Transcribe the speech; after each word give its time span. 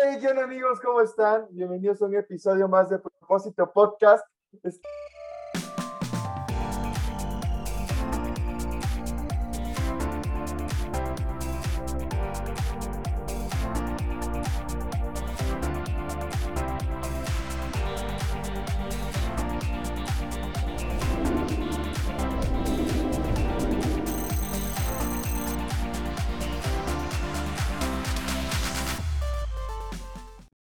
Hey, 0.00 0.18
¿qué 0.20 0.28
amigos? 0.28 0.80
¿Cómo 0.80 1.00
están? 1.00 1.48
Bienvenidos 1.50 2.00
a 2.02 2.06
un 2.06 2.14
episodio 2.14 2.68
más 2.68 2.88
de 2.88 2.98
Propósito 2.98 3.68
Podcast. 3.72 4.24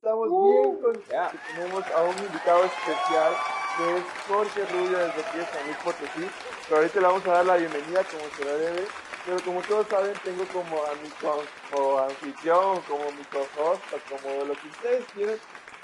Tenemos 0.05 1.83
a 1.87 2.03
un 2.03 2.17
invitado 2.19 2.63
especial 2.65 3.33
que 3.75 3.97
es 3.97 4.03
Jorge 4.27 4.65
Rubio 4.65 4.99
desde 4.99 5.21
aquí 5.21 5.37
de 5.39 5.45
San 5.45 5.65
Luis 5.65 5.77
Potosí. 5.83 6.29
Pero 6.69 6.77
ahorita 6.77 6.99
le 6.99 7.07
vamos 7.07 7.27
a 7.27 7.31
dar 7.31 7.45
la 7.45 7.57
bienvenida 7.57 8.03
como 8.03 8.23
se 8.37 8.45
la 8.45 8.53
debe. 8.53 8.85
Pero 9.25 9.41
como 9.43 9.61
todos 9.61 9.87
saben, 9.87 10.13
tengo 10.23 10.45
como 10.53 10.77
a 10.85 10.93
mi 11.01 11.09
co 11.09 11.99
anfitrión, 11.99 12.81
como 12.81 13.11
mi 13.13 13.23
co-host, 13.25 13.81
como 14.07 14.45
lo 14.45 14.53
que 14.53 14.67
ustedes 14.67 15.05
quieren, 15.15 15.37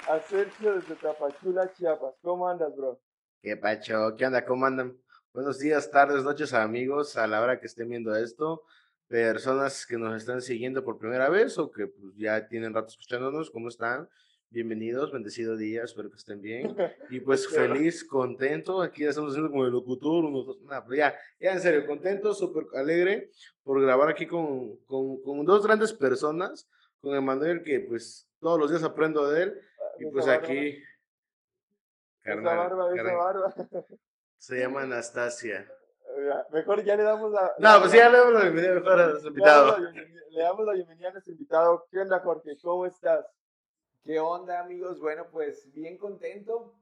a 0.08 0.20
Sergio 0.20 0.74
desde 0.76 0.94
Tapachula, 0.94 1.72
Chiapas. 1.72 2.14
¿Cómo 2.22 2.48
andas, 2.48 2.74
bro? 2.76 3.00
¿Qué 3.42 3.56
pacho? 3.56 4.14
¿Qué 4.16 4.26
onda? 4.26 4.44
¿Cómo 4.44 4.66
andan? 4.66 4.96
Buenos 5.34 5.58
días, 5.58 5.90
tardes, 5.90 6.22
noches, 6.22 6.54
amigos, 6.54 7.16
a 7.16 7.26
la 7.26 7.40
hora 7.40 7.58
que 7.58 7.66
estén 7.66 7.88
viendo 7.88 8.14
esto. 8.14 8.62
Personas 9.12 9.84
que 9.84 9.98
nos 9.98 10.16
están 10.16 10.40
siguiendo 10.40 10.82
por 10.82 10.96
primera 10.96 11.28
vez 11.28 11.58
o 11.58 11.70
que 11.70 11.86
pues, 11.86 12.14
ya 12.16 12.48
tienen 12.48 12.72
rato 12.72 12.88
escuchándonos, 12.88 13.50
¿cómo 13.50 13.68
están? 13.68 14.08
Bienvenidos, 14.48 15.12
bendecido 15.12 15.54
día, 15.54 15.84
espero 15.84 16.10
que 16.10 16.16
estén 16.16 16.40
bien. 16.40 16.74
Y 17.10 17.20
pues 17.20 17.46
feliz, 17.46 18.04
contento, 18.04 18.80
aquí 18.80 19.04
estamos 19.04 19.32
haciendo 19.32 19.50
como 19.50 19.66
el 19.66 19.70
locutor, 19.70 20.24
unos 20.24 20.58
nada, 20.62 20.82
pero 20.82 20.96
ya, 20.96 21.14
ya 21.38 21.52
en 21.52 21.60
serio, 21.60 21.86
contento, 21.86 22.32
súper 22.32 22.64
alegre 22.74 23.30
por 23.62 23.82
grabar 23.82 24.08
aquí 24.08 24.26
con, 24.26 24.78
con, 24.86 25.20
con, 25.20 25.44
dos 25.44 25.66
grandes 25.66 25.92
personas, 25.92 26.66
con 27.02 27.14
Emanuel, 27.14 27.62
que 27.62 27.80
pues 27.80 28.26
todos 28.40 28.58
los 28.58 28.70
días 28.70 28.82
aprendo 28.82 29.30
de 29.30 29.42
él, 29.42 29.60
y 30.00 30.06
pues 30.06 30.26
aquí... 30.26 30.82
Carnal, 32.22 32.56
barba, 32.56 32.94
esa 32.94 33.14
barba. 33.14 33.54
Se 34.38 34.58
llama 34.58 34.84
Anastasia. 34.84 35.70
Mejor 36.50 36.84
ya 36.84 36.96
le 36.96 37.02
damos 37.02 37.32
la... 37.32 37.54
No, 37.58 37.80
pues 37.80 37.92
ya 37.92 38.08
le 38.08 38.18
damos 38.18 38.34
la 38.34 38.40
bienvenida 38.42 38.74
mejor 38.74 39.00
a 39.00 39.06
nuestro 39.08 39.28
invitado. 39.28 39.78
Le 40.30 40.42
damos 40.42 40.66
la 40.66 40.72
bienvenida 40.72 41.08
a 41.08 41.12
nuestro 41.12 41.32
invitado. 41.32 41.86
¿Qué 41.90 42.00
onda, 42.00 42.20
Jorge? 42.20 42.56
¿Cómo 42.62 42.86
estás? 42.86 43.26
¿Qué 44.04 44.18
onda, 44.18 44.60
amigos? 44.60 45.00
Bueno, 45.00 45.26
pues 45.30 45.72
bien 45.72 45.96
contento 45.96 46.74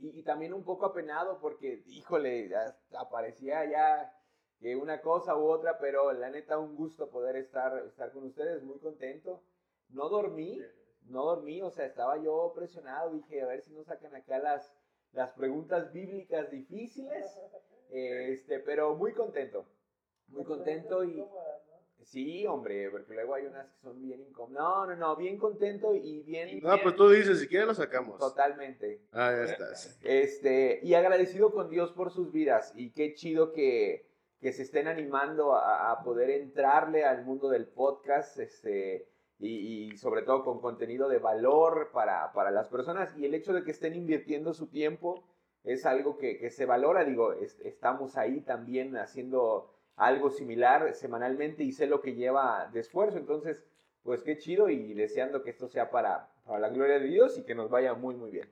y, 0.00 0.22
también 0.22 0.52
un 0.52 0.64
poco 0.64 0.86
apenado 0.86 1.38
porque, 1.40 1.82
híjole, 1.86 2.50
aparecía 2.96 3.64
ya 3.64 4.12
que 4.60 4.76
una 4.76 5.00
cosa 5.00 5.36
u 5.36 5.48
otra, 5.48 5.78
pero 5.78 6.12
la 6.12 6.30
neta, 6.30 6.58
un 6.58 6.76
gusto 6.76 7.10
poder 7.10 7.36
estar, 7.36 7.78
estar 7.86 8.12
con 8.12 8.24
ustedes, 8.24 8.62
muy 8.62 8.78
contento. 8.78 9.42
No 9.88 10.08
dormí, 10.08 10.60
no 11.06 11.24
dormí, 11.24 11.62
o 11.62 11.70
sea, 11.70 11.86
estaba 11.86 12.18
yo 12.18 12.52
presionado, 12.54 13.10
dije, 13.10 13.42
a 13.42 13.46
ver 13.46 13.62
si 13.62 13.72
nos 13.72 13.86
sacan 13.86 14.14
acá 14.14 14.38
las, 14.38 14.72
las 15.12 15.32
preguntas 15.32 15.92
bíblicas 15.92 16.50
difíciles, 16.50 17.24
este, 17.90 18.60
pero 18.60 18.94
muy 18.94 19.12
contento, 19.12 19.66
muy 20.28 20.44
contento 20.44 21.04
y 21.04 21.24
Sí, 22.08 22.46
hombre, 22.46 22.90
porque 22.90 23.12
luego 23.12 23.34
hay 23.34 23.44
unas 23.44 23.66
que 23.66 23.80
son 23.82 24.00
bien 24.00 24.22
incómodas. 24.22 24.58
No, 24.58 24.86
no, 24.86 24.96
no, 24.96 25.16
bien 25.16 25.36
contento 25.36 25.94
y 25.94 26.22
bien. 26.22 26.58
No, 26.62 26.74
pues 26.82 26.96
tú 26.96 27.10
dices, 27.10 27.38
si 27.38 27.46
quieres 27.46 27.68
lo 27.68 27.74
sacamos. 27.74 28.18
Totalmente. 28.18 29.02
Ah, 29.12 29.30
ya 29.36 29.44
estás. 29.44 29.98
Este, 30.02 30.80
y 30.82 30.94
agradecido 30.94 31.52
con 31.52 31.68
Dios 31.68 31.92
por 31.92 32.10
sus 32.10 32.32
vidas. 32.32 32.72
Y 32.76 32.92
qué 32.92 33.12
chido 33.12 33.52
que, 33.52 34.06
que 34.40 34.52
se 34.54 34.62
estén 34.62 34.88
animando 34.88 35.54
a, 35.54 35.92
a, 35.92 36.02
poder 36.02 36.30
entrarle 36.30 37.04
al 37.04 37.26
mundo 37.26 37.50
del 37.50 37.66
podcast. 37.66 38.38
Este, 38.38 39.06
y, 39.38 39.90
y, 39.90 39.96
sobre 39.98 40.22
todo 40.22 40.44
con 40.44 40.62
contenido 40.62 41.10
de 41.10 41.18
valor 41.18 41.90
para, 41.92 42.32
para, 42.32 42.50
las 42.50 42.68
personas. 42.68 43.14
Y 43.18 43.26
el 43.26 43.34
hecho 43.34 43.52
de 43.52 43.64
que 43.64 43.70
estén 43.70 43.94
invirtiendo 43.94 44.54
su 44.54 44.68
tiempo 44.68 45.22
es 45.64 45.86
algo 45.86 46.18
que, 46.18 46.38
que 46.38 46.50
se 46.50 46.66
valora. 46.66 47.04
Digo, 47.04 47.32
estamos 47.32 48.16
ahí 48.16 48.40
también 48.40 48.96
haciendo 48.96 49.74
algo 49.96 50.30
similar 50.30 50.94
semanalmente 50.94 51.64
y 51.64 51.72
sé 51.72 51.86
lo 51.86 52.00
que 52.00 52.14
lleva 52.14 52.70
de 52.72 52.80
esfuerzo. 52.80 53.18
Entonces, 53.18 53.64
pues 54.02 54.22
qué 54.22 54.38
chido 54.38 54.68
y 54.68 54.94
deseando 54.94 55.42
que 55.42 55.50
esto 55.50 55.68
sea 55.68 55.90
para, 55.90 56.30
para 56.44 56.60
la 56.60 56.68
gloria 56.70 56.98
de 56.98 57.06
Dios 57.06 57.36
y 57.38 57.44
que 57.44 57.54
nos 57.54 57.68
vaya 57.68 57.94
muy, 57.94 58.14
muy 58.14 58.30
bien. 58.30 58.48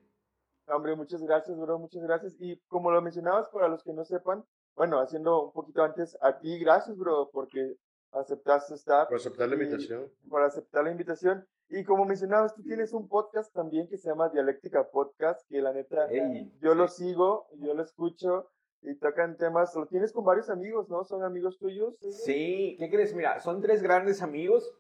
Hombre, 0.69 0.97
muchas 0.97 1.23
gracias, 1.23 1.57
bro, 1.59 1.79
muchas 1.79 2.03
gracias. 2.03 2.37
Y 2.41 2.57
como 2.67 2.91
lo 2.91 3.01
mencionabas, 3.01 3.49
para 3.49 3.69
los 3.69 3.85
que 3.85 3.93
no 3.93 4.05
sepan, 4.05 4.45
bueno, 4.75 5.01
haciendo 5.01 5.45
un 5.45 5.53
poquito 5.53 5.83
antes, 5.83 6.19
a 6.21 6.39
ti, 6.39 6.59
gracias, 6.59 6.97
bro, 6.99 7.31
porque 7.33 7.77
aceptaste 8.11 8.75
estar. 8.75 9.07
Por 9.07 9.17
aceptar 9.17 9.49
la 9.49 9.55
invitación. 9.55 10.11
Por 10.29 10.43
aceptar 10.43 10.85
la 10.85 10.91
invitación. 10.91 11.47
Y 11.69 11.85
como 11.85 12.05
mencionabas, 12.05 12.55
tú 12.55 12.63
tienes 12.63 12.93
un 12.93 13.09
podcast 13.09 13.53
también 13.53 13.89
que 13.89 13.99
se 13.99 14.09
llama 14.09 14.29
Dialéctica 14.29 14.89
Podcast, 14.89 15.47
que 15.49 15.61
la 15.61 15.73
neta, 15.73 16.09
yo 16.61 16.75
lo 16.75 16.87
sigo, 16.87 17.49
yo 17.59 17.75
lo 17.75 17.83
escucho 17.83 18.51
y 18.83 18.95
tocan 18.95 19.37
temas, 19.37 19.75
lo 19.75 19.87
tienes 19.87 20.13
con 20.13 20.25
varios 20.25 20.49
amigos, 20.49 20.89
¿no? 20.89 21.05
¿Son 21.05 21.25
amigos 21.25 21.59
tuyos? 21.59 21.97
Sí, 22.25 22.77
¿qué 22.79 22.89
crees? 22.89 23.15
Mira, 23.15 23.41
son 23.41 23.61
tres 23.61 23.83
grandes 23.83 24.23
amigos. 24.23 24.73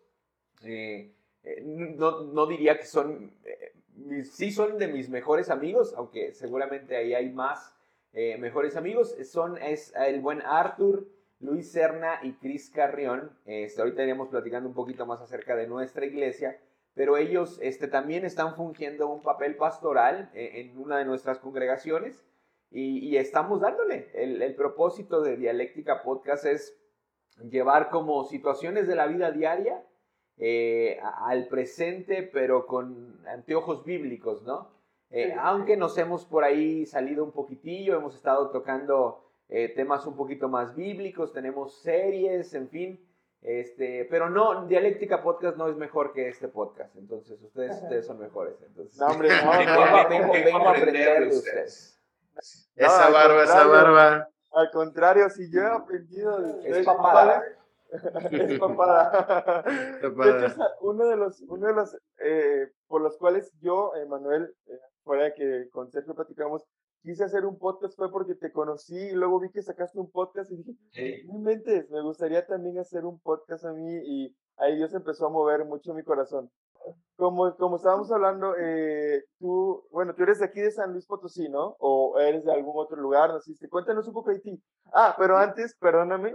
Eh, 0.63 1.13
eh, 1.43 1.63
no, 1.65 2.23
no, 2.23 2.47
diría 2.47 2.79
que 2.79 2.87
son, 2.87 3.33
eh, 3.45 4.23
sí 4.25 4.53
son 4.53 4.79
de 4.79 4.89
mis 4.89 5.11
mejores 5.11 5.51
amigos, 5.51 5.93
aunque 5.97 6.33
seguramente 6.33 6.97
ahí 6.97 7.15
hay 7.15 7.31
más 7.31 7.73
mejores 8.39 8.77
amigos. 8.77 9.15
Son 9.25 9.59
es 9.59 9.93
el 9.95 10.21
buen 10.21 10.41
Arthur, 10.41 11.07
Luis 11.41 11.71
Serna 11.71 12.21
y 12.23 12.33
Cris 12.35 12.71
Carrión. 12.71 13.31
Este, 13.45 13.83
ahorita 13.83 14.05
iremos 14.05 14.29
platicando 14.29 14.69
un 14.69 14.75
poquito 14.75 15.05
más 15.05 15.21
acerca 15.21 15.55
de 15.55 15.67
nuestra 15.67 16.07
iglesia, 16.07 16.59
pero 16.97 17.17
ellos 17.17 17.61
este, 17.62 17.87
también 17.87 18.25
están 18.25 18.57
fungiendo 18.57 19.07
un 19.09 19.23
papel 19.23 19.55
pastoral 19.55 20.31
en 20.34 20.77
una 20.79 20.99
de 20.99 21.05
nuestras 21.05 21.39
congregaciones. 21.39 22.25
Y, 22.71 23.17
estamos 23.17 23.61
dándole. 23.61 24.11
El, 24.15 24.55
propósito 24.55 25.21
de 25.21 25.37
Dialéctica 25.37 26.03
Podcast 26.03 26.47
es 26.47 26.77
llevar 27.51 27.91
como 27.91 28.25
situaciones 28.25 28.89
de 28.89 28.97
la 28.97 29.06
vida 29.06 29.31
diaria 29.31 29.85
eh, 30.39 30.99
al 31.21 31.47
presente, 31.49 32.23
pero 32.23 32.67
con 32.67 33.21
anteojos 33.27 33.85
bíblicos, 33.85 34.43
¿no? 34.43 34.75
Eh, 35.11 35.35
aunque 35.39 35.77
nos 35.77 35.97
hemos 35.99 36.25
por 36.25 36.45
ahí 36.45 36.85
salido 36.87 37.25
un 37.25 37.31
poquitillo, 37.31 37.97
hemos 37.97 38.17
estado 38.17 38.51
tocando 38.51 39.23
eh, 39.49 39.69
temas 39.69 40.05
un 40.06 40.17
poquito 40.17 40.49
más 40.49 40.75
bíblicos, 40.75 41.33
tenemos 41.33 41.81
series, 41.81 42.53
en 42.55 42.69
fin. 42.69 43.06
Este, 43.47 44.05
pero 44.11 44.29
no, 44.29 44.67
Dialéctica 44.67 45.23
Podcast 45.23 45.57
no 45.57 45.69
es 45.69 45.77
mejor 45.77 46.12
que 46.12 46.29
este 46.29 46.49
podcast, 46.49 46.97
entonces 46.97 47.41
ustedes, 47.41 47.81
ustedes 47.81 48.05
son 48.05 48.19
mejores. 48.19 48.57
Entonces, 48.61 48.99
no, 48.99 49.07
hombre, 49.07 49.29
no, 49.45 49.53
vengo, 50.43 50.67
a 50.67 50.71
aprender 50.73 51.29
de 51.29 51.37
ustedes. 51.37 51.97
Esa 52.75 53.09
barba, 53.09 53.45
esa 53.45 53.65
barba. 53.69 54.29
Al 54.53 54.71
contrario, 54.73 55.31
si 55.31 55.49
yo 55.49 55.61
he 55.61 55.67
aprendido 55.67 56.41
de 56.41 56.81
es 56.81 56.85
papada. 56.85 57.45
es 58.33 58.59
papada. 58.59 59.62
de 60.03 60.47
hecho, 60.47 60.55
uno 60.81 61.06
de 61.06 61.17
los, 61.17 61.41
uno 61.43 61.69
de 61.69 61.73
los 61.73 61.97
eh, 62.19 62.73
por 62.89 63.01
los 63.01 63.17
cuales 63.17 63.53
yo, 63.61 63.93
Manuel, 64.09 64.53
eh, 64.67 64.81
fuera 65.05 65.33
que 65.33 65.69
con 65.71 65.89
Sergio 65.93 66.17
platicamos, 66.17 66.65
quise 67.03 67.25
hacer 67.25 67.45
un 67.45 67.59
podcast 67.59 67.97
fue 67.97 68.11
porque 68.11 68.34
te 68.34 68.53
conocí 68.53 68.97
y 68.97 69.12
luego 69.12 69.41
vi 69.41 69.51
que 69.51 69.62
sacaste 69.62 69.99
un 69.99 70.11
podcast 70.11 70.51
y 70.51 70.57
dije, 70.57 70.73
sí. 70.93 71.29
mentes, 71.33 71.91
me 71.91 72.03
gustaría 72.03 72.47
también 72.47 72.79
hacer 72.79 73.05
un 73.05 73.19
podcast 73.21 73.65
a 73.65 73.73
mí 73.73 74.01
y 74.05 74.37
ahí 74.57 74.77
Dios 74.77 74.93
empezó 74.95 75.27
a 75.27 75.31
mover 75.31 75.65
mucho 75.65 75.95
mi 75.95 76.03
corazón 76.03 76.51
como, 77.17 77.56
como 77.56 77.77
estábamos 77.77 78.11
hablando, 78.12 78.55
eh, 78.59 79.25
tú, 79.38 79.87
bueno, 79.91 80.15
tú 80.15 80.23
eres 80.23 80.38
de 80.38 80.47
aquí 80.47 80.61
de 80.61 80.70
San 80.70 80.93
Luis 80.93 81.06
Potosí, 81.06 81.49
¿no? 81.49 81.76
O 81.81 82.19
eres 82.19 82.44
de 82.44 82.53
algún 82.53 82.75
otro 82.76 83.00
lugar, 83.00 83.32
¿naciste? 83.32 83.69
Cuéntanos 83.69 84.06
un 84.06 84.15
poco 84.15 84.31
de 84.31 84.41
ti. 84.41 84.62
Ah, 84.93 85.15
pero 85.19 85.37
antes, 85.37 85.75
perdóname, 85.81 86.35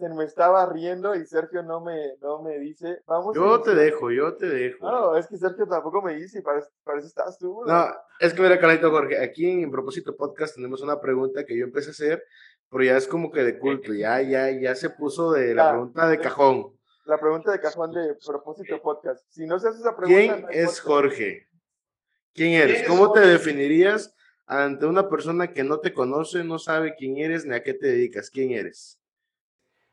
se 0.00 0.08
me 0.08 0.24
estaba 0.24 0.66
riendo 0.66 1.14
y 1.14 1.24
Sergio 1.26 1.62
no 1.62 1.80
me, 1.80 2.16
no 2.20 2.42
me 2.42 2.58
dice, 2.58 3.02
vamos. 3.06 3.36
Yo 3.36 3.60
te 3.60 3.74
dejo, 3.74 4.10
yo 4.10 4.34
te 4.34 4.46
dejo. 4.46 4.90
No, 4.90 5.16
es 5.16 5.26
que 5.26 5.36
Sergio 5.36 5.66
tampoco 5.68 6.02
me 6.02 6.16
dice 6.16 6.38
y 6.40 6.42
para, 6.42 6.58
eso 6.58 7.06
estás 7.06 7.38
tú. 7.38 7.62
¿no? 7.64 7.86
es 8.18 8.34
que 8.34 8.42
mira, 8.42 8.58
Carlito 8.58 8.90
Jorge, 8.90 9.22
aquí 9.22 9.62
en 9.62 9.70
Propósito 9.70 10.16
Podcast 10.16 10.56
tenemos 10.56 10.82
una 10.82 11.00
pregunta 11.00 11.44
que 11.44 11.56
yo 11.56 11.64
empecé 11.64 11.90
a 11.90 11.92
hacer, 11.92 12.24
pero 12.68 12.82
ya 12.82 12.96
es 12.96 13.06
como 13.06 13.30
que 13.30 13.44
de 13.44 13.58
culto, 13.58 13.92
ya, 13.92 14.20
ya, 14.22 14.50
ya 14.50 14.74
se 14.74 14.90
puso 14.90 15.32
de 15.32 15.54
la 15.54 15.70
pregunta 15.70 16.08
de 16.08 16.18
cajón 16.18 16.80
la 17.10 17.18
pregunta 17.18 17.50
de 17.50 17.60
cajón 17.60 17.92
de 17.92 18.14
propósito 18.24 18.80
podcast. 18.80 19.24
Si 19.30 19.44
no 19.44 19.58
se 19.58 19.68
hace 19.68 19.80
esa 19.80 19.96
pregunta. 19.96 20.46
¿Quién 20.46 20.46
es 20.50 20.80
Jorge? 20.80 21.48
¿Quién 22.32 22.52
eres? 22.52 22.86
¿Cómo 22.86 23.12
te 23.12 23.20
definirías 23.20 24.14
ante 24.46 24.86
una 24.86 25.08
persona 25.08 25.52
que 25.52 25.64
no 25.64 25.80
te 25.80 25.92
conoce, 25.92 26.44
no 26.44 26.58
sabe 26.60 26.94
quién 26.96 27.16
eres 27.16 27.44
ni 27.44 27.54
a 27.54 27.64
qué 27.64 27.74
te 27.74 27.88
dedicas? 27.88 28.30
¿Quién 28.30 28.52
eres? 28.52 28.99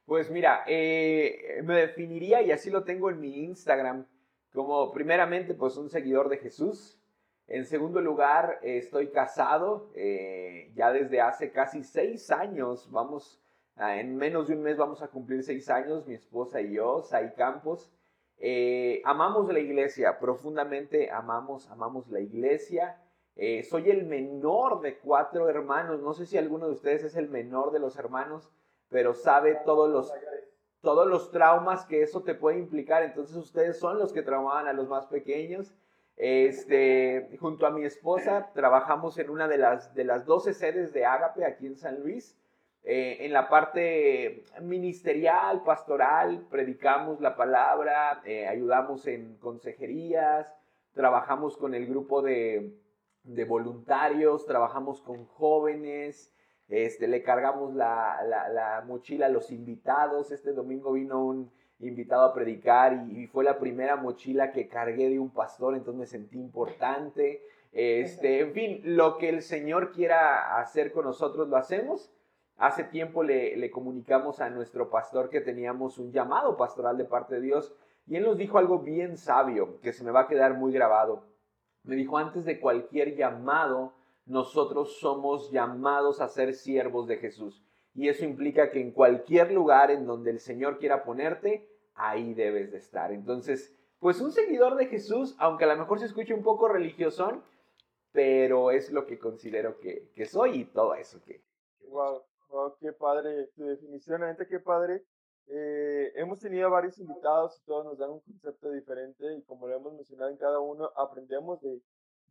Pues 0.07 0.31
mira, 0.31 0.63
eh, 0.67 1.61
me 1.65 1.75
definiría, 1.81 2.41
y 2.41 2.51
así 2.51 2.69
lo 2.69 2.85
tengo 2.85 3.09
en 3.09 3.19
mi 3.19 3.43
Instagram, 3.43 4.05
Como 4.53 4.93
primeramente, 4.93 5.53
pues 5.53 5.75
un 5.75 5.89
seguidor 5.89 6.29
de 6.29 6.37
Jesús. 6.37 6.97
En 7.47 7.65
segundo 7.65 7.99
lugar, 7.99 8.59
estoy 8.63 9.09
casado 9.11 9.91
eh, 9.95 10.71
ya 10.75 10.93
desde 10.93 11.19
hace 11.19 11.51
casi 11.51 11.83
seis 11.83 12.31
años. 12.31 12.89
Vamos, 12.89 13.41
en 13.77 14.15
menos 14.15 14.47
de 14.47 14.55
un 14.55 14.63
mes 14.63 14.77
vamos 14.77 15.01
a 15.01 15.09
cumplir 15.09 15.43
seis 15.43 15.69
años, 15.69 16.07
mi 16.07 16.13
esposa 16.13 16.61
y 16.61 16.71
yo, 16.71 17.01
Sai 17.03 17.33
Campos. 17.35 17.91
Eh, 18.37 19.01
amamos 19.03 19.51
la 19.51 19.59
iglesia, 19.59 20.19
profundamente 20.19 21.11
amamos, 21.11 21.69
amamos 21.69 22.07
la 22.09 22.21
iglesia. 22.21 22.97
Eh, 23.35 23.61
soy 23.63 23.89
el 23.89 24.05
menor 24.05 24.79
de 24.79 24.99
cuatro 24.99 25.49
hermanos. 25.49 26.01
No 26.01 26.13
sé 26.13 26.25
si 26.25 26.37
alguno 26.37 26.67
de 26.67 26.73
ustedes 26.73 27.03
es 27.03 27.17
el 27.17 27.27
menor 27.27 27.73
de 27.73 27.79
los 27.79 27.97
hermanos, 27.97 28.49
pero 28.89 29.13
sabe 29.13 29.59
todos 29.65 29.89
los, 29.89 30.13
todos 30.81 31.07
los 31.07 31.31
traumas 31.31 31.85
que 31.85 32.01
eso 32.01 32.23
te 32.23 32.35
puede 32.35 32.59
implicar. 32.59 33.03
Entonces 33.03 33.35
ustedes 33.35 33.79
son 33.79 33.99
los 33.99 34.13
que 34.13 34.21
traumaban 34.21 34.67
a 34.67 34.73
los 34.73 34.87
más 34.87 35.07
pequeños. 35.07 35.73
Este, 36.15 37.37
junto 37.39 37.67
a 37.67 37.71
mi 37.71 37.83
esposa 37.83 38.51
trabajamos 38.53 39.19
en 39.19 39.29
una 39.29 39.47
de 39.47 39.59
las, 39.59 39.93
de 39.93 40.03
las 40.03 40.25
12 40.25 40.53
sedes 40.53 40.91
de 40.91 41.05
Ágape 41.05 41.45
aquí 41.45 41.67
en 41.67 41.77
San 41.77 42.01
Luis. 42.01 42.37
Eh, 42.83 43.25
en 43.25 43.33
la 43.33 43.49
parte 43.49 44.45
ministerial, 44.61 45.61
pastoral, 45.63 46.47
predicamos 46.49 47.19
la 47.19 47.35
palabra, 47.35 48.21
eh, 48.23 48.47
ayudamos 48.47 49.05
en 49.07 49.35
consejerías, 49.39 50.55
trabajamos 50.93 51.57
con 51.57 51.75
el 51.75 51.85
grupo 51.85 52.21
de, 52.21 52.73
de 53.23 53.43
voluntarios, 53.43 54.45
trabajamos 54.45 55.01
con 55.01 55.25
jóvenes, 55.25 56.33
este, 56.69 57.07
le 57.07 57.23
cargamos 57.23 57.73
la, 57.73 58.21
la, 58.23 58.83
mochila 58.85 59.27
a 59.27 59.29
los 59.29 59.51
invitados. 59.51 60.31
Este 60.31 60.51
domingo 60.51 60.93
vino 60.93 61.23
un 61.25 61.51
invitado 61.79 62.23
a 62.23 62.33
predicar 62.33 63.05
y, 63.09 63.27
fue 63.27 63.43
la 63.43 63.59
primera 63.59 63.95
mochila 63.95 64.51
que 64.51 64.67
cargué 64.67 65.09
de 65.09 65.19
un 65.19 65.29
pastor, 65.29 65.75
entonces 65.75 65.99
me 65.99 66.05
sentí 66.05 66.37
importante. 66.37 67.41
Este, 67.71 68.41
en 68.41 68.53
fin, 68.53 68.81
lo 68.83 69.17
que 69.17 69.29
el 69.29 69.41
Señor 69.41 69.91
quiera 69.91 70.59
hacer 70.59 70.91
con 70.91 71.05
nosotros 71.05 71.47
lo 71.47 71.57
hacemos. 71.57 72.11
Hace 72.57 72.83
tiempo 72.83 73.23
le, 73.23 73.69
comunicamos 73.69 74.41
a 74.41 74.49
nuestro 74.49 74.89
pastor 74.89 75.29
que 75.29 75.41
teníamos 75.41 75.99
un 75.99 76.11
llamado 76.11 76.57
pastoral 76.57 76.97
de 76.97 77.05
parte 77.05 77.35
de 77.35 77.41
Dios 77.41 77.75
y 78.07 78.15
él 78.15 78.23
nos 78.23 78.37
dijo 78.37 78.57
algo 78.57 78.79
bien 78.79 79.15
sabio 79.15 79.79
que 79.81 79.93
se 79.93 80.03
me 80.03 80.11
va 80.11 80.21
a 80.21 80.27
quedar 80.27 80.55
muy 80.55 80.73
grabado. 80.73 81.23
Me 81.83 81.95
dijo, 81.95 82.17
antes 82.17 82.45
de 82.45 82.59
cualquier 82.59 83.15
llamado, 83.15 83.93
nosotros 84.27 84.97
somos 84.99 85.51
llamados 85.51 86.21
a 86.21 86.27
ser 86.27 86.53
siervos 86.53 87.07
de 87.07 87.17
Jesús. 87.17 87.63
Y 87.93 88.09
eso 88.09 88.25
implica 88.25 88.69
que 88.69 88.81
en 88.81 88.91
cualquier 88.91 89.51
lugar 89.51 89.89
en 89.89 90.05
donde 90.05 90.31
el 90.31 90.39
Señor 90.39 90.77
quiera 90.77 91.03
ponerte, 91.03 91.67
ahí 91.95 92.33
debes 92.33 92.71
de 92.71 92.77
estar. 92.77 93.11
Entonces, 93.11 93.75
pues 93.99 94.21
un 94.21 94.31
seguidor 94.31 94.75
de 94.75 94.85
Jesús, 94.85 95.35
aunque 95.39 95.63
a 95.63 95.67
lo 95.67 95.77
mejor 95.77 95.99
se 95.99 96.05
escuche 96.05 96.33
un 96.33 96.43
poco 96.43 96.67
religiosón, 96.67 97.43
pero 98.11 98.71
es 98.71 98.91
lo 98.91 99.05
que 99.05 99.17
considero 99.17 99.79
que, 99.79 100.11
que 100.13 100.25
soy 100.25 100.61
y 100.61 100.65
todo 100.65 100.93
eso 100.93 101.21
que... 101.23 101.41
Wow. 101.89 102.21
Oh, 102.49 102.75
qué 102.79 102.93
padre, 102.93 103.49
definitivamente 103.55 104.47
qué 104.47 104.59
padre. 104.59 105.03
Eh, 105.47 106.11
hemos 106.15 106.39
tenido 106.39 106.69
varios 106.69 106.97
invitados 106.99 107.57
y 107.57 107.65
todos 107.65 107.85
nos 107.85 107.97
dan 107.97 108.11
un 108.11 108.19
concepto 108.19 108.69
diferente 108.71 109.33
y 109.33 109.41
como 109.43 109.67
lo 109.67 109.75
hemos 109.75 109.93
mencionado 109.93 110.29
en 110.29 110.37
cada 110.37 110.59
uno, 110.59 110.91
aprendemos 110.95 111.61
de, 111.61 111.81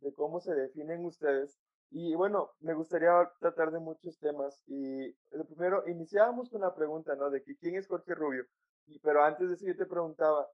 de 0.01 0.13
cómo 0.13 0.39
se 0.39 0.53
definen 0.53 1.05
ustedes. 1.05 1.59
Y 1.89 2.15
bueno, 2.15 2.51
me 2.59 2.73
gustaría 2.73 3.11
tratar 3.39 3.71
de 3.71 3.79
muchos 3.79 4.17
temas. 4.19 4.61
Y 4.67 5.11
lo 5.31 5.45
primero, 5.45 5.87
iniciábamos 5.87 6.49
con 6.49 6.61
la 6.61 6.75
pregunta, 6.75 7.15
¿no? 7.15 7.29
De 7.29 7.41
que, 7.43 7.55
quién 7.57 7.75
es 7.75 7.87
Jorge 7.87 8.13
Rubio. 8.13 8.45
Y, 8.87 8.99
pero 8.99 9.23
antes 9.23 9.47
de 9.49 9.55
eso 9.55 9.65
yo 9.65 9.75
te 9.75 9.85
preguntaba, 9.85 10.47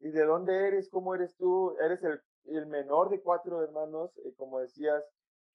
¿y 0.00 0.10
de 0.10 0.24
dónde 0.24 0.68
eres? 0.68 0.88
¿Cómo 0.90 1.14
eres 1.14 1.34
tú? 1.36 1.76
¿Eres 1.80 2.02
el, 2.02 2.20
el 2.46 2.66
menor 2.66 3.08
de 3.10 3.20
cuatro 3.20 3.62
hermanos? 3.62 4.10
Eh, 4.18 4.34
como 4.36 4.60
decías, 4.60 5.02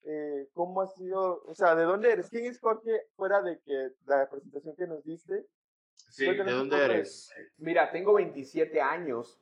eh, 0.04 0.48
cómo 0.52 0.80
ha 0.80 0.86
sido, 0.86 1.42
o 1.44 1.54
sea, 1.54 1.74
¿de 1.74 1.84
dónde 1.84 2.10
eres? 2.10 2.28
¿Quién 2.28 2.46
es 2.46 2.58
Jorge 2.58 3.06
fuera 3.16 3.42
de 3.42 3.60
que 3.60 3.90
la 4.06 4.28
presentación 4.28 4.74
que 4.76 4.86
nos 4.86 5.04
diste? 5.04 5.46
Sí, 5.92 6.26
¿de 6.26 6.44
dónde 6.44 6.84
eres? 6.84 7.30
Mira, 7.58 7.90
tengo 7.92 8.14
27 8.14 8.80
años. 8.80 9.38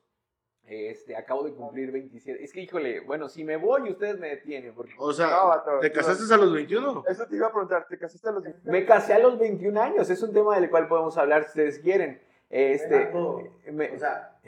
Este, 0.71 1.17
acabo 1.17 1.45
de 1.45 1.55
cumplir 1.55 1.91
27. 1.91 2.45
Es 2.45 2.53
que, 2.53 2.61
híjole, 2.61 3.01
bueno, 3.01 3.31
si 3.31 3.43
me 3.43 3.57
voy, 3.57 3.91
ustedes 3.91 4.19
me 4.19 4.29
detienen. 4.29 4.75
Porque... 4.75 4.93
O 4.99 5.15
sea, 5.15 5.65
¿te 5.81 5.91
casaste 5.91 6.33
a 6.33 6.37
los 6.37 6.53
21? 6.53 7.05
Eso 7.09 7.27
te 7.27 7.37
iba 7.37 7.47
a 7.47 7.51
preguntar, 7.51 7.87
¿te 7.89 7.99
casaste 7.99 8.29
a 8.29 8.33
los 8.33 8.43
21? 8.43 8.71
Me 8.71 8.85
casé 8.85 9.15
a 9.15 9.19
los 9.19 9.39
21 9.39 9.81
años, 9.81 10.11
es 10.11 10.23
un 10.23 10.35
tema 10.35 10.61
del 10.61 10.69
cual 10.69 10.87
podemos 10.87 11.17
hablar 11.17 11.45
si 11.45 11.49
ustedes 11.49 11.79
quieren. 11.79 12.21
Este, 12.51 13.11
O 13.15 13.99
sea, 13.99 14.39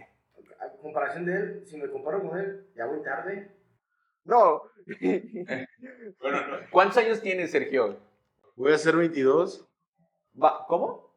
a 0.61 0.69
comparación 0.83 1.25
de 1.25 1.37
él, 1.37 1.63
si 1.65 1.79
me 1.79 1.91
comparo 1.91 2.23
con 2.23 2.39
él, 2.39 2.67
ya 2.77 2.85
voy 2.85 3.03
tarde. 3.03 3.57
No. 4.25 4.63
¿Cuántos 6.71 6.99
años 6.99 7.23
tienes, 7.23 7.51
Sergio? 7.51 7.97
Voy 8.57 8.73
a 8.73 8.79
ser 8.79 8.95
22. 8.95 9.67
Va, 10.43 10.67
¿Cómo? 10.69 11.10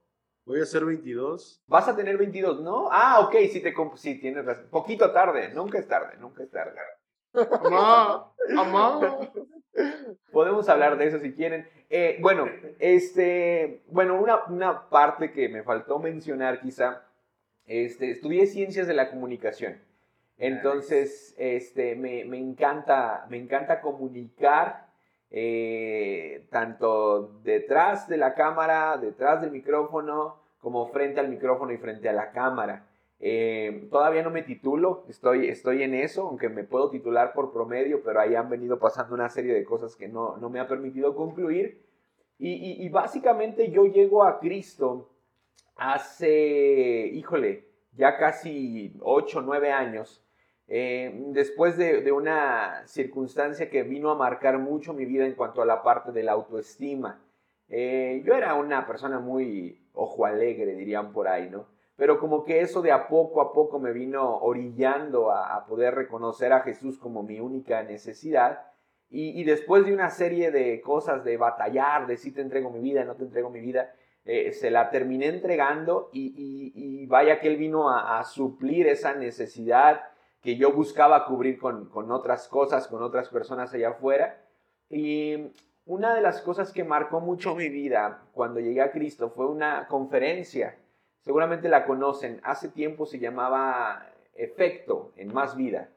Voy 0.45 0.59
a 0.59 0.65
ser 0.65 0.83
22. 0.85 1.63
Vas 1.67 1.87
a 1.87 1.95
tener 1.95 2.17
22, 2.17 2.61
¿no? 2.61 2.89
Ah, 2.91 3.21
ok, 3.21 3.35
sí, 3.51 3.61
te 3.61 3.73
sí 3.95 4.19
tienes 4.19 4.45
razón. 4.45 4.67
Poquito 4.69 5.11
tarde, 5.11 5.49
nunca 5.53 5.79
es 5.79 5.87
tarde, 5.87 6.17
nunca 6.19 6.43
es 6.43 6.51
tarde. 6.51 6.77
Amá, 7.33 8.31
amá. 8.57 9.31
Podemos 10.31 10.67
hablar 10.69 10.97
de 10.97 11.07
eso 11.07 11.19
si 11.19 11.33
quieren. 11.33 11.67
Eh, 11.89 12.17
bueno, 12.21 12.47
este, 12.79 13.83
bueno, 13.87 14.19
una, 14.19 14.43
una 14.45 14.89
parte 14.89 15.31
que 15.31 15.47
me 15.49 15.63
faltó 15.63 15.99
mencionar 15.99 16.59
quizá, 16.59 17.05
este, 17.65 18.11
estudié 18.11 18.45
ciencias 18.45 18.87
de 18.87 18.93
la 18.93 19.09
comunicación. 19.09 19.79
Entonces, 20.37 21.33
este, 21.37 21.95
me, 21.95 22.21
encanta, 22.37 23.25
me 23.29 23.37
encanta 23.37 23.81
comunicar 23.81 24.87
eh, 25.35 26.45
tanto 26.51 27.39
detrás 27.43 28.07
de 28.07 28.17
la 28.17 28.35
cámara, 28.35 28.97
detrás 28.97 29.41
del 29.41 29.49
micrófono, 29.49 30.37
como 30.59 30.87
frente 30.89 31.19
al 31.19 31.27
micrófono 31.27 31.73
y 31.73 31.77
frente 31.77 32.07
a 32.07 32.13
la 32.13 32.31
cámara. 32.31 32.85
Eh, 33.19 33.87
todavía 33.89 34.21
no 34.21 34.29
me 34.29 34.43
titulo, 34.43 35.05
estoy, 35.09 35.49
estoy 35.49 35.81
en 35.81 35.95
eso, 35.95 36.27
aunque 36.27 36.49
me 36.49 36.63
puedo 36.63 36.91
titular 36.91 37.33
por 37.33 37.51
promedio, 37.51 38.03
pero 38.03 38.19
ahí 38.19 38.35
han 38.35 38.49
venido 38.49 38.77
pasando 38.77 39.15
una 39.15 39.27
serie 39.27 39.55
de 39.55 39.65
cosas 39.65 39.95
que 39.95 40.07
no, 40.07 40.37
me 40.51 40.59
ha 40.59 40.67
permitido 40.67 41.15
concluir. 41.15 41.83
Y, 42.37 42.85
y 42.85 42.89
básicamente 42.89 43.71
yo 43.71 43.85
llego 43.85 44.23
a 44.23 44.39
Cristo 44.39 45.09
hace, 45.75 47.09
híjole, 47.11 47.67
ya 47.93 48.17
casi 48.17 48.93
8 49.01 49.39
o 49.39 49.41
9 49.41 49.71
años, 49.71 50.22
eh, 50.75 51.13
después 51.27 51.77
de, 51.77 52.11
una 52.11 52.81
circunstancia 52.87 53.69
que 53.69 53.83
vino 53.83 54.09
a 54.09 54.15
marcar 54.15 54.57
mucho 54.57 54.91
mi 54.91 55.05
vida 55.05 55.23
en 55.23 55.35
cuanto 55.35 55.61
a 55.61 55.67
la 55.67 55.83
parte 55.83 56.11
de 56.11 56.23
la 56.23 56.31
autoestima. 56.31 57.21
Eh, 57.69 58.23
yo 58.25 58.33
era 58.33 58.55
una 58.55 58.87
persona 58.87 59.19
muy 59.19 59.87
ojo 59.93 60.25
alegre, 60.25 60.73
dirían 60.73 61.13
por 61.13 61.27
ahí, 61.27 61.47
¿no? 61.47 61.67
Pero 61.95 62.19
como 62.19 62.43
que 62.43 62.61
eso 62.61 62.81
de 62.81 62.91
a 62.91 63.07
poco 63.07 63.39
a 63.39 63.53
poco 63.53 63.77
me 63.77 63.93
vino 63.93 64.37
orillando 64.37 65.29
a, 65.29 65.63
poder 65.67 65.93
reconocer 65.93 66.51
a 66.51 66.61
Jesús 66.61 66.97
como 66.97 67.21
mi 67.21 67.39
única 67.39 67.83
necesidad. 67.83 68.65
Y, 69.11 69.43
después 69.43 69.85
de 69.85 69.93
una 69.93 70.09
serie 70.09 70.49
de 70.49 70.81
cosas 70.81 71.23
de 71.23 71.37
batallar, 71.37 72.07
de 72.07 72.17
si 72.17 72.31
te 72.31 72.41
entrego 72.41 72.71
mi 72.71 72.79
vida, 72.79 73.03
no 73.03 73.13
te 73.13 73.25
entrego 73.25 73.51
mi 73.51 73.59
vida, 73.59 73.93
eh, 74.25 74.51
se 74.53 74.71
la 74.71 74.89
terminé 74.89 75.27
entregando 75.27 76.09
y, 76.11 77.05
vaya 77.05 77.39
que 77.39 77.47
Él 77.47 77.57
vino 77.57 77.91
a 77.91 78.23
suplir 78.23 78.87
esa 78.87 79.13
necesidad 79.13 80.01
que 80.43 80.57
yo 80.57 80.73
buscaba 80.73 81.25
cubrir 81.25 81.57
con, 81.57 81.89
otras 82.11 82.49
cosas, 82.49 82.87
con 82.87 83.01
otras 83.01 83.29
personas 83.29 83.73
allá 83.73 83.89
afuera. 83.91 84.43
Y 84.89 85.47
una 85.85 86.13
de 86.13 86.21
las 86.21 86.41
cosas 86.41 86.73
que 86.73 86.83
marcó 86.83 87.21
mucho 87.21 87.55
mi 87.55 87.69
vida 87.69 88.25
cuando 88.33 88.59
llegué 88.59 88.81
a 88.81 88.91
Cristo 88.91 89.29
fue 89.29 89.47
una 89.47 89.87
conferencia, 89.87 90.77
seguramente 91.21 91.69
la 91.69 91.85
conocen, 91.85 92.41
hace 92.43 92.67
tiempo 92.67 93.05
se 93.05 93.19
llamaba 93.19 94.05
Efecto 94.35 95.13
en 95.15 95.33
Más 95.33 95.55
Vida. 95.55 95.89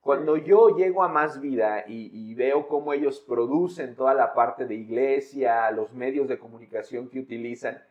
Cuando 0.00 0.38
yo 0.38 0.74
llego 0.74 1.02
a 1.02 1.08
Más 1.08 1.42
Vida 1.42 1.84
y, 1.86 2.34
veo 2.34 2.68
cómo 2.68 2.94
ellos 2.94 3.20
producen 3.20 3.94
toda 3.94 4.14
la 4.14 4.32
parte 4.32 4.64
de 4.64 4.76
iglesia, 4.76 5.70
los 5.72 5.92
medios 5.92 6.26
de 6.26 6.38
comunicación 6.38 7.10
que 7.10 7.20
utilizan, 7.20 7.82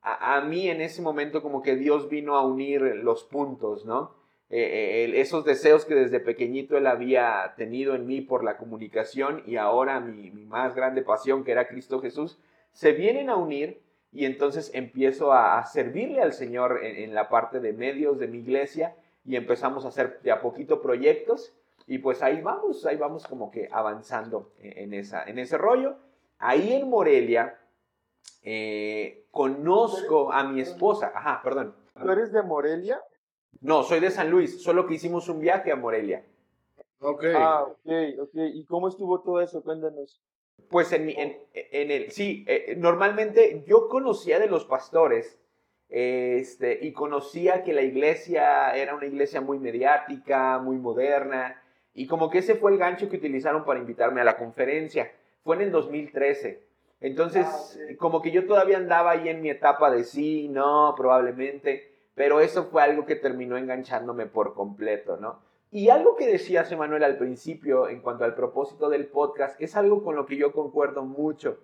a 0.00 0.40
mí 0.42 0.68
en 0.68 0.80
ese 0.80 1.02
momento 1.02 1.42
como 1.42 1.60
que 1.60 1.74
Dios 1.74 2.08
vino 2.08 2.36
a 2.36 2.46
unir 2.46 2.80
los 2.80 3.24
puntos, 3.24 3.84
¿no? 3.84 4.19
Eh, 4.52 5.12
esos 5.20 5.44
deseos 5.44 5.84
que 5.84 5.94
desde 5.94 6.18
pequeñito 6.18 6.76
él 6.76 6.88
había 6.88 7.54
tenido 7.56 7.94
en 7.94 8.06
mí 8.06 8.20
por 8.20 8.42
la 8.42 8.56
comunicación 8.56 9.44
y 9.46 9.56
ahora 9.56 10.00
mi, 10.00 10.30
más 10.30 10.74
grande 10.74 11.02
pasión, 11.02 11.44
que 11.44 11.52
era 11.52 11.68
Cristo 11.68 12.00
Jesús, 12.00 12.36
se 12.72 12.90
vienen 12.90 13.30
a 13.30 13.36
unir 13.36 13.80
y 14.12 14.24
entonces 14.24 14.72
empiezo 14.74 15.32
a, 15.32 15.64
servirle 15.66 16.20
al 16.20 16.32
Señor 16.32 16.80
en, 16.82 17.14
la 17.14 17.28
parte 17.28 17.60
de 17.60 17.72
medios 17.72 18.18
de 18.18 18.26
mi 18.26 18.38
iglesia 18.38 18.96
y 19.24 19.36
empezamos 19.36 19.84
a 19.84 19.88
hacer 19.88 20.20
de 20.22 20.32
a 20.32 20.40
poquito 20.40 20.82
proyectos 20.82 21.54
y 21.86 21.98
pues 21.98 22.20
ahí 22.20 22.40
vamos, 22.40 22.84
ahí 22.86 22.96
vamos 22.96 23.28
como 23.28 23.52
que 23.52 23.68
avanzando 23.70 24.50
en, 24.58 24.94
esa, 24.94 25.22
en 25.24 25.38
ese 25.38 25.58
rollo. 25.58 25.96
Ahí 26.38 26.72
en 26.72 26.88
Morelia 26.88 27.56
eh, 28.42 29.26
conozco 29.30 30.32
a 30.32 30.42
mi 30.42 30.60
esposa, 30.60 31.12
ajá, 31.14 31.40
perdón. 31.42 31.74
¿Tú 32.00 32.10
eres 32.10 32.32
de 32.32 32.42
Morelia? 32.42 33.00
No, 33.60 33.82
soy 33.82 34.00
de 34.00 34.10
San 34.10 34.30
Luis, 34.30 34.62
solo 34.62 34.86
que 34.86 34.94
hicimos 34.94 35.28
un 35.28 35.40
viaje 35.40 35.72
a 35.72 35.76
Morelia. 35.76 36.24
Ok. 37.00 37.24
Ah, 37.34 37.64
ok, 37.64 37.92
ok. 38.20 38.34
¿Y 38.54 38.64
cómo 38.64 38.88
estuvo 38.88 39.20
todo 39.20 39.40
eso? 39.40 39.62
Cuéntanos. 39.62 40.20
Pues 40.68 40.92
en, 40.92 41.08
en, 41.10 41.38
en 41.52 41.90
el, 41.90 42.10
sí, 42.10 42.44
eh, 42.46 42.74
normalmente 42.76 43.64
yo 43.66 43.88
conocía 43.88 44.38
de 44.38 44.46
los 44.46 44.64
pastores 44.64 45.38
este, 45.88 46.78
y 46.82 46.92
conocía 46.92 47.64
que 47.64 47.72
la 47.72 47.82
iglesia 47.82 48.74
era 48.76 48.94
una 48.94 49.06
iglesia 49.06 49.40
muy 49.40 49.58
mediática, 49.58 50.58
muy 50.58 50.76
moderna, 50.76 51.60
y 51.92 52.06
como 52.06 52.30
que 52.30 52.38
ese 52.38 52.54
fue 52.54 52.70
el 52.70 52.78
gancho 52.78 53.08
que 53.08 53.16
utilizaron 53.16 53.64
para 53.64 53.80
invitarme 53.80 54.20
a 54.20 54.24
la 54.24 54.36
conferencia. 54.36 55.10
Fue 55.42 55.56
en 55.56 55.62
el 55.62 55.72
2013. 55.72 56.62
Entonces, 57.00 57.46
ah, 57.46 57.94
como 57.98 58.22
que 58.22 58.30
yo 58.30 58.46
todavía 58.46 58.76
andaba 58.76 59.12
ahí 59.12 59.28
en 59.28 59.40
mi 59.42 59.50
etapa 59.50 59.90
de 59.90 60.04
sí, 60.04 60.48
no, 60.48 60.94
probablemente, 60.96 61.89
pero 62.14 62.40
eso 62.40 62.64
fue 62.64 62.82
algo 62.82 63.06
que 63.06 63.16
terminó 63.16 63.56
enganchándome 63.56 64.26
por 64.26 64.54
completo, 64.54 65.16
¿no? 65.16 65.40
Y 65.72 65.88
algo 65.88 66.16
que 66.16 66.26
decías, 66.26 66.72
Emanuel, 66.72 67.04
al 67.04 67.16
principio 67.16 67.88
en 67.88 68.00
cuanto 68.00 68.24
al 68.24 68.34
propósito 68.34 68.88
del 68.88 69.06
podcast, 69.06 69.60
es 69.60 69.76
algo 69.76 70.02
con 70.02 70.16
lo 70.16 70.26
que 70.26 70.36
yo 70.36 70.52
concuerdo 70.52 71.04
mucho. 71.04 71.58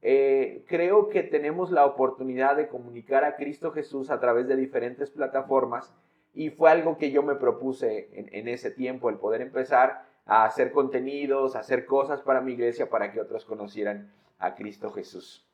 Eh, 0.00 0.64
creo 0.68 1.08
que 1.08 1.24
tenemos 1.24 1.72
la 1.72 1.84
oportunidad 1.84 2.56
de 2.56 2.68
comunicar 2.68 3.24
a 3.24 3.34
Cristo 3.34 3.72
Jesús 3.72 4.10
a 4.10 4.20
través 4.20 4.46
de 4.46 4.54
diferentes 4.54 5.10
plataformas 5.10 5.92
y 6.34 6.50
fue 6.50 6.70
algo 6.70 6.98
que 6.98 7.10
yo 7.10 7.24
me 7.24 7.34
propuse 7.34 8.08
en, 8.12 8.46
ese 8.46 8.70
tiempo, 8.70 9.10
el 9.10 9.16
poder 9.16 9.40
empezar 9.40 10.04
a 10.24 10.44
hacer 10.44 10.70
contenidos, 10.70 11.56
a 11.56 11.60
hacer 11.60 11.84
cosas 11.84 12.20
para 12.22 12.40
mi 12.40 12.52
iglesia 12.52 12.88
para 12.88 13.10
que 13.10 13.20
otros 13.20 13.44
conocieran 13.44 14.12
a 14.38 14.54
Cristo 14.54 14.92
Jesús. 14.92 15.44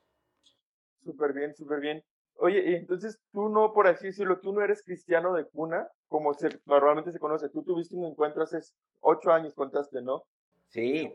Súper 1.03 1.33
bien, 1.33 1.55
súper 1.55 1.79
bien. 1.79 2.03
Oye, 2.37 2.77
entonces 2.77 3.19
tú 3.31 3.49
no, 3.49 3.71
por 3.73 3.87
así 3.87 4.07
decirlo, 4.07 4.39
tú 4.39 4.53
no 4.53 4.61
eres 4.61 4.83
cristiano 4.83 5.33
de 5.33 5.45
cuna, 5.45 5.87
como 6.07 6.33
se, 6.33 6.49
normalmente 6.65 7.11
se 7.11 7.19
conoce. 7.19 7.49
Tú 7.49 7.63
tuviste 7.63 7.95
un 7.95 8.05
encuentro 8.05 8.43
hace 8.43 8.59
ocho 8.99 9.31
años, 9.31 9.53
contaste, 9.53 10.01
¿no? 10.01 10.23
Sí. 10.67 11.13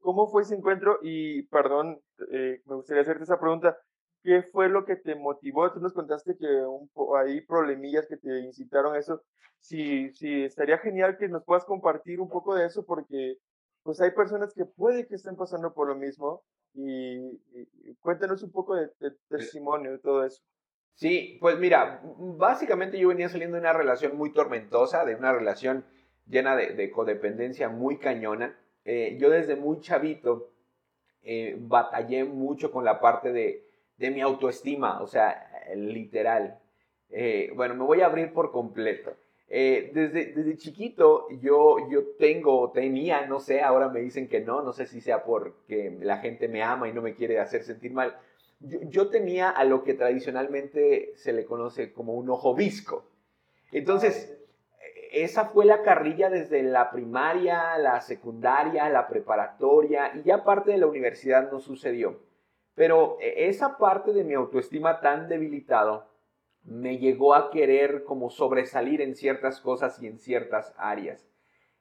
¿Cómo 0.00 0.26
fue 0.28 0.42
ese 0.42 0.56
encuentro? 0.56 0.98
Y 1.02 1.42
perdón, 1.44 2.00
eh, 2.32 2.60
me 2.64 2.74
gustaría 2.74 3.02
hacerte 3.02 3.24
esa 3.24 3.38
pregunta. 3.38 3.78
¿Qué 4.22 4.42
fue 4.42 4.68
lo 4.68 4.84
que 4.84 4.96
te 4.96 5.14
motivó? 5.14 5.72
Tú 5.72 5.80
nos 5.80 5.92
contaste 5.92 6.36
que 6.36 6.46
un, 6.46 6.90
hay 7.16 7.40
problemillas 7.42 8.06
que 8.06 8.16
te 8.16 8.40
incitaron 8.40 8.94
a 8.94 8.98
eso. 8.98 9.22
Sí, 9.60 10.10
sí, 10.14 10.44
estaría 10.44 10.78
genial 10.78 11.16
que 11.18 11.28
nos 11.28 11.44
puedas 11.44 11.64
compartir 11.64 12.20
un 12.20 12.28
poco 12.28 12.54
de 12.54 12.66
eso 12.66 12.84
porque 12.84 13.36
pues 13.82 14.00
hay 14.00 14.10
personas 14.10 14.52
que 14.54 14.64
puede 14.64 15.06
que 15.06 15.14
estén 15.14 15.36
pasando 15.36 15.72
por 15.72 15.88
lo 15.88 15.94
mismo 15.94 16.42
y, 16.74 17.38
cuéntanos 18.00 18.42
un 18.42 18.52
poco 18.52 18.76
de, 18.76 18.90
testimonio 19.28 19.92
de 19.92 19.98
todo 19.98 20.24
eso. 20.24 20.42
Sí, 20.94 21.38
pues 21.40 21.58
mira, 21.58 22.02
básicamente 22.04 22.98
yo 22.98 23.08
venía 23.08 23.28
saliendo 23.28 23.56
de 23.56 23.62
una 23.62 23.72
relación 23.72 24.16
muy 24.16 24.32
tormentosa, 24.32 25.04
de 25.04 25.14
una 25.14 25.32
relación 25.32 25.84
llena 26.26 26.56
de, 26.56 26.90
codependencia 26.90 27.68
muy 27.68 27.98
cañona. 27.98 28.56
Eh, 28.84 29.16
yo 29.20 29.30
desde 29.30 29.56
muy 29.56 29.80
chavito 29.80 30.52
eh, 31.22 31.56
batallé 31.58 32.24
mucho 32.24 32.70
con 32.70 32.84
la 32.84 33.00
parte 33.00 33.32
de, 33.32 33.66
de 33.96 34.10
mi 34.10 34.20
autoestima, 34.20 35.00
o 35.02 35.06
sea, 35.06 35.46
literal. 35.74 36.58
Eh, 37.10 37.52
bueno, 37.54 37.74
me 37.74 37.84
voy 37.84 38.00
a 38.00 38.06
abrir 38.06 38.32
por 38.32 38.50
completo. 38.52 39.14
Eh, 39.52 39.90
desde, 39.92 40.26
desde 40.26 40.56
chiquito 40.56 41.26
yo, 41.40 41.90
yo 41.90 42.04
tengo, 42.20 42.70
tenía, 42.70 43.26
no 43.26 43.40
sé, 43.40 43.62
ahora 43.62 43.88
me 43.88 43.98
dicen 43.98 44.28
que 44.28 44.40
no, 44.40 44.62
no 44.62 44.72
sé 44.72 44.86
si 44.86 45.00
sea 45.00 45.24
porque 45.24 45.98
la 46.00 46.18
gente 46.18 46.46
me 46.46 46.62
ama 46.62 46.88
y 46.88 46.92
no 46.92 47.02
me 47.02 47.16
quiere 47.16 47.40
hacer 47.40 47.64
sentir 47.64 47.92
mal. 47.92 48.16
Yo, 48.60 49.08
tenía 49.08 49.50
a 49.50 49.64
lo 49.64 49.82
que 49.82 49.94
tradicionalmente 49.94 51.12
se 51.16 51.32
le 51.32 51.46
conoce 51.46 51.92
como 51.92 52.14
un 52.14 52.30
ojo 52.30 52.54
visco. 52.54 53.04
Entonces, 53.72 54.38
esa 55.10 55.46
fue 55.46 55.64
la 55.64 55.82
carrilla 55.82 56.30
desde 56.30 56.62
la 56.62 56.92
primaria, 56.92 57.76
la 57.78 58.00
secundaria, 58.02 58.88
la 58.88 59.08
preparatoria 59.08 60.12
y 60.14 60.22
ya 60.22 60.44
parte 60.44 60.70
de 60.70 60.78
la 60.78 60.86
universidad 60.86 61.50
no 61.50 61.58
sucedió. 61.58 62.20
Pero 62.76 63.16
esa 63.20 63.78
parte 63.78 64.12
de 64.12 64.22
mi 64.22 64.34
autoestima 64.34 65.00
tan 65.00 65.28
debilitado 65.28 66.09
me 66.64 66.98
llegó 66.98 67.34
a 67.34 67.50
querer 67.50 68.04
como 68.04 68.30
sobresalir 68.30 69.00
en 69.00 69.14
ciertas 69.14 69.60
cosas 69.60 70.00
y 70.02 70.06
en 70.06 70.18
ciertas 70.18 70.74
áreas. 70.76 71.26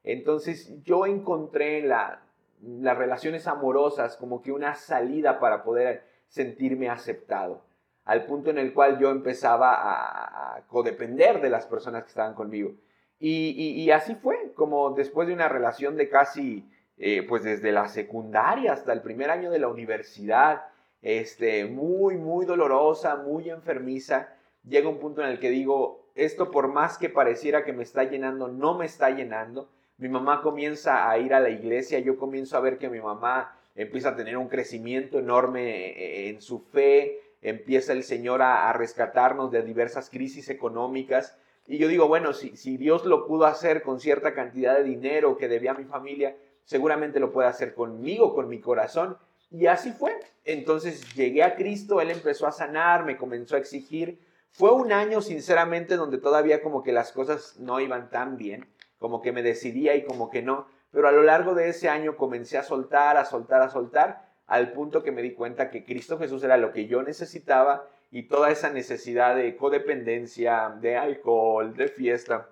Entonces 0.04 0.82
yo 0.84 1.06
encontré 1.06 1.82
la, 1.82 2.22
las 2.62 2.98
relaciones 2.98 3.48
amorosas 3.48 4.18
como 4.18 4.42
que 4.42 4.52
una 4.52 4.76
salida 4.76 5.40
para 5.40 5.64
poder 5.64 6.04
sentirme 6.28 6.90
aceptado, 6.90 7.64
al 8.06 8.26
punto 8.26 8.50
en 8.50 8.58
el 8.58 8.74
cual 8.74 9.00
yo 9.00 9.10
empezaba 9.10 9.74
a, 9.76 10.62
codepender 10.68 11.42
de 11.42 11.50
las 11.50 11.66
personas 11.66 12.04
que 12.04 12.10
estaban 12.10 12.36
conmigo. 12.36 12.74
Y, 13.20 13.90
así 13.92 14.16
fue, 14.16 14.54
como 14.56 14.92
después 14.92 15.28
de 15.28 15.34
una 15.34 15.50
relación 15.50 15.98
de 15.98 16.10
casi, 16.10 16.70
eh, 16.98 17.26
pues 17.28 17.44
desde 17.44 17.72
la 17.72 17.88
secundaria 17.88 18.72
hasta 18.72 18.94
el 18.94 19.02
primer 19.02 19.30
año 19.30 19.52
de 19.52 19.60
la 19.60 19.68
universidad, 19.68 20.64
este, 21.02 21.66
muy, 21.66 22.18
muy 22.18 22.46
dolorosa, 22.46 23.18
muy 23.18 23.50
enfermiza, 23.50 24.30
llega 24.68 24.90
un 24.90 25.00
punto 25.00 25.22
en 25.22 25.30
el 25.30 25.40
que 25.40 25.50
digo, 25.50 26.10
esto 26.16 26.52
por 26.52 26.68
más 26.68 26.98
que 26.98 27.10
pareciera 27.10 27.64
que 27.64 27.74
me 27.74 27.84
está 27.84 28.04
llenando, 28.04 28.48
no 28.48 28.78
me 28.78 28.86
está 28.86 29.10
llenando. 29.10 29.70
Mi 29.98 30.10
mamá 30.10 30.42
comienza 30.42 31.10
a 31.10 31.18
ir 31.18 31.34
a 31.34 31.40
la 31.40 31.50
iglesia, 31.50 32.00
yo 32.00 32.18
comienzo 32.18 32.58
a 32.58 32.62
ver 32.62 32.78
que 32.78 32.90
mi 32.90 33.00
mamá 33.02 33.56
empieza 33.76 34.10
a 34.10 34.16
tener 34.16 34.38
un 34.38 34.48
crecimiento 34.48 35.20
enorme 35.20 35.92
eh, 35.92 36.30
en 36.30 36.42
su 36.42 36.60
fe, 36.60 37.22
empieza 37.42 37.94
el 37.94 38.04
Señor 38.04 38.42
a, 38.42 38.72
rescatarnos 38.74 39.52
de 39.52 39.62
diversas 39.62 40.10
crisis 40.10 40.50
económicas. 40.50 41.38
Y 41.68 41.78
yo 41.78 41.88
digo, 41.88 42.08
bueno, 42.08 42.34
si, 42.34 42.58
si 42.58 42.78
Dios 42.78 43.06
lo 43.06 43.28
pudo 43.28 43.46
hacer 43.46 43.82
con 43.82 44.00
cierta 44.00 44.34
cantidad 44.34 44.78
de 44.78 44.84
dinero 44.84 45.38
que 45.38 45.48
debía 45.48 45.72
a 45.72 45.78
mi 45.78 45.86
familia, 45.86 46.36
seguramente 46.66 47.20
lo 47.20 47.32
puede 47.32 47.48
hacer 47.48 47.74
conmigo, 47.74 48.34
con 48.34 48.50
mi 48.50 48.60
corazón. 48.60 49.18
Y 49.52 49.68
así 49.68 49.92
fue. 49.92 50.16
Entonces 50.46 51.14
llegué 51.16 51.44
a 51.44 51.56
Cristo, 51.56 52.02
Él 52.02 52.12
empezó 52.12 52.48
a 52.48 52.52
sanar, 52.52 53.06
me 53.06 53.18
comenzó 53.18 53.56
a 53.56 53.60
exigir 53.60 54.20
fue 54.52 54.72
un 54.72 54.92
año, 54.92 55.22
sinceramente, 55.22 55.96
donde 55.96 56.18
todavía 56.18 56.62
como 56.62 56.84
que 56.84 56.92
las 56.92 57.12
cosas 57.12 57.58
no 57.60 57.80
iban 57.80 58.10
tan 58.10 58.38
bien, 58.38 58.68
como 58.98 59.22
que 59.22 59.32
me 59.32 59.44
decidía 59.44 59.96
y 59.96 60.04
como 60.04 60.30
que 60.30 60.42
no, 60.42 60.68
pero 60.92 61.08
a 61.08 61.12
lo 61.12 61.24
largo 61.24 61.54
de 61.54 61.70
ese 61.70 61.90
año 61.90 62.18
comencé 62.18 62.58
a 62.58 62.64
soltar, 62.64 63.18
a 63.18 63.26
soltar, 63.26 63.62
a 63.62 63.70
soltar, 63.70 64.30
al 64.48 64.72
punto 64.74 65.04
que 65.04 65.12
me 65.12 65.22
di 65.22 65.34
cuenta 65.34 65.70
que 65.70 65.86
Cristo 65.86 66.18
Jesús 66.18 66.44
era 66.44 66.58
lo 66.58 66.74
que 66.74 66.88
yo 66.88 67.04
necesitaba 67.04 67.88
y 68.12 68.24
toda 68.24 68.50
esa 68.50 68.72
necesidad 68.72 69.36
de 69.36 69.56
codependencia, 69.56 70.76
de 70.82 70.98
alcohol, 70.98 71.76
de 71.76 71.88
fiesta, 71.88 72.50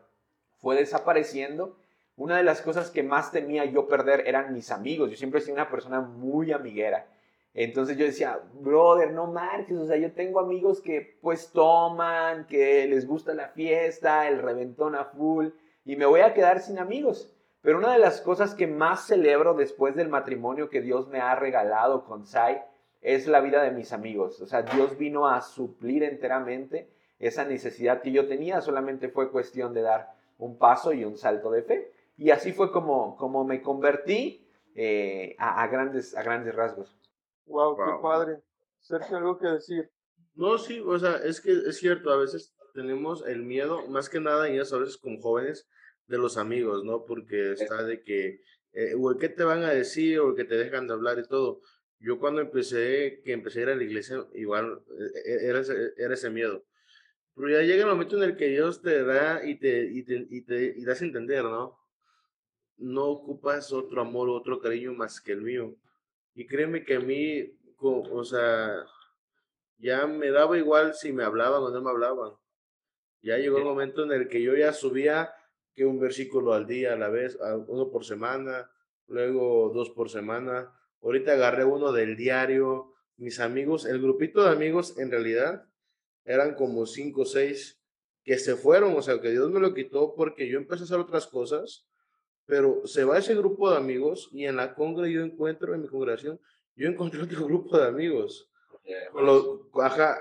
fue 0.60 0.76
desapareciendo. 0.76 1.76
Una 2.16 2.38
de 2.38 2.44
las 2.44 2.62
cosas 2.62 2.92
que 2.92 3.02
más 3.02 3.32
temía 3.32 3.66
yo 3.66 3.88
perder 3.88 4.24
eran 4.28 4.54
mis 4.54 4.72
amigos. 4.72 5.10
Yo 5.10 5.18
siempre 5.18 5.40
he 5.40 5.44
sido 5.44 5.56
una 5.56 5.70
persona 5.70 6.02
muy 6.02 6.52
amiguera. 6.52 7.08
Entonces 7.60 7.98
yo 7.98 8.06
decía, 8.06 8.40
brother, 8.62 9.12
no 9.14 9.26
marques, 9.26 9.76
o 9.80 9.88
sea, 9.88 9.98
yo 9.98 10.12
tengo 10.12 10.40
amigos 10.40 10.80
que 10.80 11.18
pues 11.24 11.52
toman, 11.52 12.46
que 12.46 12.86
les 12.86 13.08
gusta 13.08 13.34
la 13.34 13.48
fiesta, 13.48 14.28
el 14.28 14.44
reventón 14.44 14.94
a 14.94 15.06
full, 15.06 15.48
y 15.84 15.96
me 15.96 16.06
voy 16.06 16.20
a 16.22 16.36
quedar 16.36 16.60
sin 16.60 16.78
amigos. 16.78 17.36
Pero 17.64 17.80
una 17.80 17.94
de 17.94 17.98
las 17.98 18.22
cosas 18.22 18.54
que 18.54 18.68
más 18.68 19.08
celebro 19.08 19.56
después 19.56 19.96
del 19.96 20.08
matrimonio 20.08 20.70
que 20.70 20.82
Dios 20.82 21.08
me 21.08 21.20
ha 21.20 21.34
regalado 21.34 22.06
con 22.06 22.28
Sai 22.28 22.62
es 23.02 23.26
la 23.26 23.42
vida 23.42 23.64
de 23.64 23.72
mis 23.72 23.92
amigos. 23.92 24.40
O 24.40 24.46
sea, 24.46 24.62
Dios 24.62 24.96
vino 24.96 25.28
a 25.28 25.42
suplir 25.42 26.04
enteramente 26.04 26.92
esa 27.18 27.44
necesidad 27.44 28.04
que 28.04 28.12
yo 28.12 28.28
tenía, 28.28 28.62
solamente 28.62 29.10
fue 29.10 29.32
cuestión 29.32 29.74
de 29.74 29.82
dar 29.82 30.14
un 30.38 30.60
paso 30.60 30.94
y 30.94 31.06
un 31.06 31.18
salto 31.18 31.50
de 31.50 31.64
fe. 31.64 31.92
Y 32.20 32.30
así 32.30 32.52
fue 32.52 32.72
como, 32.72 33.18
como 33.18 33.44
me 33.46 33.64
convertí 33.64 34.48
eh, 34.76 35.36
a, 35.40 35.66
grandes, 35.66 36.16
a 36.16 36.22
grandes 36.22 36.54
rasgos. 36.54 36.96
Wow, 37.48 37.78
qué 37.78 38.02
padre. 38.02 38.44
Sergio, 38.80 39.18
algo 39.18 39.38
que 39.38 39.48
decir. 39.48 39.90
No, 40.36 40.58
sí, 40.58 40.80
o 40.80 40.98
sea, 41.00 41.18
es 41.18 41.42
que 41.42 41.52
es 41.52 41.78
cierto, 41.78 42.12
a 42.12 42.18
veces 42.18 42.56
tenemos 42.74 43.26
el 43.26 43.42
miedo, 43.42 43.88
más 43.88 44.10
que 44.10 44.20
nada, 44.20 44.50
y 44.50 44.60
eso 44.60 44.76
a 44.76 44.80
veces 44.80 44.98
como 44.98 45.20
jóvenes, 45.20 45.68
de 46.08 46.18
los 46.18 46.38
amigos, 46.38 46.84
¿no? 46.84 47.06
Porque 47.06 47.54
está 47.54 47.84
de 47.84 48.04
que, 48.04 48.42
eh, 48.74 48.94
o 48.98 49.18
qué 49.18 49.30
te 49.30 49.44
van 49.44 49.64
a 49.64 49.72
decir, 49.72 50.20
o 50.20 50.36
que 50.36 50.46
te 50.46 50.56
dejan 50.56 50.88
de 50.88 50.94
hablar 50.94 51.20
y 51.20 51.28
todo. 51.28 51.62
Yo 52.00 52.20
cuando 52.20 52.42
empecé, 52.42 53.22
que 53.24 53.34
empecé 53.34 53.60
a 53.60 53.64
ir 53.64 53.70
a 53.70 53.76
la 53.76 53.84
iglesia, 53.84 54.26
igual 54.34 54.84
e, 55.26 55.30
e, 55.32 55.50
era 55.50 55.60
ese, 55.60 55.94
era 55.98 56.14
ese 56.14 56.30
miedo. 56.30 56.64
Pero 57.36 57.50
ya 57.50 57.62
llega 57.62 57.84
el 57.84 57.90
momento 57.90 58.18
en 58.18 58.24
el 58.24 58.38
que 58.38 58.48
Dios 58.48 58.82
te 58.82 59.04
da 59.04 59.46
y 59.46 59.60
te, 59.60 59.86
y 59.86 60.04
te, 60.04 60.28
y 60.30 60.42
te 60.42 60.74
y 60.78 60.84
das 60.86 61.02
a 61.02 61.06
entender, 61.06 61.44
¿no? 61.44 61.80
No 62.78 63.06
ocupas 63.06 63.74
otro 63.74 64.02
amor, 64.02 64.30
otro 64.30 64.60
cariño 64.60 64.94
más 64.94 65.20
que 65.20 65.34
el 65.34 65.42
mío. 65.42 65.76
Y 66.38 66.46
créeme 66.46 66.86
que 66.86 66.94
a 66.94 67.00
mí, 67.00 67.52
o 67.80 68.24
sea, 68.24 68.86
ya 69.80 70.06
me 70.06 70.30
daba 70.30 70.56
igual 70.56 70.94
si 70.94 71.12
me 71.12 71.24
hablaban 71.24 71.64
o 71.64 71.72
no 71.72 71.82
me 71.82 71.90
hablaban. 71.90 72.34
Ya 73.24 73.40
llegó 73.40 73.58
el 73.58 73.64
momento 73.64 74.04
en 74.04 74.12
el 74.12 74.28
que 74.28 74.44
yo 74.44 74.56
ya 74.56 74.72
subía 74.72 75.34
que 75.74 75.84
un 75.84 76.00
versículo 76.00 76.54
al 76.54 76.68
día 76.68 76.94
a 76.94 76.96
la 76.96 77.10
vez, 77.10 77.40
uno 77.66 77.90
por 77.90 78.06
semana, 78.06 78.70
luego 79.08 79.72
dos 79.74 79.90
por 79.90 80.12
semana. 80.12 80.72
Ahorita 81.02 81.32
agarré 81.32 81.66
uno 81.66 81.92
del 81.92 82.16
diario. 82.16 82.94
Mis 83.16 83.40
amigos, 83.40 83.88
el 83.88 84.00
grupito 84.00 84.44
de 84.44 84.52
amigos 84.52 84.96
en 85.00 85.10
realidad 85.10 85.68
eran 86.24 86.54
como 86.54 86.86
cinco 86.86 87.22
o 87.22 87.26
seis 87.26 87.82
que 88.24 88.38
se 88.38 88.56
fueron, 88.56 88.96
o 88.96 89.02
sea, 89.02 89.20
que 89.22 89.32
Dios 89.32 89.50
me 89.50 89.60
lo 89.60 89.74
quitó 89.74 90.14
porque 90.14 90.48
yo 90.48 90.60
empecé 90.60 90.84
a 90.84 90.86
hacer 90.86 91.00
otras 91.00 91.26
cosas, 91.26 91.88
pero 92.48 92.82
se 92.88 93.04
va 93.04 93.20
ese 93.20 93.36
grupo 93.36 93.70
de 93.70 93.78
amigos 93.78 94.30
y 94.32 94.46
en 94.46 94.56
la 94.56 94.74
congre 94.74 95.12
yo 95.12 95.22
encuentro, 95.22 95.76
en 95.76 95.82
mi 95.82 95.88
congregación, 95.88 96.40
yo 96.76 96.88
encontré 96.88 97.22
otro 97.24 97.46
grupo 97.46 97.78
de 97.78 97.88
amigos. 97.88 98.50
Lo, 99.14 99.70
ajá, 99.82 100.18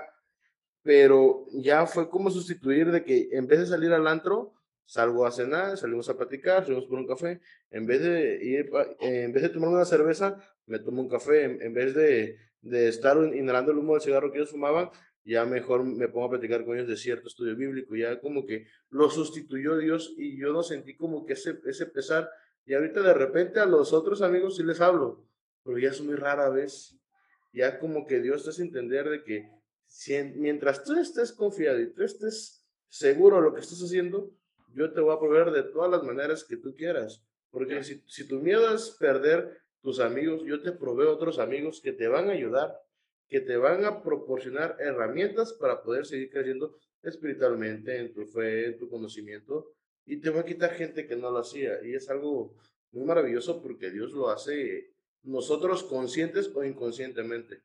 pero 0.83 1.45
ya 1.53 1.87
fue 1.87 2.09
como 2.09 2.29
sustituir 2.29 2.91
de 2.91 3.03
que 3.03 3.29
en 3.31 3.47
vez 3.47 3.61
de 3.61 3.65
salir 3.65 3.93
al 3.93 4.07
antro, 4.07 4.53
salgo 4.85 5.25
a 5.25 5.31
cenar, 5.31 5.77
salimos 5.77 6.09
a 6.09 6.17
platicar, 6.17 6.63
salimos 6.63 6.85
por 6.85 6.99
un 6.99 7.07
café, 7.07 7.39
en 7.71 7.85
vez 7.85 8.01
de 8.01 8.43
ir, 8.43 8.69
en 8.99 9.31
vez 9.31 9.43
de 9.43 9.49
tomar 9.49 9.69
una 9.69 9.85
cerveza, 9.85 10.37
me 10.65 10.79
tomo 10.79 11.01
un 11.01 11.09
café, 11.09 11.43
en, 11.43 11.73
vez 11.73 11.95
de, 11.95 12.37
de, 12.61 12.89
estar 12.89 13.17
inhalando 13.33 13.71
el 13.71 13.77
humo 13.77 13.93
del 13.93 14.01
cigarro 14.01 14.31
que 14.31 14.39
ellos 14.39 14.51
fumaban, 14.51 14.89
ya 15.27 15.45
mejor 15.45 15.83
me 15.83 16.07
pongo 16.07 16.27
a 16.27 16.29
platicar 16.31 16.63
con 16.63 16.77
ellos 16.77 16.87
de 16.87 16.95
cierto 16.95 17.27
estudio 17.27 17.53
bíblico, 17.55 17.97
ya 17.97 18.19
como 18.21 18.45
que 18.45 18.67
lo 18.89 19.09
sustituyó 19.09 19.77
Dios 19.77 20.13
y 20.17 20.39
yo 20.39 20.53
no 20.53 20.63
sentí 20.63 20.95
como 20.95 21.25
que 21.25 21.33
ese, 21.33 21.59
ese 21.65 21.85
pesar, 21.87 22.29
y 22.65 22.73
ahorita 22.73 23.01
de 23.01 23.13
repente 23.13 23.59
a 23.59 23.65
los 23.65 23.91
otros 23.91 24.21
amigos 24.21 24.55
sí 24.55 24.63
les 24.63 24.79
hablo, 24.79 25.27
pero 25.65 25.77
ya 25.79 25.89
es 25.89 26.01
muy 26.01 26.15
rara 26.15 26.49
vez, 26.49 26.97
ya 27.51 27.77
como 27.77 28.07
que 28.07 28.21
Dios 28.21 28.45
te 28.45 28.51
hace 28.51 28.61
entender 28.61 29.09
de 29.09 29.23
que 29.25 29.51
si, 29.85 30.17
mientras 30.35 30.85
tú 30.85 30.97
estés 30.97 31.33
confiado 31.33 31.81
y 31.81 31.93
tú 31.93 32.03
estés 32.03 32.65
seguro 32.87 33.37
de 33.37 33.41
lo 33.41 33.53
que 33.53 33.59
estás 33.59 33.81
haciendo, 33.83 34.31
yo 34.73 34.93
te 34.93 35.01
voy 35.01 35.13
a 35.13 35.19
proveer 35.19 35.51
de 35.51 35.63
todas 35.63 35.91
las 35.91 36.03
maneras 36.03 36.45
que 36.45 36.55
tú 36.55 36.73
quieras. 36.73 37.21
Porque 37.49 37.83
si, 37.83 38.01
si 38.07 38.27
tu 38.27 38.39
miedo 38.39 38.73
es 38.73 38.91
perder 38.97 39.57
tus 39.81 39.99
amigos, 39.99 40.43
yo 40.45 40.61
te 40.61 40.71
proveo 40.71 41.13
otros 41.13 41.39
amigos 41.39 41.81
que 41.81 41.91
te 41.91 42.07
van 42.07 42.29
a 42.29 42.33
ayudar, 42.33 42.77
que 43.29 43.41
te 43.41 43.57
van 43.57 43.85
a 43.85 44.01
proporcionar 44.01 44.77
herramientas 44.79 45.53
para 45.53 45.81
poder 45.83 46.05
seguir 46.05 46.29
creciendo 46.29 46.77
espiritualmente, 47.03 47.97
en 47.99 48.13
tu 48.13 48.25
fe, 48.25 48.67
en 48.67 48.77
tu 48.77 48.89
conocimiento, 48.89 49.73
y 50.05 50.19
te 50.19 50.29
va 50.29 50.41
a 50.41 50.45
quitar 50.45 50.71
gente 50.71 51.07
que 51.07 51.15
no 51.15 51.29
lo 51.31 51.39
hacía. 51.39 51.83
Y 51.83 51.93
es 51.93 52.09
algo 52.09 52.53
muy 52.91 53.05
maravilloso 53.05 53.61
porque 53.61 53.91
Dios 53.91 54.13
lo 54.13 54.29
hace 54.29 54.91
nosotros 55.23 55.83
conscientes 55.83 56.49
o 56.55 56.63
inconscientemente. 56.63 57.61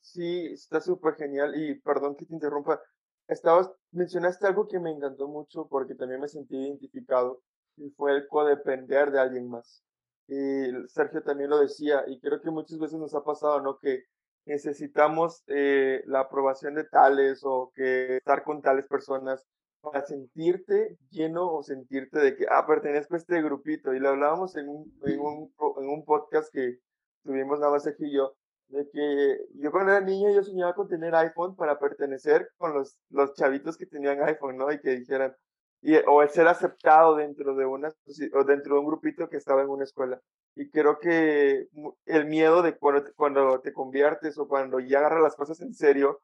Sí, 0.00 0.46
está 0.46 0.80
súper 0.80 1.14
genial 1.14 1.54
y 1.54 1.78
perdón 1.80 2.16
que 2.16 2.24
te 2.24 2.34
interrumpa, 2.34 2.80
estabas, 3.28 3.70
mencionaste 3.92 4.46
algo 4.46 4.66
que 4.66 4.80
me 4.80 4.90
encantó 4.90 5.28
mucho 5.28 5.68
porque 5.68 5.94
también 5.94 6.20
me 6.20 6.28
sentí 6.28 6.56
identificado 6.56 7.42
y 7.76 7.90
fue 7.90 8.16
el 8.16 8.26
codepender 8.26 9.12
de 9.12 9.20
alguien 9.20 9.48
más. 9.48 9.84
Y 10.26 10.70
Sergio 10.88 11.22
también 11.22 11.50
lo 11.50 11.58
decía 11.58 12.04
y 12.06 12.18
creo 12.20 12.40
que 12.40 12.50
muchas 12.50 12.78
veces 12.78 12.98
nos 12.98 13.14
ha 13.14 13.22
pasado, 13.22 13.60
¿no? 13.60 13.78
Que 13.78 14.04
necesitamos 14.50 15.44
eh, 15.46 16.02
la 16.06 16.20
aprobación 16.20 16.74
de 16.74 16.84
tales 16.84 17.40
o 17.44 17.72
que 17.74 18.16
estar 18.16 18.42
con 18.42 18.60
tales 18.60 18.86
personas 18.88 19.46
para 19.80 20.02
sentirte 20.02 20.98
lleno 21.10 21.50
o 21.52 21.62
sentirte 21.62 22.18
de 22.18 22.36
que, 22.36 22.46
ah, 22.50 22.66
pertenezco 22.66 23.14
a 23.14 23.18
este 23.18 23.40
grupito. 23.42 23.94
Y 23.94 24.00
lo 24.00 24.10
hablábamos 24.10 24.56
en 24.56 24.68
un, 24.68 24.92
en 25.04 25.20
un, 25.20 25.52
en 25.78 25.88
un 25.88 26.04
podcast 26.04 26.52
que 26.52 26.78
tuvimos 27.22 27.60
nada 27.60 27.72
más 27.72 27.84
Sergio 27.84 28.06
y 28.08 28.14
yo, 28.14 28.34
de 28.68 28.88
que 28.90 29.38
yo 29.54 29.70
cuando 29.70 29.92
era 29.92 30.00
niño 30.00 30.30
yo 30.30 30.42
soñaba 30.42 30.74
con 30.74 30.88
tener 30.88 31.14
iPhone 31.14 31.54
para 31.54 31.78
pertenecer 31.78 32.50
con 32.58 32.74
los, 32.74 32.98
los 33.10 33.34
chavitos 33.34 33.76
que 33.76 33.86
tenían 33.86 34.20
iPhone, 34.22 34.56
¿no? 34.56 34.72
Y 34.72 34.80
que 34.80 34.90
dijeran, 34.96 35.34
y, 35.82 35.96
o 36.06 36.22
el 36.22 36.28
ser 36.30 36.46
aceptado 36.48 37.16
dentro 37.16 37.54
de 37.54 37.66
una 37.66 37.88
o 38.34 38.44
dentro 38.44 38.74
de 38.74 38.80
un 38.80 38.86
grupito 38.86 39.28
que 39.28 39.36
estaba 39.36 39.62
en 39.62 39.68
una 39.68 39.84
escuela. 39.84 40.20
Y 40.54 40.70
creo 40.70 40.98
que 40.98 41.68
el 42.06 42.26
miedo 42.26 42.62
de 42.62 42.76
cuando 42.76 43.04
te, 43.04 43.12
cuando 43.12 43.60
te 43.60 43.72
conviertes 43.72 44.38
o 44.38 44.48
cuando 44.48 44.80
ya 44.80 44.98
agarras 44.98 45.22
las 45.22 45.36
cosas 45.36 45.60
en 45.60 45.74
serio, 45.74 46.20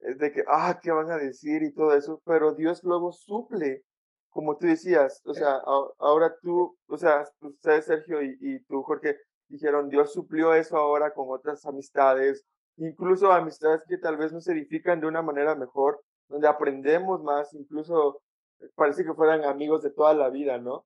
es 0.00 0.18
de 0.18 0.32
que, 0.32 0.44
ah, 0.48 0.78
¿qué 0.82 0.90
van 0.90 1.10
a 1.10 1.16
decir? 1.16 1.62
Y 1.62 1.72
todo 1.72 1.94
eso, 1.94 2.20
pero 2.24 2.54
Dios 2.54 2.82
luego 2.84 3.12
suple, 3.12 3.82
como 4.30 4.56
tú 4.56 4.66
decías, 4.66 5.22
o 5.24 5.34
sea, 5.34 5.60
ahora 5.98 6.36
tú, 6.42 6.76
o 6.86 6.96
sea, 6.96 7.24
ustedes, 7.40 7.86
Sergio, 7.86 8.22
y, 8.22 8.36
y 8.40 8.60
tú, 8.64 8.82
Jorge, 8.82 9.16
dijeron, 9.48 9.88
Dios 9.88 10.12
suplió 10.12 10.54
eso 10.54 10.76
ahora 10.76 11.12
con 11.12 11.26
otras 11.30 11.64
amistades, 11.66 12.44
incluso 12.76 13.32
amistades 13.32 13.82
que 13.88 13.98
tal 13.98 14.16
vez 14.16 14.32
nos 14.32 14.46
edifican 14.48 15.00
de 15.00 15.06
una 15.06 15.22
manera 15.22 15.54
mejor, 15.54 16.00
donde 16.28 16.46
aprendemos 16.46 17.22
más, 17.22 17.52
incluso 17.54 18.20
eh, 18.20 18.27
parece 18.74 19.04
que 19.04 19.14
fueran 19.14 19.44
amigos 19.44 19.82
de 19.82 19.90
toda 19.90 20.14
la 20.14 20.28
vida, 20.30 20.58
¿no? 20.58 20.84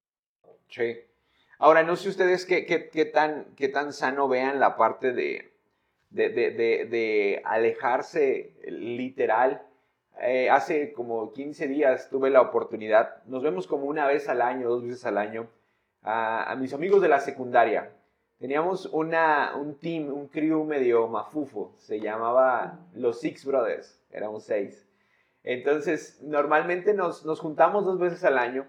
Sí. 0.68 0.98
Ahora, 1.58 1.82
no 1.82 1.96
sé 1.96 2.08
ustedes 2.08 2.44
qué, 2.44 2.66
qué, 2.66 2.88
qué 2.88 3.04
tan, 3.04 3.54
qué 3.56 3.68
tan 3.68 3.92
sano 3.92 4.28
vean 4.28 4.58
la 4.58 4.76
parte 4.76 5.12
de, 5.12 5.52
de, 6.10 6.28
de, 6.30 6.50
de, 6.50 7.42
alejarse 7.44 8.54
literal. 8.66 9.62
Eh, 10.20 10.50
hace 10.50 10.92
como 10.92 11.32
15 11.32 11.68
días 11.68 12.10
tuve 12.10 12.30
la 12.30 12.42
oportunidad, 12.42 13.22
nos 13.24 13.42
vemos 13.42 13.66
como 13.66 13.86
una 13.86 14.06
vez 14.06 14.28
al 14.28 14.42
año, 14.42 14.68
dos 14.68 14.82
veces 14.82 15.06
al 15.06 15.18
año, 15.18 15.48
a, 16.02 16.50
a 16.50 16.56
mis 16.56 16.74
amigos 16.74 17.00
de 17.00 17.08
la 17.08 17.20
secundaria. 17.20 17.92
Teníamos 18.38 18.86
una, 18.86 19.54
un 19.56 19.78
team, 19.78 20.12
un 20.12 20.26
crew 20.26 20.64
medio 20.64 21.06
mafufo, 21.06 21.74
se 21.78 22.00
llamaba 22.00 22.80
los 22.92 23.20
Six 23.20 23.44
Brothers, 23.44 24.02
éramos 24.10 24.44
seis. 24.44 24.91
Entonces, 25.44 26.20
normalmente 26.22 26.94
nos, 26.94 27.24
nos 27.24 27.40
juntamos 27.40 27.84
dos 27.84 27.98
veces 27.98 28.24
al 28.24 28.38
año. 28.38 28.68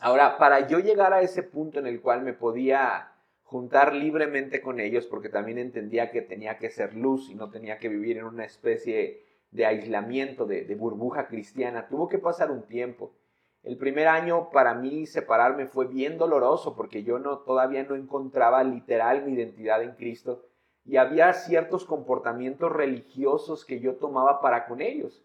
Ahora, 0.00 0.38
para 0.38 0.66
yo 0.66 0.80
llegar 0.80 1.12
a 1.12 1.22
ese 1.22 1.42
punto 1.42 1.78
en 1.78 1.86
el 1.86 2.00
cual 2.00 2.22
me 2.22 2.32
podía 2.32 3.12
juntar 3.44 3.94
libremente 3.94 4.60
con 4.60 4.80
ellos, 4.80 5.06
porque 5.06 5.28
también 5.28 5.58
entendía 5.58 6.10
que 6.10 6.22
tenía 6.22 6.58
que 6.58 6.70
ser 6.70 6.94
luz 6.94 7.30
y 7.30 7.34
no 7.36 7.50
tenía 7.50 7.78
que 7.78 7.88
vivir 7.88 8.18
en 8.18 8.24
una 8.24 8.44
especie 8.44 9.22
de 9.52 9.66
aislamiento, 9.66 10.46
de, 10.46 10.74
burbuja 10.74 11.28
cristiana, 11.28 11.86
tuvo 11.86 12.08
que 12.08 12.18
pasar 12.18 12.50
un 12.50 12.66
tiempo. 12.66 13.14
El 13.62 13.78
primer 13.78 14.08
año 14.08 14.50
para 14.50 14.74
mí 14.74 15.06
separarme 15.06 15.66
fue 15.66 15.86
bien 15.86 16.18
doloroso 16.18 16.74
porque 16.74 17.04
yo 17.04 17.20
no 17.20 17.38
todavía 17.38 17.84
no 17.84 17.94
encontraba 17.94 18.64
literal 18.64 19.24
mi 19.24 19.34
identidad 19.34 19.82
en 19.82 19.92
Cristo 19.92 20.42
y 20.84 20.96
había 20.96 21.32
ciertos 21.32 21.84
comportamientos 21.84 22.72
religiosos 22.72 23.64
que 23.64 23.78
yo 23.78 23.94
tomaba 23.94 24.40
para 24.40 24.66
con 24.66 24.80
ellos. 24.80 25.24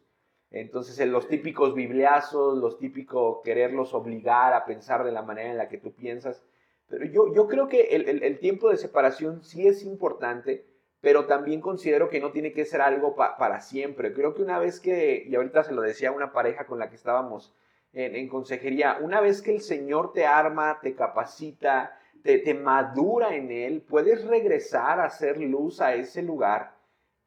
Entonces, 0.51 1.05
los 1.07 1.27
típicos 1.27 1.75
bibliazos, 1.75 2.57
los 2.57 2.79
típicos 2.79 3.39
quererlos 3.43 3.93
obligar 3.93 4.53
a 4.53 4.65
pensar 4.65 5.03
de 5.03 5.12
la 5.12 5.21
manera 5.21 5.51
en 5.51 5.57
la 5.57 5.69
que 5.69 5.77
tú 5.77 5.93
piensas. 5.93 6.43
Pero 6.88 7.05
yo, 7.05 7.33
yo 7.33 7.47
creo 7.47 7.67
que 7.67 7.81
el, 7.95 8.23
el, 8.23 8.39
tiempo 8.39 8.69
de 8.69 8.77
separación 8.77 9.43
sí 9.43 9.67
es 9.67 9.83
importante, 9.83 10.65
pero 11.01 11.25
también 11.25 11.62
considero 11.62 12.09
que 12.09 12.19
no 12.19 12.31
tiene 12.31 12.51
que 12.51 12.65
ser 12.65 12.81
algo 12.81 13.15
para 13.15 13.62
siempre. 13.62 14.12
Creo 14.12 14.33
que 14.33 14.41
una 14.41 14.57
vez 14.57 14.79
que, 14.79 15.23
y 15.27 15.35
ahorita 15.35 15.63
se 15.63 15.73
lo 15.73 15.83
decía 15.83 16.09
a 16.09 16.13
una 16.13 16.33
pareja 16.33 16.65
con 16.65 16.79
la 16.79 16.89
que 16.89 16.95
estábamos 16.95 17.53
en, 17.93 18.27
consejería, 18.27 18.97
una 19.01 19.19
vez 19.21 19.41
que 19.41 19.51
el 19.53 19.62
Señor 19.62 20.13
te 20.13 20.25
arma, 20.25 20.79
te 20.81 20.95
capacita, 20.95 21.97
te, 22.23 22.53
madura 22.53 23.35
en 23.35 23.51
Él, 23.51 23.81
puedes 23.81 24.25
regresar 24.25 24.99
a 24.99 25.05
hacer 25.05 25.39
luz 25.39 25.81
a 25.81 25.95
ese 25.95 26.21
lugar, 26.21 26.75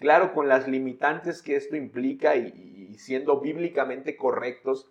claro, 0.02 0.34
con 0.34 0.48
las 0.48 0.66
limitantes 0.66 1.42
que 1.42 1.54
esto 1.54 1.76
implica 1.76 2.34
y, 2.34 2.96
siendo 2.98 3.40
bíblicamente 3.40 4.16
correctos 4.16 4.90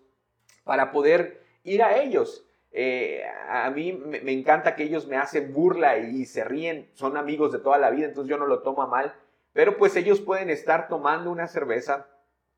para 0.64 0.90
poder 0.90 1.44
ir 1.64 1.82
a 1.82 1.98
ellos. 1.98 2.46
Eh, 2.72 3.22
a 3.48 3.70
mí 3.70 3.92
me, 3.92 4.32
encanta 4.32 4.74
que 4.74 4.84
ellos 4.84 5.06
me 5.06 5.18
hacen 5.18 5.52
burla 5.52 5.98
y 5.98 6.24
se 6.24 6.42
ríen, 6.44 6.88
son 6.94 7.18
amigos 7.18 7.52
de 7.52 7.58
toda 7.58 7.76
la 7.76 7.90
vida, 7.90 8.06
entonces 8.06 8.30
yo 8.30 8.38
no 8.38 8.46
lo 8.46 8.62
tomo 8.62 8.86
mal, 8.88 9.14
pero 9.52 9.76
pues 9.76 9.94
ellos 9.94 10.20
pueden 10.20 10.48
estar 10.48 10.88
tomando 10.88 11.30
una 11.30 11.46
cerveza, 11.46 12.06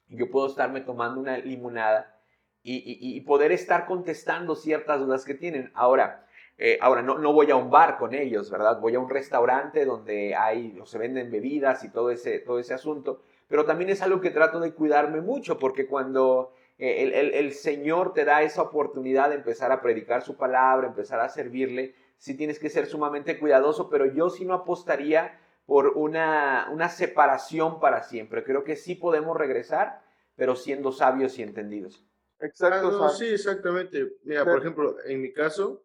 yo 0.07 0.31
puedo 0.31 0.47
estarme 0.47 0.81
tomando 0.81 1.21
una 1.21 1.39
limonada 1.39 2.17
y, 2.63 3.21
poder 3.23 3.51
estar 3.51 3.87
contestando 3.87 4.55
ciertas 4.55 5.01
dudas 5.01 5.25
que 5.25 5.35
tienen. 5.35 5.71
Ahora, 5.75 6.24
eh, 6.57 6.79
ahora 6.81 7.03
no, 7.03 7.19
no, 7.19 7.33
voy 7.33 7.51
a 7.51 7.57
un 7.57 7.71
bar 7.71 7.99
con 7.99 8.15
ellos, 8.15 8.51
¿verdad? 8.51 8.81
Voy 8.81 8.95
a 8.95 9.01
un 9.01 9.11
restaurante 9.11 9.85
donde 9.85 10.35
hay, 10.37 10.79
o 10.81 10.87
se 10.87 10.99
venden 10.99 11.31
bebidas 11.31 11.83
y 11.85 11.91
todo 11.91 12.11
ese, 12.11 12.39
todo 12.39 12.59
ese 12.59 12.75
asunto, 12.75 13.23
pero 13.49 13.65
también 13.65 13.91
es 13.91 14.03
algo 14.03 14.21
que 14.21 14.31
trato 14.31 14.61
de 14.61 14.73
cuidarme 14.73 15.21
mucho, 15.21 15.59
porque 15.59 15.87
cuando 15.87 16.53
eh, 16.79 17.03
el, 17.03 17.13
el, 17.13 17.35
el, 17.35 17.53
Señor 17.53 18.15
te 18.15 18.25
da 18.25 18.43
esa 18.43 18.63
oportunidad 18.63 19.31
de 19.31 19.37
empezar 19.37 19.73
a 19.73 19.81
predicar 19.81 20.23
su 20.23 20.37
palabra, 20.37 20.87
empezar 20.87 21.21
a 21.21 21.29
servirle, 21.29 21.95
sí 22.19 22.37
tienes 22.37 22.59
que 22.59 22.71
ser 22.71 22.87
sumamente 22.87 23.39
cuidadoso, 23.39 23.91
pero 23.91 24.07
yo 24.07 24.31
sí 24.31 24.45
no 24.45 24.55
apostaría 24.55 25.41
por 25.67 25.89
una, 25.89 26.69
una 26.73 26.89
separación 26.89 27.81
para 27.81 28.03
siempre. 28.03 28.45
Creo 28.45 28.65
que 28.65 28.77
sí 28.77 28.95
podemos 28.95 29.37
regresar, 29.37 30.03
pero 30.37 30.57
siendo 30.57 30.93
sabios 30.93 31.39
y 31.39 31.43
entendidos. 31.43 32.05
Exacto. 32.41 33.09
sí, 33.09 33.27
exactamente. 33.27 34.17
Mira, 34.25 34.45
por 34.45 34.59
ejemplo, 34.59 34.97
en 35.07 35.23
mi 35.23 35.33
caso 35.33 35.83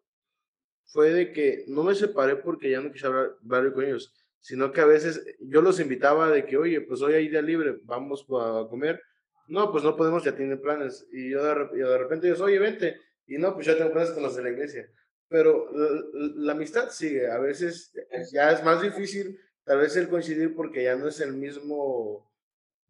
fue 0.92 1.10
de 1.10 1.32
que 1.32 1.64
no 1.68 1.82
me 1.82 1.94
separé 1.94 2.36
porque 2.36 2.70
ya 2.70 2.80
no 2.80 2.92
quise 2.92 3.06
hablar, 3.06 3.72
con 3.72 3.84
ellos, 3.84 4.12
sino 4.40 4.72
que 4.72 4.80
a 4.80 4.86
veces 4.86 5.24
yo 5.40 5.62
los 5.62 5.78
invitaba 5.80 6.30
de 6.30 6.44
que, 6.44 6.56
oye, 6.56 6.80
pues 6.80 7.00
hoy 7.02 7.14
hay 7.14 7.28
día 7.28 7.42
libre, 7.42 7.78
vamos 7.84 8.22
a 8.22 8.66
comer. 8.68 9.00
No, 9.46 9.70
pues 9.70 9.84
no 9.84 9.96
podemos, 9.96 10.24
ya 10.24 10.34
tienen 10.34 10.60
planes. 10.60 11.06
Y 11.12 11.30
yo 11.30 11.44
de, 11.44 11.76
de 11.76 11.98
repente 11.98 12.30
digo, 12.30 12.44
oye, 12.44 12.58
vente. 12.58 13.00
Y 13.26 13.38
no, 13.38 13.54
pues 13.54 13.66
ya 13.66 13.76
tengo 13.76 13.92
planes 13.92 14.10
con 14.10 14.22
los 14.22 14.34
de 14.36 14.42
la 14.42 14.50
iglesia. 14.50 14.90
Pero 15.28 15.70
la, 16.12 16.52
amistad 16.52 16.90
sigue. 16.90 17.30
A 17.30 17.38
veces 17.38 17.92
ya 18.32 18.50
es 18.50 18.64
más 18.64 18.82
difícil, 18.82 19.38
tal 19.64 19.78
vez 19.78 19.96
el 19.96 20.08
coincidir 20.08 20.56
porque 20.56 20.82
ya 20.82 20.96
no 20.96 21.06
es 21.06 21.20
el 21.20 21.34
mismo 21.34 22.28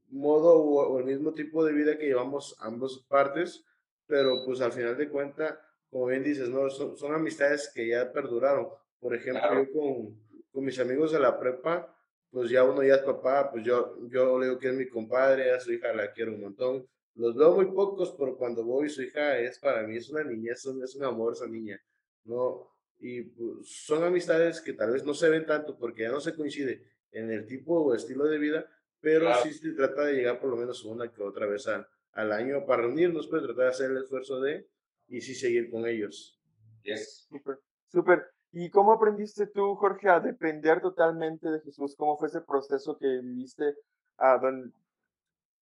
modo 0.08 0.54
o, 0.54 0.98
el 0.98 1.04
mismo 1.04 1.34
tipo 1.34 1.64
de 1.64 1.72
vida 1.74 1.98
que 1.98 2.06
llevamos 2.06 2.56
ambas 2.60 2.98
partes, 3.08 3.64
pero 4.06 4.42
pues 4.46 4.62
al 4.62 4.72
final 4.72 4.96
de 4.96 5.10
cuentas, 5.10 5.58
como 5.90 6.06
bien 6.06 6.22
dices, 6.22 6.48
no, 6.48 6.70
son, 6.70 6.96
son 6.96 7.14
amistades 7.14 7.70
que 7.74 7.88
ya 7.88 8.12
perduraron. 8.12 8.68
Por 9.00 9.14
ejemplo, 9.14 9.42
yo 9.54 9.72
con, 9.72 10.20
con 10.52 10.64
mis 10.64 10.78
amigos 10.78 11.12
de 11.12 11.20
la 11.20 11.38
prepa, 11.38 11.96
pues 12.30 12.50
ya 12.50 12.64
uno 12.64 12.82
ya 12.82 12.94
es 12.94 13.02
papá, 13.02 13.50
pues 13.50 13.64
yo, 13.64 13.96
yo 14.08 14.38
le 14.38 14.46
digo 14.46 14.58
que 14.58 14.68
es 14.68 14.74
mi 14.74 14.88
compadre, 14.88 15.50
a 15.52 15.58
su 15.60 15.72
hija 15.72 15.92
la 15.92 16.12
quiero 16.12 16.32
un 16.32 16.42
montón. 16.42 16.86
Los 17.16 17.34
veo 17.36 17.52
muy 17.54 17.66
pocos, 17.66 18.14
pero 18.16 18.36
cuando 18.36 18.64
voy, 18.64 18.88
su 18.88 19.02
hija 19.02 19.38
es 19.38 19.58
para 19.58 19.82
mí, 19.86 19.96
es 19.96 20.08
una 20.10 20.22
niña, 20.22 20.52
es 20.52 20.64
un, 20.64 20.82
es 20.82 20.94
un 20.94 21.04
amor 21.04 21.32
esa 21.32 21.46
niña. 21.46 21.80
¿no? 22.24 22.68
Y 22.98 23.22
pues, 23.22 23.68
son 23.68 24.04
amistades 24.04 24.60
que 24.60 24.74
tal 24.74 24.92
vez 24.92 25.04
no 25.04 25.12
se 25.12 25.28
ven 25.28 25.44
tanto 25.44 25.76
porque 25.76 26.02
ya 26.02 26.10
no 26.10 26.20
se 26.20 26.34
coincide 26.36 26.84
en 27.10 27.30
el 27.30 27.46
tipo 27.46 27.80
o 27.80 27.94
estilo 27.94 28.26
de 28.26 28.38
vida, 28.38 28.66
pero 29.00 29.34
sí 29.42 29.52
se 29.52 29.72
trata 29.72 30.04
de 30.04 30.14
llegar 30.14 30.38
por 30.38 30.50
lo 30.50 30.56
menos 30.56 30.84
una 30.84 31.10
que 31.10 31.22
otra 31.22 31.46
vez 31.46 31.66
al, 31.66 31.88
al 32.12 32.32
año 32.32 32.64
para 32.64 32.82
reunirnos, 32.82 33.26
pues 33.26 33.42
tratar 33.42 33.64
de 33.64 33.70
hacer 33.70 33.90
el 33.90 33.98
esfuerzo 33.98 34.40
de 34.40 34.68
y 35.10 35.20
sí 35.20 35.34
seguir 35.34 35.70
con 35.70 35.86
ellos. 35.86 36.40
Yes. 36.82 37.26
Súper, 37.28 37.58
súper. 37.88 38.26
¿Y 38.52 38.70
cómo 38.70 38.92
aprendiste 38.92 39.46
tú, 39.46 39.74
Jorge, 39.76 40.08
a 40.08 40.20
depender 40.20 40.80
totalmente 40.80 41.50
de 41.50 41.60
Jesús? 41.60 41.94
¿Cómo 41.96 42.16
fue 42.16 42.28
ese 42.28 42.40
proceso 42.40 42.96
que 42.98 43.06
viviste? 43.06 43.74
Ah, 44.16 44.40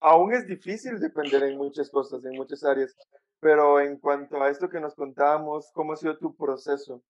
aún 0.01 0.33
es 0.33 0.47
difícil 0.47 0.99
depender 1.01 1.43
en 1.43 1.57
muchas 1.57 1.91
cosas, 1.91 2.25
en 2.25 2.37
muchas 2.37 2.65
áreas, 2.65 2.97
pero 3.41 3.81
en 3.81 3.99
cuanto 3.99 4.43
a 4.43 4.49
esto 4.49 4.69
que 4.69 4.81
nos 4.81 4.95
contábamos, 4.95 5.71
¿cómo 5.73 5.93
ha 5.93 5.97
sido 5.97 6.17
tu 6.17 6.35
proceso? 6.35 7.03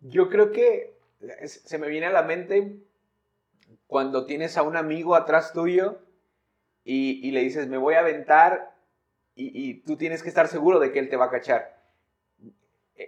Yo 0.00 0.28
creo 0.28 0.50
que 0.50 0.96
se 1.44 1.78
me 1.78 1.88
viene 1.88 2.06
a 2.06 2.12
la 2.12 2.22
mente 2.22 2.78
cuando 3.86 4.26
tienes 4.26 4.56
a 4.56 4.62
un 4.62 4.76
amigo 4.76 5.14
atrás 5.14 5.52
tuyo 5.52 5.98
y, 6.84 7.30
le 7.30 7.40
dices, 7.40 7.68
me 7.68 7.76
voy 7.76 7.94
a 7.94 8.00
aventar 8.00 8.74
y, 9.40 9.74
tú 9.82 9.96
tienes 9.96 10.22
que 10.22 10.28
estar 10.28 10.48
seguro 10.48 10.78
de 10.78 10.92
que 10.92 10.98
él 10.98 11.08
te 11.08 11.16
va 11.16 11.26
a 11.26 11.30
cachar 11.30 11.80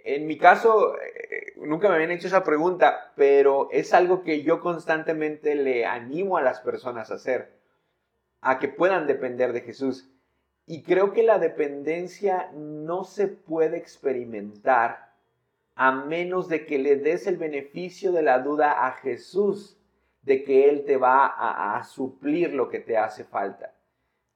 en 0.05 0.27
mi 0.27 0.39
caso, 0.39 0.97
eh, 1.01 1.53
nunca 1.57 1.89
me 1.89 1.97
habían 1.97 2.11
hecho 2.11 2.27
esa 2.27 2.45
pregunta, 2.45 3.13
pero 3.15 3.69
es 3.71 3.93
algo 3.93 4.23
que 4.23 4.43
yo 4.43 4.61
constantemente 4.61 5.55
le 5.55 5.85
animo 5.85 6.37
a 6.37 6.43
las 6.43 6.61
personas 6.61 7.11
a 7.11 7.15
hacer, 7.17 7.53
a 8.41 8.59
que 8.59 8.69
puedan 8.69 9.07
depender 9.07 9.53
de 9.53 9.61
Jesús. 9.61 10.09
Y 10.67 10.83
creo 10.83 11.13
que 11.13 11.23
la 11.23 11.39
dependencia 11.39 12.51
no 12.55 13.05
se 13.05 13.29
puede 13.29 13.77
experimentar 13.77 15.13
a 15.75 15.93
menos 15.93 16.49
de 16.49 16.65
que 16.67 16.79
le 16.79 16.97
des 16.97 17.27
el 17.27 17.37
beneficio 17.37 18.13
de 18.13 18.23
la 18.23 18.39
duda 18.39 18.87
a 18.87 18.93
Jesús 18.93 19.79
de 20.23 20.45
que 20.45 20.69
Él 20.69 20.85
te 20.85 20.97
va 20.97 21.27
a 21.27 21.83
suplir 21.83 22.55
lo 22.55 22.69
que 22.69 22.79
te 22.79 22.97
hace 22.97 23.25
falta. 23.25 23.75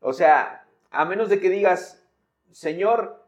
O 0.00 0.12
sea, 0.12 0.65
a 1.00 1.04
menos 1.04 1.28
de 1.28 1.40
que 1.40 1.50
digas, 1.50 2.02
Señor, 2.50 3.26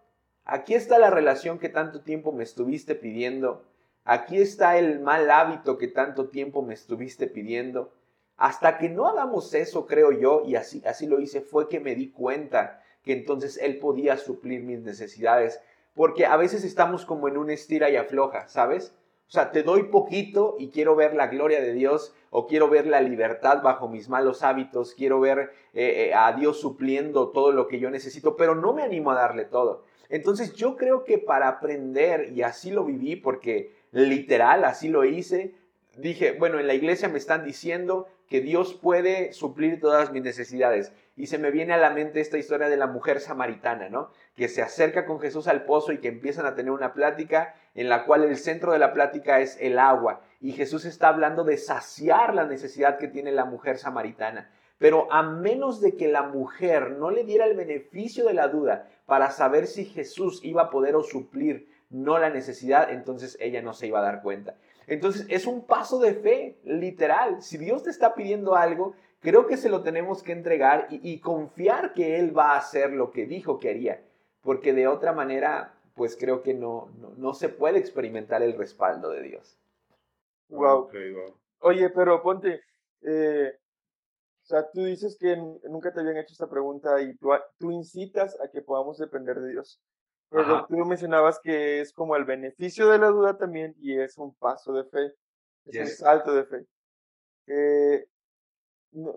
Aquí 0.50 0.72
está 0.72 0.98
la 0.98 1.10
relación 1.10 1.58
que 1.58 1.68
tanto 1.68 2.00
tiempo 2.00 2.32
me 2.32 2.42
estuviste 2.42 2.94
pidiendo. 2.94 3.66
Aquí 4.04 4.40
está 4.40 4.78
el 4.78 4.98
mal 4.98 5.30
hábito 5.30 5.76
que 5.76 5.88
tanto 5.88 6.30
tiempo 6.30 6.62
me 6.62 6.72
estuviste 6.72 7.26
pidiendo. 7.26 7.92
Hasta 8.38 8.78
que 8.78 8.88
no 8.88 9.06
hagamos 9.06 9.52
eso, 9.52 9.86
creo 9.86 10.10
yo, 10.10 10.44
y 10.46 10.56
así, 10.56 10.82
así 10.86 11.06
lo 11.06 11.20
hice, 11.20 11.42
fue 11.42 11.68
que 11.68 11.80
me 11.80 11.94
di 11.94 12.12
cuenta 12.12 12.82
que 13.04 13.12
entonces 13.12 13.58
Él 13.58 13.78
podía 13.78 14.16
suplir 14.16 14.62
mis 14.62 14.80
necesidades. 14.80 15.60
Porque 15.94 16.24
a 16.24 16.38
veces 16.38 16.64
estamos 16.64 17.04
como 17.04 17.28
en 17.28 17.36
un 17.36 17.50
estira 17.50 17.90
y 17.90 17.96
afloja, 17.96 18.48
¿sabes? 18.48 18.94
O 19.28 19.30
sea, 19.30 19.52
te 19.52 19.62
doy 19.62 19.84
poquito 19.84 20.56
y 20.58 20.70
quiero 20.70 20.96
ver 20.96 21.14
la 21.14 21.26
gloria 21.26 21.60
de 21.60 21.74
Dios 21.74 22.14
o 22.30 22.46
quiero 22.46 22.70
ver 22.70 22.86
la 22.86 23.02
libertad 23.02 23.62
bajo 23.62 23.86
mis 23.86 24.08
malos 24.08 24.42
hábitos, 24.42 24.94
quiero 24.94 25.20
ver 25.20 25.52
eh, 25.74 26.08
eh, 26.08 26.14
a 26.14 26.32
Dios 26.32 26.60
supliendo 26.60 27.28
todo 27.28 27.52
lo 27.52 27.68
que 27.68 27.78
yo 27.78 27.90
necesito, 27.90 28.36
pero 28.36 28.54
no 28.54 28.72
me 28.72 28.82
animo 28.82 29.10
a 29.10 29.16
darle 29.16 29.44
todo. 29.44 29.84
Entonces 30.08 30.54
yo 30.54 30.76
creo 30.76 31.04
que 31.04 31.18
para 31.18 31.48
aprender, 31.48 32.32
y 32.32 32.40
así 32.40 32.70
lo 32.70 32.84
viví 32.84 33.16
porque 33.16 33.74
literal, 33.92 34.64
así 34.64 34.88
lo 34.88 35.04
hice, 35.04 35.54
dije, 35.98 36.32
bueno, 36.32 36.58
en 36.58 36.66
la 36.66 36.74
iglesia 36.74 37.08
me 37.08 37.18
están 37.18 37.44
diciendo 37.44 38.06
que 38.28 38.40
Dios 38.40 38.74
puede 38.74 39.32
suplir 39.32 39.80
todas 39.80 40.12
mis 40.12 40.22
necesidades. 40.22 40.92
Y 41.16 41.26
se 41.26 41.38
me 41.38 41.50
viene 41.50 41.72
a 41.74 41.78
la 41.78 41.90
mente 41.90 42.20
esta 42.20 42.38
historia 42.38 42.68
de 42.68 42.76
la 42.76 42.86
mujer 42.86 43.20
samaritana, 43.20 43.88
¿no? 43.88 44.10
Que 44.38 44.48
se 44.48 44.62
acerca 44.62 45.04
con 45.04 45.18
Jesús 45.20 45.48
al 45.48 45.64
pozo 45.64 45.92
y 45.92 45.98
que 45.98 46.08
empiezan 46.08 46.46
a 46.46 46.54
tener 46.54 46.70
una 46.70 46.94
plática 46.94 47.54
en 47.74 47.88
la 47.88 48.04
cual 48.04 48.24
el 48.24 48.36
centro 48.36 48.72
de 48.72 48.78
la 48.78 48.94
plática 48.94 49.40
es 49.40 49.58
el 49.60 49.78
agua. 49.78 50.20
Y 50.40 50.52
Jesús 50.52 50.84
está 50.84 51.08
hablando 51.08 51.44
de 51.44 51.58
saciar 51.58 52.34
la 52.34 52.46
necesidad 52.46 52.98
que 52.98 53.08
tiene 53.08 53.32
la 53.32 53.44
mujer 53.44 53.78
samaritana. 53.78 54.50
Pero 54.78 55.12
a 55.12 55.24
menos 55.24 55.80
de 55.80 55.96
que 55.96 56.06
la 56.06 56.22
mujer 56.22 56.92
no 56.92 57.10
le 57.10 57.24
diera 57.24 57.46
el 57.46 57.56
beneficio 57.56 58.26
de 58.26 58.34
la 58.34 58.46
duda 58.46 58.88
para 59.06 59.32
saber 59.32 59.66
si 59.66 59.84
Jesús 59.84 60.40
iba 60.44 60.62
a 60.62 60.70
poder 60.70 60.94
o 60.94 61.02
suplir 61.02 61.68
no 61.90 62.18
la 62.18 62.30
necesidad, 62.30 62.92
entonces 62.92 63.36
ella 63.40 63.60
no 63.60 63.72
se 63.72 63.88
iba 63.88 63.98
a 63.98 64.02
dar 64.02 64.22
cuenta. 64.22 64.54
Entonces 64.86 65.26
es 65.28 65.46
un 65.46 65.66
paso 65.66 65.98
de 65.98 66.14
fe, 66.14 66.58
literal. 66.64 67.42
Si 67.42 67.58
Dios 67.58 67.82
te 67.82 67.90
está 67.90 68.14
pidiendo 68.14 68.54
algo, 68.54 68.94
creo 69.20 69.46
que 69.46 69.56
se 69.56 69.68
lo 69.68 69.82
tenemos 69.82 70.22
que 70.22 70.32
entregar 70.32 70.86
y, 70.90 71.18
confiar 71.18 71.92
que 71.92 72.18
Él 72.18 72.36
va 72.36 72.52
a 72.52 72.58
hacer 72.58 72.92
lo 72.92 73.10
que 73.10 73.26
dijo 73.26 73.58
que 73.58 73.70
haría. 73.70 74.00
Porque 74.48 74.72
de 74.72 74.88
otra 74.88 75.12
manera, 75.12 75.74
pues 75.94 76.16
creo 76.16 76.42
que 76.42 76.54
no, 76.54 76.88
no, 77.18 77.34
se 77.34 77.50
puede 77.50 77.78
experimentar 77.78 78.42
el 78.42 78.56
respaldo 78.56 79.10
de 79.10 79.20
Dios. 79.20 79.58
Wow. 80.48 80.90
Oye, 81.58 81.90
pero 81.90 82.22
ponte, 82.22 82.62
eh, 83.02 83.58
o 84.42 84.46
sea, 84.46 84.70
tú 84.70 84.84
dices 84.84 85.18
que 85.20 85.36
nunca 85.36 85.92
te 85.92 86.00
habían 86.00 86.16
hecho 86.16 86.32
esta 86.32 86.48
pregunta 86.48 86.98
y 87.02 87.14
tú, 87.18 87.28
tú 87.58 87.70
incitas 87.72 88.40
a 88.40 88.48
que 88.48 88.62
podamos 88.62 88.96
depender 88.96 89.38
de 89.38 89.50
Dios. 89.50 89.82
Pero 90.30 90.64
tú 90.66 90.76
mencionabas 90.78 91.38
que 91.40 91.82
es 91.82 91.92
como 91.92 92.16
el 92.16 92.24
beneficio 92.24 92.88
de 92.88 93.00
la 93.00 93.08
duda 93.08 93.36
también 93.36 93.74
y 93.78 94.00
es 94.00 94.16
un 94.16 94.34
paso 94.34 94.72
de 94.72 94.84
fe, 94.84 95.14
es 95.66 95.78
un 95.78 95.86
salto 95.88 96.32
de 96.32 96.44
fe. 96.46 96.66
Eh, 97.48 98.08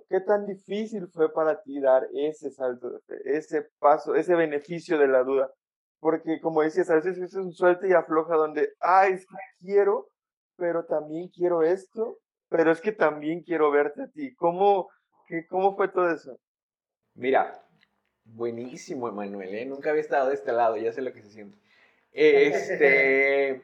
¿Qué 0.10 0.20
tan 0.22 0.46
difícil 0.46 1.08
fue 1.08 1.34
para 1.34 1.62
ti 1.62 1.80
dar 1.80 2.08
ese 2.14 2.52
salto 2.52 3.02
ese 3.24 3.70
paso, 3.80 4.16
ese 4.16 4.36
beneficio 4.36 4.98
de 4.98 5.08
la 5.08 5.24
duda? 5.24 5.52
Porque 6.00 6.40
como 6.42 6.62
decías, 6.62 6.90
a 6.90 6.96
veces 6.96 7.18
es 7.18 7.34
un 7.36 7.54
suelto 7.54 7.88
y 7.88 7.94
afloja 7.94 8.36
donde, 8.36 8.70
ay, 8.80 9.14
es 9.14 9.26
que 9.26 9.36
quiero, 9.60 10.08
pero 10.58 10.86
también 10.86 11.30
quiero 11.30 11.64
esto, 11.64 12.18
pero 12.50 12.72
es 12.72 12.82
que 12.82 12.92
también 12.92 13.44
quiero 13.44 13.72
verte 13.72 14.04
a 14.04 14.08
ti. 14.08 14.36
¿Cómo, 14.36 14.90
¿Cómo 15.50 15.76
fue 15.76 15.88
todo 15.88 16.12
eso? 16.12 16.38
Mira, 17.14 17.64
buenísimo, 18.26 19.08
Emanuel, 19.08 19.56
¿eh? 19.56 19.66
Nunca 19.66 19.92
había 19.92 20.02
estado 20.02 20.30
de 20.30 20.36
este 20.36 20.52
lado, 20.52 20.76
ya 20.78 20.92
sé 20.92 21.02
lo 21.02 21.14
que 21.14 21.22
se 21.22 21.30
siente. 21.30 21.58
Este, 22.12 23.64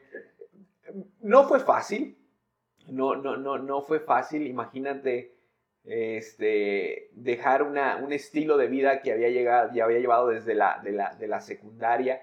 no 1.20 1.46
fue 1.46 1.60
fácil, 1.60 2.16
no, 2.86 3.16
no, 3.16 3.36
no, 3.36 3.58
no 3.58 3.82
fue 3.82 4.00
fácil, 4.00 4.46
imagínate 4.46 5.37
este, 5.88 7.10
dejar 7.12 7.62
una, 7.62 7.96
un 7.96 8.12
estilo 8.12 8.56
de 8.56 8.68
vida 8.68 9.02
que 9.02 9.12
había, 9.12 9.28
llegado, 9.28 9.70
ya 9.72 9.84
había 9.84 9.98
llevado 9.98 10.28
desde 10.28 10.54
la, 10.54 10.80
de, 10.82 10.92
la, 10.92 11.14
de 11.14 11.28
la 11.28 11.40
secundaria. 11.40 12.22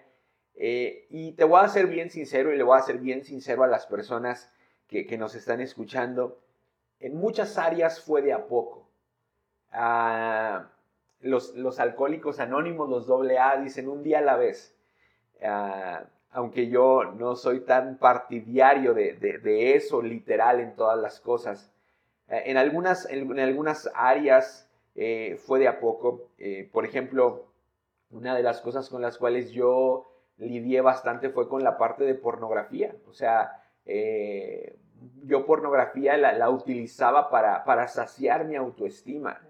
Eh, 0.56 1.08
y 1.10 1.34
te 1.34 1.44
voy 1.44 1.62
a 1.62 1.68
ser 1.68 1.88
bien 1.88 2.10
sincero 2.10 2.54
y 2.54 2.58
le 2.58 2.64
voy 2.64 2.78
a 2.78 2.84
ser 2.84 3.00
bien 3.00 3.24
sincero 3.24 3.64
a 3.64 3.68
las 3.68 3.86
personas 3.88 4.52
que, 4.88 5.06
que 5.06 5.18
nos 5.18 5.36
están 5.36 5.62
escuchando. 5.62 6.40
En 7.00 7.16
muchas 7.16 7.58
áreas 7.58 8.02
fue 8.02 8.22
de 8.22 8.34
a 8.34 8.48
poco 8.48 8.86
los, 11.22 11.80
alcohólicos 11.80 12.40
anónimos, 12.40 12.90
los 12.90 13.10
AA, 13.10 13.58
dicen 13.58 13.90
un 13.90 14.04
día 14.04 14.20
a 14.20 14.22
la 14.22 14.38
vez. 14.38 14.78
aunque 16.32 16.68
yo 16.68 17.06
no 17.06 17.36
soy 17.36 17.62
tan 17.62 17.98
partidario 17.98 18.94
de, 18.94 19.76
eso 19.76 20.02
literal 20.02 20.60
en 20.60 20.76
todas 20.76 21.00
las 21.00 21.20
cosas. 21.20 21.72
Eh, 22.30 22.44
en, 22.48 22.58
algunas, 22.58 23.10
en, 23.10 23.40
algunas 23.40 23.90
áreas 23.94 24.70
eh, 24.96 25.38
fue 25.46 25.60
de 25.60 25.68
a 25.68 25.80
poco. 25.80 26.30
Eh, 26.38 26.70
por 26.72 26.86
ejemplo, 26.86 27.48
una 28.10 28.36
de 28.36 28.44
las 28.44 28.62
cosas 28.62 28.90
con 28.90 29.02
las 29.02 29.18
cuales 29.18 29.52
yo 29.52 30.12
lidié 30.38 30.82
bastante 30.82 31.30
fue 31.30 31.48
con 31.48 31.64
la 31.64 31.78
parte 31.78 32.04
de 32.04 32.16
pornografía. 32.16 32.96
O 33.08 33.14
sea, 33.14 33.62
yo 35.24 35.46
pornografía 35.46 36.18
la, 36.18 36.50
utilizaba 36.50 37.30
para, 37.30 37.64
para 37.64 37.88
saciar 37.88 38.46
mi 38.46 38.56
autoestima. 38.56 39.42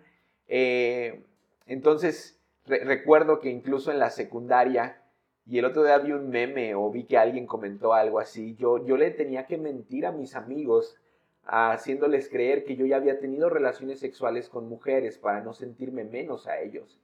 Entonces, 1.66 2.40
recuerdo 2.66 3.40
que 3.40 3.50
incluso 3.50 3.92
en 3.92 4.00
la 4.00 4.10
secundaria, 4.10 5.02
y 5.48 5.60
el 5.60 5.66
otro 5.66 5.84
día 5.84 5.98
vi 6.00 6.12
un 6.12 6.30
meme 6.30 6.76
o 6.76 6.90
vi 6.90 7.06
que 7.06 7.18
alguien 7.18 7.46
comentó 7.46 7.94
algo 7.94 8.20
así, 8.20 8.56
yo, 8.56 8.86
yo 8.86 8.98
le 8.98 9.12
tenía 9.12 9.46
que 9.46 9.58
mentir 9.58 10.06
a 10.06 10.12
mis 10.12 10.36
amigos 10.36 10.98
haciéndoles 11.46 12.30
creer 12.30 12.64
que 12.64 12.76
yo 12.76 12.86
ya 12.86 12.98
había 12.98 13.20
tenido 13.20 13.50
relaciones 13.50 14.00
sexuales 14.00 14.50
con 14.50 14.68
mujeres 14.68 15.18
para 15.18 15.42
no 15.42 15.54
sentirme 15.54 16.04
menos 16.04 16.48
a 16.48 16.60
ellos. 16.60 17.00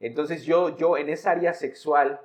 Entonces 0.00 0.44
yo, 0.44 0.76
yo 0.76 0.96
en 0.96 1.08
esa 1.08 1.32
área 1.32 1.54
sexual, 1.54 2.20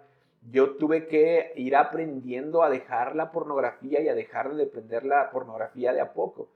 yo 0.52 0.76
tuve 0.76 1.08
que 1.08 1.54
ir 1.56 1.76
aprendiendo 1.76 2.63
a 2.63 2.69
dejar 2.69 3.15
la 3.15 3.32
pornografía 3.32 4.02
y 4.02 4.10
a 4.10 4.15
dejar 4.15 4.52
de 4.52 4.65
depender 4.65 5.06
la 5.06 5.32
pornografía 5.32 5.93
de 5.93 6.02
a 6.02 6.13
poco. 6.13 6.49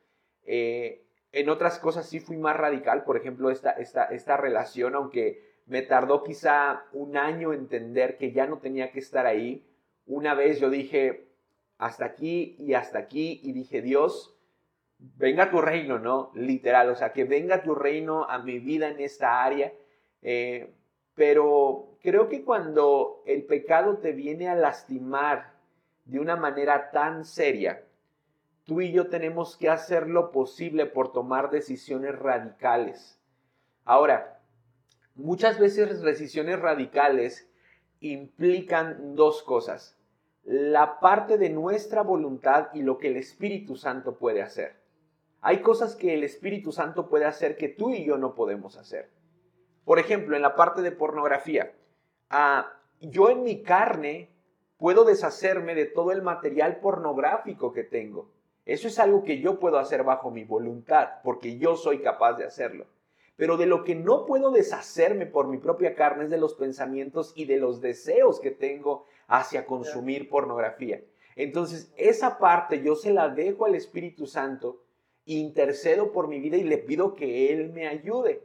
Eh, 0.45 1.03
en 1.31 1.49
otras 1.49 1.79
cosas 1.79 2.07
sí 2.07 2.19
fui 2.19 2.37
más 2.37 2.57
radical, 2.57 3.03
por 3.03 3.17
ejemplo, 3.17 3.49
esta, 3.49 3.71
esta, 3.71 4.05
esta 4.05 4.37
relación, 4.37 4.95
aunque 4.95 5.47
me 5.65 5.81
tardó 5.81 6.23
quizá 6.23 6.85
un 6.93 7.17
año 7.17 7.53
entender 7.53 8.17
que 8.17 8.31
ya 8.31 8.45
no 8.45 8.59
tenía 8.59 8.91
que 8.91 8.99
estar 8.99 9.25
ahí. 9.25 9.65
Una 10.05 10.33
vez 10.33 10.59
yo 10.59 10.69
dije, 10.69 11.27
hasta 11.77 12.05
aquí 12.05 12.55
y 12.59 12.73
hasta 12.73 12.99
aquí, 12.99 13.41
y 13.43 13.51
dije, 13.51 13.81
Dios, 13.81 14.36
venga 14.99 15.49
tu 15.49 15.61
reino, 15.61 15.99
¿no? 15.99 16.31
Literal, 16.35 16.89
o 16.89 16.95
sea, 16.95 17.13
que 17.13 17.23
venga 17.23 17.63
tu 17.63 17.75
reino 17.75 18.25
a 18.25 18.39
mi 18.39 18.59
vida 18.59 18.89
en 18.89 18.99
esta 18.99 19.43
área. 19.43 19.71
Eh, 20.21 20.73
pero 21.15 21.97
creo 22.01 22.29
que 22.29 22.43
cuando 22.43 23.23
el 23.25 23.43
pecado 23.45 23.97
te 23.97 24.11
viene 24.11 24.49
a 24.49 24.55
lastimar 24.55 25.53
de 26.05 26.19
una 26.19 26.35
manera 26.35 26.91
tan 26.91 27.25
seria, 27.25 27.83
tú 28.65 28.81
y 28.81 28.91
yo 28.91 29.07
tenemos 29.07 29.57
que 29.57 29.69
hacer 29.69 30.07
lo 30.07 30.31
posible 30.31 30.85
por 30.85 31.11
tomar 31.11 31.49
decisiones 31.49 32.17
radicales. 32.17 33.19
Ahora, 33.83 34.39
muchas 35.15 35.59
veces 35.59 36.01
decisiones 36.01 36.59
radicales 36.59 37.49
implican 37.99 39.15
dos 39.15 39.41
cosas. 39.41 39.97
La 40.43 40.99
parte 40.99 41.37
de 41.37 41.49
nuestra 41.49 42.03
voluntad 42.03 42.67
y 42.73 42.83
lo 42.83 42.97
que 42.97 43.07
el 43.07 43.17
Espíritu 43.17 43.75
Santo 43.75 44.17
puede 44.17 44.41
hacer. 44.41 44.76
Hay 45.41 45.61
cosas 45.61 45.95
que 45.95 46.13
el 46.13 46.23
Espíritu 46.23 46.71
Santo 46.71 47.07
puede 47.07 47.25
hacer 47.25 47.57
que 47.57 47.69
tú 47.69 47.91
y 47.91 48.05
yo 48.05 48.17
no 48.17 48.35
podemos 48.35 48.77
hacer. 48.77 49.09
Por 49.85 49.99
ejemplo, 49.99 50.35
en 50.35 50.41
la 50.41 50.55
parte 50.55 50.81
de 50.81 50.91
pornografía, 50.91 51.73
ah, 52.29 52.73
yo 52.99 53.29
en 53.29 53.43
mi 53.43 53.61
carne 53.63 54.29
puedo 54.77 55.05
deshacerme 55.05 55.75
de 55.75 55.85
todo 55.85 56.11
el 56.11 56.21
material 56.21 56.79
pornográfico 56.79 57.71
que 57.71 57.83
tengo. 57.83 58.29
Eso 58.65 58.87
es 58.87 58.99
algo 58.99 59.23
que 59.23 59.39
yo 59.39 59.59
puedo 59.59 59.79
hacer 59.79 60.03
bajo 60.03 60.29
mi 60.29 60.43
voluntad, 60.43 61.21
porque 61.23 61.57
yo 61.57 61.77
soy 61.77 62.01
capaz 62.01 62.33
de 62.33 62.45
hacerlo. 62.45 62.85
Pero 63.37 63.55
de 63.55 63.65
lo 63.65 63.83
que 63.83 63.95
no 63.95 64.25
puedo 64.25 64.51
deshacerme 64.51 65.25
por 65.25 65.47
mi 65.47 65.57
propia 65.57 65.95
carne 65.95 66.25
es 66.25 66.29
de 66.29 66.37
los 66.37 66.55
pensamientos 66.55 67.31
y 67.35 67.45
de 67.45 67.57
los 67.57 67.79
deseos 67.81 68.39
que 68.39 68.51
tengo 68.51 69.05
hacia 69.27 69.65
consumir 69.65 70.27
pornografía. 70.27 71.01
Entonces, 71.35 71.93
esa 71.95 72.39
parte 72.39 72.81
yo 72.81 72.95
se 72.95 73.13
la 73.13 73.29
dejo 73.29 73.65
al 73.65 73.75
Espíritu 73.75 74.25
Santo, 74.25 74.81
intercedo 75.27 76.11
por 76.11 76.27
mi 76.27 76.39
vida 76.39 76.57
y 76.57 76.63
le 76.63 76.77
pido 76.79 77.13
que 77.15 77.51
Él 77.53 77.71
me 77.71 77.87
ayude. 77.87 78.43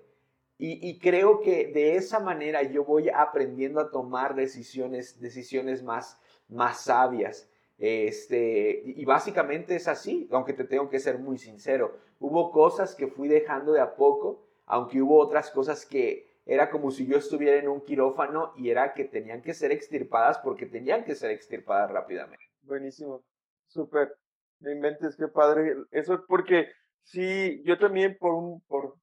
Y, 0.64 1.00
creo 1.00 1.40
que 1.40 1.66
de 1.66 1.96
esa 1.96 2.20
manera 2.20 2.62
yo 2.62 2.84
voy 2.84 3.08
aprendiendo 3.08 3.80
a 3.80 3.90
tomar 3.90 4.36
decisiones, 4.36 5.20
decisiones 5.20 5.82
más, 5.82 6.20
más 6.48 6.82
sabias. 6.82 7.50
Este, 7.78 8.80
y 8.84 9.04
básicamente 9.04 9.74
es 9.74 9.88
así, 9.88 10.28
aunque 10.30 10.52
te 10.52 10.62
tengo 10.62 10.88
que 10.88 11.00
ser 11.00 11.18
muy 11.18 11.36
sincero. 11.36 11.98
Hubo 12.20 12.52
cosas 12.52 12.94
que 12.94 13.08
fui 13.08 13.26
dejando 13.26 13.72
de 13.72 13.80
a 13.80 13.96
poco 13.96 14.46
aunque 14.66 15.02
hubo 15.02 15.18
otras 15.18 15.50
cosas 15.50 15.84
que 15.84 16.26
era 16.46 16.70
como 16.70 16.90
si 16.90 17.06
yo 17.06 17.18
estuviera 17.18 17.58
en 17.58 17.68
un 17.68 17.82
quirófano 17.82 18.52
y 18.56 18.70
era 18.70 18.94
que 18.94 19.04
tenían 19.04 19.42
que 19.42 19.54
ser 19.54 19.70
extirpadas 19.70 20.38
porque 20.38 20.66
tenían 20.66 21.04
que 21.04 21.14
ser 21.14 21.30
extirpadas 21.30 21.90
rápidamente. 21.90 22.44
Buenísimo, 22.62 23.22
súper. 23.66 24.16
Me 24.62 24.72
inventes, 24.72 25.16
qué 25.16 25.28
padre. 25.28 25.76
Eso 25.90 26.14
es 26.14 26.20
porque 26.28 26.68
sí, 27.02 27.62
yo 27.64 27.78
también 27.78 28.16
por 28.18 28.34
un, 28.34 28.60
por 28.62 28.94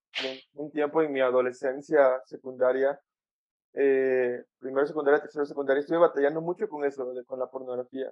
un 0.54 0.72
tiempo 0.72 1.02
en 1.02 1.12
mi 1.12 1.20
adolescencia 1.20 2.22
secundaria, 2.26 3.00
eh, 3.74 4.44
primero 4.60 4.88
secundaria, 4.88 5.22
tercero 5.22 5.46
secundaria, 5.46 5.82
estuve 5.82 5.98
batallando 5.98 6.42
mucho 6.42 6.68
con 6.70 6.86
eso, 6.86 7.06
con 7.28 7.40
la 7.40 7.48
pornografía. 7.48 8.12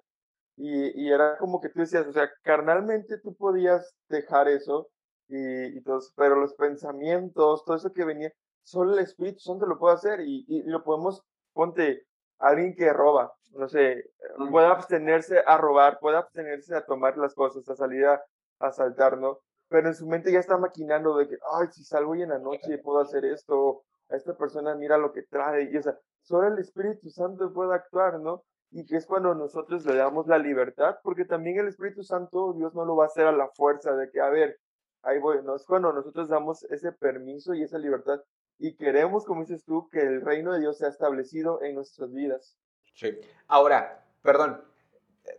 Y, 0.57 1.01
y 1.01 1.11
era 1.11 1.37
como 1.37 1.61
que 1.61 1.69
tú 1.69 1.79
decías, 1.79 2.05
o 2.07 2.11
sea, 2.11 2.29
carnalmente 2.41 3.17
tú 3.19 3.35
podías 3.35 3.95
dejar 4.09 4.47
eso, 4.49 4.89
y, 5.27 5.77
y 5.77 5.83
pero 6.15 6.35
los 6.35 6.53
pensamientos, 6.55 7.63
todo 7.63 7.77
eso 7.77 7.93
que 7.93 8.05
venía, 8.05 8.31
solo 8.63 8.93
el 8.93 8.99
Espíritu 8.99 9.39
Santo 9.39 9.65
lo 9.65 9.77
puede 9.79 9.95
hacer 9.95 10.21
y, 10.21 10.45
y, 10.47 10.63
lo 10.63 10.83
podemos, 10.83 11.23
ponte, 11.53 12.05
alguien 12.39 12.75
que 12.75 12.91
roba, 12.93 13.33
no 13.53 13.67
sé, 13.67 14.11
puede 14.51 14.67
abstenerse 14.67 15.43
a 15.45 15.57
robar, 15.57 15.99
puede 15.99 16.17
abstenerse 16.17 16.75
a 16.75 16.85
tomar 16.85 17.17
las 17.17 17.33
cosas, 17.33 17.67
a 17.69 17.75
salir 17.75 18.05
a, 18.05 18.23
asaltar, 18.59 19.17
¿no? 19.17 19.39
Pero 19.69 19.87
en 19.87 19.93
su 19.93 20.07
mente 20.07 20.31
ya 20.31 20.39
está 20.39 20.57
maquinando 20.57 21.15
de 21.17 21.27
que, 21.27 21.37
ay, 21.51 21.67
si 21.71 21.83
salgo 21.83 22.11
hoy 22.11 22.23
en 22.23 22.29
la 22.29 22.39
noche 22.39 22.79
puedo 22.79 22.99
hacer 22.99 23.23
esto, 23.25 23.83
a 24.09 24.15
esta 24.15 24.35
persona 24.35 24.73
mira 24.75 24.97
lo 24.97 25.11
que 25.11 25.23
trae, 25.23 25.69
y 25.71 25.77
o 25.77 25.81
sea, 25.83 25.95
solo 26.21 26.47
el 26.47 26.57
Espíritu 26.57 27.09
Santo 27.09 27.53
puede 27.53 27.75
actuar, 27.75 28.19
¿no? 28.19 28.43
Y 28.71 28.85
que 28.85 28.95
es 28.97 29.05
cuando 29.05 29.35
nosotros 29.35 29.85
le 29.85 29.95
damos 29.95 30.27
la 30.27 30.39
libertad, 30.39 30.97
porque 31.03 31.25
también 31.25 31.59
el 31.59 31.67
Espíritu 31.67 32.03
Santo, 32.03 32.53
Dios 32.53 32.73
no 32.73 32.83
lo 32.85 32.95
va 32.95 33.05
a 33.05 33.07
hacer 33.07 33.27
a 33.27 33.31
la 33.31 33.47
fuerza 33.49 33.95
de 33.95 34.09
que, 34.09 34.19
a 34.19 34.29
ver, 34.29 34.57
ahí 35.03 35.19
voy, 35.19 35.43
¿no? 35.43 35.55
Es 35.55 35.65
cuando 35.65 35.93
nosotros 35.93 36.29
damos 36.29 36.63
ese 36.65 36.91
permiso 36.91 37.53
y 37.53 37.63
esa 37.63 37.77
libertad 37.77 38.19
y 38.59 38.73
queremos, 38.73 39.25
como 39.25 39.41
dices 39.41 39.63
tú, 39.63 39.89
que 39.89 40.01
el 40.01 40.21
reino 40.21 40.53
de 40.53 40.59
Dios 40.59 40.77
sea 40.77 40.89
establecido 40.89 41.61
en 41.61 41.75
nuestras 41.75 42.11
vidas. 42.11 42.57
Sí. 42.93 43.17
Ahora, 43.47 44.03
perdón, 44.21 44.63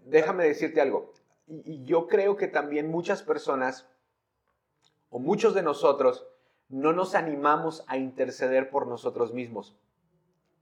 déjame 0.04 0.44
decirte 0.44 0.80
algo. 0.80 1.12
Y 1.46 1.84
yo 1.84 2.06
creo 2.06 2.36
que 2.36 2.46
también 2.46 2.90
muchas 2.90 3.22
personas, 3.22 3.88
o 5.10 5.18
muchos 5.18 5.54
de 5.54 5.62
nosotros, 5.62 6.26
no 6.68 6.92
nos 6.92 7.14
animamos 7.14 7.84
a 7.88 7.96
interceder 7.96 8.70
por 8.70 8.86
nosotros 8.86 9.32
mismos. 9.32 9.76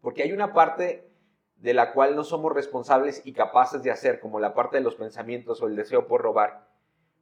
Porque 0.00 0.22
hay 0.22 0.32
una 0.32 0.52
parte 0.54 1.10
de 1.56 1.74
la 1.74 1.92
cual 1.92 2.14
no 2.14 2.22
somos 2.22 2.52
responsables 2.52 3.22
y 3.24 3.32
capaces 3.32 3.82
de 3.82 3.90
hacer, 3.90 4.20
como 4.20 4.40
la 4.40 4.54
parte 4.54 4.76
de 4.76 4.82
los 4.82 4.94
pensamientos 4.94 5.60
o 5.60 5.66
el 5.66 5.76
deseo 5.76 6.06
por 6.06 6.22
robar. 6.22 6.68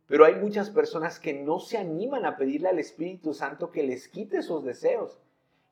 Pero 0.06 0.26
hay 0.26 0.34
muchas 0.34 0.70
personas 0.70 1.18
que 1.18 1.32
no 1.32 1.60
se 1.60 1.78
animan 1.78 2.26
a 2.26 2.36
pedirle 2.36 2.68
al 2.68 2.78
Espíritu 2.78 3.32
Santo 3.32 3.70
que 3.70 3.82
les 3.82 4.08
quite 4.08 4.38
esos 4.38 4.64
deseos. 4.64 5.18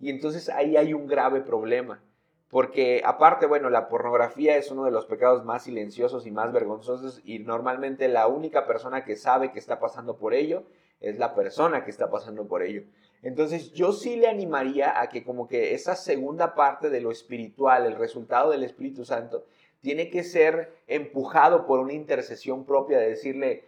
Y 0.03 0.11
entonces 0.11 0.49
ahí 0.49 0.77
hay 0.77 0.93
un 0.93 1.07
grave 1.07 1.41
problema. 1.43 2.03
Porque 2.51 3.03
aparte, 3.05 3.47
bueno, 3.47 3.71
la 3.71 3.89
pornografía 3.89 4.57
es 4.57 4.71
uno 4.73 4.85
de 4.85 4.91
los 4.91 5.07
pecados 5.07 5.45
más 5.45 5.63
silenciosos 5.63 6.27
y 6.27 6.33
más 6.33 6.53
vergonzosos 6.53 7.23
y 7.25 7.39
normalmente 7.39 8.09
la 8.09 8.27
única 8.27 8.67
persona 8.67 9.05
que 9.05 9.17
sabe 9.17 9.53
que 9.53 9.61
está 9.61 9.79
pasando 9.79 10.19
por 10.19 10.35
ello 10.35 10.65
es 11.01 11.19
la 11.19 11.37
persona 11.37 11.85
que 11.85 11.91
está 11.93 12.11
pasando 12.11 12.49
por 12.49 12.65
ello. 12.65 12.83
Entonces 13.23 13.73
yo 13.73 13.93
sí 13.93 14.17
le 14.17 14.29
animaría 14.29 15.01
a 15.01 15.09
que 15.09 15.23
como 15.23 15.47
que 15.47 15.73
esa 15.73 15.95
segunda 15.95 16.57
parte 16.57 16.91
de 16.91 17.01
lo 17.01 17.13
espiritual, 17.13 17.87
el 17.87 17.95
resultado 17.95 18.51
del 18.51 18.65
Espíritu 18.65 19.05
Santo, 19.05 19.47
tiene 19.81 20.11
que 20.11 20.25
ser 20.25 20.77
empujado 20.89 21.65
por 21.65 21.79
una 21.79 21.93
intercesión 21.93 22.67
propia 22.67 22.99
de 22.99 23.11
decirle, 23.11 23.65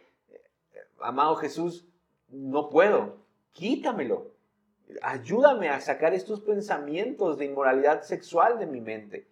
amado 1.01 1.37
Jesús, 1.37 1.87
no 2.29 2.71
puedo, 2.71 3.19
quítamelo. 3.53 4.34
Ayúdame 5.03 5.69
a 5.69 5.81
sacar 5.81 6.15
estos 6.15 6.41
pensamientos 6.41 7.39
de 7.39 7.47
inmoralidad 7.47 8.03
sexual 8.03 8.59
de 8.59 8.67
mi 8.67 8.81
mente. 8.81 9.27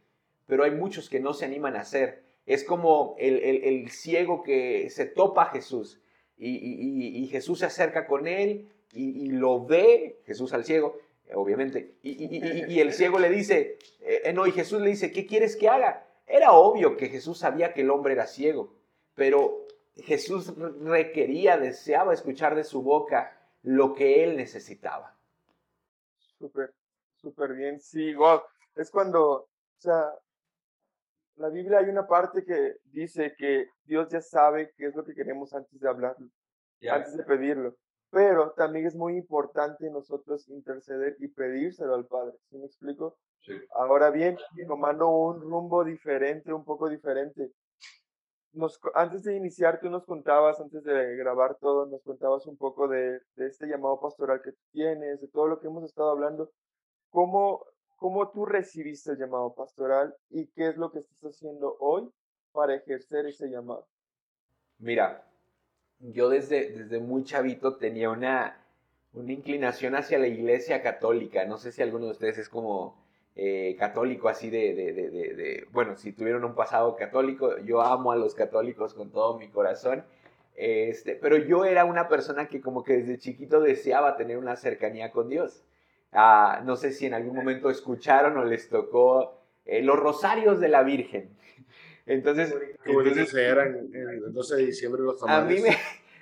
Pero 0.47 0.65
hay 0.65 0.71
muchos 0.71 1.09
que 1.09 1.21
no 1.21 1.35
se 1.35 1.45
animan 1.45 1.77
a 1.77 1.81
hacer. 1.81 2.23
Es 2.47 2.65
como 2.65 3.15
el, 3.19 3.89
ciego 3.91 4.43
que 4.43 4.91
se 4.91 5.07
topa 5.07 5.45
a 5.45 5.51
Jesús 5.51 6.01
y, 6.37 7.29
Jesús 7.31 7.61
se 7.61 7.67
acerca 7.67 8.07
con 8.07 8.27
él 8.27 8.69
y, 8.93 9.29
lo 9.29 9.65
ve, 9.65 10.21
Jesús 10.27 10.53
al 10.53 10.65
ciego, 10.65 10.99
obviamente, 11.35 11.95
y, 12.03 12.81
el 12.81 12.93
ciego 12.93 13.19
le 13.19 13.31
dice, 13.31 13.79
eh, 14.01 14.33
no, 14.35 14.47
y 14.47 14.53
Jesús 14.53 14.83
le 14.83 14.91
dice, 14.91 15.13
¿qué 15.13 15.25
quieres 15.25 15.57
que 15.57 15.69
haga? 15.69 16.07
Era 16.27 16.53
obvio 16.53 16.97
que 16.97 17.09
Jesús 17.09 17.39
sabía 17.39 17.73
que 17.73 17.83
el 17.83 17.91
hombre 17.91 18.15
era 18.15 18.27
ciego, 18.27 18.75
pero 19.15 19.67
Jesús 19.97 20.53
requería, 20.81 21.59
deseaba 21.59 22.15
escuchar 22.15 22.55
de 22.55 22.65
su 22.65 22.83
boca 22.83 23.39
lo 23.63 23.95
que 23.95 24.25
él 24.25 24.37
necesitaba. 24.37 25.17
Súper, 26.43 26.75
súper 27.15 27.55
bien. 27.55 27.79
Sí, 27.79 28.13
wow. 28.15 28.41
Es 28.75 28.91
cuando, 28.91 29.23
o 29.33 29.49
sea, 29.79 30.13
la 31.37 31.51
Biblia 31.51 31.79
hay 31.79 31.89
una 31.89 32.05
parte 32.05 32.45
que 32.45 32.79
dice 32.87 33.37
que 33.39 33.69
Dios 33.85 34.09
ya 34.09 34.21
sabe 34.21 34.73
qué 34.77 34.87
es 34.87 34.97
lo 34.97 35.05
que 35.05 35.15
queremos 35.15 35.55
antes 35.55 35.79
de 35.79 35.89
hablarlo, 35.89 36.29
antes 36.91 37.17
de 37.17 37.23
pedirlo. 37.23 37.77
Pero 38.11 38.51
también 38.57 38.87
es 38.87 38.97
muy 38.97 39.17
importante 39.17 39.89
nosotros 39.89 40.49
interceder 40.49 41.15
y 41.21 41.29
pedírselo 41.29 41.95
al 41.95 42.07
Padre. 42.07 42.37
¿Sí 42.51 42.59
me 42.59 42.67
explico? 42.67 43.17
Sí. 43.43 43.53
Ahora 43.77 44.11
bien, 44.11 44.37
tomando 44.67 45.11
un 45.11 45.43
rumbo 45.43 45.85
diferente, 45.85 46.53
un 46.53 46.65
poco 46.65 46.89
diferente 46.89 47.53
antes 48.95 49.23
de 49.23 49.37
iniciar, 49.37 49.81
tú 49.81 49.89
nos 49.89 50.05
contabas, 50.05 50.61
antes 50.61 50.85
de 50.85 51.17
grabar 51.17 51.57
todo, 51.57 51.87
nos 51.87 52.03
contabas 52.03 52.47
un 52.47 52.57
poco 52.57 52.89
de, 52.89 53.21
este 53.37 53.67
llamado 53.67 54.01
pastoral 54.01 54.43
que 54.43 54.53
tienes, 54.73 55.21
de 55.21 55.29
todo 55.29 55.49
lo 55.49 55.61
que 55.61 55.69
hemos 55.69 55.85
estado 55.85 56.11
hablando. 56.11 56.51
¿Cómo, 57.11 57.65
¿Cómo 57.97 58.31
tú 58.31 58.45
recibiste 58.45 59.13
el 59.13 59.19
llamado 59.19 59.55
pastoral 59.55 60.15
y 60.31 60.47
qué 60.49 60.69
es 60.69 60.77
lo 60.77 60.91
que 60.91 61.01
estás 61.01 61.35
haciendo 61.35 61.77
hoy 61.81 62.11
para 62.53 62.75
ejercer 62.75 63.27
ese 63.27 63.49
llamado? 63.49 63.87
Mira, 64.79 65.25
yo 65.99 66.29
desde, 66.29 66.71
desde 66.71 66.99
muy 66.99 67.25
chavito 67.25 67.77
tenía 67.77 68.11
una, 68.11 68.63
una 69.13 69.33
inclinación 69.33 69.95
hacia 69.95 70.19
la 70.19 70.27
iglesia 70.27 70.83
católica. 70.83 71.45
No 71.47 71.59
sé 71.59 71.73
si 71.73 71.83
alguno 71.83 72.07
de 72.07 72.13
ustedes 72.13 72.39
es 72.39 72.49
como 72.49 73.02
eh, 73.35 73.77
católico 73.79 74.29
así 74.29 74.51
de, 74.51 74.75
de, 74.75 74.93
de, 74.93 75.11
de, 75.11 75.67
bueno, 75.73 75.97
si 75.97 76.13
tuvieron 76.13 76.45
un 76.45 76.55
pasado 76.55 76.97
católico, 76.97 77.59
yo 77.59 77.81
amo 77.81 78.13
a 78.13 78.17
los 78.17 78.35
católicos 78.35 78.93
con 78.93 79.11
todo 79.11 79.39
mi 79.39 79.49
corazón, 79.49 80.05
este, 80.55 81.15
pero 81.15 81.39
yo 81.39 81.65
era 81.65 81.85
una 81.85 82.09
persona 82.09 82.47
que 82.49 82.61
como 82.61 82.85
que 82.85 82.99
desde 82.99 83.19
chiquito 83.19 83.61
deseaba 83.61 84.17
tener 84.17 84.37
una 84.37 84.57
cercanía 84.57 85.11
con 85.11 85.29
Dios. 85.29 85.65
Ah, 86.13 86.61
no 86.65 86.77
sé 86.77 86.93
si 86.93 87.07
en 87.07 87.15
algún 87.15 87.35
momento 87.35 87.71
escucharon 87.71 88.37
o 88.37 88.45
les 88.45 88.69
tocó 88.69 89.41
eh, 89.65 89.83
los 89.83 89.99
rosarios 89.99 90.61
de 90.61 90.69
la 90.69 90.83
Virgen. 90.83 91.31
Entonces, 92.05 92.53
entonces 92.85 93.33
eran 93.33 93.89
el 93.95 94.33
12 94.33 94.57
de 94.57 94.67
diciembre 94.67 95.03
los 95.03 95.21
tamales. 95.21 95.45
A 95.45 95.49
mí 95.49 95.69
me, 95.71 95.77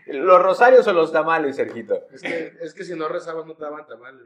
¿Los 0.07 0.43
rosarios 0.43 0.87
o 0.87 0.93
los 0.93 1.13
tamales, 1.13 1.57
Sergito? 1.57 2.07
Es 2.13 2.23
que, 2.23 2.53
es 2.61 2.75
que 2.75 2.85
si 2.85 2.97
no 2.97 3.09
rezabas 3.09 3.47
no 3.47 3.55
te 3.55 3.63
daban 3.63 3.87
tamales. 3.87 4.23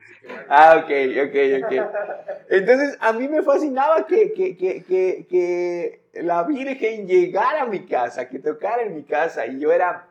Ah, 0.49 0.83
ok, 0.83 0.91
ok, 1.29 1.65
ok. 1.65 2.45
Entonces, 2.49 2.97
a 3.01 3.13
mí 3.13 3.29
me 3.29 3.43
fascinaba 3.43 4.07
que, 4.07 4.33
que, 4.33 4.57
que, 4.57 5.27
que, 5.29 6.03
la 6.23 6.45
Virgen 6.45 7.07
llegara 7.07 7.63
a 7.63 7.67
mi 7.67 7.87
casa, 7.87 8.29
que 8.29 8.39
tocara 8.39 8.83
en 8.83 8.95
mi 8.95 9.05
casa. 9.05 9.47
Y 9.47 9.59
yo 9.59 9.73
era 9.73 10.09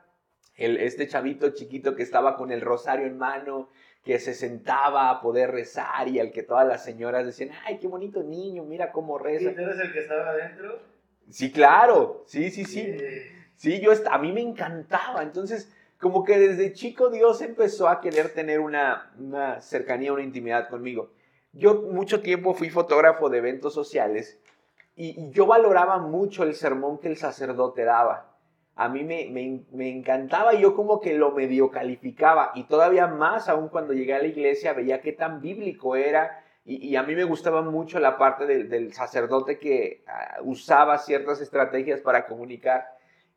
el, 0.56 0.78
este 0.78 1.08
chavito 1.08 1.50
chiquito 1.50 1.96
que 1.96 2.04
estaba 2.04 2.36
con 2.36 2.52
el 2.52 2.62
rosario 2.62 3.08
en 3.08 3.18
mano, 3.18 3.70
que 4.04 4.20
se 4.20 4.34
sentaba 4.34 5.10
a 5.10 5.22
poder 5.22 5.52
rezar 5.52 6.08
y 6.08 6.20
al 6.20 6.32
que 6.32 6.44
todas 6.44 6.68
las 6.68 6.84
señoras 6.84 7.26
decían, 7.26 7.52
ay, 7.66 7.80
qué 7.80 7.88
bonito 7.88 8.22
niño, 8.22 8.64
mira 8.64 8.92
cómo 8.92 9.18
reza. 9.18 9.52
¿Y 9.52 9.56
tú 9.56 9.62
eres 9.62 9.80
el 9.80 9.94
que 9.94 10.00
estaba 10.00 10.30
adentro? 10.30 10.80
Sí, 11.30 11.52
claro, 11.52 12.24
sí, 12.28 12.52
sí, 12.52 12.66
sí. 12.66 12.98
Sí, 13.56 13.80
yo, 13.82 13.92
a 14.10 14.18
mí 14.18 14.32
me 14.32 14.42
encantaba. 14.42 15.24
Entonces, 15.24 15.72
como 16.00 16.24
que 16.24 16.38
desde 16.38 16.74
chico 16.74 17.10
Dios 17.10 17.42
empezó 17.42 17.88
a 17.88 18.02
querer 18.02 18.34
tener 18.34 18.60
una, 18.60 19.14
una 19.18 19.62
cercanía, 19.62 20.14
una 20.14 20.24
intimidad 20.24 20.70
conmigo. 20.70 21.12
Yo 21.54 21.84
mucho 21.84 22.22
tiempo 22.22 22.54
fui 22.54 22.70
fotógrafo 22.70 23.30
de 23.30 23.38
eventos 23.38 23.74
sociales 23.74 24.40
y, 24.96 25.30
yo 25.32 25.46
valoraba 25.46 25.98
mucho 26.00 26.44
el 26.44 26.56
sermón 26.56 27.00
que 27.00 27.08
el 27.08 27.18
sacerdote 27.18 27.84
daba. 27.84 28.36
A 28.76 28.90
mí 28.90 29.04
me, 29.04 29.30
me, 29.30 29.66
me, 29.72 29.90
encantaba 29.90 30.56
y 30.56 30.62
yo 30.62 30.76
como 30.76 31.00
que 31.00 31.14
lo 31.14 31.32
medio 31.32 31.70
calificaba 31.70 32.52
y 32.56 32.64
todavía 32.64 33.06
más 33.06 33.48
aún 33.48 33.70
cuando 33.70 33.94
llegué 33.94 34.16
a 34.16 34.20
la 34.20 34.28
iglesia 34.28 34.74
veía 34.74 35.00
qué 35.00 35.14
tan 35.14 35.42
bíblico 35.42 35.96
era 35.96 36.44
y, 36.66 36.96
a 36.96 37.04
mí 37.04 37.14
me 37.14 37.26
gustaba 37.26 37.62
mucho 37.62 38.00
la 38.00 38.18
parte 38.18 38.46
del, 38.46 38.70
del 38.70 38.94
sacerdote 38.94 39.60
que 39.60 40.04
ah, 40.08 40.38
usaba 40.44 40.98
ciertas 40.98 41.42
estrategias 41.42 42.00
para 42.00 42.26
comunicar. 42.26 42.88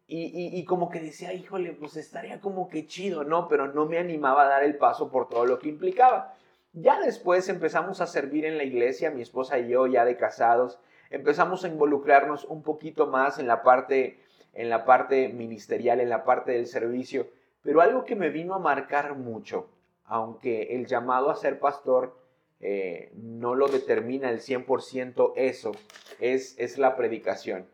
Y, 0.09 0.65
como 0.67 0.89
que 0.89 1.01
decía, 1.01 1.33
híjole, 1.33 1.73
pues 1.73 1.97
estaría 1.97 2.41
como 2.41 2.69
que 2.69 2.87
chido, 2.87 3.25
¿no? 3.25 3.49
Pero 3.49 3.73
no 3.73 3.87
me 3.87 3.99
animaba 3.99 4.45
a 4.45 4.49
dar 4.49 4.63
el 4.63 4.77
paso 4.77 5.11
por 5.11 5.29
todo 5.29 5.47
lo 5.47 5.59
que 5.59 5.69
implicaba. 5.69 6.35
Ya 6.73 7.01
después 7.01 7.49
empezamos 7.49 8.01
a 8.01 8.07
servir 8.07 8.45
en 8.45 8.57
la 8.57 8.63
iglesia, 8.63 9.11
mi 9.11 9.23
esposa 9.23 9.59
y 9.59 9.69
yo, 9.69 9.89
ya 9.89 10.05
de 10.05 10.17
casados, 10.17 10.79
empezamos 11.11 11.65
a 11.65 11.69
involucrarnos 11.69 12.45
un 12.45 12.63
poquito 12.63 13.09
más 13.09 13.41
en 13.41 13.49
la 13.49 13.65
parte, 13.65 14.21
en 14.53 14.71
la 14.71 14.85
parte 14.85 15.29
ministerial, 15.29 15.99
en 15.99 16.11
la 16.11 16.25
parte 16.25 16.53
del 16.53 16.67
servicio. 16.67 17.27
Pero 17.63 17.81
algo 17.81 18.05
que 18.05 18.15
me 18.15 18.31
vino 18.31 18.55
a 18.55 18.61
marcar 18.61 19.17
mucho, 19.17 19.69
aunque 20.05 20.75
el 20.77 20.87
llamado 20.87 21.31
a 21.31 21.37
ser 21.37 21.59
pastor 21.59 22.17
eh, 22.61 23.11
no 23.15 23.57
lo 23.57 23.67
determina 23.67 24.31
el 24.31 24.41
100% 24.41 25.33
eso, 25.35 25.73
es, 26.21 26.55
es 26.59 26.79
la 26.79 26.95
predicación. 26.95 27.67